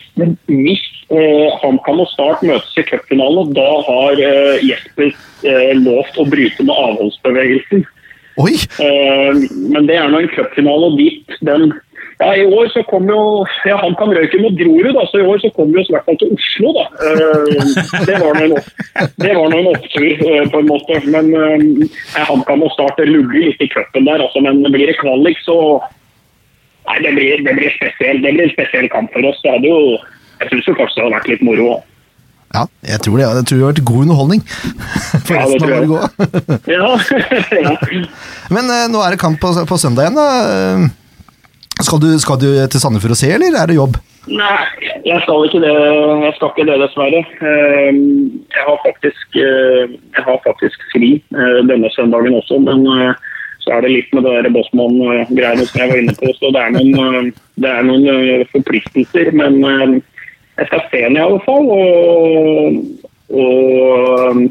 hvis 0.51 0.83
eh, 1.09 1.47
HamKam 1.63 2.03
og 2.03 2.09
Start 2.11 2.43
møtes 2.45 2.75
i 2.77 2.85
cupfinalen, 2.87 3.53
da 3.57 3.67
har 3.87 4.19
eh, 4.19 4.63
Jesper 4.67 5.09
eh, 5.47 5.71
lovt 5.79 6.19
å 6.19 6.27
bryte 6.29 6.67
med 6.67 6.75
avholdsbevegelsen. 6.75 7.85
Oi! 8.39 8.53
Uh, 8.79 9.39
men 9.73 9.88
det 9.89 9.97
er 9.99 10.11
nå 10.11 10.21
en 10.21 10.34
cupfinale, 10.36 10.91
og 10.91 10.99
dit 10.99 11.39
den 11.43 11.71
ja, 12.21 12.36
I 12.38 12.43
år 12.45 12.67
så 12.69 12.84
kom 12.86 13.07
jo 13.09 13.21
ja, 13.65 13.79
Han 13.82 13.95
kan 13.97 14.11
røyke 14.13 14.38
mot 14.43 14.53
Grorud, 14.53 14.91
da, 14.93 15.07
så 15.09 15.23
i 15.23 15.25
år 15.25 15.41
så 15.41 15.49
kom 15.55 15.71
vi 15.73 15.82
oss 15.82 15.89
i 15.89 15.95
hvert 15.95 16.05
fall 16.05 16.19
til 16.21 16.36
Oslo. 16.36 16.73
da. 16.77 16.86
Uh, 17.01 17.95
det 18.05 18.19
var 18.21 18.38
nå 18.38 19.57
en, 19.57 19.71
opptur, 19.71 20.11
uh, 20.21 20.43
på 20.53 20.61
en 20.61 20.69
måte. 20.69 20.99
Men 21.09 21.34
HamKam 22.13 22.61
må 22.61 22.69
starte 22.75 23.09
lugge 23.09 23.47
litt 23.47 23.65
i 23.65 23.69
cupen 23.73 24.05
der, 24.05 24.21
altså, 24.21 24.43
men 24.45 24.61
blir 24.69 24.91
det 24.91 24.99
kvalik, 25.01 25.41
så 25.47 25.57
Nei, 26.89 26.97
det 27.05 27.11
blir, 27.13 27.41
det 27.45 27.53
blir, 27.55 27.69
spesiell, 27.75 28.23
det 28.23 28.32
blir 28.34 28.47
en 28.47 28.53
spesiell 28.55 28.88
kamp 28.89 29.11
for 29.13 29.27
oss. 29.29 29.38
Det 29.43 29.51
hadde 29.53 29.69
jo, 29.69 29.97
jeg 30.41 30.49
syns 30.49 30.69
faktisk 30.69 30.97
det 30.97 31.03
hadde 31.03 31.13
vært 31.13 31.29
litt 31.29 31.43
moro. 31.45 31.67
Også. 31.75 31.90
Ja, 32.51 32.65
jeg 32.83 32.99
tror 33.05 33.17
det. 33.17 33.25
Jeg 33.27 33.47
tror 33.47 33.57
det 33.57 33.63
har 33.63 33.71
vært 33.71 33.85
god 33.87 34.05
underholdning. 34.05 34.41
For 35.25 35.37
ja, 35.37 35.43
resten 35.47 35.63
av 35.63 35.71
jeg. 35.71 35.87
ja, 36.73 36.89
ja. 37.67 37.75
Men 38.51 38.71
uh, 38.71 38.87
nå 38.91 39.03
er 39.05 39.15
det 39.15 39.21
kamp 39.21 39.39
på, 39.41 39.53
på 39.67 39.79
søndag 39.79 40.09
igjen. 40.09 40.19
da. 40.19 40.89
Skal 41.81 42.01
du, 42.03 42.11
skal 42.21 42.37
du, 42.37 42.49
til 42.69 42.83
Sandefjord 42.83 43.15
og 43.15 43.21
se, 43.21 43.31
eller 43.33 43.55
er 43.57 43.71
det 43.71 43.79
jobb? 43.79 43.95
Nei, 44.29 44.57
jeg 45.07 45.17
skal 45.23 45.47
ikke 45.47 45.61
det, 45.63 45.71
jeg 46.27 46.33
skal 46.35 46.51
ikke 46.51 46.65
det 46.67 46.75
dessverre. 46.83 47.21
Jeg 47.41 48.65
har 48.67 48.77
faktisk, 48.83 49.39
eh, 49.41 49.95
jeg 50.13 50.25
har 50.27 50.37
faktisk 50.43 50.83
fri 50.91 51.09
eh, 51.17 51.57
denne 51.65 51.89
søndagen 51.95 52.37
også, 52.37 52.59
men 52.61 52.85
så 53.63 53.73
er 53.73 53.81
det 53.81 53.95
litt 53.95 54.13
med 54.13 54.27
det 54.27 54.51
Bossmann-greiene 54.53 55.65
som 55.65 55.81
jeg 55.81 55.89
var 55.89 56.03
inne 56.03 56.15
på. 56.19 56.29
Så 56.37 56.53
det 56.53 56.61
er 56.61 56.75
noen, 56.75 57.31
det 57.61 57.73
er 57.73 57.87
noen 57.87 58.45
forpliktelser. 58.53 59.33
Men 59.37 59.57
jeg 60.62 60.70
skal 60.70 60.88
se 60.91 61.03
den 61.07 61.18
i 61.18 61.24
alle 61.26 61.41
fall. 61.45 61.70
Og, 61.76 62.82
og 63.41 64.41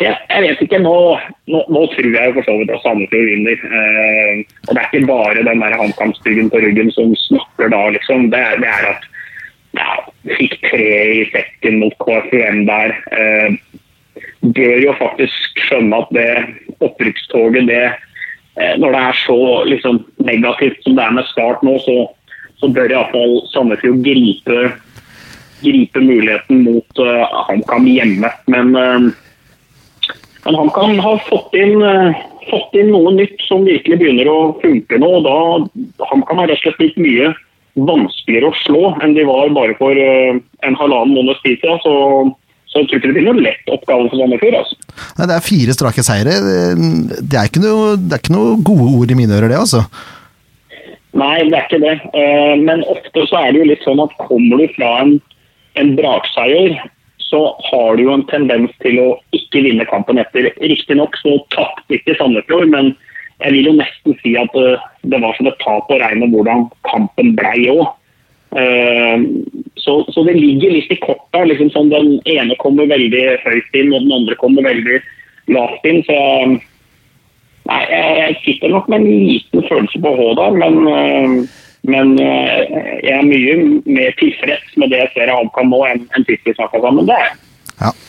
jeg, 0.00 0.14
jeg, 0.30 0.42
vet 0.44 0.64
ikke. 0.64 0.80
Nå, 0.84 0.96
nå, 1.50 1.62
nå, 1.68 1.84
tror 1.92 2.10
jeg 2.14 2.34
for 2.36 2.46
så 2.46 2.56
vidt 2.60 2.72
at 2.74 2.82
Sandefjord 2.84 3.30
vinner. 3.30 3.62
Eh, 3.80 4.42
og 4.66 4.72
det 4.72 4.82
er 4.82 4.90
ikke 4.90 5.10
bare 5.10 5.46
den 5.48 5.62
der 5.64 5.78
HamKam-styggen 5.80 6.50
på 6.52 6.62
ryggen 6.64 6.92
som 6.94 7.14
snakker 7.26 7.72
da, 7.74 7.82
liksom. 7.96 8.28
Det, 8.34 8.44
det 8.62 8.70
er 8.72 8.90
at 8.92 9.08
ja, 9.76 9.96
fikk 10.38 10.58
tre 10.64 10.90
i 11.20 11.24
sekken 11.32 11.80
mot 11.82 11.96
KFUM 12.02 12.64
der. 12.68 12.96
Eh, 13.12 13.58
bør 14.42 14.78
jo 14.82 14.94
faktisk 14.98 15.64
skjønne 15.66 16.02
at 16.02 16.12
det 16.14 16.28
opprykkstoget, 16.84 17.66
det 17.68 17.84
eh, 18.58 18.74
Når 18.78 18.94
det 18.94 19.02
er 19.02 19.18
så 19.24 19.40
liksom, 19.66 20.04
negativt 20.18 20.80
som 20.84 20.96
det 20.96 21.04
er 21.04 21.18
med 21.18 21.28
Start 21.30 21.62
nå, 21.66 21.76
så 21.82 21.98
så 22.58 22.70
bør 22.74 22.92
iallfall 22.92 23.38
Sandefjord 23.52 24.02
gripe, 24.06 24.58
gripe 25.62 26.02
muligheten 26.02 26.64
mot 26.66 27.02
uh, 27.02 27.26
HamKam 27.48 27.86
hjemme. 27.90 28.30
Men, 28.50 28.72
uh, 28.74 30.14
men 30.46 30.58
HamKam 30.58 30.98
har 31.04 31.22
fått 31.28 31.54
inn, 31.58 31.78
uh, 31.82 32.16
fått 32.48 32.78
inn, 32.78 32.90
noe 32.94 33.14
nytt 33.14 33.38
som 33.46 33.66
virkelig 33.68 34.00
begynner 34.00 34.30
å 34.30 34.38
funke 34.62 34.98
nå. 34.98 35.12
og 35.20 35.28
da 35.28 36.08
HamKam 36.10 36.42
har 36.42 36.50
rett 36.50 36.58
og 36.62 36.66
slett 36.66 36.82
blitt 36.82 37.00
mye 37.02 37.32
vanskeligere 37.78 38.50
å 38.50 38.58
slå 38.64 38.82
enn 39.04 39.14
de 39.14 39.22
var 39.28 39.54
bare 39.54 39.78
for 39.78 39.94
uh, 39.94 40.34
en 40.66 40.78
halvannen 40.82 41.14
måneds 41.14 41.42
tid 41.46 41.62
siden. 41.62 41.78
Så, 41.84 41.94
så 42.68 42.82
jeg 42.82 42.90
tror 42.90 43.00
ikke 43.00 43.12
det 43.12 43.18
blir 43.20 43.30
noe 43.30 43.46
lett 43.46 43.74
oppgave 43.74 44.10
for 44.10 44.18
Sandefjord. 44.18 44.60
Altså. 44.64 44.94
Nei, 45.18 45.30
det 45.30 45.38
er 45.38 45.46
fire 45.46 45.78
strake 45.78 46.06
seire. 46.06 46.38
Det 46.42 47.38
er 47.38 47.62
noe, 47.62 47.98
det 48.02 48.16
er 48.16 48.22
ikke 48.24 48.34
noe 48.34 48.62
gode 48.66 48.94
ord 48.98 49.14
i 49.14 49.18
mine 49.22 49.38
ører, 49.38 49.52
det. 49.52 49.62
altså. 49.62 49.86
Nei, 51.16 51.48
det 51.48 51.56
er 51.56 51.66
ikke 51.66 51.80
det. 51.82 51.96
Eh, 52.12 52.54
men 52.60 52.84
ofte 52.90 53.24
så 53.30 53.40
er 53.40 53.52
det 53.52 53.62
jo 53.62 53.70
litt 53.70 53.84
sånn 53.86 54.02
at 54.04 54.14
kommer 54.20 54.60
du 54.60 54.68
fra 54.76 54.98
en 55.02 55.18
en 55.78 55.92
brakseier, 55.94 56.72
så 57.22 57.40
har 57.68 57.96
du 57.96 58.02
jo 58.02 58.14
en 58.16 58.24
tendens 58.26 58.72
til 58.82 58.96
å 58.98 59.08
ikke 59.36 59.62
vinne 59.62 59.84
kampen 59.86 60.18
etter. 60.18 60.48
Riktignok 60.58 61.14
så 61.20 61.36
tapte 61.54 61.98
ikke 61.98 62.16
Sandefjord, 62.18 62.66
men 62.72 62.94
jeg 63.44 63.54
vil 63.54 63.68
jo 63.70 63.76
nesten 63.78 64.16
si 64.24 64.34
at 64.40 64.56
eh, 64.58 64.86
det 65.06 65.20
var 65.22 65.36
som 65.38 65.46
et 65.46 65.60
tap 65.62 65.86
på 65.86 66.00
regne 66.00 66.26
hvordan 66.32 66.66
kampen 66.88 67.36
blei 67.38 67.68
òg. 67.70 67.86
Så, 69.76 69.92
så, 70.08 70.22
det 70.24 70.34
ligger 70.38 70.72
litt 70.72 70.92
i 70.92 70.96
korta. 71.02 71.42
Liksom 71.44 71.68
sånn, 71.74 71.90
den 71.92 72.14
ene 72.32 72.56
kommer 72.58 72.88
veldig 72.88 73.24
høyt 73.44 73.76
inn, 73.76 73.92
og 73.92 74.06
den 74.06 74.14
andre 74.16 74.38
kommer 74.40 74.64
veldig 74.64 75.02
lavt 75.52 75.84
inn. 75.88 76.00
Så 76.08 76.16
nei, 77.68 77.80
jeg 77.92 78.36
sitter 78.44 78.74
nok 78.74 78.88
med 78.88 79.02
en 79.02 79.08
liten 79.08 79.66
følelse 79.68 80.00
på 80.04 80.14
H 80.18 80.28
der, 80.40 80.56
men, 80.62 80.78
eh, 80.92 81.58
men 81.88 82.14
eh, 82.22 82.78
jeg 83.04 83.16
er 83.18 83.28
mye 83.28 83.58
mer 83.86 84.16
tilfreds 84.20 84.78
med 84.80 84.92
det 84.92 85.04
jeg 85.04 85.12
ser 85.14 85.32
av 85.32 85.42
HamKam 85.42 85.70
nå, 85.72 85.84
enn, 85.90 86.08
enn 86.16 86.26
sist 86.28 86.48
vi 86.48 86.56
snakka 86.56 86.82
sammen. 86.84 87.08
Det 87.08 87.16
er 87.16 87.36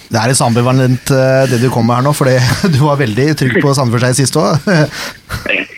Det 0.10 0.18
er 0.18 0.32
litt 0.32 0.42
ambivalent 0.42 1.12
det 1.52 1.60
du 1.62 1.68
kom 1.74 1.86
med 1.86 2.00
her 2.00 2.06
nå, 2.08 2.12
for 2.18 2.26
du 2.74 2.80
var 2.82 3.02
veldig 3.02 3.28
trygg 3.38 3.56
på 3.62 3.74
Sandefjord 3.78 4.18
sist 4.18 4.40
òg. 4.40 4.50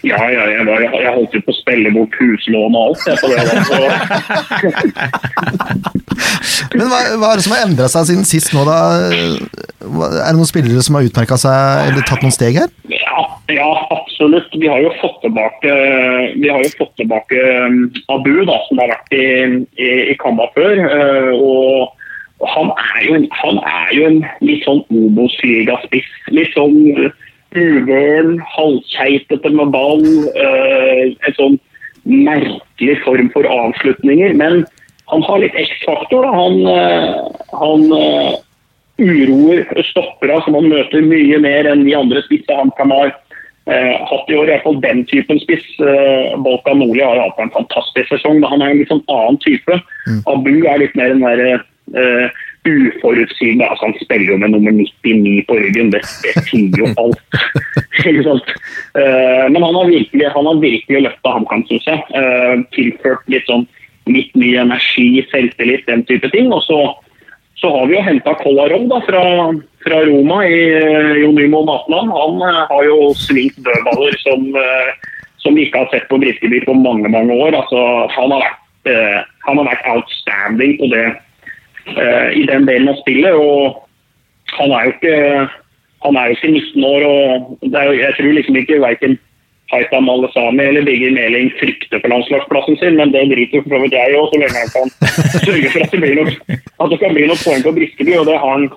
Ja, 0.01 0.17
ja, 0.33 0.47
jeg, 0.49 0.63
var, 0.65 0.81
jeg 0.81 1.11
holdt 1.13 1.35
jo 1.37 1.43
på 1.45 1.53
å 1.53 1.55
spille 1.59 1.91
bort 1.93 2.15
huslån 2.17 2.73
og 2.73 2.89
alt. 2.89 3.05
Jeg, 3.05 3.21
Men 6.73 6.89
hva, 6.89 6.97
hva, 7.21 7.29
er 7.29 7.37
det 7.37 7.45
som 7.45 7.53
har 7.53 7.61
endra 7.67 7.85
seg 7.91 8.07
siden 8.09 8.25
sist 8.25 8.49
nå, 8.55 8.61
da? 8.65 8.77
Er 9.11 10.31
det 10.31 10.39
noen 10.39 10.49
spillere 10.49 10.81
som 10.85 10.95
har 10.97 11.05
utmerka 11.05 11.37
seg 11.41 11.57
eller 11.91 12.01
tatt 12.09 12.23
noen 12.25 12.33
steg 12.33 12.57
her? 12.63 12.69
Ja, 12.89 13.21
ja, 13.53 13.69
absolutt. 13.93 14.49
Vi 14.57 14.67
har 14.71 14.79
jo 14.81 14.89
fått 15.03 15.19
tilbake, 15.27 15.69
vi 16.33 16.49
har 16.49 16.59
jo 16.65 16.69
fått 16.79 16.95
tilbake 16.97 17.37
um, 17.67 17.93
Abu, 18.15 18.35
da, 18.49 18.57
som 18.69 18.75
har 18.81 18.87
vært 18.95 19.09
i, 19.13 19.25
i, 19.77 19.89
i 20.15 20.17
Kamba 20.21 20.45
før. 20.57 20.75
Uh, 20.81 21.31
og 21.37 21.90
han 22.51 22.71
er, 22.75 23.01
jo, 23.05 23.17
han 23.41 23.59
er 23.63 23.91
jo 23.95 24.05
en 24.09 24.21
litt 24.43 24.65
sånn 24.67 24.83
Obos-ligaspiss. 24.91 26.09
Litt 26.35 26.53
sånn 26.55 26.77
uvøren, 27.55 28.37
halvkeitete 28.55 29.51
med 29.55 29.73
ball. 29.73 30.05
Øh, 30.35 31.11
en 31.27 31.37
sånn 31.39 31.57
merkelig 32.03 32.99
form 33.05 33.31
for 33.33 33.47
avslutninger. 33.47 34.35
Men 34.39 34.63
han 35.11 35.25
har 35.27 35.43
litt 35.43 35.57
X-faktor. 35.59 36.27
Han, 36.27 36.61
øh, 36.67 37.09
han 37.63 37.87
øh, 37.97 38.31
uroer 39.01 39.83
stoppere 39.89 40.39
som 40.45 40.59
han 40.59 40.71
møter 40.71 41.03
mye 41.05 41.41
mer 41.43 41.69
enn 41.69 41.85
de 41.87 41.97
andre 41.97 42.23
spisse 42.27 42.61
han 42.61 42.73
kan 42.77 42.93
ha 42.93 43.09
hatt 43.71 44.29
i 44.31 44.35
år. 44.35 44.49
I 44.49 44.51
hvert 44.55 44.63
fall 44.65 44.79
den 44.83 45.03
typen 45.07 45.37
spiss. 45.39 45.63
Balkan 45.77 46.81
Nordli 46.81 47.03
har 47.05 47.19
hatt 47.21 47.37
en 47.39 47.53
fantastisk 47.53 48.09
sesong, 48.09 48.39
men 48.41 48.49
han 48.49 48.63
er 48.65 48.73
en 48.73 48.79
litt 48.81 48.89
sånn 48.91 49.03
annen 49.05 49.37
type. 49.43 49.77
Mm. 50.09 50.17
Abu 50.33 50.55
er 50.65 50.81
litt 50.81 50.97
mer 50.97 51.13
den 51.13 51.21
derre 51.23 51.59
uforutsigbar. 52.65 53.67
Altså, 53.67 53.85
han 53.85 53.97
spiller 54.05 54.33
jo 54.33 54.37
med 54.37 54.49
nummer 54.49 54.71
99 54.71 55.45
på 55.47 55.57
ryggen, 55.57 55.91
det, 55.93 56.01
det 56.23 56.43
sier 56.49 56.81
jo 56.83 56.91
alt. 56.97 57.21
Uh, 58.91 59.45
men 59.47 59.63
han 59.63 59.75
har 59.77 59.85
virkelig, 59.87 60.25
han 60.33 60.47
har 60.49 60.57
virkelig 60.59 61.01
løfta 61.05 61.31
HamKam, 61.31 61.61
syns 61.69 61.85
jeg. 61.87 62.01
Uh, 62.11 62.63
tilført 62.75 63.21
litt 63.31 63.45
sånn 63.47 63.63
litt 64.09 64.33
mye 64.35 64.63
energi, 64.65 65.21
selvtillit, 65.31 65.85
den 65.87 66.01
type 66.09 66.27
ting. 66.33 66.49
Og 66.51 66.63
så, 66.65 66.79
så 67.61 67.71
har 67.71 67.87
vi 67.87 67.95
jo 67.95 68.03
henta 68.03 68.33
Kolarov 68.41 68.89
da, 68.89 68.99
fra, 69.05 69.23
fra, 69.85 70.01
Roma 70.09 70.41
i 70.43 70.59
uh, 70.81 71.13
Jonimo 71.21 71.61
Matland. 71.69 72.11
Han 72.17 72.43
uh, 72.43 72.65
har 72.73 72.89
jo 72.89 73.13
svingt 73.21 73.61
dødballer 73.63 74.17
som, 74.25 74.49
som 75.45 75.55
vi 75.55 75.69
ikke 75.69 75.85
har 75.85 75.93
sett 75.93 76.09
på 76.11 76.19
Briskeby 76.19 76.65
på 76.65 76.75
mange 76.81 77.11
mange 77.13 77.37
år. 77.37 77.61
Altså, 77.61 77.85
han, 78.17 78.33
har 78.33 78.47
vært, 78.47 78.93
han 79.47 79.61
har 79.61 79.71
vært 79.71 79.91
outstanding 79.93 80.79
på 80.81 80.91
det 80.97 81.05
Eh, 81.05 81.21
i 81.87 82.45
den 82.49 82.67
delen 82.67 82.91
av 82.91 82.99
spillet. 83.01 83.33
og 83.33 83.87
Han 84.59 84.71
er 84.71 84.85
jo 84.85 84.93
ikke, 84.95 85.49
han 86.05 86.15
er 86.15 86.25
jo 86.25 86.37
ikke 86.37 86.51
19 86.51 86.83
år. 86.83 87.01
og 87.03 87.59
er, 87.73 87.91
Jeg 87.91 88.13
tror 88.17 88.31
liksom 88.37 88.55
ikke 88.55 88.81
verken 88.81 89.19
Haitham 89.71 90.03
Malesami 90.03 90.63
eller 90.63 90.85
Birger 90.85 91.13
Meling 91.15 91.51
frykter 91.59 92.01
for 92.01 92.11
landslagsplassen 92.11 92.77
sin, 92.77 92.97
men 92.99 93.13
det 93.13 93.29
driter 93.31 93.63
for 93.63 93.75
så 93.75 93.81
vidt 93.83 93.95
jeg 93.95 94.17
òg, 94.19 94.27
så 94.27 94.39
lenge 94.41 94.59
han 94.59 94.73
kan 94.75 94.89
sørge 95.47 95.69
for 95.71 95.85
at 95.85 95.93
det, 95.93 96.01
blir 96.03 96.17
noe, 96.19 96.57
at 96.83 96.91
det 96.91 96.99
kan 96.99 97.15
bli 97.15 97.27
noe 97.29 97.39
poeng 97.39 97.63
på 97.63 97.75
Briskeby. 97.77 98.17
og 98.19 98.27
det 98.27 98.39
har 98.41 98.57
han 98.57 98.67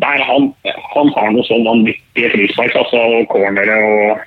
der 0.00 0.22
han, 0.24 0.52
han 0.94 1.08
har 1.16 1.32
noe 1.34 1.46
sånn 1.46 1.66
vanvittige 1.66 2.30
frispark 2.34 2.76
altså, 2.78 3.00
og 3.20 3.26
cornere. 3.32 3.76
og 3.84 4.20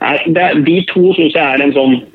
nei, 0.00 0.16
det, 0.36 0.46
De 0.66 0.76
to 0.90 1.12
syns 1.16 1.36
jeg 1.36 1.44
er 1.44 1.64
en 1.64 1.74
sånn 1.76 1.94
eh, 2.00 2.08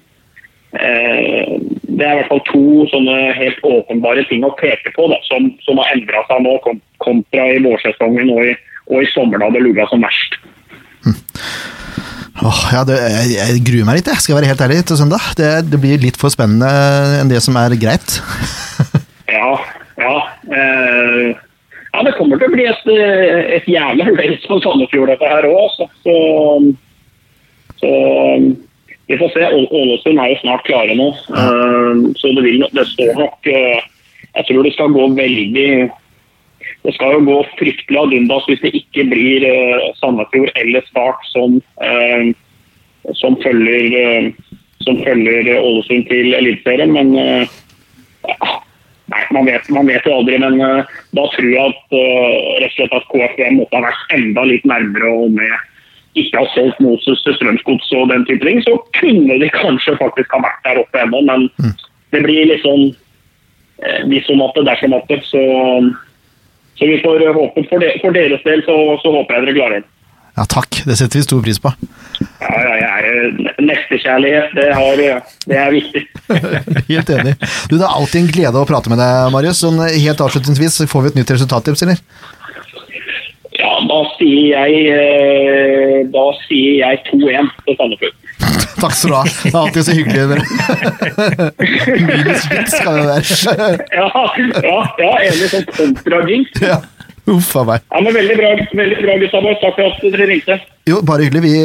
det 0.76 2.04
er 2.06 2.12
i 2.12 2.20
hvert 2.20 2.32
fall 2.32 2.44
to 2.50 2.86
sånne 2.92 3.16
helt 3.38 3.62
åpenbare 3.68 4.26
ting 4.30 4.44
å 4.46 4.54
peke 4.60 4.92
på 4.96 5.08
da, 5.12 5.20
som, 5.30 5.48
som 5.66 5.80
har 5.82 5.94
endra 5.96 6.24
seg 6.30 6.44
nå, 6.44 6.58
kontra 7.04 7.48
i 7.54 7.62
vårsesongen 7.64 8.34
og 8.34 8.44
i, 8.50 8.56
og 8.92 9.04
i 9.04 9.10
sommer 9.14 9.42
da 9.42 9.52
det 9.54 9.64
lugga 9.64 9.88
som 9.92 10.04
verst. 10.04 10.38
Hm. 11.06 11.18
Oh, 12.44 12.62
ja, 12.74 12.84
det, 12.88 13.00
jeg, 13.00 13.32
jeg, 13.38 13.64
gruer 13.70 13.88
meg 13.88 14.02
litt, 14.02 14.12
jeg 14.12 14.26
skal 14.26 14.38
være 14.38 14.52
helt 14.52 14.62
ærlig, 14.66 14.82
til 14.90 15.00
søndag. 15.00 15.32
Det, 15.40 15.50
det 15.72 15.80
blir 15.82 16.02
litt 16.04 16.20
for 16.20 16.34
spennende 16.34 16.68
enn 17.22 17.32
det 17.32 17.40
som 17.46 17.56
er 17.62 17.78
greit. 17.80 18.18
ja, 19.38 19.54
ja. 20.02 20.16
Eh, 20.52 21.30
ja, 21.96 22.02
det 22.04 22.16
kommer 22.18 22.42
til 22.42 22.52
å 22.52 22.56
bli 22.58 22.66
et, 22.68 22.90
et 23.56 23.68
jævla 23.72 24.10
race 24.18 24.44
på 24.50 24.60
Sandefjord, 24.66 25.14
dette 25.14 25.32
her 25.32 25.48
òg. 25.48 25.78
Så, 25.78 25.88
så, 26.04 26.18
så 27.80 27.94
vi 29.08 29.18
får 29.18 29.30
se. 29.30 29.46
Ålesund 29.72 30.20
er 30.20 30.32
jo 30.32 30.40
snart 30.42 30.66
klare 30.66 30.96
nå. 30.98 31.12
Uh, 31.30 32.10
så 32.18 32.32
det, 32.34 32.46
vil, 32.46 32.66
det 32.74 32.88
står 32.94 33.14
nok 33.20 33.50
uh, 33.52 33.84
Jeg 34.36 34.48
tror 34.48 34.66
det 34.66 34.74
skal 34.74 34.96
gå 34.96 35.06
veldig 35.20 35.70
Det 36.86 36.94
skal 36.96 37.16
jo 37.18 37.22
gå 37.28 37.38
fryktelig 37.60 38.02
ad 38.02 38.16
undas 38.18 38.50
hvis 38.50 38.64
det 38.66 38.74
ikke 38.82 39.08
blir 39.14 39.46
uh, 39.46 39.88
Sandefjord 40.02 40.52
eller 40.58 40.86
Start 40.90 41.22
som, 41.32 41.60
som 43.22 43.38
følger 43.44 44.32
som 44.86 45.00
følger 45.06 45.50
Ålesund 45.60 46.06
til 46.10 46.34
Eliteserien. 46.38 46.94
Men 46.94 47.14
ja, 47.16 48.52
Nei, 49.06 49.22
man 49.34 49.46
vet, 49.46 49.68
man 49.70 49.86
vet 49.86 50.06
jo 50.06 50.16
aldri. 50.18 50.40
Men 50.42 50.58
da 50.58 51.26
tror 51.34 51.50
jeg 51.50 51.62
at 51.62 51.94
rett 51.94 52.66
og 52.66 52.74
slett 52.74 52.96
at 52.98 53.08
KFM 53.12 53.60
måtte 53.60 53.78
ha 53.78 53.86
vært 53.86 54.16
enda 54.18 54.46
litt 54.50 54.66
nærmere 54.66 55.12
og 55.14 55.36
med 55.38 55.54
ikke 56.16 56.42
har 56.42 56.52
solgt 56.54 56.80
Moses 56.84 57.24
til 57.24 57.36
Strømsgods 57.38 57.92
og 58.00 58.12
den 58.12 58.26
type 58.28 58.46
ting, 58.48 58.62
så 58.64 58.78
kunne 58.98 59.40
de 59.42 59.50
kanskje 59.54 59.98
faktisk 60.00 60.36
ha 60.36 60.44
vært 60.46 60.62
der 60.68 60.82
oppe 60.84 61.02
ennå. 61.04 61.22
Men 61.28 61.48
mm. 61.60 61.74
det 62.16 62.22
blir 62.24 62.48
litt 62.52 62.64
sånn 62.64 62.86
eh, 63.84 64.06
hvis 64.12 64.30
om 64.32 64.46
at 64.46 64.56
det 64.56 64.68
dersom 64.70 64.96
at 64.96 65.12
det. 65.12 65.20
Så, 65.28 65.42
så 66.80 66.88
vi 66.92 67.02
får 67.04 67.28
håpe 67.36 67.66
for, 67.68 67.84
de, 67.84 67.92
for 68.04 68.16
deres 68.16 68.48
del, 68.48 68.64
så, 68.68 68.78
så, 69.04 69.12
håper 69.20 69.38
jeg 69.38 69.48
dere 69.48 69.58
klarer 69.60 69.84
det. 69.84 69.92
Ja, 70.36 70.44
takk. 70.52 70.82
Det 70.84 70.98
setter 71.00 71.22
vi 71.22 71.24
stor 71.24 71.44
pris 71.44 71.62
på. 71.64 71.72
Ja, 72.42 72.56
ja, 72.60 72.74
ja. 72.82 73.52
Nestekjærlighet, 73.64 74.56
det, 74.58 74.66
har, 74.76 75.04
det 75.48 75.60
er 75.62 75.72
viktig. 75.72 76.02
helt 76.92 77.12
enig. 77.16 77.38
Du, 77.72 77.78
Det 77.78 77.86
er 77.86 77.92
alltid 77.92 78.20
en 78.22 78.32
glede 78.36 78.60
å 78.60 78.68
prate 78.68 78.92
med 78.92 79.00
deg, 79.00 79.30
Marius. 79.32 79.64
Sånn, 79.64 79.80
helt 79.80 80.24
avslutningsvis, 80.26 80.82
får 80.92 81.06
vi 81.06 81.14
et 81.14 81.22
nytt 81.22 81.32
resultattips, 81.38 81.86
eller? 81.88 82.04
Da 83.90 84.00
sier 84.16 84.46
jeg 84.52 84.86
eh, 84.94 86.00
Da 86.14 86.26
sier 86.46 86.80
jeg 86.82 87.02
2-1 87.12 87.52
til 87.66 87.78
Sandefjord. 87.80 88.16
Takk 88.82 88.96
skal 88.98 89.12
du 89.12 89.16
ha. 89.16 89.24
Det 89.26 89.52
er 89.52 89.60
alltid 89.62 89.88
så 89.88 89.96
hyggelig. 89.96 90.24
Minus 92.10 92.48
vits 92.52 92.76
skal 92.76 93.00
det 93.00 93.06
være. 93.10 93.56
ja, 94.00 94.10
ja, 94.66 94.78
ja, 95.00 95.14
enig 95.30 95.50
sånn 95.54 95.66
kontrajinx. 95.72 96.62
Ja. 96.66 96.82
Uff 97.32 97.56
a 97.58 97.64
meg. 97.66 97.86
Ja, 97.90 98.02
men 98.06 98.14
Veldig 98.14 98.36
bra, 98.38 98.52
veldig 98.78 99.00
bra 99.02 99.18
gutta. 99.24 99.42
Takk 99.64 99.80
for 99.80 99.88
at 99.88 100.04
dere 100.14 100.28
ringte. 100.30 100.60
Jo, 100.90 101.00
Bare 101.08 101.26
hyggelig. 101.26 101.42
Vi 101.48 101.56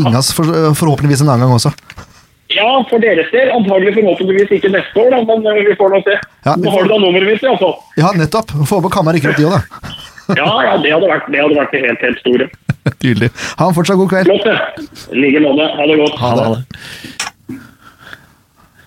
ringes 0.00 0.30
for, 0.36 0.48
forhåpentligvis 0.78 1.24
en 1.26 1.34
annen 1.34 1.44
gang 1.48 1.58
også. 1.58 1.74
Ja, 2.54 2.70
for 2.88 3.02
deres 3.02 3.28
del. 3.34 3.50
Antagelig 3.52 3.96
forhåpentligvis 3.98 4.56
ikke 4.58 4.70
neste 4.72 5.02
år, 5.02 5.10
da, 5.12 5.20
men 5.28 5.44
eh, 5.50 5.62
vi 5.68 5.76
får 5.78 5.92
nå 5.92 6.00
se. 6.06 6.16
Ja, 6.46 6.54
Nå 6.60 6.72
har 6.72 6.86
du 6.86 6.94
da 6.94 6.98
nummeret 7.02 7.34
mitt, 7.34 7.44
iallfall. 7.44 7.76
Ja, 8.00 8.14
nettopp. 8.16 8.54
Få 8.64 8.78
håpe 8.78 8.92
Kamma 8.94 9.14
rykker 9.16 9.34
opp 9.34 9.40
de 9.42 9.48
òg, 9.50 9.58
da. 9.58 9.94
ja, 10.40 10.50
ja, 10.64 10.76
det 10.80 10.92
hadde 10.94 11.08
vært 11.10 11.26
det, 11.32 11.40
hadde 11.42 11.58
vært 11.58 11.74
det 11.74 11.82
helt, 11.84 12.04
helt 12.06 12.22
store. 12.22 12.48
Tydelig. 13.02 13.30
Ha 13.60 13.68
en 13.68 13.76
fortsatt 13.76 14.00
god 14.00 14.12
kveld. 14.12 14.30
Flott, 14.30 14.46
det. 14.48 14.86
I 15.12 15.24
like 15.24 15.42
måte. 15.44 15.68
Ha 15.78 15.88
det 15.90 15.98
godt. 16.00 16.16
Ha 16.22 16.32
det. 16.38 17.58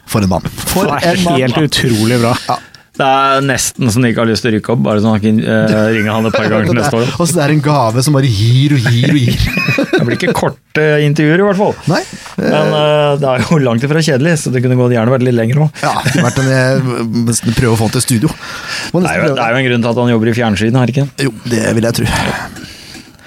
For 0.07 0.23
en 0.23 0.31
mann. 0.31 0.49
For 0.71 0.87
en 0.87 1.23
mann. 1.25 1.39
Helt 1.41 1.61
utrolig 1.61 2.19
bra. 2.23 2.33
Ja. 2.47 2.57
Det 2.97 3.05
er 3.05 3.43
nesten 3.45 3.91
så 3.93 4.01
de 4.01 4.09
ikke 4.09 4.23
har 4.23 4.29
lyst 4.29 4.41
til 4.41 4.49
å 4.49 4.55
rykke 4.55 4.71
opp, 4.73 4.79
bare 4.87 5.01
så 5.03 5.11
han 5.13 5.21
kan 5.21 5.41
uh, 5.43 5.75
ringe 5.93 6.13
han 6.15 6.29
et 6.29 6.33
par 6.33 6.47
ganger 6.49 6.71
til 6.71 6.77
neste 6.79 6.97
år. 6.97 7.11
Og 7.13 7.29
så 7.29 7.37
det 7.37 7.43
er 7.43 7.53
en 7.53 7.61
gave 7.67 8.03
som 8.05 8.17
bare 8.17 8.31
gir 8.31 8.73
og 8.73 8.87
gir 8.89 9.13
og 9.13 9.19
gir. 9.21 9.43
det 9.93 9.99
blir 10.07 10.17
ikke 10.17 10.33
korte 10.37 10.85
intervjuer, 11.05 11.43
i 11.43 11.45
hvert 11.45 11.59
fall. 11.59 11.75
Nei. 11.91 12.01
Men 12.41 12.73
uh, 12.73 13.11
det 13.21 13.29
er 13.29 13.45
jo 13.45 13.59
langt 13.61 13.85
ifra 13.85 14.01
kjedelig, 14.01 14.33
så 14.41 14.53
det 14.53 14.63
kunne 14.65 14.89
gjerne 14.95 15.13
vært 15.13 15.27
litt 15.27 15.37
lenger 15.37 15.61
òg. 15.67 15.83
Ja, 15.85 15.93
det 16.01 16.15
kunne 16.15 16.25
vært 16.31 16.41
en, 16.41 16.51
eh, 16.57 17.53
prøve 17.59 17.75
å 17.75 17.77
få 17.77 17.91
han 17.91 17.95
til 17.99 18.05
studio. 18.07 18.33
Det 18.33 19.03
er, 19.03 19.21
jo, 19.21 19.29
det 19.37 19.45
er, 19.45 19.53
jo, 19.53 19.61
en 19.61 19.69
grunn 19.69 19.85
til 19.85 19.93
at 19.93 20.01
han 20.01 20.13
jobber 20.15 20.33
i 20.33 20.35
fjernsyn, 20.39 20.81
er 20.81 20.89
det 20.89 20.97
ikke? 20.97 21.07
Jo, 21.27 21.35
det 21.53 21.63
vil 21.77 21.89
jeg 21.89 21.99
tro. 22.01 22.09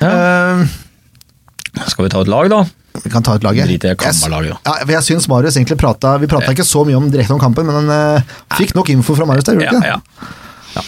Ja. 0.01 0.11
Uh, 0.11 1.87
skal 1.87 2.09
vi 2.09 2.11
ta 2.11 2.27
et 2.27 2.33
lag, 2.33 2.51
da? 2.51 2.65
Vi 3.05 3.11
kan 3.13 3.25
ta 3.25 3.37
ut 3.39 3.45
laget. 3.47 3.69
Drit 3.71 3.87
i 3.89 3.95
kammerlaget, 3.99 4.59
ja, 4.67 4.75
jeg 4.97 5.07
syns 5.07 5.29
Marius 5.31 5.57
egentlig 5.57 5.79
prata 5.81 6.17
Vi 6.21 6.29
prata 6.31 6.53
ikke 6.53 6.67
så 6.67 6.85
mye 6.89 6.99
om 6.99 7.09
direkte 7.13 7.37
om 7.37 7.41
kampen, 7.43 7.69
men 7.69 7.81
han 7.81 8.21
uh, 8.21 8.37
fikk 8.59 8.75
nok 8.77 8.91
info 8.93 9.17
fra 9.19 9.29
Marius 9.29 9.49
der, 9.49 9.61
gjorde 9.61 9.81
ja, 9.81 9.97
ikke? 10.01 10.35
Ja. 10.75 10.85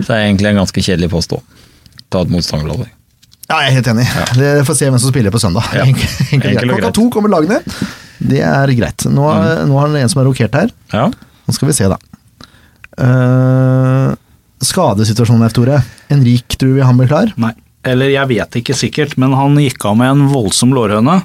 Så 0.00 0.06
det 0.06 0.16
er 0.16 0.24
egentlig 0.24 0.50
en 0.50 0.62
ganske 0.62 0.82
kjedelig 0.82 1.10
post 1.12 1.36
òg. 1.36 1.44
Ta 2.10 2.24
et 2.24 2.32
motstanderlag. 2.32 2.88
Ja, 3.50 3.60
jeg 3.64 3.70
er 3.70 3.76
helt 3.80 3.90
enig. 3.90 4.06
Det 4.38 4.50
får 4.66 4.76
se 4.78 4.88
hvem 4.88 5.00
som 5.02 5.12
spiller 5.12 5.34
på 5.34 5.40
søndag. 5.42 5.66
Ja. 5.74 5.84
Enkel, 5.86 6.06
enkel, 6.30 6.52
enkel. 6.52 6.70
Klokka 6.70 6.92
to 6.94 7.08
kommer 7.14 7.32
lagene. 7.32 7.60
Det 8.20 8.42
er 8.46 8.72
greit. 8.78 9.06
Nå, 9.10 9.26
nå 9.66 9.78
har 9.80 9.88
han 9.88 9.98
en 9.98 10.12
som 10.12 10.22
er 10.22 10.28
rokert 10.28 10.54
her. 10.54 10.70
Ja. 10.92 11.08
Nå 11.10 11.54
skal 11.56 11.70
vi 11.70 11.74
se, 11.74 11.88
da. 11.90 11.98
Uh, 13.00 14.12
skadesituasjonen, 14.62 15.48
F. 15.48 15.56
Tore. 15.56 15.80
Enrik, 16.12 16.58
tror 16.60 16.76
vi 16.76 16.86
han 16.86 17.00
blir 17.00 17.10
klar? 17.10 17.34
Nei. 17.40 17.54
Eller 17.90 18.12
jeg 18.12 18.28
vet 18.28 18.58
ikke 18.60 18.76
sikkert, 18.76 19.16
men 19.20 19.34
han 19.34 19.56
gikk 19.58 19.86
av 19.88 19.96
med 19.98 20.12
en 20.12 20.26
voldsom 20.30 20.74
lårhøne. 20.76 21.20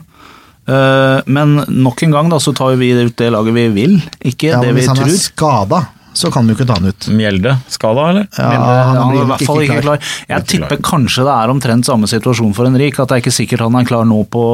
Eh, 0.67 1.19
men 1.29 1.59
nok 1.69 2.01
en 2.07 2.11
gang 2.15 2.29
da, 2.31 2.39
så 2.41 2.53
tar 2.57 2.75
vi 2.79 2.91
ut 2.97 3.15
det 3.21 3.27
laget 3.33 3.53
vi 3.53 3.67
vil, 3.75 3.99
ikke 4.25 4.49
Ja, 4.49 4.61
det 4.61 4.71
men 4.73 4.73
tror. 4.73 4.79
hvis 4.79 4.87
han 4.87 4.97
tror. 4.97 5.11
er 5.13 5.19
skada, 5.21 5.81
så 6.15 6.31
kan 6.31 6.47
vi 6.47 6.53
jo 6.53 6.57
ikke 6.57 6.65
ta 6.69 6.77
han 6.79 6.87
ut. 6.89 7.07
Mjelde 7.11 7.57
skada, 7.69 8.05
eller? 8.09 8.27
Ja, 8.37 8.47
Men, 8.49 8.61
eh, 8.61 8.83
han 8.87 8.95
han 8.97 9.09
blir 9.11 9.19
er 9.19 9.25
i 9.25 9.29
hvert 9.33 9.45
fall 9.45 9.61
ikke 9.65 9.81
klar. 9.83 9.99
Jeg 10.29 10.45
tipper 10.47 10.77
klar. 10.77 10.81
kanskje 10.89 11.25
det 11.27 11.33
er 11.35 11.53
omtrent 11.53 11.85
samme 11.85 12.07
situasjon 12.09 12.53
for 12.55 12.65
Henrik, 12.65 12.97
at 12.99 13.09
det 13.11 13.17
er 13.17 13.21
ikke 13.25 13.35
sikkert 13.35 13.59
han 13.67 13.75
er 13.75 13.85
klar 13.85 14.05
nå 14.09 14.21
på 14.31 14.45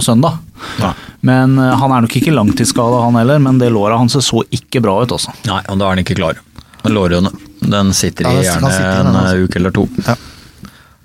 søndag. 0.00 0.38
Ja. 0.80 0.92
Men 1.22 1.58
eh, 1.58 1.74
han 1.76 1.90
er 1.98 2.00
nok 2.06 2.16
ikke 2.16 2.32
langtidsskada 2.32 3.02
han 3.04 3.18
heller, 3.20 3.38
men 3.42 3.58
det 3.58 3.72
låret 3.74 3.98
hans 3.98 4.12
så 4.24 4.44
ikke 4.50 4.80
bra 4.80 5.02
ut, 5.02 5.10
altså. 5.12 5.34
Nei, 5.50 5.60
og 5.68 5.78
da 5.78 5.84
er 5.90 5.96
han 5.96 6.04
ikke 6.06 6.16
klar. 6.16 6.38
Lårhøne, 6.86 7.30
den 7.62 7.92
sitter 7.94 8.26
i 8.26 8.38
Ja, 8.40 8.54
gjerne 8.54 8.70
sitte 8.72 8.88
i 8.88 8.96
den, 9.02 9.06
en 9.06 9.20
altså. 9.20 9.36
eh, 9.36 9.44
uke 9.44 9.56
eller 9.60 9.70
to. 9.70 9.88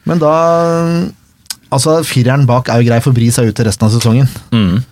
Men 0.08 0.20
da 0.24 0.32
Altså, 1.74 1.98
fireren 2.08 2.46
bak 2.48 2.70
er 2.72 2.82
jo 2.82 2.88
grei, 2.92 3.02
for 3.04 3.12
Bris 3.18 3.38
er 3.42 3.50
ute 3.50 3.66
resten 3.68 3.88
av 3.88 3.92
sesongen. 3.96 4.30
Mm. 4.56 4.84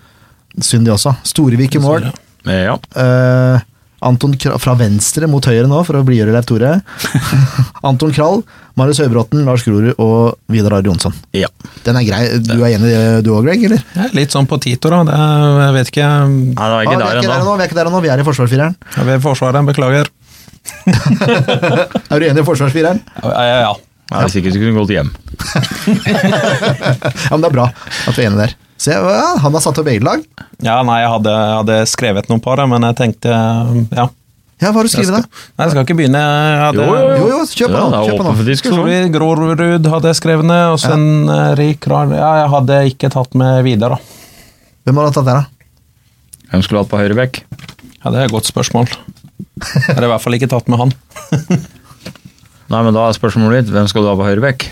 Synd 0.63 0.85
de 0.87 0.91
også. 0.95 1.15
Storevik 1.27 1.75
i 1.75 1.83
mål. 1.83 2.09
Ja. 2.45 2.75
Uh, 2.95 3.59
Anton 4.05 4.35
Kral, 4.37 4.59
fra 4.61 4.75
venstre 4.77 5.25
mot 5.31 5.43
høyre 5.49 5.65
nå, 5.71 5.79
for 5.87 5.97
å 5.97 6.03
blidgjøre 6.05 6.33
Leif 6.35 6.45
Tore. 6.49 6.73
Anton 7.89 8.11
Krall, 8.13 8.43
Marius 8.77 8.99
Høybråten, 9.01 9.45
Lars 9.47 9.63
Grorud 9.65 9.95
og 10.03 10.35
Vidar 10.51 10.75
Arild 10.77 10.91
Jonsson. 10.91 11.15
ja. 11.33 11.47
Den 11.85 11.97
er 11.99 12.05
grei. 12.07 12.21
Du 12.41 12.53
er 12.59 12.75
enig 12.75 12.89
i 12.89 12.93
det 12.97 13.23
du 13.25 13.31
òg, 13.35 13.45
Greg? 13.47 13.63
eller? 13.67 13.81
Ja, 13.95 14.07
litt 14.17 14.33
sånn 14.35 14.47
på 14.49 14.57
Tito, 14.61 14.89
da. 14.91 14.99
Det 15.07 15.15
er, 15.15 15.57
jeg 15.63 15.73
vet 15.79 15.91
ikke. 15.93 16.07
Nei, 16.27 16.53
det 16.53 16.59
var 16.59 16.75
Ah, 16.75 16.83
ikke 16.83 16.91
vi, 16.91 16.95
er 16.95 17.01
der 17.05 17.19
ikke 17.21 17.31
der 17.31 17.41
ennå. 17.41 17.55
vi 17.55 17.61
er 17.65 17.69
ikke 17.71 17.77
der 17.79 17.89
ennå, 17.91 18.01
vi 18.05 18.11
er 18.13 18.21
i 18.23 18.25
forsvarsfireren. 18.29 18.77
Jeg 18.97 19.05
vil 19.09 19.19
Forsvaret, 19.25 19.67
beklager. 19.71 20.09
Er 22.09 22.19
du 22.21 22.25
enig 22.25 22.41
i 22.41 22.45
forsvarsfireren? 22.47 23.01
Ja, 23.21 23.43
ja, 23.45 23.57
ja. 23.67 23.73
Ja, 24.11 24.19
Hvis 24.21 24.35
ikke 24.37 24.51
så 24.53 24.59
kunne 24.61 24.73
du 24.75 24.79
gått 24.83 24.93
hjem. 24.93 25.09
Ja, 27.25 27.31
men 27.31 27.41
det 27.41 27.49
er 27.49 27.55
bra 27.55 27.65
at 27.71 28.13
vi 28.17 28.21
er 28.23 28.29
enige 28.29 28.43
der. 28.45 28.53
Se, 28.77 28.91
ja, 28.91 29.31
han 29.39 29.55
har 29.55 29.63
satt 29.63 29.79
opp 29.81 29.87
eget 29.87 30.03
lag. 30.05 30.21
ja 30.63 30.75
nei, 30.85 30.99
jeg 31.01 31.09
hadde, 31.13 31.31
jeg 31.31 31.57
hadde 31.61 31.77
skrevet 31.89 32.29
noe 32.29 32.43
på 32.43 32.55
det, 32.59 32.67
men 32.73 32.85
jeg 32.89 32.97
tenkte 33.01 33.33
Ja. 33.95 34.07
Ja, 34.61 34.69
hva 34.71 34.79
har 34.79 34.87
du 34.87 34.91
skrevet, 34.91 35.11
da? 35.11 35.19
nei, 35.57 35.65
jeg 35.65 35.71
skal 35.73 35.83
ikke 35.83 35.97
begynne. 35.99 36.19
Hadde, 36.61 36.83
Jo, 36.85 36.93
jo, 36.95 37.15
Jo, 37.19 37.25
jo, 37.33 37.39
kjør 37.51 37.73
på 37.73 37.79
Ja. 37.91 38.55
Solveig 38.61 39.09
Grårud 39.11 39.89
hadde 39.91 40.11
jeg 40.13 40.19
skrevet 40.21 40.47
ned, 40.47 40.63
og 40.71 40.79
så 40.79 40.93
en 40.95 41.07
ja. 41.27 41.39
rik 41.59 41.87
rar 41.91 42.13
Ja, 42.15 42.29
jeg 42.43 42.51
hadde 42.53 42.79
ikke 42.93 43.11
tatt 43.11 43.35
med 43.35 43.63
videre. 43.67 43.97
Hvem 44.85 45.01
har 45.01 45.09
du 45.09 45.17
tatt 45.17 45.27
der, 45.27 45.41
da? 45.41 45.45
Hvem 46.53 46.63
skulle 46.63 46.83
hatt 46.85 46.91
på 46.93 47.01
høyre 47.01 47.17
bekk? 47.17 47.41
Ja, 48.03 48.11
det 48.13 48.19
er 48.21 48.29
et 48.29 48.35
godt 48.35 48.47
spørsmål. 48.47 48.87
Jeg 49.65 49.95
hadde 49.95 50.07
i 50.07 50.13
hvert 50.13 50.23
fall 50.23 50.37
ikke 50.37 50.51
tatt 50.51 50.71
med 50.71 50.83
han. 50.83 50.95
Nei, 52.71 52.81
men 52.81 52.95
da 52.97 53.03
er 53.09 53.13
spørsmålet 53.17 53.65
ditt 53.67 53.73
hvem 53.75 53.87
skal 53.91 54.01
du 54.05 54.09
ha 54.09 54.15
på 54.17 54.25
høyre 54.25 54.41
bekk? 54.43 54.65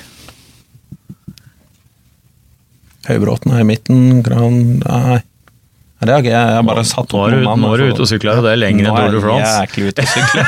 Høybråten 3.10 3.52
er 3.54 3.62
i 3.64 3.68
midten, 3.68 4.22
Gran 4.26 4.58
Nei. 4.80 5.20
Nei, 5.20 6.08
Det 6.08 6.12
har 6.14 6.22
ikke 6.24 6.32
jeg. 6.32 6.48
Jeg 6.52 6.56
har 6.58 6.66
bare 6.68 6.84
satt 6.88 7.14
opp 7.16 7.32
noen 7.32 7.44
mann, 7.48 7.62
nå 7.64 7.74
er 7.76 7.82
du 7.82 7.84
altså. 7.86 7.96
ute 7.96 8.04
og 8.06 8.10
sykler, 8.12 8.40
og 8.40 8.46
det 8.48 8.54
er 8.56 8.60
lenger 8.62 8.88
enn 8.90 8.96
Tour 8.98 9.08
de 9.08 9.14
Nå 9.14 9.20
er 9.20 9.26
France. 9.28 9.52
jeg 9.76 9.92
ute 9.92 10.04
og 10.04 10.10
sykler. 10.14 10.48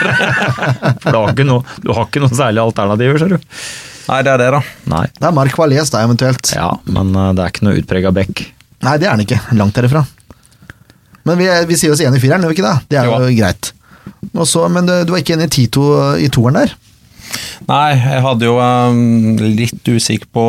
For 1.03 1.09
du 1.11 1.17
har 1.19 1.33
ikke 1.35 1.47
noe, 1.47 1.75
du 1.83 1.91
har 1.95 2.07
ikke 2.09 2.23
noe 2.23 2.35
særlig 2.39 2.63
alternativer, 2.63 3.21
ser 3.21 3.35
du. 3.35 3.37
Nei, 4.05 4.17
det 4.27 4.31
er 4.35 4.41
det, 4.43 4.49
da. 4.55 4.59
Nei. 4.95 5.03
Det 5.15 5.27
er 5.29 5.35
Mark 5.39 5.55
Valles, 5.59 5.91
da, 5.93 6.01
eventuelt. 6.05 6.51
Ja, 6.55 6.67
men 6.97 7.13
uh, 7.15 7.29
det 7.37 7.45
er 7.45 7.53
ikke 7.53 7.67
noe 7.67 7.79
utprega 7.81 8.11
bekk. 8.15 8.43
Nei, 8.85 8.95
det 9.01 9.07
er 9.07 9.15
han 9.15 9.23
ikke. 9.23 9.39
Langt 9.57 9.79
herifra. 9.79 10.03
Men 11.25 11.39
vi, 11.39 11.47
vi 11.71 11.77
sier 11.79 11.95
oss 11.95 12.03
enig 12.05 12.19
i 12.19 12.23
fireren, 12.27 12.43
gjør 12.45 12.51
vi 12.53 12.57
ikke 12.59 12.67
det? 12.67 12.75
Det 12.91 12.99
er 13.01 13.09
jo 13.09 13.15
Jo. 13.23 13.31
greit. 13.39 13.71
Også, 14.35 14.67
men 14.69 14.85
du, 14.87 14.93
du 15.07 15.15
var 15.15 15.23
ikke 15.23 15.35
enig 15.39 15.47
i 15.49 15.55
Tito 15.55 15.85
i 16.21 16.27
toeren 16.33 16.59
der? 16.61 16.75
Nei, 17.65 17.95
jeg 17.97 18.21
hadde 18.25 18.45
jo 18.45 18.55
um, 18.59 19.35
litt 19.41 19.89
usikker 19.89 20.27
på 20.35 20.43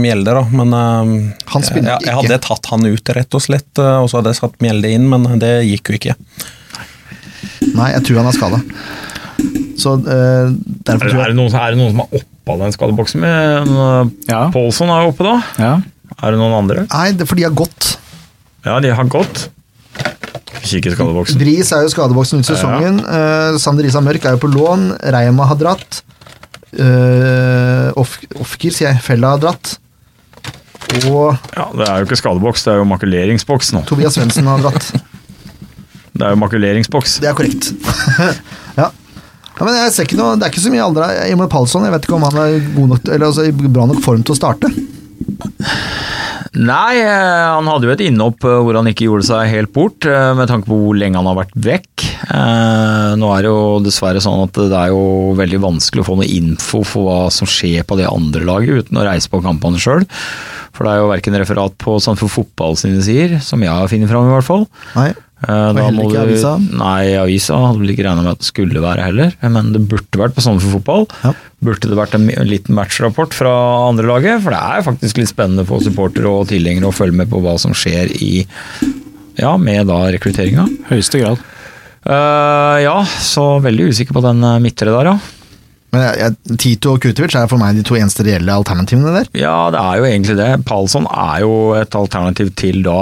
Mjelde, 0.00 0.34
da, 0.36 0.42
men 0.54 0.74
um, 0.76 1.12
jeg, 1.32 1.82
jeg 1.82 1.98
ikke. 1.98 2.16
hadde 2.20 2.38
tatt 2.46 2.70
han 2.70 2.86
ut, 2.86 3.12
rett 3.16 3.36
og 3.38 3.42
slett, 3.42 3.70
uh, 3.80 3.98
og 4.04 4.10
så 4.10 4.20
hadde 4.20 4.34
jeg 4.34 4.40
satt 4.42 4.58
Mjelde 4.62 4.92
inn, 4.94 5.08
men 5.10 5.26
det 5.42 5.54
gikk 5.66 5.90
jo 5.90 5.98
ikke. 5.98 6.16
Nei, 7.74 7.90
jeg 7.96 8.04
tror 8.06 8.20
han 8.22 8.30
er 8.30 8.36
skada. 8.36 8.60
Så 9.80 9.96
uh, 10.04 10.52
derfor 10.86 11.08
tror 11.08 11.24
jeg 11.24 11.38
noen, 11.38 11.56
er 11.56 11.74
det 11.74 11.80
noen 11.80 11.94
som 11.94 12.04
er 12.04 12.20
oppå 12.20 12.58
den 12.60 12.76
skadeboksen 12.76 13.24
med 13.24 13.72
Ja. 14.30 14.44
Paulson 14.54 14.92
er 14.92 15.06
jo 15.06 15.14
oppe, 15.14 15.26
da. 15.26 15.38
Ja. 15.58 15.72
Er 16.20 16.34
det 16.34 16.40
noen 16.42 16.56
andre? 16.58 16.84
Nei, 16.90 17.08
det 17.16 17.26
for 17.30 17.40
de 17.40 17.46
har 17.48 17.56
gått. 17.56 17.94
Ja, 18.66 18.76
de 18.84 18.92
har 18.92 19.08
gått. 19.10 19.48
Kikker 20.60 20.92
i 20.92 20.96
skadeboksen. 20.96 21.40
Bris 21.40 21.70
er 21.72 21.86
jo 21.86 21.92
skadeboksen 21.92 22.42
ut 22.42 22.48
sesongen. 22.48 22.98
Eh, 23.00 23.56
Sander 23.62 23.86
Isa 23.88 24.02
Mørk 24.04 24.26
er 24.28 24.36
jo 24.36 24.42
på 24.42 24.50
lån. 24.52 24.90
Reima 25.14 25.46
har 25.48 25.56
dratt. 25.60 26.02
Uh, 26.76 27.90
Ofkir, 27.98 28.70
sier 28.74 28.92
jeg. 28.92 29.02
Fella 29.04 29.34
har 29.34 29.42
dratt. 29.42 29.76
Og 31.06 31.36
Ja, 31.54 31.66
Det 31.76 31.86
er 31.86 32.00
jo 32.00 32.08
ikke 32.08 32.18
skadeboks, 32.18 32.64
det 32.66 32.72
er 32.72 32.80
jo 32.80 32.86
makuleringsboks 32.88 33.72
nå. 33.76 33.84
Tobias 33.88 34.16
Svendsen 34.16 34.48
har 34.50 34.62
dratt. 34.62 34.90
Det 36.10 36.26
er 36.26 36.34
jo 36.34 36.40
makuleringsboks. 36.40 37.18
Det 37.22 37.30
er 37.30 37.36
korrekt. 37.38 37.70
ja. 38.80 38.88
ja. 38.88 38.88
Men 39.60 39.76
jeg 39.76 39.92
ser 39.92 40.08
ikke 40.08 40.18
noe, 40.18 40.38
Det 40.40 40.46
er 40.46 40.52
ikke 40.54 40.64
så 40.64 40.72
mye 40.72 40.86
aldra. 40.86 41.10
Emil 41.28 41.50
Palsson, 41.52 41.84
jeg 41.86 41.94
vet 41.94 42.08
ikke 42.08 42.16
om 42.16 42.26
han 42.28 42.40
er 42.42 42.56
god 42.74 42.94
nok, 42.94 43.08
eller 43.08 43.26
altså, 43.28 43.46
i 43.46 43.52
bra 43.52 43.86
nok 43.90 44.00
form 44.04 44.24
til 44.24 44.34
å 44.36 44.40
starte. 44.40 44.72
Nei, 46.58 46.98
eh, 46.98 47.48
han 47.54 47.68
hadde 47.70 47.86
jo 47.86 47.92
et 47.94 48.02
innhopp 48.02 48.42
eh, 48.42 48.56
hvor 48.64 48.74
han 48.74 48.88
ikke 48.90 49.06
gjorde 49.06 49.28
seg 49.28 49.52
helt 49.52 49.70
bort, 49.74 50.02
eh, 50.02 50.32
med 50.34 50.50
tanke 50.50 50.66
på 50.66 50.78
hvor 50.80 50.98
lenge 50.98 51.20
han 51.20 51.28
har 51.30 51.38
vært 51.38 51.54
vekk. 51.54 52.06
Nå 53.20 53.28
er 53.34 53.44
det 53.44 53.50
jo 53.50 53.78
dessverre 53.84 54.22
sånn 54.22 54.42
at 54.44 54.58
det 54.58 54.76
er 54.76 54.90
jo 54.90 55.34
veldig 55.38 55.60
vanskelig 55.62 56.02
å 56.02 56.08
få 56.08 56.16
noe 56.18 56.26
info 56.30 56.82
for 56.86 57.06
hva 57.06 57.20
som 57.34 57.48
skjer 57.48 57.86
på 57.86 57.98
det 58.00 58.08
andre 58.10 58.42
laget, 58.46 58.86
uten 58.86 58.98
å 58.98 59.06
reise 59.06 59.30
på 59.30 59.42
kampene 59.44 59.78
sjøl. 59.82 60.02
For 60.74 60.86
det 60.86 60.92
er 60.92 61.02
jo 61.02 61.10
verken 61.10 61.38
referat 61.38 61.74
på 61.82 61.96
Sandefjord 62.02 62.34
Fotball 62.34 62.78
sine 62.78 63.02
sider, 63.04 63.38
som 63.44 63.62
jeg 63.62 63.70
har 63.70 63.90
funnet 63.90 64.10
fram 64.10 64.26
i 64.30 64.34
hvert 64.34 64.46
fall. 64.46 64.66
Nei. 64.96 65.10
Eh, 65.40 65.52
Og 65.70 65.76
da 65.76 65.84
heller 65.86 65.96
må 65.96 66.10
ikke 66.10 66.24
du- 66.28 66.76
Nei, 66.76 67.14
avisa 67.16 67.56
hadde 67.56 67.80
vel 67.80 67.92
ikke 67.94 68.04
regna 68.04 68.22
med 68.22 68.32
at 68.32 68.38
det 68.38 68.46
skulle 68.50 68.80
være 68.82 69.02
heller. 69.06 69.32
Men 69.42 69.72
det 69.72 69.88
burde 69.88 70.20
vært 70.20 70.34
på 70.36 70.42
Sandefjord 70.44 70.82
Fotball. 70.82 71.06
Ja. 71.24 71.32
Burde 71.64 71.88
det 71.88 71.96
vært 71.96 72.14
en 72.14 72.28
en 72.30 72.46
liten 72.46 72.74
matchrapport 72.74 73.32
fra 73.32 73.88
andre 73.88 74.04
laget, 74.04 74.42
for 74.42 74.50
det 74.50 74.60
er 74.60 74.82
faktisk 74.84 75.16
litt 75.16 75.28
spennende 75.32 75.66
for 75.66 75.80
supportere 75.80 76.28
og 76.28 76.48
tilhengere 76.48 76.88
å 76.88 76.94
følge 76.94 77.14
med 77.14 77.30
på 77.30 77.40
hva 77.40 77.58
som 77.58 77.72
skjer 77.72 78.12
i 78.20 78.46
ja, 79.38 79.56
med 79.56 79.86
da 79.86 80.10
rekrutteringa. 80.12 80.66
Høyeste 80.90 81.20
grad. 81.20 81.38
Uh, 82.04 82.80
ja, 82.80 82.96
så 83.04 83.60
veldig 83.60 83.90
usikker 83.92 84.12
på 84.16 84.22
den 84.24 84.42
eh, 84.44 84.58
midtre 84.58 84.88
der, 84.92 85.04
ja. 85.12 85.18
Men 85.90 86.04
jeg, 86.04 86.18
jeg, 86.20 86.58
Tito 86.62 86.92
og 86.94 87.02
Kutovic 87.02 87.34
er 87.34 87.48
for 87.50 87.58
meg 87.58 87.74
de 87.74 87.82
to 87.86 87.96
eneste 87.98 88.22
reelle 88.26 88.54
alternativene 88.54 89.14
der. 89.14 89.30
Ja, 89.38 89.54
det 89.74 89.80
er 89.80 89.98
jo 89.98 90.06
egentlig 90.06 90.36
det. 90.38 90.48
Palsson 90.68 91.08
er 91.10 91.40
jo 91.42 91.54
et 91.78 91.96
alternativ 91.98 92.52
til 92.58 92.84
da 92.86 93.00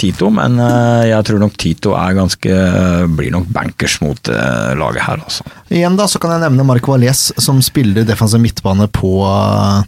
Tito, 0.00 0.28
men 0.34 0.60
eh, 0.60 1.08
jeg 1.08 1.28
tror 1.28 1.40
nok 1.40 1.56
Tito 1.60 1.94
er 1.96 2.18
ganske 2.18 2.58
blir 3.16 3.32
nok 3.32 3.48
bankers 3.54 3.96
mot 4.04 4.32
eh, 4.32 4.74
laget 4.78 5.06
her, 5.06 5.24
altså. 5.24 5.48
Igjen 5.72 5.96
da, 5.96 6.08
så 6.10 6.20
kan 6.20 6.36
jeg 6.36 6.44
nevne 6.44 6.68
Marco 6.68 6.92
Valles, 6.92 7.30
som 7.40 7.62
spiller 7.64 8.04
defensiv 8.08 8.42
midtbane 8.44 8.88
på 8.92 9.14
uh, 9.24 9.80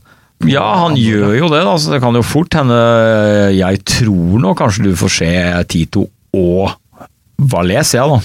Ja, 0.49 0.65
han 0.87 0.97
gjør 0.97 1.37
jo 1.37 1.53
det, 1.53 1.63
da, 1.69 1.77
så 1.77 1.95
det 1.95 2.01
kan 2.05 2.17
jo 2.17 2.25
fort 2.25 2.57
hende 2.57 2.77
Jeg 3.57 3.85
tror 3.89 4.41
nå 4.41 4.57
kanskje 4.57 4.89
du 4.89 4.93
får 4.97 5.17
se 5.21 5.33
Tito 5.73 6.09
og 6.37 6.73
Valais, 7.41 7.97
ja 7.97 8.05
da. 8.09 8.21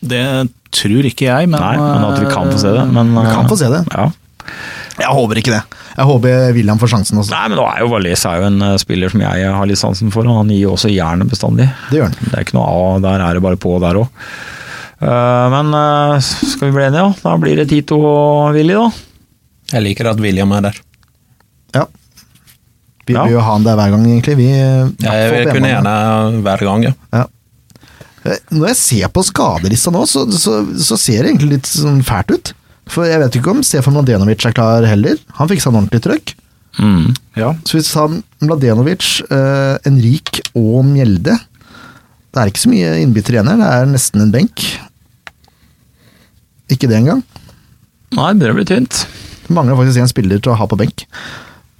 Det 0.00 0.22
tror 0.70 1.06
ikke 1.08 1.26
jeg, 1.26 1.48
men 1.50 1.58
Nei, 1.60 1.74
men 1.80 2.04
at 2.12 2.18
vi 2.22 2.28
kan 2.30 2.50
få 2.52 2.58
se 2.60 2.70
det. 2.74 2.84
Men, 2.92 3.10
Vi 3.16 3.24
kan 3.26 3.44
eh, 3.44 3.48
få 3.50 3.56
se 3.58 3.68
det. 3.72 3.80
Ja. 3.94 4.10
Jeg 4.98 5.14
håper 5.14 5.38
ikke 5.40 5.54
det. 5.56 5.62
Jeg 5.98 6.06
håper 6.06 6.52
William 6.54 6.78
får 6.78 6.92
sjansen 6.92 7.18
også. 7.18 7.32
Nei, 7.34 7.48
men 7.50 7.58
nå 7.58 7.64
er 7.66 7.80
jo 7.82 7.88
Valais 7.90 8.22
er 8.28 8.38
jo 8.42 8.46
en 8.50 8.62
eh, 8.62 8.76
spiller 8.78 9.10
som 9.10 9.20
jeg 9.24 9.48
har 9.56 9.66
litt 9.70 9.80
sansen 9.80 10.12
for, 10.14 10.26
og 10.30 10.42
han 10.42 10.52
gir 10.54 10.62
jo 10.66 10.74
også 10.76 10.90
jernet 10.92 11.30
bestandig. 11.30 11.66
Det 11.90 11.98
gjør 11.98 12.10
han. 12.12 12.18
Det 12.28 12.34
er 12.36 12.46
ikke 12.46 12.58
noe 12.58 12.68
av, 12.70 13.00
der 13.02 13.24
er 13.26 13.38
det 13.38 13.42
bare 13.48 13.58
på 13.60 13.74
der 13.82 13.98
òg. 14.04 14.24
Men 15.00 15.74
eh, 15.78 16.18
skal 16.26 16.68
vi 16.68 16.74
bli 16.76 16.84
enige, 16.88 17.04
da? 17.06 17.14
Da 17.22 17.36
blir 17.38 17.58
det 17.60 17.68
Tito 17.70 17.98
og 18.02 18.54
Willy, 18.56 18.74
da. 18.78 18.88
Jeg 19.74 19.84
liker 19.84 20.12
at 20.12 20.22
William 20.22 20.52
er 20.58 20.68
der. 20.68 20.78
Ja. 21.76 21.84
Vi 23.08 23.14
Ja. 23.14 23.24
vil 23.24 23.32
jo 23.38 23.40
ha 23.40 23.52
han 23.54 23.64
der 23.66 23.76
hver 23.78 23.90
gang, 23.94 24.06
egentlig. 24.06 24.36
Vi, 24.36 24.48
Jeg 24.52 25.30
vil 25.34 25.50
kunne 25.52 25.70
gjerne 25.74 25.94
hver 26.44 26.64
gang, 26.66 26.82
ja. 26.88 26.92
Ja. 27.14 27.24
Eh, 28.28 28.40
Når 28.54 28.72
jeg 28.72 28.80
ser 28.82 29.12
på 29.14 29.24
skadelista 29.26 29.92
nå, 29.94 30.04
så, 30.10 30.24
så, 30.32 30.60
så 30.76 30.98
ser 31.00 31.22
det 31.22 31.32
egentlig 31.32 31.58
litt 31.58 31.70
sånn 31.70 32.02
fælt 32.06 32.34
ut. 32.34 32.52
For 32.88 33.08
jeg 33.08 33.20
vet 33.20 33.36
ikke 33.36 33.52
om 33.52 33.64
Stefan 33.66 33.96
Mladenovic 33.96 34.46
er 34.48 34.56
klar 34.56 34.86
heller. 34.88 35.18
Han 35.40 35.50
fikk 35.50 35.62
seg 35.64 35.72
en 35.72 35.80
ordentlig 35.82 36.02
trøkk. 36.04 36.34
Mm. 36.78 37.14
Ja. 37.38 37.52
Så 37.68 37.78
hvis 37.78 37.90
han 37.98 38.22
Mladenovic, 38.44 39.18
eh, 39.34 39.76
Enrik 39.88 40.38
og 40.52 40.84
Mjelde 40.86 41.32
Det 41.34 42.38
er 42.42 42.50
ikke 42.50 42.60
så 42.60 42.70
mye 42.70 42.90
innbytter 43.02 43.34
igjen 43.34 43.48
her, 43.50 43.58
det 43.58 43.68
er 43.72 43.88
nesten 43.88 44.22
en 44.22 44.32
benk. 44.32 44.62
Ikke 46.70 46.88
det 46.90 46.98
engang. 47.00 47.22
Nei, 48.14 48.28
det 48.36 48.44
blir 48.44 48.58
bli 48.60 48.66
tynt. 48.68 49.06
Det 49.46 49.56
mangler 49.56 49.78
faktisk 49.78 50.04
en 50.04 50.10
spiller 50.12 50.40
til 50.44 50.52
å 50.52 50.58
ha 50.60 50.66
på 50.68 50.78
benk. 50.78 51.06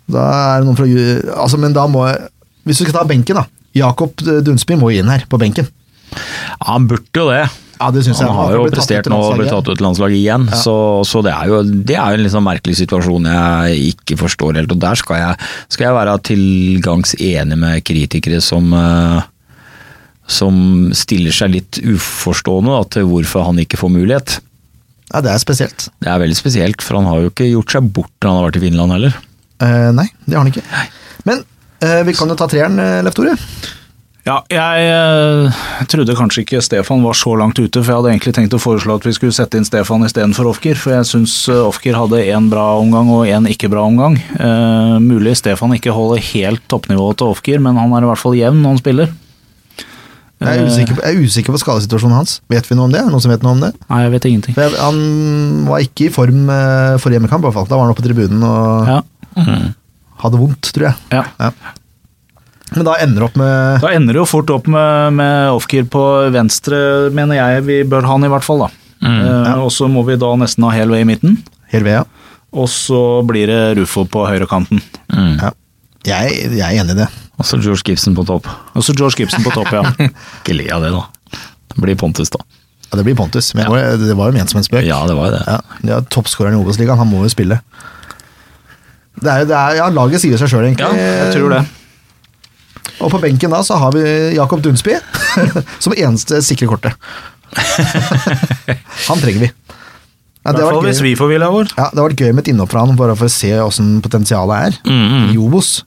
Da 0.08 0.24
er 0.24 0.62
det 0.62 0.68
noen 0.68 0.78
fra 0.78 0.88
altså, 1.36 1.60
Men 1.60 1.74
da 1.76 1.82
må 1.90 2.06
jeg 2.08 2.30
Hvis 2.64 2.80
du 2.80 2.86
skal 2.86 2.96
ta 2.96 3.08
benken, 3.08 3.36
da. 3.36 3.44
Jakob 3.76 4.16
Dunsby 4.24 4.76
må 4.80 4.88
inn 4.96 5.08
her, 5.12 5.26
på 5.28 5.38
benken. 5.40 5.68
Ja, 6.12 6.72
han 6.72 6.86
burde 6.90 7.22
jo 7.22 7.30
det. 7.30 7.46
Ja, 7.78 7.92
det 7.94 8.02
synes 8.02 8.18
jeg. 8.18 8.26
Han 8.26 8.36
har 8.40 8.56
jo 8.56 8.64
prestert 8.72 9.06
nå 9.10 9.18
og 9.22 9.36
blitt 9.38 9.52
tatt 9.52 9.68
ut 9.68 9.78
til 9.78 9.86
landslaget 9.86 10.18
igjen, 10.18 10.48
så, 10.50 10.74
så 11.06 11.22
det 11.22 11.30
er 11.30 11.50
jo 11.52 11.60
det 11.62 11.94
er 11.94 12.18
en 12.18 12.32
sånn 12.32 12.46
merkelig 12.46 12.74
situasjon 12.80 13.28
jeg 13.30 13.92
ikke 13.92 14.18
forstår 14.24 14.58
helt. 14.58 14.74
Og 14.74 14.80
der 14.82 14.98
skal 14.98 15.20
jeg, 15.20 15.48
skal 15.70 15.86
jeg 15.86 15.98
være 16.00 16.16
tilgangs 16.26 17.14
enig 17.22 17.58
med 17.60 17.84
kritikere 17.86 18.40
som 18.42 18.72
eh, 18.74 19.20
som 20.28 20.58
stiller 20.92 21.32
seg 21.32 21.54
litt 21.54 21.78
uforstående 21.80 22.74
da, 22.74 22.82
til 22.98 23.06
hvorfor 23.08 23.46
han 23.46 23.62
ikke 23.62 23.78
får 23.80 23.94
mulighet. 23.94 24.34
Ja, 25.08 25.22
det 25.24 25.30
er 25.32 25.40
spesielt. 25.40 25.86
Det 26.04 26.10
er 26.12 26.20
veldig 26.20 26.36
spesielt, 26.36 26.84
for 26.84 26.98
han 26.98 27.08
har 27.08 27.22
jo 27.22 27.30
ikke 27.32 27.46
gjort 27.48 27.72
seg 27.78 27.88
bort 27.96 28.12
når 28.20 28.28
han 28.28 28.36
har 28.40 28.48
vært 28.50 28.58
i 28.60 28.64
Finland 28.66 28.92
heller. 28.92 29.16
Eh, 29.64 29.88
nei, 29.96 30.04
det 30.26 30.36
har 30.36 30.44
han 30.44 30.50
ikke. 30.52 30.66
Men 31.30 31.40
eh, 31.86 32.02
vi 32.04 32.18
kan 32.18 32.28
jo 32.28 32.36
ta 32.36 32.50
treeren, 32.50 32.76
Leftore 33.06 33.32
Leif 33.32 33.40
Tore. 33.46 33.57
Ja, 34.28 34.42
jeg 34.52 34.88
eh, 34.92 35.60
trodde 35.88 36.16
kanskje 36.18 36.42
ikke 36.42 36.60
Stefan 36.60 37.00
var 37.00 37.16
så 37.16 37.32
langt 37.40 37.56
ute, 37.56 37.80
for 37.80 37.88
jeg 37.88 37.96
hadde 37.96 38.10
egentlig 38.12 38.34
tenkt 38.36 38.56
å 38.56 38.60
foreslå 38.60 38.98
at 38.98 39.06
vi 39.06 39.14
skulle 39.16 39.32
sette 39.32 39.56
inn 39.56 39.64
Stefan 39.64 40.04
istedenfor 40.04 40.50
Ofker, 40.50 40.76
for 40.76 40.92
jeg 40.98 41.06
syns 41.08 41.36
Ofker 41.48 41.96
hadde 41.96 42.20
én 42.26 42.50
bra 42.52 42.66
omgang 42.76 43.08
og 43.14 43.24
én 43.24 43.48
ikke 43.48 43.70
bra 43.72 43.86
omgang. 43.88 44.18
Eh, 44.36 44.98
mulig 45.00 45.38
Stefan 45.40 45.72
ikke 45.78 45.94
holder 45.96 46.20
helt 46.34 46.66
toppnivået 46.68 47.22
til 47.22 47.32
Ofker, 47.32 47.64
men 47.64 47.80
han 47.80 47.96
er 47.96 48.04
i 48.04 48.10
hvert 48.10 48.20
fall 48.20 48.36
jevn 48.36 48.60
når 48.60 48.74
han 48.74 48.82
spiller. 48.82 49.16
Jeg 50.38 50.60
er 50.60 50.68
usikker 50.68 50.98
på, 50.98 51.02
jeg 51.02 51.16
er 51.16 51.24
usikker 51.24 51.56
på 51.56 51.62
skadesituasjonen 51.64 52.20
hans. 52.20 52.36
Vet 52.52 52.68
vi 52.68 52.76
noe 52.78 52.86
om 52.86 52.92
det? 52.94 53.00
Noen 53.08 53.24
som 53.24 53.32
vet 53.32 53.42
noe 53.42 53.56
om 53.56 53.64
det? 53.64 53.72
Nei, 53.88 54.04
jeg 54.04 54.12
vet 54.12 54.28
ingenting. 54.28 54.60
Jeg, 54.60 54.76
han 54.76 55.00
var 55.66 55.88
ikke 55.88 56.06
i 56.06 56.12
form 56.14 56.44
eh, 56.52 56.94
for 57.00 57.16
hjemmekamp, 57.16 57.42
i 57.42 57.48
hvert 57.48 57.56
fall. 57.62 57.72
Da 57.72 57.80
var 57.80 57.88
han 57.88 57.96
oppe 57.96 58.04
på 58.04 58.10
tribunen 58.10 58.44
og 58.44 58.92
Ja, 58.92 59.00
hadde 60.18 60.38
vondt, 60.38 60.72
tror 60.74 60.90
jeg. 60.90 61.04
Ja. 61.16 61.24
ja. 61.40 61.74
Men 62.74 62.84
da 62.84 62.96
ender 63.00 63.22
det 63.22 63.26
opp 63.30 63.36
med 63.40 63.80
Da 63.84 63.90
ender 63.96 64.12
det 64.16 64.20
jo 64.20 64.26
fort 64.28 64.50
opp 64.52 64.66
med, 64.68 65.14
med 65.16 65.52
Ofker 65.56 65.86
på 65.88 66.02
venstre, 66.34 66.78
mener 67.16 67.38
jeg 67.38 67.64
vi 67.68 67.78
bør 67.88 68.04
ha 68.04 68.16
han 68.18 68.26
i 68.28 68.32
hvert 68.32 68.44
fall, 68.44 68.66
da. 68.66 68.70
Eh, 69.08 69.54
Og 69.62 69.70
så 69.72 69.88
må 69.90 70.02
vi 70.08 70.18
da 70.20 70.32
nesten 70.40 70.66
ha 70.66 70.72
hel 70.74 70.90
ved 70.92 71.04
i 71.04 71.08
midten. 71.08 71.38
Helvea. 71.72 72.02
Og 72.58 72.68
så 72.72 73.00
blir 73.28 73.48
det 73.50 73.62
Rufo 73.78 74.04
på 74.08 74.26
høyrekanten. 74.28 74.80
Ja. 75.12 75.52
Jeg, 76.08 76.36
jeg 76.56 76.64
er 76.64 76.78
enig 76.82 76.94
i 76.96 77.00
det. 77.02 77.08
Og 77.38 77.46
så 77.46 77.58
George 77.60 77.84
Gibson 77.86 78.14
på 78.16 78.24
topp. 78.26 78.46
Og 78.74 78.84
så 78.84 78.94
George 78.96 79.20
Gibson 79.20 79.44
på 79.44 79.52
topp, 79.54 79.68
ja. 79.74 79.82
Ikke 80.40 80.56
le 80.56 80.68
av 80.74 80.84
det, 80.84 80.92
da. 80.94 81.04
Det 81.74 81.82
blir 81.84 81.98
Pontus, 82.00 82.32
da. 82.34 82.40
Ja, 82.88 82.96
det 82.96 83.04
blir 83.04 83.16
Pontus, 83.18 83.50
men 83.54 83.68
ja. 83.68 83.92
det 84.00 84.14
var 84.16 84.30
jo 84.30 84.38
ment 84.38 84.50
som 84.50 84.58
en 84.62 84.64
spøk. 84.66 84.86
Ja, 84.88 85.02
det 85.08 85.14
var 85.18 85.28
jo 85.28 85.36
det. 85.36 85.42
Ja, 85.44 85.58
det 85.84 85.94
er 85.98 86.06
Toppskåreren 86.14 86.56
i 86.56 86.60
Obos-ligaen, 86.62 86.98
han 86.98 87.10
må 87.10 87.20
jo 87.26 87.32
spille. 87.32 87.60
Det 89.18 89.28
er, 89.28 89.44
det 89.50 89.54
er, 89.58 89.76
ja, 89.82 89.88
Laget 89.92 90.22
sier 90.22 90.40
seg 90.40 90.50
sjøl, 90.50 90.64
egentlig. 90.70 90.88
Ja, 90.96 91.10
jeg 91.26 91.34
tror 91.36 91.52
det. 91.52 91.60
Og 93.04 93.10
på 93.12 93.20
benken 93.22 93.52
da 93.54 93.60
så 93.66 93.76
har 93.78 93.92
vi 93.94 94.02
Jakob 94.36 94.62
Dunsby 94.64 94.96
som 95.84 95.94
eneste 95.96 96.40
sikre 96.44 96.68
kortet. 96.70 96.96
han 99.08 99.20
trenger 99.22 99.46
vi. 99.46 99.50
Ja, 100.44 100.52
I 100.52 100.56
det, 100.56 100.64
har 100.64 100.78
hvis 100.86 101.00
vi 101.04 101.12
får 101.18 101.28
vilja 101.32 101.48
vår. 101.52 101.70
ja, 101.76 101.88
det 101.92 102.00
har 102.00 102.08
vært 102.08 102.20
gøy 102.22 102.32
med 102.32 102.44
et 102.46 102.50
innhopp 102.54 102.70
fra 102.72 102.84
han, 102.86 102.96
bare 102.96 103.16
for 103.18 103.28
å 103.28 103.32
se 103.32 103.50
åssen 103.60 103.98
potensialet 104.04 104.68
er 104.68 104.78
Mm, 104.88 105.30
i 105.34 105.38
Obos. 105.40 105.82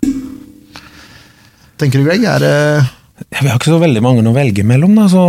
Tenker 1.82 2.02
du, 2.02 2.06
Greg? 2.06 2.22
Er 2.30 2.44
det 2.44 2.56
Vi 3.42 3.48
har 3.48 3.58
ikke 3.58 3.72
så 3.72 3.80
veldig 3.82 4.04
mange 4.06 4.22
å 4.30 4.36
velge 4.36 4.66
mellom, 4.68 4.94
da, 5.00 5.08
så 5.10 5.24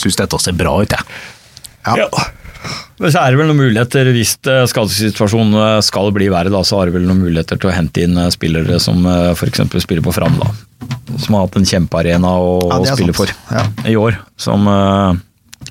Syns 0.00 0.16
dette 0.16 0.38
ser 0.40 0.56
bra 0.56 0.72
ut, 0.80 0.94
jeg. 0.96 1.02
Ja. 1.84 2.08
Men 3.00 3.12
så 3.14 3.22
er 3.22 3.32
det 3.32 3.38
vel 3.40 3.48
noen 3.48 3.60
muligheter, 3.62 4.10
hvis 4.12 4.34
eh, 4.50 4.64
skadesituasjonen 4.68 5.54
eh, 5.56 5.78
skal 5.86 6.10
bli 6.12 6.26
verre, 6.32 6.50
da, 6.52 6.60
så 6.66 6.76
har 6.80 6.90
det 6.90 6.94
vel 6.98 7.06
noen 7.08 7.22
muligheter 7.24 7.56
til 7.60 7.70
å 7.70 7.72
hente 7.74 8.02
inn 8.04 8.18
eh, 8.20 8.28
spillere 8.34 8.76
som 8.82 9.06
f.eks. 9.32 9.62
spiller 9.86 10.04
på 10.04 10.12
Fram, 10.12 10.36
da. 10.40 10.50
Som 11.22 11.38
har 11.38 11.46
hatt 11.46 11.56
en 11.56 11.64
kjempearena 11.68 12.34
å, 12.36 12.50
Ja, 12.68 12.94
spille 12.94 13.14
sant. 13.16 13.16
for 13.16 13.56
Ja. 13.56 13.64
i 13.88 13.96
år. 13.96 14.18
Som 14.40 14.68
uh, 14.68 15.14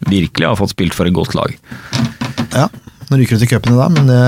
virkelig 0.10 0.48
har 0.50 0.58
fått 0.60 0.74
spilt 0.74 0.94
for 0.98 1.06
et 1.10 1.14
godt 1.16 1.36
lag. 1.38 1.54
ja. 2.56 2.68
Nå 3.10 3.18
ryker 3.18 3.38
du 3.40 3.42
til 3.46 3.50
cupene 3.56 3.78
da, 3.80 3.88
men 3.90 4.06
det, 4.10 4.20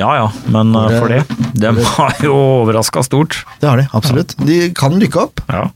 Ja 0.00 0.14
ja, 0.18 0.30
men 0.50 0.72
Det- 0.74 0.98
for 0.98 1.08
det. 1.12 1.20
De 1.54 1.70
har 1.98 2.14
jo 2.24 2.34
overraska 2.64 3.02
stort. 3.06 3.44
det 3.60 3.68
har 3.68 3.76
de. 3.82 3.88
Absolutt. 3.94 4.34
De 4.46 4.70
kan 4.74 4.94
rykke 4.98 5.20
opp 5.26 5.40
Ja. 5.50 5.68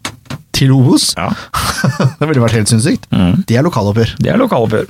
til 0.53 0.73
Obos. 0.75 1.13
ja. 1.19 1.29
det 2.19 2.27
ville 2.31 2.43
vært 2.43 2.57
helt 2.59 2.69
sinnssykt. 2.73 3.07
Mm. 3.13 3.45
De 3.47 3.55
er 3.59 3.63
lokaloppgjør. 3.67 4.17
Det 4.19 4.33
er 4.33 4.39
lokaloppgjør. 4.41 4.87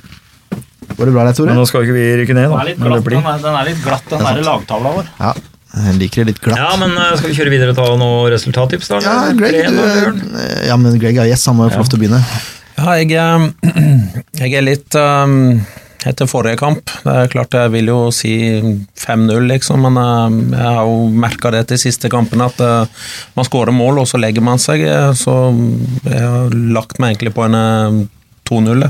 Går 0.89 1.09
det 1.09 1.13
bra 1.15 1.23
der, 1.27 1.37
Tore? 1.37 1.51
Men 1.51 1.59
nå 1.61 1.65
skal 1.69 1.85
ikke 1.85 1.95
vi 1.95 2.05
rykke 2.21 2.35
ned, 2.35 2.51
da. 2.51 2.65
Eller 2.73 3.05
bli. 3.05 3.19
den 3.19 3.55
er 3.55 3.69
litt 3.69 3.81
glatt, 3.83 4.05
den 4.11 4.23
derre 4.25 4.45
lagtavla 4.45 4.93
vår. 4.97 5.09
Ja, 5.19 5.33
jeg 5.79 5.97
liker 5.99 6.23
det 6.23 6.33
litt 6.33 6.39
glatt. 6.43 6.59
Ja, 6.59 6.69
men 6.81 6.95
eh, 6.97 7.11
skal 7.19 7.31
vi 7.31 7.35
kjøre 7.37 7.53
videre 7.53 7.75
og 7.75 7.77
ta 7.77 7.89
noen 7.99 8.31
resultattips, 8.33 8.89
da? 8.91 9.01
Ja. 9.05 9.17
Greg, 9.37 9.59
du, 9.69 9.83
eh, 9.83 10.63
ja, 10.69 10.79
men 10.81 10.97
Greg 11.01 11.19
er 11.21 11.29
gjest, 11.29 11.49
han 11.51 11.59
må 11.59 11.67
jo 11.67 11.75
få 11.75 11.83
lov 11.83 11.91
til 11.91 11.99
å 11.99 12.03
begynne. 12.03 12.23
Ja, 12.79 12.95
jeg, 12.97 13.13
eh, 13.13 13.85
jeg 14.41 14.57
er 14.57 14.65
litt 14.65 14.97
um, 14.97 15.37
etter 16.09 16.29
forrige 16.31 16.59
kamp. 16.63 16.89
Det 17.03 17.15
er 17.21 17.31
klart 17.31 17.55
jeg 17.59 17.73
vil 17.75 17.91
jo 17.91 17.99
si 18.15 18.33
5-0, 19.03 19.35
liksom, 19.53 19.85
men 19.85 20.01
uh, 20.01 20.57
jeg 20.57 20.75
har 20.79 20.89
jo 20.89 21.07
merka 21.11 21.53
det 21.53 21.67
til 21.69 21.83
siste 21.85 22.11
kampen 22.11 22.43
at 22.43 22.59
uh, 22.63 23.07
man 23.37 23.47
skårer 23.47 23.75
mål, 23.75 24.01
og 24.03 24.09
så 24.09 24.19
legger 24.21 24.45
man 24.45 24.61
seg. 24.63 24.87
Så 25.19 25.37
jeg 26.07 26.23
har 26.23 26.59
lagt 26.75 26.97
meg 26.97 27.13
egentlig 27.13 27.35
på 27.37 27.45
en 27.45 27.59
eh, 27.59 28.05
2-0. 28.49 28.89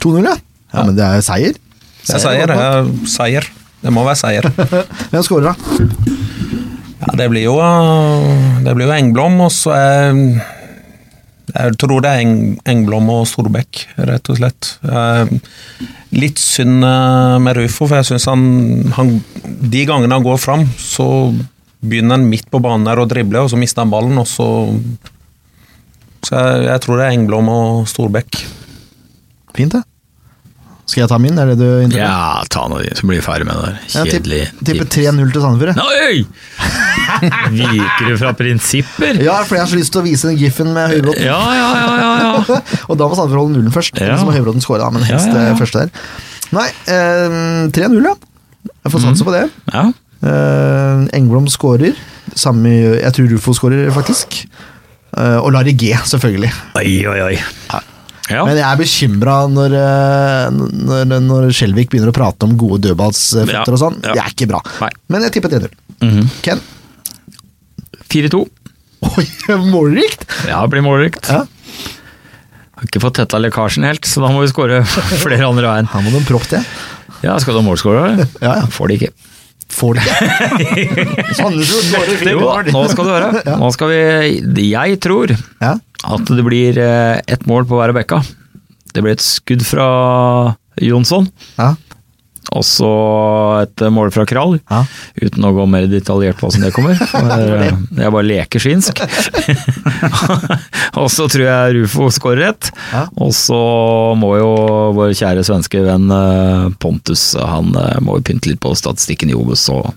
2-0, 0.00 0.28
ja. 0.30 0.38
Ja, 0.74 0.82
men 0.84 0.96
det 0.98 1.04
er 1.06 1.22
seier. 1.24 1.54
Det 2.04 2.16
er 2.18 2.20
seier. 2.22 2.50
det 2.50 2.58
er 2.58 2.88
Seier. 3.08 3.46
Det 3.84 3.92
må 3.92 4.02
være 4.04 4.18
seier. 4.18 4.48
Hvem 5.12 5.24
skårer, 5.24 5.52
da? 5.52 5.54
Ja, 7.04 7.14
det 7.20 7.26
blir 7.32 7.44
jo 7.44 7.54
Det 8.64 8.72
blir 8.76 8.88
jo 8.88 8.94
Engblom, 8.96 9.38
og 9.44 9.50
så 9.52 9.74
er 9.76 10.14
Jeg 11.54 11.76
tror 11.80 12.00
det 12.04 12.10
er 12.10 12.22
Eng, 12.24 12.36
Engblom 12.68 13.10
og 13.12 13.26
Storbekk, 13.28 13.82
rett 14.08 14.30
og 14.32 14.38
slett. 14.40 14.70
Eh, 14.88 15.34
Litt 16.14 16.38
synd 16.40 16.84
eh, 16.86 17.36
med 17.42 17.58
Rufo, 17.58 17.88
for 17.88 17.98
jeg 17.98 18.08
syns 18.12 18.28
han, 18.30 18.44
han 18.96 19.16
De 19.44 19.84
gangene 19.88 20.14
han 20.16 20.24
går 20.24 20.38
fram, 20.40 20.64
så 20.80 21.06
begynner 21.84 22.16
han 22.16 22.28
midt 22.30 22.48
på 22.52 22.62
banen 22.64 22.86
der 22.88 23.02
å 23.02 23.08
drible, 23.10 23.42
og 23.44 23.50
så 23.52 23.58
mister 23.60 23.84
han 23.84 23.92
ballen, 23.92 24.16
og 24.22 24.28
så 24.30 24.48
Så 26.24 26.38
jeg, 26.40 26.68
jeg 26.70 26.80
tror 26.80 26.96
det 27.00 27.06
er 27.08 27.16
Engblom 27.18 27.50
og 27.52 27.88
Storbekk. 27.90 28.38
Fint, 29.54 29.74
det. 29.76 29.82
Skal 30.84 31.00
jeg 31.00 31.08
ta 31.08 31.16
min? 31.18 31.38
Er 31.40 31.48
det 31.48 31.56
du 31.58 31.64
er? 31.64 31.94
Ja, 31.96 32.42
ta 32.52 32.66
nå 32.68 32.82
din, 32.84 32.92
så 32.98 33.06
blir 33.08 33.16
vi 33.20 33.24
ferdig 33.24 33.46
med 33.48 33.56
det 33.56 33.70
der. 33.70 33.76
Kjedelig. 34.04 34.40
tipp- 34.58 34.66
tipper 34.68 34.88
3-0 34.92 35.30
til 35.32 35.44
Sandefjord. 35.44 35.70
jeg. 35.72 35.78
Nei! 35.80 36.26
Viker 37.56 38.10
du 38.10 38.16
fra 38.20 38.32
prinsipper? 38.36 39.20
Ja, 39.24 39.38
for 39.48 39.56
jeg 39.56 39.64
har 39.64 39.70
så 39.72 39.78
lyst 39.80 39.92
til 39.94 40.02
å 40.02 40.04
vise 40.04 40.28
den 40.28 40.36
giffen 40.40 40.72
med 40.76 40.92
Høybråten. 40.92 41.24
Ja, 41.24 41.38
ja, 41.56 41.68
ja, 41.78 41.94
ja, 42.02 42.12
ja. 42.20 42.60
Og 42.90 42.98
da 43.00 43.08
må 43.08 43.16
Sandefjord 43.16 43.40
holde 43.46 43.56
nullen 43.58 43.74
først. 43.74 43.96
Ja. 44.02 44.18
Så 44.20 44.28
må 44.28 44.36
Høybråten 44.36 44.64
skåre, 44.64 44.82
da, 44.84 44.90
men 44.94 45.06
helst 45.08 45.30
Ja, 45.32 45.34
ja, 45.38 45.46
ja. 45.48 45.54
det 45.56 45.62
første 45.62 45.84
der. 45.86 46.06
Nei, 46.54 46.68
eh, 46.92 47.38
3-0, 47.74 47.98
ja. 48.04 48.14
Jeg 48.84 48.92
får 48.94 49.04
satse 49.08 49.26
på 49.28 49.34
det. 49.34 49.46
ja. 49.72 49.86
Eh, 50.24 51.00
Engblom 51.18 51.48
skårer. 51.52 51.96
Samme, 52.38 52.70
jeg 53.00 53.12
tror 53.16 53.26
Rufo 53.34 53.52
skårer, 53.56 53.90
faktisk. 53.92 54.38
Eh, 55.16 55.36
og 55.40 55.50
Larry 55.56 55.74
G, 55.76 55.90
selvfølgelig. 56.08 56.52
Oi, 56.80 56.94
oi, 57.08 57.18
oi. 57.32 57.82
Ja. 58.30 58.44
Men 58.48 58.56
jeg 58.56 58.64
er 58.64 58.78
bekymra 58.80 59.34
når, 59.52 59.74
eh, 59.76 60.60
når, 60.88 61.14
når 61.26 61.48
Skjelvik 61.52 61.90
begynner 61.92 62.08
å 62.12 62.16
prate 62.16 62.46
om 62.48 62.54
gode 62.60 62.80
dødballsføtter 62.86 63.52
Ja, 63.52 63.64
og 63.68 63.80
sånn. 63.82 63.98
ja. 64.04 64.14
Det 64.16 64.22
er 64.22 64.30
ikke 64.32 64.48
bra. 64.54 64.60
Nei. 64.80 64.88
Men 65.12 65.26
jeg 65.26 65.34
tipper 65.36 65.52
3-0. 65.58 65.74
Mhm. 66.04 66.30
Ken? 66.46 66.62
4-2. 68.14 68.40
Oi, 69.04 69.26
målrikt! 69.74 70.24
Ja, 70.48 70.62
det 70.64 70.72
blir 70.72 70.84
målrikt. 70.86 71.28
Ja. 71.28 71.42
Har 72.74 72.88
ikke 72.88 73.02
fått 73.04 73.18
tetta 73.20 73.38
lekkasjen 73.42 73.84
helt, 73.86 74.06
så 74.08 74.22
da 74.24 74.30
må 74.32 74.40
vi 74.44 74.50
skåre 74.52 74.80
flere 75.24 75.44
andre 75.46 75.68
veien. 75.70 75.90
Her 75.92 76.04
må 76.06 76.14
du 76.14 76.24
propp 76.28 76.48
til. 76.50 76.64
Ja, 77.24 77.36
skal 77.40 77.56
du 77.56 77.60
ha 77.62 77.66
målskårer? 77.68 78.24
Ja, 78.42 78.56
ja. 78.62 78.66
Får 78.72 78.90
det 78.90 78.98
ikke. 79.00 79.12
Får 79.74 79.94
det 79.98 80.04
ikke. 80.04 81.04
Sandefjord 81.38 81.86
skårer 81.88 82.18
fint 82.20 82.32
Jo 82.34 82.50
nå 82.74 82.82
skal 82.92 83.06
du 83.08 83.12
høre. 83.14 83.44
Nå 83.60 83.70
skal 83.74 83.92
vi 83.92 84.66
Jeg 84.70 84.98
tror 85.02 85.32
Ja. 85.62 85.74
At 86.04 86.28
det 86.36 86.44
blir 86.46 86.78
eh, 86.78 87.20
ett 87.26 87.46
mål 87.48 87.64
på 87.68 87.78
hver 87.80 87.94
av 87.94 87.98
bekka. 88.00 88.20
Det 88.94 89.02
blir 89.02 89.16
et 89.16 89.24
skudd 89.24 89.64
fra 89.66 89.86
Jonsson, 90.82 91.26
Ja. 91.58 91.72
og 92.54 92.62
så 92.66 92.90
et 93.62 93.82
mål 93.90 94.12
fra 94.14 94.22
Krall. 94.28 94.58
Ja. 94.70 94.84
Uten 95.18 95.42
å 95.48 95.52
gå 95.56 95.64
mer 95.70 95.86
detaljert 95.90 96.38
på 96.38 96.46
hvordan 96.46 96.66
det 96.66 96.72
kommer. 96.76 96.94
for, 97.10 97.30
eh, 97.30 97.72
Jeg 97.98 98.12
bare 98.14 98.28
leker 98.28 98.62
svinsk. 98.62 99.00
og 101.00 101.08
så 101.10 101.26
tror 101.30 101.44
jeg 101.46 101.74
Rufo 101.78 102.08
skårer 102.14 102.50
ett. 102.52 102.70
Ja. 102.92 103.06
Og 103.18 103.32
så 103.34 103.58
må 104.20 104.34
jo 104.38 104.50
vår 104.98 105.14
kjære 105.18 105.44
svenske 105.46 105.82
venn 105.86 106.06
eh, 106.14 106.68
Pontus 106.82 107.32
han 107.38 107.74
eh, 107.80 107.98
må 108.04 108.18
jo 108.20 108.26
pynte 108.30 108.52
litt 108.52 108.62
på 108.62 108.74
statistikken 108.78 109.32
i 109.32 109.38
Obos 109.38 109.66
og 109.74 109.90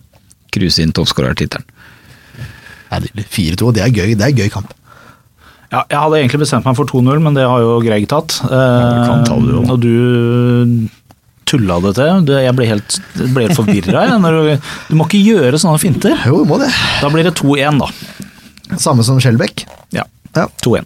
cruise 0.54 0.82
inn 0.82 0.94
toppskårertittelen. 0.96 1.66
Ja, 2.88 3.02
det 3.04 3.28
4-2, 3.28 3.74
det 3.76 3.82
er 3.84 3.92
gøy. 3.92 4.14
Det 4.16 4.30
er 4.30 4.38
gøy 4.46 4.50
kamp. 4.54 4.72
Ja, 5.68 5.82
jeg 5.92 6.00
hadde 6.00 6.20
egentlig 6.22 6.40
bestemt 6.46 6.68
meg 6.68 6.78
for 6.80 6.88
2-0, 6.88 7.20
men 7.24 7.36
det 7.36 7.44
har 7.44 7.60
jo 7.60 7.74
Greg 7.84 8.06
tatt. 8.12 8.38
Eh, 8.46 8.52
du 8.52 9.02
kan 9.04 9.26
ta 9.28 9.36
det, 9.36 9.52
jo. 9.52 9.64
og 9.68 9.82
du 9.84 10.88
tulla 11.48 11.80
det 11.84 11.94
til. 11.96 12.24
Du, 12.28 12.34
jeg 12.36 12.56
ble 12.56 12.68
helt, 12.68 13.00
jeg 13.16 13.32
helt 13.36 13.56
forvirra. 13.56 14.06
Du, 14.20 14.70
du 14.92 14.96
må 15.00 15.08
ikke 15.08 15.24
gjøre 15.24 15.60
sånne 15.62 15.80
finter. 15.82 16.16
Jo, 16.28 16.42
må 16.48 16.60
det. 16.62 16.70
Da 17.02 17.12
blir 17.12 17.28
det 17.28 17.36
2-1, 17.40 17.80
da. 17.84 17.92
Samme 18.80 19.06
som 19.08 19.20
Skjelbæk. 19.24 19.66
Ja, 19.96 20.08
Ja. 20.36 20.48
2-1. 20.62 20.86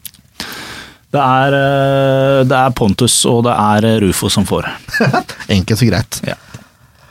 Det 1.12 1.20
er, 1.20 1.56
eh, 1.58 2.42
det 2.48 2.56
er 2.56 2.72
Pontus 2.78 3.18
og 3.28 3.42
det 3.44 3.52
er 3.52 3.88
eh, 3.90 3.98
Rufo 4.00 4.30
som 4.32 4.46
får. 4.48 4.70
Enkelt 5.58 5.82
og 5.84 5.90
greit. 5.90 6.22
Ja. 6.24 6.38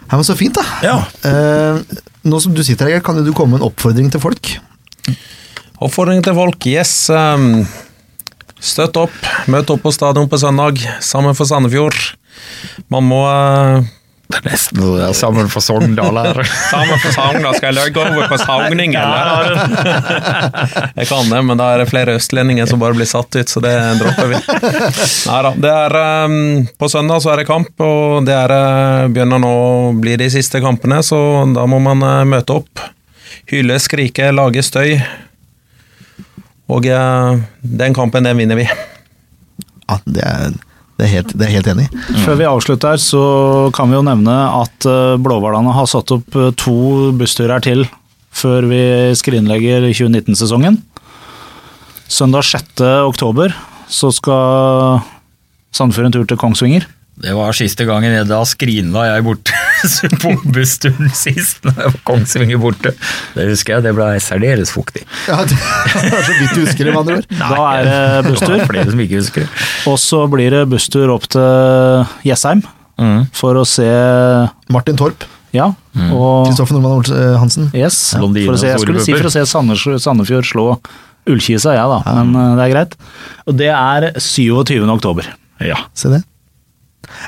Her, 0.09 0.17
men 0.17 0.25
Så 0.25 0.37
fint, 0.39 0.57
da. 0.57 0.65
Ja. 0.83 0.95
Eh, 1.29 2.01
nå 2.25 2.41
som 2.41 2.55
du 2.57 2.63
sitter 2.65 2.89
her, 2.89 3.03
kan 3.05 3.21
du 3.21 3.33
komme 3.37 3.55
med 3.59 3.61
en 3.61 3.69
oppfordring 3.69 4.09
til 4.15 4.23
folk? 4.23 4.55
Oppfordring 5.81 6.21
til 6.21 6.35
folk, 6.37 6.67
yes. 6.69 6.91
Um, 7.09 7.63
støtt 8.61 8.99
opp, 9.01 9.15
møt 9.49 9.71
opp 9.73 9.81
på 9.81 9.93
stadion 9.97 10.29
på 10.29 10.37
søndag, 10.37 10.77
sammen 11.01 11.33
for 11.39 11.49
Sandefjord. 11.49 11.97
Man 12.93 13.07
må 13.09 13.23
uh, 13.25 13.87
Det 14.29 14.43
er 14.43 14.45
nesten 14.51 14.77
så 14.77 14.91
det 14.99 15.07
er 15.07 15.17
sammen 15.17 15.49
for 15.49 15.65
Sogndal 15.65 16.19
her. 16.21 16.43
Sammen 16.73 17.01
for 17.01 17.15
Sogndal, 17.17 17.57
skal 17.57 17.71
jeg 17.71 17.79
løye 17.79 18.03
over 18.03 18.29
på 18.29 18.39
Sogning, 18.43 18.99
eller? 19.01 19.57
Jeg 21.01 21.09
kan 21.09 21.33
det, 21.33 21.41
men 21.49 21.63
da 21.63 21.71
er 21.73 21.83
det 21.83 21.89
flere 21.89 22.19
østlendinger 22.21 22.69
som 22.69 22.85
bare 22.85 22.99
blir 23.01 23.09
satt 23.09 23.41
ut, 23.41 23.49
så 23.49 23.65
det 23.65 23.73
dropper 24.03 24.31
vi. 24.35 24.43
Neida, 25.31 25.55
det 25.65 25.73
er 25.79 25.99
um, 26.29 26.69
På 26.77 26.91
søndag 26.93 27.25
så 27.25 27.33
er 27.33 27.41
det 27.41 27.49
kamp, 27.49 27.73
og 27.81 28.29
det 28.29 28.37
er, 28.37 28.53
uh, 28.53 29.09
begynner 29.09 29.41
nå 29.41 29.57
å 29.65 29.73
bli 29.97 30.21
de 30.21 30.29
siste 30.37 30.61
kampene, 30.61 31.01
så 31.01 31.25
da 31.57 31.65
må 31.65 31.81
man 31.89 32.05
uh, 32.05 32.21
møte 32.29 32.61
opp. 32.61 32.87
Hyle, 33.49 33.81
skrike, 33.81 34.29
lage 34.37 34.69
støy. 34.69 34.99
Og 36.71 36.87
uh, 36.87 37.39
den 37.61 37.95
kampen, 37.97 38.27
den 38.27 38.39
vinner 38.39 38.59
vi. 38.59 38.67
Ja, 39.91 39.99
det 40.07 40.23
er, 40.23 40.53
det 41.01 41.07
er, 41.07 41.11
helt, 41.11 41.33
det 41.35 41.47
er 41.47 41.55
helt 41.57 41.69
enig 41.73 41.87
mm. 41.91 42.21
Før 42.23 42.37
vi 42.39 42.47
avslutter, 42.47 43.01
så 43.03 43.23
kan 43.75 43.91
vi 43.91 43.97
jo 43.97 44.05
nevne 44.07 44.37
at 44.61 44.87
eh, 44.87 45.17
Blåhvalene 45.19 45.73
har 45.75 45.89
satt 45.91 46.13
opp 46.15 46.37
eh, 46.39 46.53
to 46.61 47.11
bussturer 47.19 47.65
til 47.65 47.83
før 48.31 48.69
vi 48.71 48.83
skrinlegger 49.19 49.89
2019-sesongen. 49.89 50.77
Søndag 52.07 52.47
6. 52.47 52.79
oktober 53.09 53.57
så 53.91 54.13
skal 54.15 55.01
Sandefjord 55.75 56.07
en 56.07 56.15
tur 56.15 56.29
til 56.31 56.39
Kongsvinger. 56.39 56.87
Det 57.21 57.35
var 57.37 57.53
siste 57.53 57.85
gangen 57.85 58.15
jeg, 58.15 58.25
da 58.31 58.39
skrinla 58.49 59.03
jeg 59.11 59.25
borte 59.27 59.53
på 60.23 60.31
bussturen 60.55 61.11
sist, 61.13 61.61
når 61.67 61.77
jeg 61.83 61.93
var 61.93 62.01
Kongsvinger 62.09 62.61
borte. 62.63 62.95
Det 63.37 63.49
husker 63.51 63.77
jeg, 63.77 63.85
det 63.89 63.93
ble 63.99 64.07
særdeles 64.25 64.73
fuktig. 64.73 65.03
Ja, 65.29 65.43
det 65.45 65.59
er 66.01 66.25
så 66.25 66.37
vidt 66.39 66.55
du 66.57 66.61
husker 66.65 66.89
det, 66.89 66.95
med 66.95 67.01
andre 67.03 67.19
ord. 67.21 67.29
Da 67.41 67.63
er 67.75 67.89
det 67.91 67.99
Det 68.25 68.33
busstur. 68.33 68.65
flere 68.73 68.91
som 68.95 69.03
ikke 69.05 69.21
husker 69.21 69.45
det. 69.45 69.51
Og 69.93 69.99
så 70.01 70.23
blir 70.33 70.55
det 70.57 70.63
busstur 70.73 71.13
opp 71.17 71.29
til 71.33 72.07
Jessheim 72.31 72.65
Mm. 73.01 73.23
for 73.33 73.57
å 73.57 73.63
se 73.65 73.85
Martin 74.69 74.99
Torp. 75.01 75.23
Ja, 75.57 75.71
og 76.13 76.51
Kristoffer 76.51 76.77
Nordmann 76.77 77.07
eh, 77.17 77.37
Hansen. 77.41 77.71
Yes. 77.73 78.11
Blondine 78.13 78.45
For 78.51 78.59
å 78.59 78.61
se, 78.61 78.69
jeg 78.75 78.83
skulle 78.83 79.01
si 79.07 79.15
for 79.17 79.29
å 79.31 79.33
se 79.33 79.45
Sandefjord, 79.49 80.45
slå 80.45 80.67
Ullkisa, 81.31 81.73
ja 81.79 81.87
da, 81.89 82.03
men 82.19 82.35
eh, 82.37 82.51
det 82.59 82.67
er 82.67 82.75
greit. 82.75 82.99
Og 83.49 83.57
det 83.57 83.71
er 83.73 84.11
27. 84.21 84.85
oktober. 84.93 85.31
Ja. 85.65 85.79
Se 85.97 86.13
det. 86.13 86.21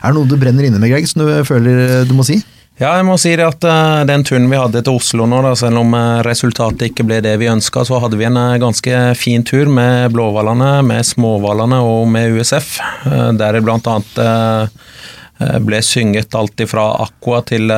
Er 0.02 0.10
det 0.10 0.18
noe 0.18 0.28
du 0.28 0.38
brenner 0.40 0.66
inne 0.66 0.80
med, 0.80 0.92
Greg, 0.92 1.06
som 1.08 1.24
du 1.24 1.30
føler 1.46 1.86
eh, 1.86 2.02
du 2.08 2.14
må 2.16 2.26
si? 2.26 2.40
Ja, 2.80 2.94
jeg 2.96 3.04
må 3.04 3.18
si 3.20 3.34
det 3.36 3.44
at 3.44 3.64
eh, 3.68 4.02
den 4.08 4.24
turen 4.26 4.48
vi 4.50 4.58
hadde 4.58 4.82
til 4.82 4.96
Oslo 4.98 5.26
nå, 5.28 5.42
da, 5.44 5.52
selv 5.58 5.82
om 5.82 5.94
eh, 5.98 6.22
resultatet 6.26 6.88
ikke 6.88 7.06
ble 7.06 7.20
det 7.24 7.36
vi 7.42 7.50
ønska, 7.52 7.84
så 7.86 8.00
hadde 8.02 8.18
vi 8.20 8.26
en 8.26 8.40
ganske 8.62 9.02
fin 9.18 9.44
tur 9.46 9.70
med 9.70 10.12
blåhvalene, 10.14 10.74
med 10.88 11.06
småhvalene 11.06 11.82
og 11.84 12.06
med 12.10 12.38
USF. 12.38 12.78
Der 13.38 13.58
det 13.58 13.64
blant 13.64 13.88
annet 13.90 14.78
ble 15.66 15.78
synget 15.82 16.36
alt 16.38 16.60
fra 16.70 16.84
Aqua 17.02 17.40
til 17.42 17.72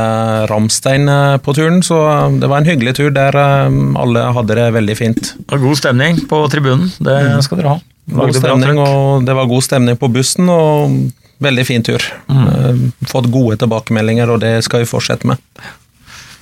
Ramstein 0.51 1.09
på 1.41 1.55
turen, 1.57 1.79
så 1.87 1.97
det 2.37 2.51
var 2.51 2.61
en 2.61 2.69
hyggelig 2.69 2.93
tur 2.99 3.15
der 3.15 3.39
alle 3.41 4.25
hadde 4.37 4.59
det 4.59 4.67
veldig 4.75 4.97
fint. 4.99 5.31
Og 5.47 5.65
god 5.65 5.81
stemning 5.81 6.21
på 6.29 6.43
tribunen, 6.53 6.93
det 7.01 7.17
skal 7.47 7.63
dere 7.63 7.77
ha. 7.77 7.81
God 8.13 8.37
stemning, 8.37 8.79
og 8.85 9.25
det 9.25 9.37
var 9.39 9.49
god 9.49 9.65
stemning 9.65 9.97
på 10.01 10.11
bussen, 10.13 10.51
og 10.53 10.93
veldig 11.45 11.65
fin 11.69 11.85
tur. 11.87 12.03
Mm. 12.29 12.91
Fått 13.11 13.31
gode 13.33 13.59
tilbakemeldinger, 13.63 14.31
og 14.35 14.43
det 14.45 14.57
skal 14.67 14.83
vi 14.85 14.91
fortsette 14.91 15.29
med. 15.31 15.41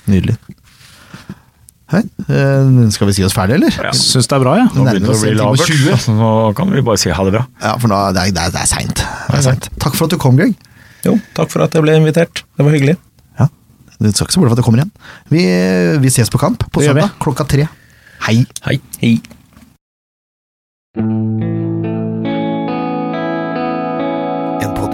Nydelig. 0.09 0.35
Hei, 1.93 2.01
eh, 2.25 2.89
skal 2.95 3.09
vi 3.09 3.13
si 3.13 3.23
oss 3.27 3.35
ferdig, 3.37 3.59
eller? 3.59 3.75
Ja. 3.77 3.91
Syns 3.93 4.25
det 4.29 4.37
er 4.37 4.41
bra, 4.41 4.55
jeg. 4.57 4.69
Nå 4.73 4.85
begynner 4.87 5.03
det 5.03 5.13
å 5.13 5.21
bli 5.21 5.33
labert, 5.37 5.69
20. 5.69 6.15
nå 6.17 6.29
kan 6.57 6.71
vi 6.73 6.81
bare 6.85 7.01
si 7.01 7.11
ha 7.13 7.25
det 7.27 7.35
bra. 7.35 7.43
Ja, 7.61 7.75
for 7.77 7.91
nå, 7.91 7.99
det 8.15 8.23
er, 8.23 8.33
det 8.33 8.45
er, 8.47 8.53
det 8.55 8.61
er 8.63 8.69
seint. 8.71 9.03
Er. 9.29 9.69
Takk 9.83 9.99
for 9.99 10.07
at 10.07 10.15
du 10.15 10.17
kom, 10.21 10.39
Greg. 10.39 10.55
Jo, 11.05 11.17
takk 11.37 11.51
for 11.53 11.65
at 11.65 11.75
jeg 11.75 11.85
ble 11.85 11.97
invitert. 11.99 12.45
Det 12.57 12.65
var 12.65 12.73
hyggelig. 12.73 12.97
Ja, 13.37 13.49
Du 13.99 14.09
skal 14.09 14.25
ikke 14.25 14.37
så 14.37 14.41
bort 14.41 14.49
for 14.49 14.57
at 14.57 14.63
du 14.63 14.65
kommer 14.65 14.81
igjen. 14.81 14.93
Vi, 15.29 15.45
vi 16.01 16.13
ses 16.15 16.31
på 16.33 16.41
kamp 16.41 16.65
på 16.73 16.85
søndag 16.85 17.13
klokka 17.21 17.45
tre. 17.45 17.69
Hei. 18.25 18.39
Hei. 18.65 18.79
Hei. 19.03 19.17